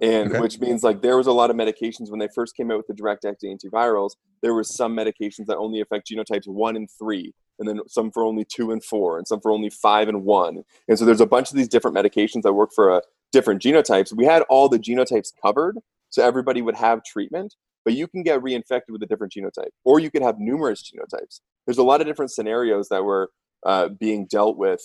and 0.00 0.30
okay. 0.30 0.40
which 0.40 0.60
means 0.60 0.82
like 0.82 1.02
there 1.02 1.16
was 1.16 1.26
a 1.26 1.32
lot 1.32 1.50
of 1.50 1.56
medications 1.56 2.10
when 2.10 2.18
they 2.18 2.28
first 2.34 2.56
came 2.56 2.70
out 2.70 2.76
with 2.76 2.86
the 2.86 2.94
direct 2.94 3.24
acting 3.24 3.56
antivirals 3.56 4.10
there 4.42 4.54
was 4.54 4.74
some 4.74 4.96
medications 4.96 5.46
that 5.46 5.56
only 5.56 5.80
affect 5.80 6.10
genotypes 6.10 6.46
one 6.46 6.76
and 6.76 6.88
three 6.98 7.32
and 7.58 7.68
then 7.68 7.80
some 7.88 8.10
for 8.10 8.22
only 8.22 8.44
two 8.44 8.70
and 8.70 8.84
four 8.84 9.18
and 9.18 9.26
some 9.26 9.40
for 9.40 9.50
only 9.50 9.70
five 9.70 10.08
and 10.08 10.24
one. 10.24 10.62
And 10.86 10.98
so 10.98 11.04
there's 11.04 11.20
a 11.20 11.26
bunch 11.26 11.50
of 11.50 11.56
these 11.56 11.68
different 11.68 11.96
medications 11.96 12.42
that 12.42 12.52
work 12.52 12.70
for 12.74 12.90
uh, 12.90 13.00
different 13.32 13.60
genotypes. 13.60 14.16
We 14.16 14.24
had 14.24 14.42
all 14.42 14.68
the 14.68 14.78
genotypes 14.78 15.32
covered 15.42 15.78
so 16.10 16.24
everybody 16.24 16.62
would 16.62 16.76
have 16.76 17.04
treatment 17.04 17.54
but 17.84 17.94
you 17.94 18.06
can 18.06 18.22
get 18.22 18.40
reinfected 18.40 18.90
with 18.90 19.02
a 19.02 19.06
different 19.06 19.32
genotype 19.32 19.70
or 19.84 19.98
you 19.98 20.10
could 20.10 20.22
have 20.22 20.38
numerous 20.38 20.82
genotypes. 20.82 21.40
There's 21.66 21.78
a 21.78 21.82
lot 21.82 22.00
of 22.00 22.06
different 22.06 22.30
scenarios 22.30 22.88
that 22.88 23.04
were 23.04 23.30
uh, 23.64 23.88
being 23.88 24.26
dealt 24.26 24.56
with 24.56 24.80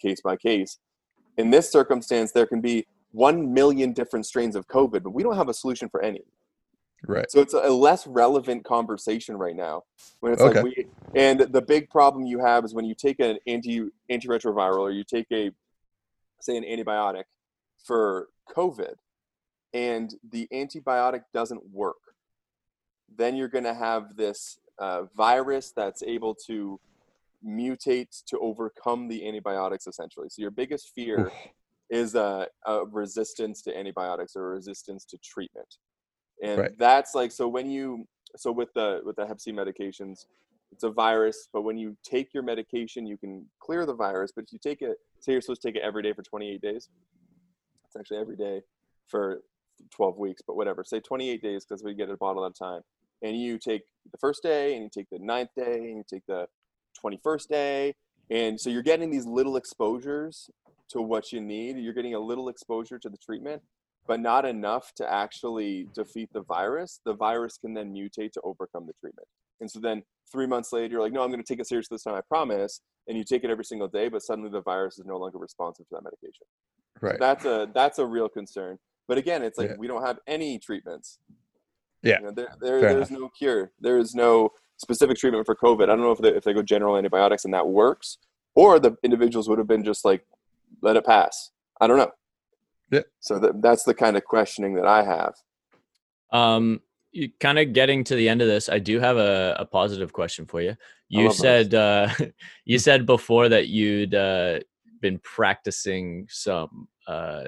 case 0.00 0.20
by 0.20 0.36
case. 0.36 0.78
In 1.36 1.50
this 1.50 1.70
circumstance 1.70 2.32
there 2.32 2.46
can 2.46 2.60
be 2.60 2.86
1 3.12 3.52
million 3.52 3.92
different 3.92 4.26
strains 4.26 4.56
of 4.56 4.66
COVID, 4.68 5.02
but 5.02 5.10
we 5.10 5.22
don't 5.22 5.36
have 5.36 5.48
a 5.48 5.54
solution 5.54 5.88
for 5.88 6.02
any. 6.02 6.22
Right. 7.06 7.30
So 7.30 7.40
it's 7.40 7.54
a 7.54 7.70
less 7.70 8.06
relevant 8.06 8.64
conversation 8.64 9.36
right 9.36 9.56
now. 9.56 9.82
When 10.20 10.32
it's 10.32 10.42
okay. 10.42 10.62
like 10.62 10.64
we 10.64 10.86
and 11.14 11.40
the 11.40 11.62
big 11.62 11.90
problem 11.90 12.26
you 12.26 12.38
have 12.38 12.64
is 12.64 12.74
when 12.74 12.84
you 12.84 12.94
take 12.94 13.18
an 13.18 13.38
anti 13.46 13.88
antiretroviral 14.10 14.78
or 14.78 14.92
you 14.92 15.02
take 15.02 15.26
a 15.32 15.50
say 16.40 16.56
an 16.56 16.64
antibiotic 16.64 17.24
for 17.84 18.28
COVID 18.54 18.94
and 19.74 20.14
the 20.30 20.46
antibiotic 20.52 21.22
doesn't 21.34 21.62
work, 21.72 21.96
then 23.16 23.34
you're 23.34 23.48
going 23.48 23.64
to 23.64 23.74
have 23.74 24.16
this 24.16 24.58
uh, 24.78 25.04
virus 25.16 25.72
that's 25.74 26.02
able 26.04 26.34
to 26.46 26.78
mutate 27.44 28.22
to 28.26 28.38
overcome 28.38 29.08
the 29.08 29.26
antibiotics 29.26 29.86
essentially. 29.86 30.28
So 30.28 30.42
your 30.42 30.52
biggest 30.52 30.94
fear 30.94 31.32
is 31.92 32.14
a, 32.14 32.46
a 32.66 32.84
resistance 32.86 33.60
to 33.60 33.76
antibiotics 33.76 34.34
or 34.34 34.48
resistance 34.48 35.04
to 35.04 35.18
treatment 35.18 35.76
and 36.42 36.58
right. 36.58 36.78
that's 36.78 37.14
like 37.14 37.30
so 37.30 37.46
when 37.46 37.70
you 37.70 38.06
so 38.34 38.50
with 38.50 38.72
the 38.74 39.02
with 39.04 39.14
the 39.16 39.26
hep 39.26 39.38
c 39.38 39.52
medications 39.52 40.24
it's 40.72 40.84
a 40.84 40.90
virus 40.90 41.48
but 41.52 41.62
when 41.62 41.76
you 41.76 41.94
take 42.02 42.32
your 42.32 42.42
medication 42.42 43.06
you 43.06 43.18
can 43.18 43.44
clear 43.60 43.84
the 43.84 43.94
virus 43.94 44.32
but 44.34 44.42
if 44.44 44.52
you 44.52 44.58
take 44.58 44.80
it 44.80 44.96
say 45.20 45.32
you're 45.32 45.42
supposed 45.42 45.60
to 45.60 45.68
take 45.68 45.76
it 45.76 45.82
every 45.82 46.02
day 46.02 46.14
for 46.14 46.22
28 46.22 46.60
days 46.62 46.88
it's 47.86 47.96
actually 47.96 48.16
every 48.16 48.36
day 48.36 48.62
for 49.06 49.42
12 49.90 50.16
weeks 50.16 50.40
but 50.46 50.56
whatever 50.56 50.82
say 50.82 50.98
28 50.98 51.42
days 51.42 51.66
because 51.66 51.84
we 51.84 51.92
get 51.92 52.08
a 52.08 52.16
bottle 52.16 52.44
at 52.46 52.52
a 52.52 52.54
time 52.54 52.80
and 53.22 53.36
you 53.36 53.58
take 53.58 53.82
the 54.10 54.18
first 54.18 54.42
day 54.42 54.74
and 54.74 54.82
you 54.82 54.88
take 54.92 55.10
the 55.10 55.18
ninth 55.18 55.50
day 55.54 55.76
and 55.76 55.96
you 55.98 56.04
take 56.08 56.24
the 56.26 56.46
21st 57.04 57.48
day 57.48 57.94
and 58.32 58.58
so 58.58 58.70
you're 58.70 58.82
getting 58.82 59.10
these 59.10 59.26
little 59.26 59.56
exposures 59.56 60.48
to 60.88 61.02
what 61.02 61.32
you 61.32 61.40
need. 61.40 61.76
You're 61.76 61.92
getting 61.92 62.14
a 62.14 62.18
little 62.18 62.48
exposure 62.48 62.98
to 62.98 63.10
the 63.10 63.18
treatment, 63.18 63.60
but 64.06 64.20
not 64.20 64.46
enough 64.46 64.92
to 64.96 65.12
actually 65.12 65.86
defeat 65.94 66.30
the 66.32 66.40
virus. 66.42 67.00
The 67.04 67.12
virus 67.12 67.58
can 67.58 67.74
then 67.74 67.92
mutate 67.92 68.32
to 68.32 68.40
overcome 68.42 68.86
the 68.86 68.94
treatment. 68.94 69.28
And 69.60 69.70
so 69.70 69.80
then 69.80 70.02
three 70.30 70.46
months 70.46 70.72
later, 70.72 70.92
you're 70.92 71.02
like, 71.02 71.12
no, 71.12 71.22
I'm 71.22 71.30
going 71.30 71.42
to 71.42 71.46
take 71.46 71.60
it 71.60 71.66
seriously 71.66 71.94
this 71.94 72.04
time, 72.04 72.14
I 72.14 72.22
promise. 72.22 72.80
And 73.06 73.18
you 73.18 73.24
take 73.24 73.44
it 73.44 73.50
every 73.50 73.66
single 73.66 73.88
day, 73.88 74.08
but 74.08 74.22
suddenly 74.22 74.50
the 74.50 74.62
virus 74.62 74.98
is 74.98 75.04
no 75.04 75.18
longer 75.18 75.36
responsive 75.36 75.86
to 75.88 75.96
that 75.96 76.04
medication. 76.04 76.46
Right. 77.02 77.14
So 77.14 77.18
that's 77.18 77.44
a 77.44 77.70
that's 77.74 77.98
a 77.98 78.06
real 78.06 78.28
concern. 78.30 78.78
But 79.08 79.18
again, 79.18 79.42
it's 79.42 79.58
like 79.58 79.70
yeah. 79.70 79.76
we 79.78 79.88
don't 79.88 80.06
have 80.06 80.20
any 80.26 80.58
treatments. 80.58 81.18
Yeah. 82.02 82.18
You 82.20 82.26
know, 82.26 82.32
there, 82.32 82.54
there 82.60 82.80
there's 82.80 83.10
enough. 83.10 83.20
no 83.20 83.28
cure. 83.28 83.72
There 83.80 83.98
is 83.98 84.14
no 84.14 84.50
specific 84.82 85.16
treatment 85.16 85.46
for 85.46 85.56
COVID. 85.56 85.84
I 85.84 85.86
don't 85.86 86.00
know 86.00 86.12
if 86.12 86.18
they, 86.18 86.28
if 86.28 86.44
they 86.44 86.52
go 86.52 86.62
general 86.62 86.98
antibiotics 86.98 87.44
and 87.44 87.54
that 87.54 87.66
works, 87.66 88.18
or 88.54 88.78
the 88.78 88.96
individuals 89.02 89.48
would 89.48 89.58
have 89.58 89.66
been 89.66 89.84
just 89.84 90.04
like 90.04 90.26
let 90.82 90.96
it 90.96 91.06
pass. 91.06 91.50
I 91.80 91.86
don't 91.86 91.96
know. 91.96 92.10
Yeah. 92.90 93.00
So 93.20 93.38
that, 93.38 93.62
that's 93.62 93.84
the 93.84 93.94
kind 93.94 94.16
of 94.16 94.24
questioning 94.24 94.74
that 94.74 94.86
I 94.86 95.02
have. 95.02 95.34
Um, 96.30 96.80
you 97.12 97.30
kind 97.40 97.58
of 97.58 97.72
getting 97.72 98.04
to 98.04 98.14
the 98.14 98.28
end 98.28 98.42
of 98.42 98.48
this, 98.48 98.68
I 98.68 98.78
do 98.78 98.98
have 99.00 99.16
a, 99.16 99.56
a 99.58 99.64
positive 99.64 100.12
question 100.12 100.46
for 100.46 100.60
you. 100.60 100.76
You 101.08 101.32
said 101.32 101.74
uh, 101.74 102.08
you 102.64 102.78
said 102.86 103.06
before 103.06 103.48
that 103.48 103.68
you'd 103.68 104.14
uh, 104.14 104.60
been 105.00 105.18
practicing 105.18 106.26
some 106.30 106.88
uh, 107.06 107.44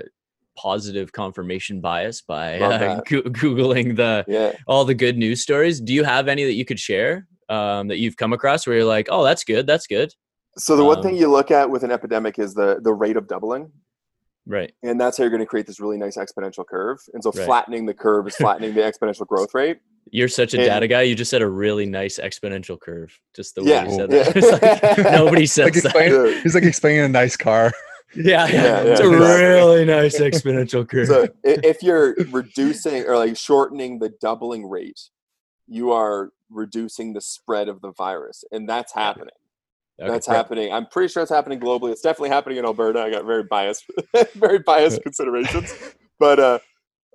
positive 0.57 1.12
confirmation 1.12 1.80
bias 1.80 2.22
by 2.22 2.59
uh, 2.61 3.00
googling 3.02 3.96
the 3.96 4.24
yeah. 4.28 4.52
all 4.66 4.84
the 4.84 4.94
good 4.94 5.16
news 5.16 5.42
stories. 5.42 5.80
Do 5.80 5.92
you 5.92 6.05
have 6.05 6.28
any 6.28 6.44
that 6.44 6.55
you 6.55 6.64
could 6.64 6.80
share 6.80 7.26
um, 7.48 7.88
that 7.88 7.98
you've 7.98 8.16
come 8.16 8.32
across 8.32 8.66
where 8.66 8.76
you're 8.76 8.84
like, 8.84 9.09
oh, 9.11 9.24
that's 9.24 9.44
good, 9.44 9.66
that's 9.66 9.86
good? 9.86 10.12
So 10.57 10.76
the 10.76 10.84
one 10.84 11.02
thing 11.02 11.14
um, 11.14 11.20
you 11.20 11.30
look 11.30 11.50
at 11.50 11.68
with 11.68 11.82
an 11.82 11.90
epidemic 11.90 12.38
is 12.38 12.55
the 12.55 12.80
the 12.82 12.92
rate 12.92 13.16
of 13.16 13.26
doubling. 13.26 13.72
Right. 14.46 14.72
And 14.82 15.00
that's 15.00 15.16
how 15.16 15.24
you're 15.24 15.30
going 15.30 15.40
to 15.40 15.46
create 15.46 15.66
this 15.66 15.80
really 15.80 15.96
nice 15.96 16.16
exponential 16.16 16.66
curve. 16.66 16.98
And 17.14 17.22
so 17.22 17.32
right. 17.32 17.46
flattening 17.46 17.86
the 17.86 17.94
curve 17.94 18.28
is 18.28 18.36
flattening 18.40 18.74
the 18.74 18.82
exponential 18.82 19.26
growth 19.26 19.55
rate. 19.55 19.78
You're 20.11 20.28
such 20.28 20.52
a 20.52 20.59
and, 20.59 20.66
data 20.66 20.86
guy. 20.86 21.02
You 21.02 21.14
just 21.14 21.30
said 21.30 21.40
a 21.40 21.48
really 21.48 21.86
nice 21.86 22.18
exponential 22.18 22.78
curve. 22.78 23.18
Just 23.34 23.55
the 23.55 23.64
way 23.64 23.70
yeah, 23.70 23.84
you 23.84 23.94
said 23.94 24.11
that. 24.11 24.96
like, 24.98 25.12
nobody 25.12 25.46
says 25.46 25.82
like 25.82 25.94
that. 25.94 26.40
He's 26.42 26.55
like 26.55 26.64
explaining 26.64 27.05
a 27.05 27.09
nice 27.09 27.36
car. 27.36 27.72
Yeah, 28.16 28.46
yeah, 28.46 28.52
yeah, 28.52 28.80
it's 28.82 29.00
a 29.00 29.08
really 29.08 29.84
nice 29.84 30.18
exponential 30.20 30.88
curve. 30.88 31.08
So 31.08 31.28
if 31.42 31.82
you're 31.82 32.14
reducing 32.30 33.04
or 33.04 33.16
like 33.16 33.36
shortening 33.36 33.98
the 33.98 34.10
doubling 34.20 34.68
rate, 34.68 35.00
you 35.66 35.92
are 35.92 36.30
reducing 36.50 37.12
the 37.12 37.20
spread 37.20 37.68
of 37.68 37.80
the 37.80 37.92
virus, 37.92 38.44
and 38.52 38.68
that's 38.68 38.94
happening. 38.94 39.34
Okay. 40.00 40.10
That's 40.10 40.26
happening. 40.26 40.72
I'm 40.72 40.86
pretty 40.86 41.12
sure 41.12 41.22
it's 41.22 41.30
happening 41.30 41.60
globally. 41.60 41.92
It's 41.92 42.00
definitely 42.00 42.30
happening 42.30 42.58
in 42.58 42.64
Alberta. 42.64 43.00
I 43.00 43.10
got 43.10 43.24
very 43.24 43.44
biased, 43.44 43.84
very 44.34 44.58
biased 44.58 45.02
considerations, 45.04 45.72
but 46.18 46.38
uh, 46.40 46.58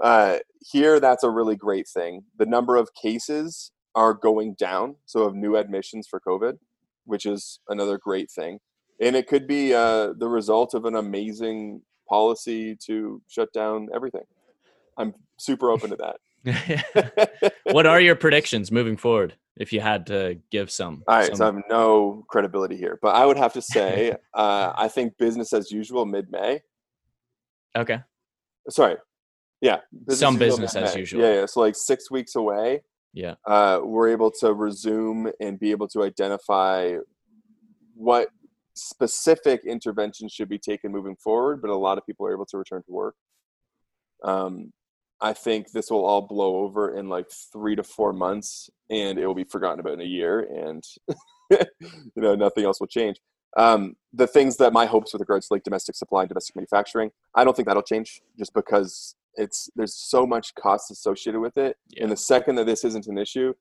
uh, 0.01 0.37
here 0.61 0.99
that's 0.99 1.23
a 1.23 1.29
really 1.29 1.55
great 1.55 1.87
thing. 1.87 2.23
The 2.37 2.45
number 2.45 2.77
of 2.77 2.89
cases 2.93 3.71
are 3.95 4.13
going 4.13 4.55
down, 4.55 4.95
so 5.05 5.23
of 5.23 5.35
new 5.35 5.55
admissions 5.55 6.07
for 6.09 6.19
COVID, 6.19 6.57
which 7.05 7.25
is 7.25 7.59
another 7.67 7.97
great 7.97 8.31
thing. 8.31 8.59
And 9.01 9.15
it 9.15 9.27
could 9.27 9.47
be 9.47 9.73
uh, 9.73 10.13
the 10.13 10.27
result 10.27 10.73
of 10.73 10.85
an 10.85 10.95
amazing 10.95 11.81
policy 12.07 12.75
to 12.87 13.21
shut 13.27 13.51
down 13.53 13.89
everything. 13.93 14.23
I'm 14.97 15.13
super 15.37 15.69
open 15.69 15.91
to 15.91 15.97
that. 15.97 17.51
what 17.71 17.85
are 17.85 18.01
your 18.01 18.15
predictions 18.15 18.71
moving 18.71 18.97
forward? 18.97 19.35
if 19.59 19.73
you 19.73 19.81
had 19.81 20.07
to 20.07 20.39
give 20.49 20.71
some. 20.71 21.03
All 21.07 21.17
right, 21.17 21.27
some... 21.27 21.35
so 21.35 21.43
I 21.43 21.47
have 21.47 21.63
no 21.69 22.25
credibility 22.29 22.77
here, 22.77 22.97
but 23.01 23.13
I 23.13 23.25
would 23.25 23.37
have 23.37 23.53
to 23.53 23.61
say 23.61 24.15
uh, 24.33 24.73
I 24.75 24.87
think 24.87 25.17
business 25.17 25.53
as 25.53 25.69
usual 25.69 26.05
mid 26.05 26.31
May. 26.31 26.61
Okay. 27.77 27.99
Sorry. 28.69 28.95
Yeah. 29.61 29.79
Business 29.91 30.19
some 30.19 30.37
business 30.37 30.75
as 30.75 30.95
usual. 30.95 31.21
Yeah, 31.21 31.33
yeah. 31.41 31.45
So 31.45 31.59
like 31.59 31.75
six 31.75 32.09
weeks 32.09 32.35
away. 32.35 32.81
Yeah. 33.13 33.35
Uh, 33.45 33.81
we're 33.83 34.09
able 34.09 34.31
to 34.39 34.53
resume 34.53 35.31
and 35.39 35.59
be 35.59 35.71
able 35.71 35.87
to 35.89 36.03
identify 36.03 36.95
what 37.95 38.29
specific 38.79 39.65
interventions 39.65 40.31
should 40.31 40.49
be 40.49 40.59
taken 40.59 40.91
moving 40.91 41.15
forward, 41.15 41.61
but 41.61 41.69
a 41.69 41.75
lot 41.75 41.97
of 41.97 42.05
people 42.05 42.25
are 42.25 42.33
able 42.33 42.45
to 42.47 42.57
return 42.57 42.81
to 42.83 42.91
work. 42.91 43.15
Um, 44.23 44.71
I 45.21 45.33
think 45.33 45.71
this 45.71 45.91
will 45.91 46.05
all 46.05 46.21
blow 46.21 46.57
over 46.57 46.95
in 46.97 47.09
like 47.09 47.29
three 47.51 47.75
to 47.75 47.83
four 47.83 48.13
months, 48.13 48.69
and 48.89 49.19
it 49.19 49.27
will 49.27 49.35
be 49.35 49.43
forgotten 49.43 49.79
about 49.79 49.93
in 49.93 50.01
a 50.01 50.05
year, 50.05 50.39
and 50.39 50.83
you 51.51 52.21
know 52.21 52.35
nothing 52.35 52.63
else 52.63 52.79
will 52.79 52.87
change. 52.87 53.17
Um, 53.57 53.95
the 54.13 54.27
things 54.27 54.57
that 54.57 54.73
my 54.73 54.85
hopes 54.85 55.11
with 55.11 55.19
regards 55.19 55.47
to 55.47 55.55
like 55.55 55.63
domestic 55.63 55.95
supply 55.95 56.21
and 56.21 56.29
domestic 56.29 56.55
manufacturing, 56.55 57.11
I 57.35 57.43
don't 57.43 57.55
think 57.55 57.67
that'll 57.67 57.83
change, 57.83 58.21
just 58.37 58.53
because 58.53 59.15
it's 59.35 59.69
there's 59.75 59.95
so 59.95 60.25
much 60.25 60.55
cost 60.55 60.89
associated 60.91 61.39
with 61.39 61.57
it, 61.57 61.77
yeah. 61.89 62.03
and 62.03 62.11
the 62.11 62.17
second 62.17 62.55
that 62.55 62.65
this 62.65 62.85
isn't 62.85 63.07
an 63.07 63.17
issue, 63.17 63.53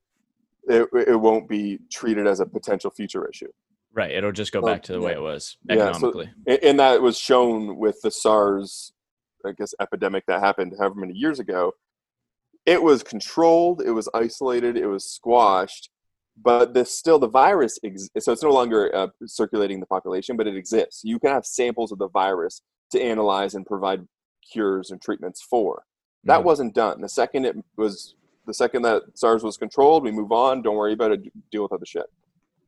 it, 0.69 0.87
it 0.93 1.19
won't 1.19 1.49
be 1.49 1.79
treated 1.91 2.25
as 2.25 2.39
a 2.39 2.45
potential 2.45 2.89
future 2.89 3.27
issue. 3.27 3.51
Right, 3.93 4.11
it'll 4.11 4.31
just 4.31 4.51
go 4.51 4.61
back 4.61 4.83
to 4.83 4.93
the 4.93 5.01
way 5.01 5.13
it 5.13 5.21
was 5.21 5.57
economically. 5.67 6.29
Yeah, 6.45 6.55
so, 6.55 6.67
and 6.67 6.79
that 6.79 7.01
was 7.01 7.17
shown 7.17 7.77
with 7.77 7.99
the 8.01 8.11
SARS 8.11 8.93
I 9.45 9.51
guess 9.51 9.73
epidemic 9.79 10.25
that 10.27 10.41
happened 10.41 10.73
however 10.77 10.95
many 10.95 11.13
years 11.13 11.39
ago, 11.39 11.73
it 12.65 12.81
was 12.81 13.03
controlled, 13.03 13.81
it 13.81 13.91
was 13.91 14.09
isolated, 14.13 14.77
it 14.77 14.87
was 14.87 15.05
squashed, 15.05 15.89
but 16.41 16.73
this 16.73 16.97
still 16.97 17.19
the 17.19 17.27
virus 17.27 17.79
ex- 17.83 18.09
so 18.19 18.31
it's 18.31 18.43
no 18.43 18.51
longer 18.51 18.93
uh, 18.95 19.07
circulating 19.25 19.79
the 19.79 19.85
population, 19.85 20.37
but 20.37 20.47
it 20.47 20.55
exists. 20.55 21.01
You 21.03 21.19
can 21.19 21.31
have 21.31 21.45
samples 21.45 21.91
of 21.91 21.99
the 21.99 22.09
virus 22.09 22.61
to 22.91 23.01
analyze 23.01 23.55
and 23.55 23.65
provide 23.65 24.05
cures 24.51 24.91
and 24.91 25.01
treatments 25.01 25.41
for. 25.41 25.83
That 26.25 26.37
mm-hmm. 26.37 26.45
wasn't 26.45 26.75
done. 26.75 27.01
The 27.01 27.09
second 27.09 27.45
it 27.45 27.55
was 27.77 28.15
the 28.45 28.53
second 28.53 28.81
that 28.81 29.03
SARS 29.15 29.43
was 29.43 29.57
controlled, 29.57 30.03
we 30.03 30.11
move 30.11 30.31
on. 30.31 30.61
Don't 30.61 30.75
worry 30.75 30.93
about 30.93 31.11
it. 31.11 31.51
Deal 31.51 31.63
with 31.63 31.71
other 31.71 31.85
shit. 31.85 32.05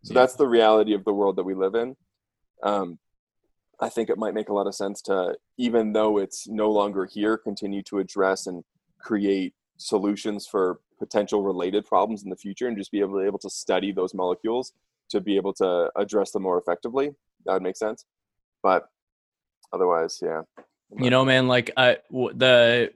So 0.04 0.14
yeah. 0.14 0.22
that's 0.22 0.36
the 0.36 0.48
reality 0.48 0.94
of 0.94 1.04
the 1.06 1.14
world 1.14 1.36
that 1.36 1.44
we 1.44 1.54
live 1.54 1.76
in. 1.76 1.96
Um, 2.64 3.00
I 3.80 3.90
think 3.90 4.10
it 4.10 4.18
might 4.18 4.34
make 4.34 4.50
a 4.50 4.54
lot 4.54 4.68
of 4.68 4.76
sense 4.76 5.02
to, 5.04 5.36
even 5.58 5.94
though 5.94 6.18
it's 6.18 6.48
no 6.48 6.72
longer 6.72 7.06
here, 7.06 7.38
continue 7.38 7.82
to 7.84 8.00
address 8.00 8.48
and 8.48 8.64
create 9.00 9.54
solutions 9.78 10.48
for 10.48 10.80
potential 11.00 11.42
related 11.42 11.86
problems 11.86 12.24
in 12.24 12.30
the 12.30 12.36
future 12.36 12.68
and 12.68 12.78
just 12.78 12.92
be 12.92 13.00
able 13.00 13.20
to, 13.20 13.26
able 13.26 13.40
to 13.40 13.50
study 13.50 13.92
those 13.92 14.14
molecules 14.14 14.74
to 15.10 15.20
be 15.20 15.36
able 15.36 15.54
to 15.54 15.90
address 15.96 16.32
them 16.32 16.44
more 16.44 16.60
effectively. 16.60 17.12
That 17.46 17.54
would 17.54 17.64
make 17.64 17.76
sense. 17.76 18.06
But 18.62 18.88
otherwise, 19.74 20.20
yeah. 20.22 20.42
You 20.98 21.10
know, 21.10 21.26
man, 21.26 21.48
like 21.48 21.72
I 21.78 21.98
the 22.12 22.92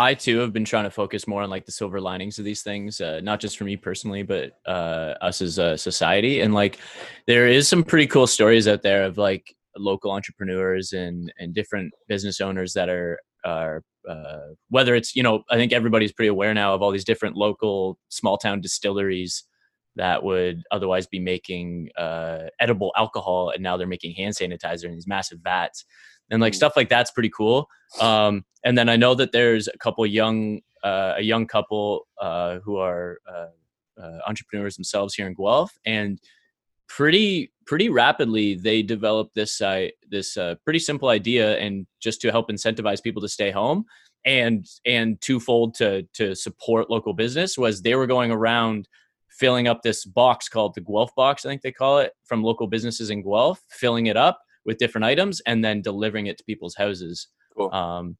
I 0.00 0.14
too 0.14 0.38
have 0.38 0.52
been 0.52 0.64
trying 0.64 0.84
to 0.84 0.90
focus 0.90 1.28
more 1.28 1.42
on 1.42 1.50
like 1.50 1.66
the 1.66 1.72
silver 1.72 2.00
linings 2.00 2.38
of 2.38 2.44
these 2.46 2.62
things, 2.62 3.02
uh, 3.02 3.20
not 3.22 3.38
just 3.38 3.58
for 3.58 3.64
me 3.64 3.76
personally, 3.76 4.22
but 4.22 4.52
uh, 4.66 5.14
us 5.20 5.42
as 5.42 5.58
a 5.58 5.76
society. 5.76 6.40
And 6.40 6.54
like, 6.54 6.78
there 7.26 7.46
is 7.46 7.68
some 7.68 7.84
pretty 7.84 8.06
cool 8.06 8.26
stories 8.26 8.66
out 8.66 8.82
there 8.82 9.04
of 9.04 9.18
like 9.18 9.54
local 9.76 10.10
entrepreneurs 10.10 10.92
and 10.92 11.32
and 11.38 11.54
different 11.54 11.92
business 12.08 12.40
owners 12.40 12.72
that 12.72 12.88
are 12.88 13.20
are 13.44 13.82
uh, 14.08 14.54
whether 14.70 14.94
it's 14.94 15.14
you 15.14 15.22
know 15.22 15.42
I 15.50 15.56
think 15.56 15.72
everybody's 15.72 16.12
pretty 16.12 16.28
aware 16.28 16.54
now 16.54 16.74
of 16.74 16.80
all 16.82 16.90
these 16.90 17.04
different 17.04 17.36
local 17.36 17.98
small 18.08 18.38
town 18.38 18.62
distilleries 18.62 19.44
that 19.96 20.22
would 20.22 20.62
otherwise 20.70 21.06
be 21.06 21.18
making 21.18 21.90
uh, 21.98 22.44
edible 22.58 22.92
alcohol 22.96 23.50
and 23.50 23.62
now 23.62 23.76
they're 23.76 23.86
making 23.86 24.14
hand 24.14 24.34
sanitizer 24.34 24.84
in 24.84 24.94
these 24.94 25.06
massive 25.06 25.40
vats 25.42 25.84
and 26.30 26.40
like 26.40 26.54
stuff 26.54 26.74
like 26.76 26.88
that's 26.88 27.10
pretty 27.10 27.30
cool. 27.30 27.68
Um, 28.00 28.44
and 28.64 28.76
then 28.76 28.88
i 28.88 28.96
know 28.96 29.14
that 29.14 29.32
there's 29.32 29.68
a 29.68 29.78
couple 29.78 30.04
young 30.06 30.60
uh, 30.82 31.14
a 31.18 31.22
young 31.22 31.46
couple 31.46 32.06
uh, 32.20 32.58
who 32.60 32.76
are 32.76 33.18
uh, 33.30 34.02
uh, 34.02 34.18
entrepreneurs 34.26 34.76
themselves 34.76 35.14
here 35.14 35.26
in 35.26 35.34
guelph 35.34 35.72
and 35.84 36.18
pretty 36.88 37.52
pretty 37.66 37.88
rapidly 37.88 38.54
they 38.54 38.82
developed 38.82 39.34
this 39.34 39.60
uh, 39.60 39.88
this 40.10 40.36
pretty 40.64 40.78
simple 40.78 41.08
idea 41.08 41.58
and 41.58 41.86
just 42.00 42.20
to 42.20 42.30
help 42.30 42.48
incentivize 42.50 43.02
people 43.02 43.22
to 43.22 43.28
stay 43.28 43.50
home 43.50 43.84
and 44.24 44.66
and 44.86 45.20
twofold 45.20 45.74
to 45.74 46.02
to 46.14 46.34
support 46.34 46.90
local 46.90 47.12
business 47.12 47.56
was 47.56 47.82
they 47.82 47.94
were 47.94 48.06
going 48.06 48.30
around 48.30 48.88
filling 49.28 49.68
up 49.68 49.80
this 49.82 50.04
box 50.04 50.48
called 50.48 50.74
the 50.74 50.82
Guelph 50.82 51.14
box, 51.14 51.46
I 51.46 51.48
think 51.48 51.62
they 51.62 51.72
call 51.72 51.98
it, 51.98 52.12
from 52.26 52.42
local 52.42 52.66
businesses 52.66 53.08
in 53.08 53.22
Guelph, 53.22 53.62
filling 53.70 54.08
it 54.08 54.16
up 54.16 54.38
with 54.64 54.78
different 54.78 55.04
items 55.04 55.40
and 55.46 55.64
then 55.64 55.82
delivering 55.82 56.26
it 56.26 56.38
to 56.38 56.44
people's 56.44 56.74
houses. 56.74 57.28
Cool. 57.56 57.72
Um, 57.72 58.16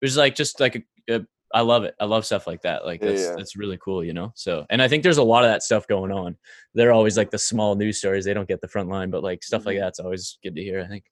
it 0.00 0.06
was 0.06 0.16
like 0.16 0.34
just 0.34 0.60
like 0.60 0.84
a, 1.08 1.14
a 1.14 1.26
I 1.52 1.60
love 1.60 1.84
it. 1.84 1.94
I 2.00 2.04
love 2.04 2.26
stuff 2.26 2.46
like 2.46 2.62
that. 2.62 2.84
Like 2.84 3.00
that's 3.00 3.22
yeah. 3.22 3.34
that's 3.36 3.56
really 3.56 3.78
cool, 3.82 4.02
you 4.02 4.12
know. 4.12 4.32
So, 4.34 4.66
and 4.70 4.82
I 4.82 4.88
think 4.88 5.02
there's 5.02 5.18
a 5.18 5.22
lot 5.22 5.44
of 5.44 5.50
that 5.50 5.62
stuff 5.62 5.86
going 5.86 6.10
on. 6.10 6.36
They're 6.74 6.92
always 6.92 7.16
like 7.16 7.30
the 7.30 7.38
small 7.38 7.76
news 7.76 7.98
stories. 7.98 8.24
They 8.24 8.34
don't 8.34 8.48
get 8.48 8.60
the 8.60 8.68
front 8.68 8.88
line, 8.88 9.10
but 9.10 9.22
like 9.22 9.44
stuff 9.44 9.64
like 9.64 9.76
mm-hmm. 9.76 9.84
that's 9.84 10.00
always 10.00 10.38
good 10.42 10.56
to 10.56 10.62
hear. 10.62 10.80
I 10.80 10.88
think. 10.88 11.04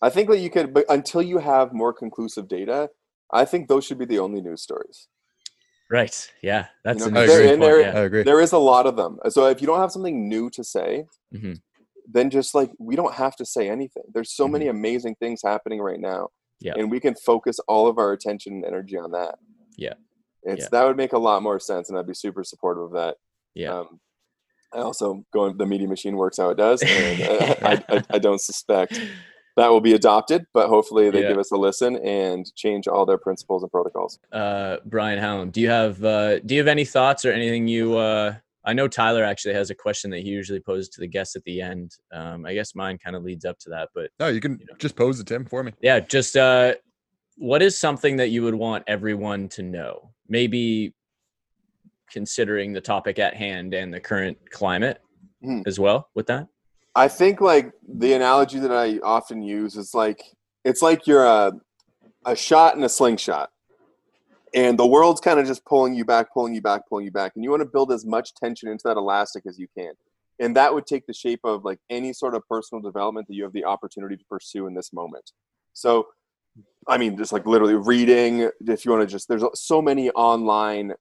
I 0.00 0.10
think 0.10 0.28
that 0.30 0.38
you 0.38 0.50
could, 0.50 0.72
but 0.72 0.84
until 0.88 1.22
you 1.22 1.38
have 1.38 1.72
more 1.72 1.92
conclusive 1.92 2.48
data, 2.48 2.88
I 3.32 3.44
think 3.44 3.68
those 3.68 3.84
should 3.84 3.98
be 3.98 4.04
the 4.04 4.20
only 4.20 4.40
news 4.40 4.62
stories. 4.62 5.08
Right. 5.90 6.30
Yeah. 6.42 6.66
That's 6.84 7.04
you 7.04 7.10
know, 7.10 7.26
there, 7.26 7.48
point, 7.48 7.60
there, 7.60 7.80
yeah. 7.80 7.98
I 7.98 8.00
agree. 8.00 8.22
There 8.22 8.40
is 8.40 8.52
a 8.52 8.58
lot 8.58 8.86
of 8.86 8.96
them. 8.96 9.18
So 9.30 9.46
if 9.46 9.60
you 9.60 9.66
don't 9.66 9.80
have 9.80 9.90
something 9.90 10.28
new 10.28 10.50
to 10.50 10.62
say, 10.62 11.06
mm-hmm. 11.34 11.54
Then 12.10 12.30
just 12.30 12.54
like 12.54 12.70
we 12.78 12.96
don't 12.96 13.14
have 13.14 13.36
to 13.36 13.44
say 13.44 13.68
anything. 13.68 14.04
There's 14.12 14.32
so 14.32 14.44
mm-hmm. 14.44 14.52
many 14.54 14.68
amazing 14.68 15.16
things 15.16 15.40
happening 15.44 15.80
right 15.80 16.00
now. 16.00 16.28
Yeah. 16.60 16.72
And 16.76 16.90
we 16.90 16.98
can 16.98 17.14
focus 17.14 17.58
all 17.68 17.86
of 17.86 17.98
our 17.98 18.12
attention 18.12 18.54
and 18.54 18.64
energy 18.64 18.96
on 18.96 19.12
that. 19.12 19.36
Yeah. 19.76 19.94
It's 20.42 20.62
yeah. 20.62 20.68
that 20.72 20.86
would 20.86 20.96
make 20.96 21.12
a 21.12 21.18
lot 21.18 21.42
more 21.42 21.60
sense, 21.60 21.88
and 21.88 21.98
I'd 21.98 22.06
be 22.06 22.14
super 22.14 22.42
supportive 22.42 22.84
of 22.84 22.92
that. 22.92 23.16
Yeah. 23.54 23.80
Um, 23.80 24.00
I 24.72 24.78
also 24.78 25.24
going 25.32 25.56
the 25.56 25.66
media 25.66 25.88
machine 25.88 26.16
works 26.16 26.38
how 26.38 26.50
it 26.50 26.56
does, 26.56 26.82
and 26.82 27.22
I, 27.62 27.82
I, 27.88 28.02
I, 28.10 28.18
don't 28.18 28.40
suspect 28.40 29.00
that 29.56 29.68
will 29.68 29.80
be 29.80 29.94
adopted, 29.94 30.46
but 30.54 30.68
hopefully 30.68 31.10
they 31.10 31.22
yeah. 31.22 31.28
give 31.28 31.38
us 31.38 31.50
a 31.50 31.56
listen 31.56 31.96
and 31.96 32.46
change 32.54 32.86
all 32.86 33.06
their 33.06 33.18
principles 33.18 33.62
and 33.62 33.72
protocols. 33.72 34.18
Uh, 34.30 34.76
Brian 34.84 35.18
Hallam, 35.18 35.50
do 35.50 35.60
you 35.60 35.70
have 35.70 36.02
uh, 36.04 36.38
do 36.40 36.54
you 36.54 36.60
have 36.60 36.68
any 36.68 36.84
thoughts 36.84 37.24
or 37.24 37.32
anything 37.32 37.66
you? 37.66 37.96
Uh, 37.96 38.34
I 38.64 38.72
know 38.72 38.88
Tyler 38.88 39.24
actually 39.24 39.54
has 39.54 39.70
a 39.70 39.74
question 39.74 40.10
that 40.10 40.20
he 40.20 40.28
usually 40.28 40.60
poses 40.60 40.88
to 40.90 41.00
the 41.00 41.06
guests 41.06 41.36
at 41.36 41.44
the 41.44 41.60
end. 41.60 41.96
Um, 42.12 42.44
I 42.44 42.54
guess 42.54 42.74
mine 42.74 42.98
kind 42.98 43.16
of 43.16 43.22
leads 43.22 43.44
up 43.44 43.58
to 43.60 43.70
that, 43.70 43.88
but 43.94 44.10
no, 44.18 44.28
you 44.28 44.40
can 44.40 44.58
you 44.58 44.66
know. 44.66 44.74
just 44.78 44.96
pose 44.96 45.20
it, 45.20 45.26
to 45.28 45.34
him 45.34 45.44
for 45.44 45.62
me. 45.62 45.72
Yeah, 45.80 46.00
just 46.00 46.36
uh, 46.36 46.74
what 47.36 47.62
is 47.62 47.78
something 47.78 48.16
that 48.16 48.28
you 48.28 48.42
would 48.42 48.54
want 48.54 48.84
everyone 48.86 49.48
to 49.50 49.62
know? 49.62 50.10
Maybe 50.28 50.92
considering 52.10 52.72
the 52.72 52.80
topic 52.80 53.18
at 53.18 53.34
hand 53.34 53.74
and 53.74 53.92
the 53.92 54.00
current 54.00 54.38
climate 54.50 55.00
mm. 55.44 55.62
as 55.66 55.78
well 55.78 56.08
with 56.14 56.26
that. 56.26 56.48
I 56.94 57.08
think 57.08 57.40
like 57.40 57.72
the 57.86 58.14
analogy 58.14 58.58
that 58.58 58.72
I 58.72 58.98
often 58.98 59.42
use 59.42 59.76
is 59.76 59.94
like 59.94 60.22
it's 60.64 60.82
like 60.82 61.06
you're 61.06 61.24
a 61.24 61.52
a 62.24 62.34
shot 62.34 62.74
and 62.74 62.84
a 62.84 62.88
slingshot. 62.88 63.50
And 64.54 64.78
the 64.78 64.86
world's 64.86 65.20
kind 65.20 65.38
of 65.38 65.46
just 65.46 65.64
pulling 65.64 65.94
you 65.94 66.04
back, 66.04 66.32
pulling 66.32 66.54
you 66.54 66.62
back, 66.62 66.88
pulling 66.88 67.04
you 67.04 67.10
back. 67.10 67.32
And 67.34 67.44
you 67.44 67.50
want 67.50 67.62
to 67.62 67.68
build 67.68 67.92
as 67.92 68.04
much 68.06 68.34
tension 68.34 68.68
into 68.68 68.82
that 68.84 68.96
elastic 68.96 69.44
as 69.46 69.58
you 69.58 69.68
can. 69.76 69.92
And 70.40 70.56
that 70.56 70.72
would 70.72 70.86
take 70.86 71.06
the 71.06 71.12
shape 71.12 71.40
of 71.44 71.64
like 71.64 71.80
any 71.90 72.12
sort 72.12 72.34
of 72.34 72.46
personal 72.48 72.80
development 72.80 73.26
that 73.28 73.34
you 73.34 73.42
have 73.42 73.52
the 73.52 73.64
opportunity 73.64 74.16
to 74.16 74.24
pursue 74.24 74.66
in 74.66 74.74
this 74.74 74.92
moment. 74.92 75.32
So, 75.72 76.08
I 76.86 76.96
mean, 76.96 77.16
just 77.16 77.32
like 77.32 77.46
literally 77.46 77.74
reading, 77.74 78.50
if 78.66 78.84
you 78.84 78.90
want 78.90 79.02
to 79.02 79.06
just, 79.06 79.28
there's 79.28 79.44
so 79.54 79.82
many 79.82 80.10
online 80.10 80.94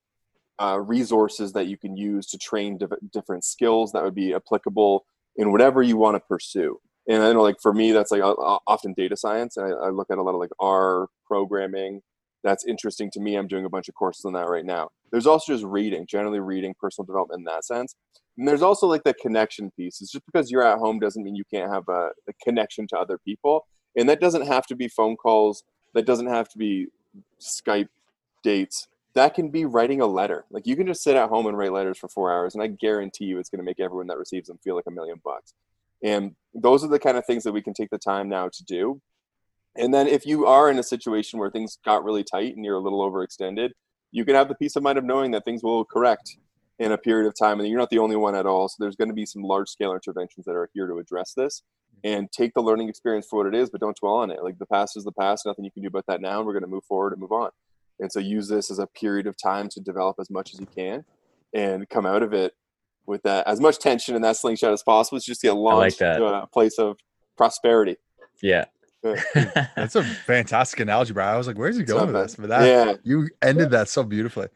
uh, 0.60 0.80
resources 0.80 1.54
that 1.54 1.68
you 1.68 1.78
can 1.78 1.96
use 1.96 2.26
to 2.28 2.38
train 2.38 2.78
div- 2.78 2.94
different 3.14 3.44
skills 3.46 3.92
that 3.92 4.04
would 4.04 4.16
be 4.16 4.34
applicable 4.34 5.06
in 5.36 5.52
whatever 5.52 5.82
you 5.84 5.98
want 5.98 6.16
to 6.16 6.20
pursue. 6.20 6.80
And 7.08 7.24
I 7.24 7.32
know, 7.32 7.42
like 7.42 7.62
for 7.62 7.74
me, 7.74 7.92
that's 7.92 8.12
like 8.12 8.22
often 8.22 8.94
data 8.94 9.16
science, 9.16 9.56
and 9.56 9.66
I, 9.66 9.88
I 9.88 9.90
look 9.92 10.08
at 10.12 10.18
a 10.18 10.22
lot 10.22 10.34
of 10.34 10.40
like 10.40 10.50
R 10.60 11.08
programming. 11.26 12.02
That's 12.48 12.66
interesting 12.66 13.12
to 13.12 13.20
me. 13.20 13.36
I'm 13.36 13.48
doing 13.48 13.66
a 13.66 13.70
bunch 13.70 13.90
of 13.90 13.96
courses 13.96 14.26
on 14.26 14.34
that 14.34 14.48
right 14.48 14.66
now. 14.66 14.90
There's 15.12 15.28
also 15.28 15.54
just 15.54 15.66
reading, 15.66 16.06
generally 16.08 16.40
reading, 16.40 16.74
personal 16.80 17.06
development 17.06 17.40
in 17.40 17.46
that 17.46 17.66
sense. 17.66 17.96
And 18.38 18.48
there's 18.48 18.62
also 18.62 18.88
like 18.88 19.04
the 19.04 19.14
connection 19.14 19.72
piece. 19.72 20.02
It's 20.02 20.12
just 20.12 20.26
because 20.26 20.50
you're 20.52 20.66
at 20.66 20.78
home 20.78 21.00
doesn't 21.00 21.24
mean 21.24 21.36
you 21.36 21.44
can't 21.52 21.72
have 21.72 21.88
a, 21.90 22.10
a 22.28 22.34
connection 22.44 22.88
to 22.88 22.98
other 22.98 23.18
people. 23.18 23.66
And 23.98 24.08
that 24.10 24.22
doesn't 24.22 24.48
have 24.48 24.66
to 24.68 24.76
be 24.76 24.88
phone 24.88 25.16
calls. 25.16 25.64
That 25.94 26.06
doesn't 26.06 26.28
have 26.28 26.48
to 26.50 26.58
be 26.58 26.88
Skype 27.40 27.90
dates 28.44 28.88
that 29.18 29.34
can 29.34 29.50
be 29.50 29.66
writing 29.66 30.00
a 30.00 30.06
letter. 30.06 30.46
Like 30.52 30.68
you 30.68 30.76
can 30.76 30.86
just 30.86 31.02
sit 31.02 31.16
at 31.16 31.30
home 31.30 31.48
and 31.48 31.58
write 31.58 31.74
letters 31.74 31.98
for 31.98 32.08
four 32.08 32.32
hours, 32.32 32.54
and 32.54 32.64
I 32.64 32.68
guarantee 32.68 33.26
you 33.26 33.40
it's 33.40 33.50
going 33.50 33.58
to 33.60 33.66
make 33.66 33.80
everyone 33.80 34.06
that 34.08 34.20
receives 34.20 34.48
them 34.48 34.60
feel 34.64 34.76
like 34.76 34.86
a 34.88 34.92
million 34.92 35.20
bucks. 35.24 35.56
And 36.04 36.36
those 36.54 36.84
are 36.84 36.88
the 36.88 37.00
kind 37.00 37.18
of 37.18 37.26
things 37.26 37.44
that 37.44 37.52
we 37.52 37.64
can 37.64 37.74
take 37.74 37.90
the 37.90 37.98
time 37.98 38.30
now 38.30 38.48
to 38.50 38.64
do. 38.64 39.02
And 39.78 39.94
then 39.94 40.08
if 40.08 40.26
you 40.26 40.46
are 40.46 40.70
in 40.70 40.80
a 40.80 40.84
situation 40.84 41.40
where 41.40 41.50
things 41.50 41.78
got 41.86 42.04
really 42.04 42.24
tight 42.24 42.56
and 42.56 42.66
you're 42.66 42.76
a 42.76 42.80
little 42.80 43.10
overextended, 43.10 43.70
you 44.12 44.26
can 44.26 44.36
have 44.36 44.48
the 44.48 44.56
peace 44.56 44.76
of 44.76 44.84
mind 44.84 44.98
of 44.98 45.04
knowing 45.04 45.32
that 45.32 45.46
things 45.46 45.64
will 45.64 45.86
correct 45.86 46.38
in 46.80 46.92
a 46.92 46.98
period 46.98 47.28
of 47.28 47.34
time 47.38 47.60
and 47.60 47.68
you're 47.68 47.80
not 47.80 47.90
the 47.90 48.00
only 48.00 48.16
one 48.16 48.36
at 48.36 48.46
all. 48.46 48.68
So 48.68 48.76
there's 48.80 48.96
going 48.96 49.10
to 49.10 49.14
be 49.14 49.26
some 49.26 49.42
large 49.42 49.70
scale 49.70 49.94
interventions 49.94 50.46
that 50.46 50.56
are 50.56 50.70
here 50.74 50.88
to 50.88 50.98
address 50.98 51.34
this. 51.34 51.64
Mm-hmm. 51.98 52.16
And 52.16 52.32
take 52.32 52.54
the 52.54 52.62
learning 52.62 52.90
experience 52.90 53.28
for 53.30 53.38
what 53.38 53.54
it 53.54 53.56
is 53.56 53.70
but 53.70 53.82
don't 53.82 53.98
dwell 53.98 54.16
on 54.16 54.32
it. 54.32 54.44
Like 54.44 54.60
the 54.60 54.66
past 54.66 54.98
is 54.98 55.04
the 55.04 55.12
past. 55.12 55.46
Nothing 55.46 55.66
you 55.66 55.72
can 55.72 55.82
do 55.82 55.88
about 55.88 56.06
that 56.08 56.22
now. 56.22 56.38
And 56.38 56.46
we're 56.46 56.54
going 56.54 56.64
to 56.64 56.70
move 56.70 56.86
forward 56.86 57.14
and 57.14 57.22
move 57.22 57.32
on. 57.32 57.50
And 58.00 58.12
so 58.12 58.20
use 58.20 58.48
this 58.48 58.70
as 58.70 58.80
a 58.80 58.88
period 58.88 59.28
of 59.28 59.36
time 59.38 59.70
to 59.70 59.80
develop 59.80 60.18
as 60.20 60.30
much 60.30 60.54
as 60.54 60.60
you 60.60 60.68
can 60.68 61.04
and 61.54 61.90
come 61.90 62.06
out 62.06 62.22
of 62.22 62.34
it 62.34 62.54
with 63.08 63.24
that 63.24 63.48
as 63.48 63.60
much 63.60 63.80
tension 63.80 64.16
in 64.16 64.22
that 64.22 64.38
slingshot 64.38 64.74
as 64.74 64.84
possible. 64.84 65.18
It's 65.18 65.26
just 65.26 65.42
get 65.42 65.54
launched 65.54 66.02
like 66.02 66.18
to 66.18 66.26
a 66.26 66.48
place 66.48 66.78
of 66.78 66.98
prosperity. 67.38 67.96
Yeah. 68.42 68.66
That's 69.76 69.96
a 69.96 70.04
fantastic 70.04 70.80
analogy, 70.80 71.14
bro. 71.14 71.24
I 71.24 71.38
was 71.38 71.48
like, 71.48 71.58
where's 71.58 71.78
he 71.78 71.84
going 71.84 72.08
with 72.08 72.16
this? 72.16 72.36
But 72.36 72.50
that 72.50 72.66
yeah. 72.66 72.94
you 73.04 73.30
ended 73.42 73.72
that 73.72 73.90
so 73.90 74.04
beautifully. 74.04 74.48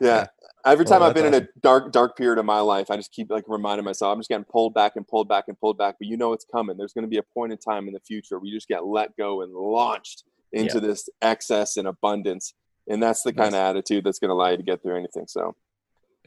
Yeah. 0.00 0.26
Every 0.64 0.84
oh, 0.84 0.88
time 0.88 1.00
well, 1.00 1.08
I've 1.08 1.14
been 1.14 1.26
awesome. 1.26 1.34
in 1.34 1.42
a 1.44 1.60
dark, 1.60 1.92
dark 1.92 2.16
period 2.16 2.38
of 2.38 2.44
my 2.44 2.60
life, 2.60 2.90
I 2.90 2.96
just 2.96 3.12
keep 3.12 3.30
like 3.30 3.44
reminding 3.48 3.84
myself, 3.84 4.12
I'm 4.12 4.18
just 4.18 4.28
getting 4.28 4.44
pulled 4.44 4.74
back 4.74 4.92
and 4.96 5.06
pulled 5.06 5.28
back 5.28 5.44
and 5.48 5.58
pulled 5.58 5.78
back. 5.78 5.96
But 5.98 6.08
you 6.08 6.16
know 6.16 6.32
it's 6.32 6.44
coming. 6.44 6.76
There's 6.76 6.92
going 6.92 7.04
to 7.04 7.08
be 7.08 7.18
a 7.18 7.22
point 7.22 7.52
in 7.52 7.58
time 7.58 7.88
in 7.88 7.94
the 7.94 8.00
future 8.00 8.38
where 8.38 8.46
you 8.46 8.56
just 8.56 8.68
get 8.68 8.84
let 8.84 9.16
go 9.16 9.42
and 9.42 9.52
launched 9.52 10.24
into 10.52 10.74
yeah. 10.74 10.86
this 10.86 11.08
excess 11.22 11.76
and 11.76 11.86
abundance 11.86 12.54
and 12.88 13.02
that's 13.02 13.22
the 13.22 13.32
kind 13.32 13.54
of 13.54 13.60
attitude 13.60 14.04
that's 14.04 14.18
going 14.18 14.30
to 14.30 14.34
allow 14.34 14.48
you 14.48 14.56
to 14.56 14.62
get 14.62 14.82
through 14.82 14.96
anything. 14.96 15.26
So, 15.28 15.54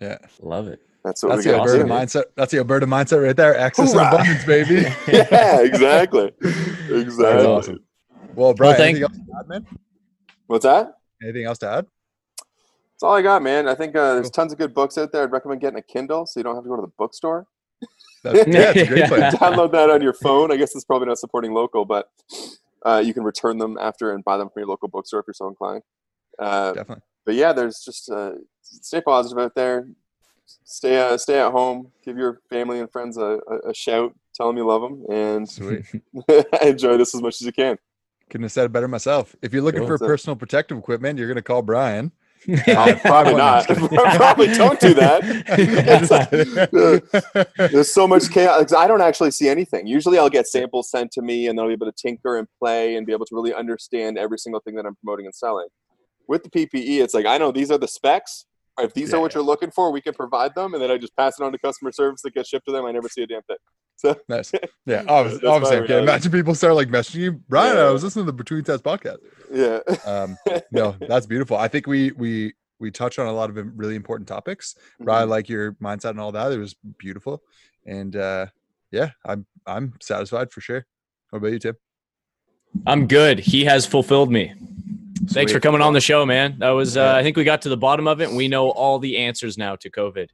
yeah, 0.02 0.18
love 0.41 0.68
it. 0.68 0.82
That's 1.03 1.23
what 1.23 1.30
that's 1.30 1.45
the 1.45 1.56
Alberta 1.56 1.84
mindset. 1.84 2.23
That's 2.36 2.52
the 2.52 2.57
Alberta 2.60 2.86
mindset 2.86 3.23
right 3.23 3.36
there. 3.36 3.57
Access 3.57 3.94
Hoorah. 3.94 4.06
and 4.06 4.14
abundance, 4.14 4.45
baby. 4.45 4.82
yeah, 5.07 5.61
exactly. 5.61 6.32
Exactly. 6.90 7.45
Awesome. 7.45 7.80
Well, 8.36 8.53
Brian, 8.53 8.78
well, 8.78 8.82
anything 8.82 9.03
else 9.03 9.14
to 9.14 9.34
add, 9.40 9.48
man? 9.48 9.68
What's 10.48 10.65
that? 10.65 10.94
Anything 11.23 11.45
else 11.45 11.57
to 11.60 11.69
add? 11.69 11.86
That's 13.02 13.03
all 13.03 13.15
I 13.15 13.22
got, 13.22 13.41
man. 13.41 13.68
I 13.68 13.76
think 13.76 13.95
uh, 13.95 14.15
there's 14.15 14.28
cool. 14.28 14.32
tons 14.32 14.52
of 14.53 14.60
good 14.60 14.73
books 14.73 14.98
out 14.98 15.11
there. 15.11 15.23
I'd 15.23 15.32
recommend 15.32 15.61
getting 15.61 15.80
a 15.80 15.82
Kindle 15.82 16.26
so 16.26 16.40
you 16.40 16.44
don't 16.44 16.56
have 16.56 16.64
to 16.64 16.69
go 16.69 16.76
to 16.76 16.84
the 16.84 16.91
bookstore. 16.98 17.48
That's, 18.23 18.48
yeah, 18.48 18.72
it's 18.76 18.82
a 18.82 18.86
great 18.86 19.06
plan. 19.07 19.32
Download 19.34 19.72
that 19.72 19.90
on 19.90 20.02
your 20.02 20.14
phone. 20.14 20.52
I 20.52 20.57
guess 20.57 20.76
it's 20.76 20.86
probably 20.86 21.07
not 21.07 21.18
supporting 21.18 21.53
local, 21.53 21.86
but 21.86 22.10
uh, 22.86 23.02
you 23.03 23.14
can 23.14 23.23
return 23.23 23.57
them 23.57 23.78
after 23.82 24.14
and 24.14 24.23
buy 24.23 24.38
them 24.38 24.49
from 24.49 24.61
your 24.61 24.68
local 24.68 24.88
bookstore 24.88 25.22
if 25.22 25.28
you're 25.28 25.34
so 25.34 25.48
inclined. 25.48 25.82
Uh, 26.38 26.73
Definitely. 26.73 27.03
But 27.26 27.35
yeah, 27.35 27.53
there's 27.53 27.84
just 27.84 28.10
uh, 28.10 28.34
stay 28.61 29.02
positive 29.02 29.38
out 29.38 29.56
there. 29.56 29.88
Stay 30.64 30.99
uh, 30.99 31.18
stay 31.18 31.39
at 31.39 31.52
home. 31.52 31.91
Give 32.03 32.18
your 32.18 32.41
family 32.49 32.80
and 32.80 32.91
friends 32.91 33.18
a, 33.18 33.39
a, 33.48 33.69
a 33.69 33.73
shout. 33.73 34.14
Tell 34.34 34.48
them 34.48 34.57
you 34.57 34.65
love 34.65 34.81
them 34.81 35.06
and 35.10 35.48
enjoy 36.61 36.98
this 36.98 37.14
as 37.14 37.22
much 37.22 37.41
as 37.41 37.41
you 37.41 37.52
can. 37.52 37.77
Couldn't 38.30 38.43
have 38.43 38.52
said 38.53 38.65
it 38.65 38.72
better 38.72 38.88
myself. 38.88 39.35
If 39.41 39.53
you're 39.53 39.61
looking 39.61 39.81
cool. 39.81 39.98
for 39.98 39.98
personal 39.98 40.38
protective 40.38 40.77
equipment, 40.77 41.19
you're 41.19 41.27
going 41.27 41.35
to 41.35 41.41
call 41.41 41.61
Brian. 41.61 42.11
Uh, 42.68 42.95
probably 43.02 43.35
not. 43.35 43.68
probably 44.18 44.48
don't 44.48 44.80
do 44.80 44.95
that. 44.95 45.22
there's 47.72 47.93
so 47.93 48.07
much 48.07 48.31
chaos. 48.31 48.73
I 48.73 48.88
don't 48.88 49.02
actually 49.02 49.30
see 49.30 49.48
anything. 49.48 49.85
Usually, 49.85 50.18
I'll 50.18 50.27
get 50.27 50.48
samples 50.48 50.89
sent 50.89 51.11
to 51.11 51.22
me, 51.22 51.45
and 51.45 51.56
then 51.56 51.64
I'll 51.64 51.69
be 51.69 51.73
able 51.73 51.85
to 51.85 51.91
tinker 51.91 52.39
and 52.39 52.48
play 52.57 52.95
and 52.95 53.06
be 53.06 53.14
able 53.14 53.27
to 53.27 53.35
really 53.35 53.53
understand 53.53 54.18
every 54.18 54.39
single 54.39 54.60
thing 54.60 54.73
that 54.73 54.88
I'm 54.88 54.95
promoting 54.95 55.27
and 55.27 55.35
selling. 55.35 55.68
With 56.32 56.44
the 56.44 56.49
PPE, 56.49 57.03
it's 57.03 57.14
like 57.14 57.26
I 57.26 57.38
know 57.38 57.52
these 57.52 57.72
are 57.72 57.78
the 57.78 57.90
specs. 57.90 58.45
If 58.80 58.94
these 58.94 59.10
yeah, 59.10 59.18
are 59.18 59.20
what 59.20 59.34
yeah. 59.34 59.40
you're 59.40 59.45
looking 59.45 59.70
for, 59.70 59.91
we 59.91 59.99
can 59.99 60.14
provide 60.14 60.56
them, 60.56 60.74
and 60.74 60.82
then 60.82 60.90
I 60.90 60.98
just 60.98 61.14
pass 61.18 61.38
it 61.38 61.44
on 61.44 61.52
to 61.52 61.60
customer 61.60 61.91
service 61.91 62.22
that 62.22 62.34
gets 62.34 62.48
shipped 62.48 62.68
to 62.68 62.72
them. 62.72 62.86
I 62.86 62.94
never 62.94 63.10
see 63.10 63.24
a 63.24 63.28
damn 63.28 63.41
thing. 63.41 63.58
So 63.98 64.18
nice. 64.30 64.49
Yeah. 64.86 65.03
Obviously, 65.10 65.45
obviously 65.45 65.78
okay. 65.80 66.02
Imagine 66.02 66.32
people 66.32 66.56
start 66.56 66.76
like 66.76 66.88
messaging 66.88 67.20
you, 67.20 67.32
Brian. 67.49 67.76
Yeah. 67.76 67.82
I 67.82 67.91
was 67.91 68.06
listening 68.06 68.28
to 68.28 68.32
the 68.32 68.38
Between 68.38 68.64
Test 68.64 68.82
podcast. 68.82 69.18
Yeah. 69.52 69.80
um, 70.06 70.38
no, 70.72 70.95
that's 71.06 71.26
beautiful. 71.26 71.58
I 71.58 71.68
think 71.68 71.86
we 71.86 72.14
we 72.14 72.53
we 72.80 72.91
touched 72.91 73.20
on 73.20 73.28
a 73.28 73.34
lot 73.34 73.49
of 73.49 73.58
really 73.78 73.95
important 73.95 74.30
topics. 74.30 74.76
Mm-hmm. 74.76 75.03
Brian, 75.03 75.28
like 75.28 75.49
your 75.49 75.74
mindset 75.74 76.12
and 76.12 76.22
all 76.22 76.32
that. 76.32 76.53
It 76.53 76.60
was 76.60 76.78
beautiful, 76.98 77.44
and 77.86 78.16
uh, 78.16 78.45
yeah, 78.90 79.10
I'm 79.26 79.45
I'm 79.68 79.95
satisfied 80.02 80.53
for 80.53 80.62
sure. 80.62 80.86
What 81.32 81.40
about 81.40 81.52
you, 81.52 81.60
Tim? 81.60 81.76
I'm 82.88 83.08
good. 83.08 83.40
He 83.40 83.66
has 83.66 83.86
fulfilled 83.86 84.32
me. 84.32 84.53
Sweet. 85.26 85.34
Thanks 85.34 85.52
for 85.52 85.60
coming 85.60 85.81
on 85.81 85.93
the 85.93 86.02
show, 86.02 86.26
man. 86.26 86.56
That 86.60 86.69
was 86.69 86.98
uh, 86.98 87.14
I 87.15 87.23
think 87.23 87.38
we 87.38 87.43
got 87.43 87.61
to 87.64 87.69
the 87.69 87.77
bottom 87.77 88.07
of 88.07 88.22
it. 88.22 88.30
and 88.30 88.38
We 88.38 88.48
know 88.48 88.69
all 88.69 88.99
the 88.99 89.18
answers 89.18 89.57
now 89.57 89.76
to 89.77 89.89
COVID 89.89 90.30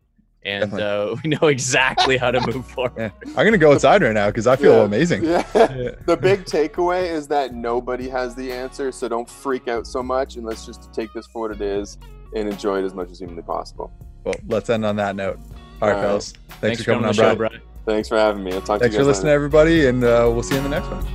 and 0.47 0.73
uh, 0.73 1.15
we 1.23 1.29
know 1.29 1.47
exactly 1.47 2.17
how 2.17 2.31
to 2.31 2.45
move 2.47 2.65
forward. 2.65 2.93
Yeah. 2.97 3.09
I'm 3.35 3.45
gonna 3.45 3.57
go 3.57 3.73
outside 3.73 4.01
right 4.01 4.13
now 4.13 4.27
because 4.27 4.47
I 4.47 4.55
feel 4.55 4.77
yeah. 4.77 4.83
amazing. 4.83 5.23
Yeah. 5.23 5.43
yeah. 5.55 5.91
the 6.05 6.17
big 6.17 6.45
takeaway 6.45 7.11
is 7.11 7.27
that 7.27 7.53
nobody 7.53 8.09
has 8.09 8.33
the 8.33 8.51
answer, 8.51 8.91
so 8.91 9.07
don't 9.07 9.29
freak 9.29 9.67
out 9.67 9.85
so 9.85 10.01
much, 10.01 10.37
and 10.37 10.45
let's 10.45 10.65
just 10.65 10.91
take 10.93 11.13
this 11.13 11.27
for 11.27 11.47
what 11.47 11.51
it 11.51 11.61
is 11.61 11.97
and 12.35 12.49
enjoy 12.49 12.79
it 12.79 12.85
as 12.85 12.93
much 12.93 13.11
as 13.11 13.19
humanly 13.19 13.43
possible. 13.43 13.91
Well, 14.23 14.35
let's 14.47 14.69
end 14.69 14.85
on 14.85 14.95
that 14.95 15.15
note. 15.15 15.39
All 15.81 15.89
right, 15.89 15.95
all 15.95 16.01
right. 16.01 16.07
fellas. 16.07 16.31
Thanks, 16.31 16.59
Thanks, 16.59 16.83
for 16.83 16.91
coming, 16.91 17.03
on, 17.03 17.09
on, 17.09 17.13
show, 17.13 17.35
Brian. 17.35 17.61
Thanks 17.85 18.09
for 18.09 18.17
having 18.17 18.43
me. 18.43 18.51
I'll 18.51 18.61
talk 18.61 18.79
Thanks 18.79 18.95
to 18.95 18.99
you 18.99 19.05
for 19.05 19.07
listening, 19.07 19.27
later. 19.27 19.35
everybody, 19.35 19.87
and 19.87 20.03
uh, 20.03 20.29
we'll 20.31 20.43
see 20.43 20.55
you 20.55 20.61
in 20.61 20.69
the 20.69 20.79
next 20.79 20.87
one. 20.89 21.05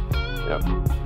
Yep. 0.48 0.98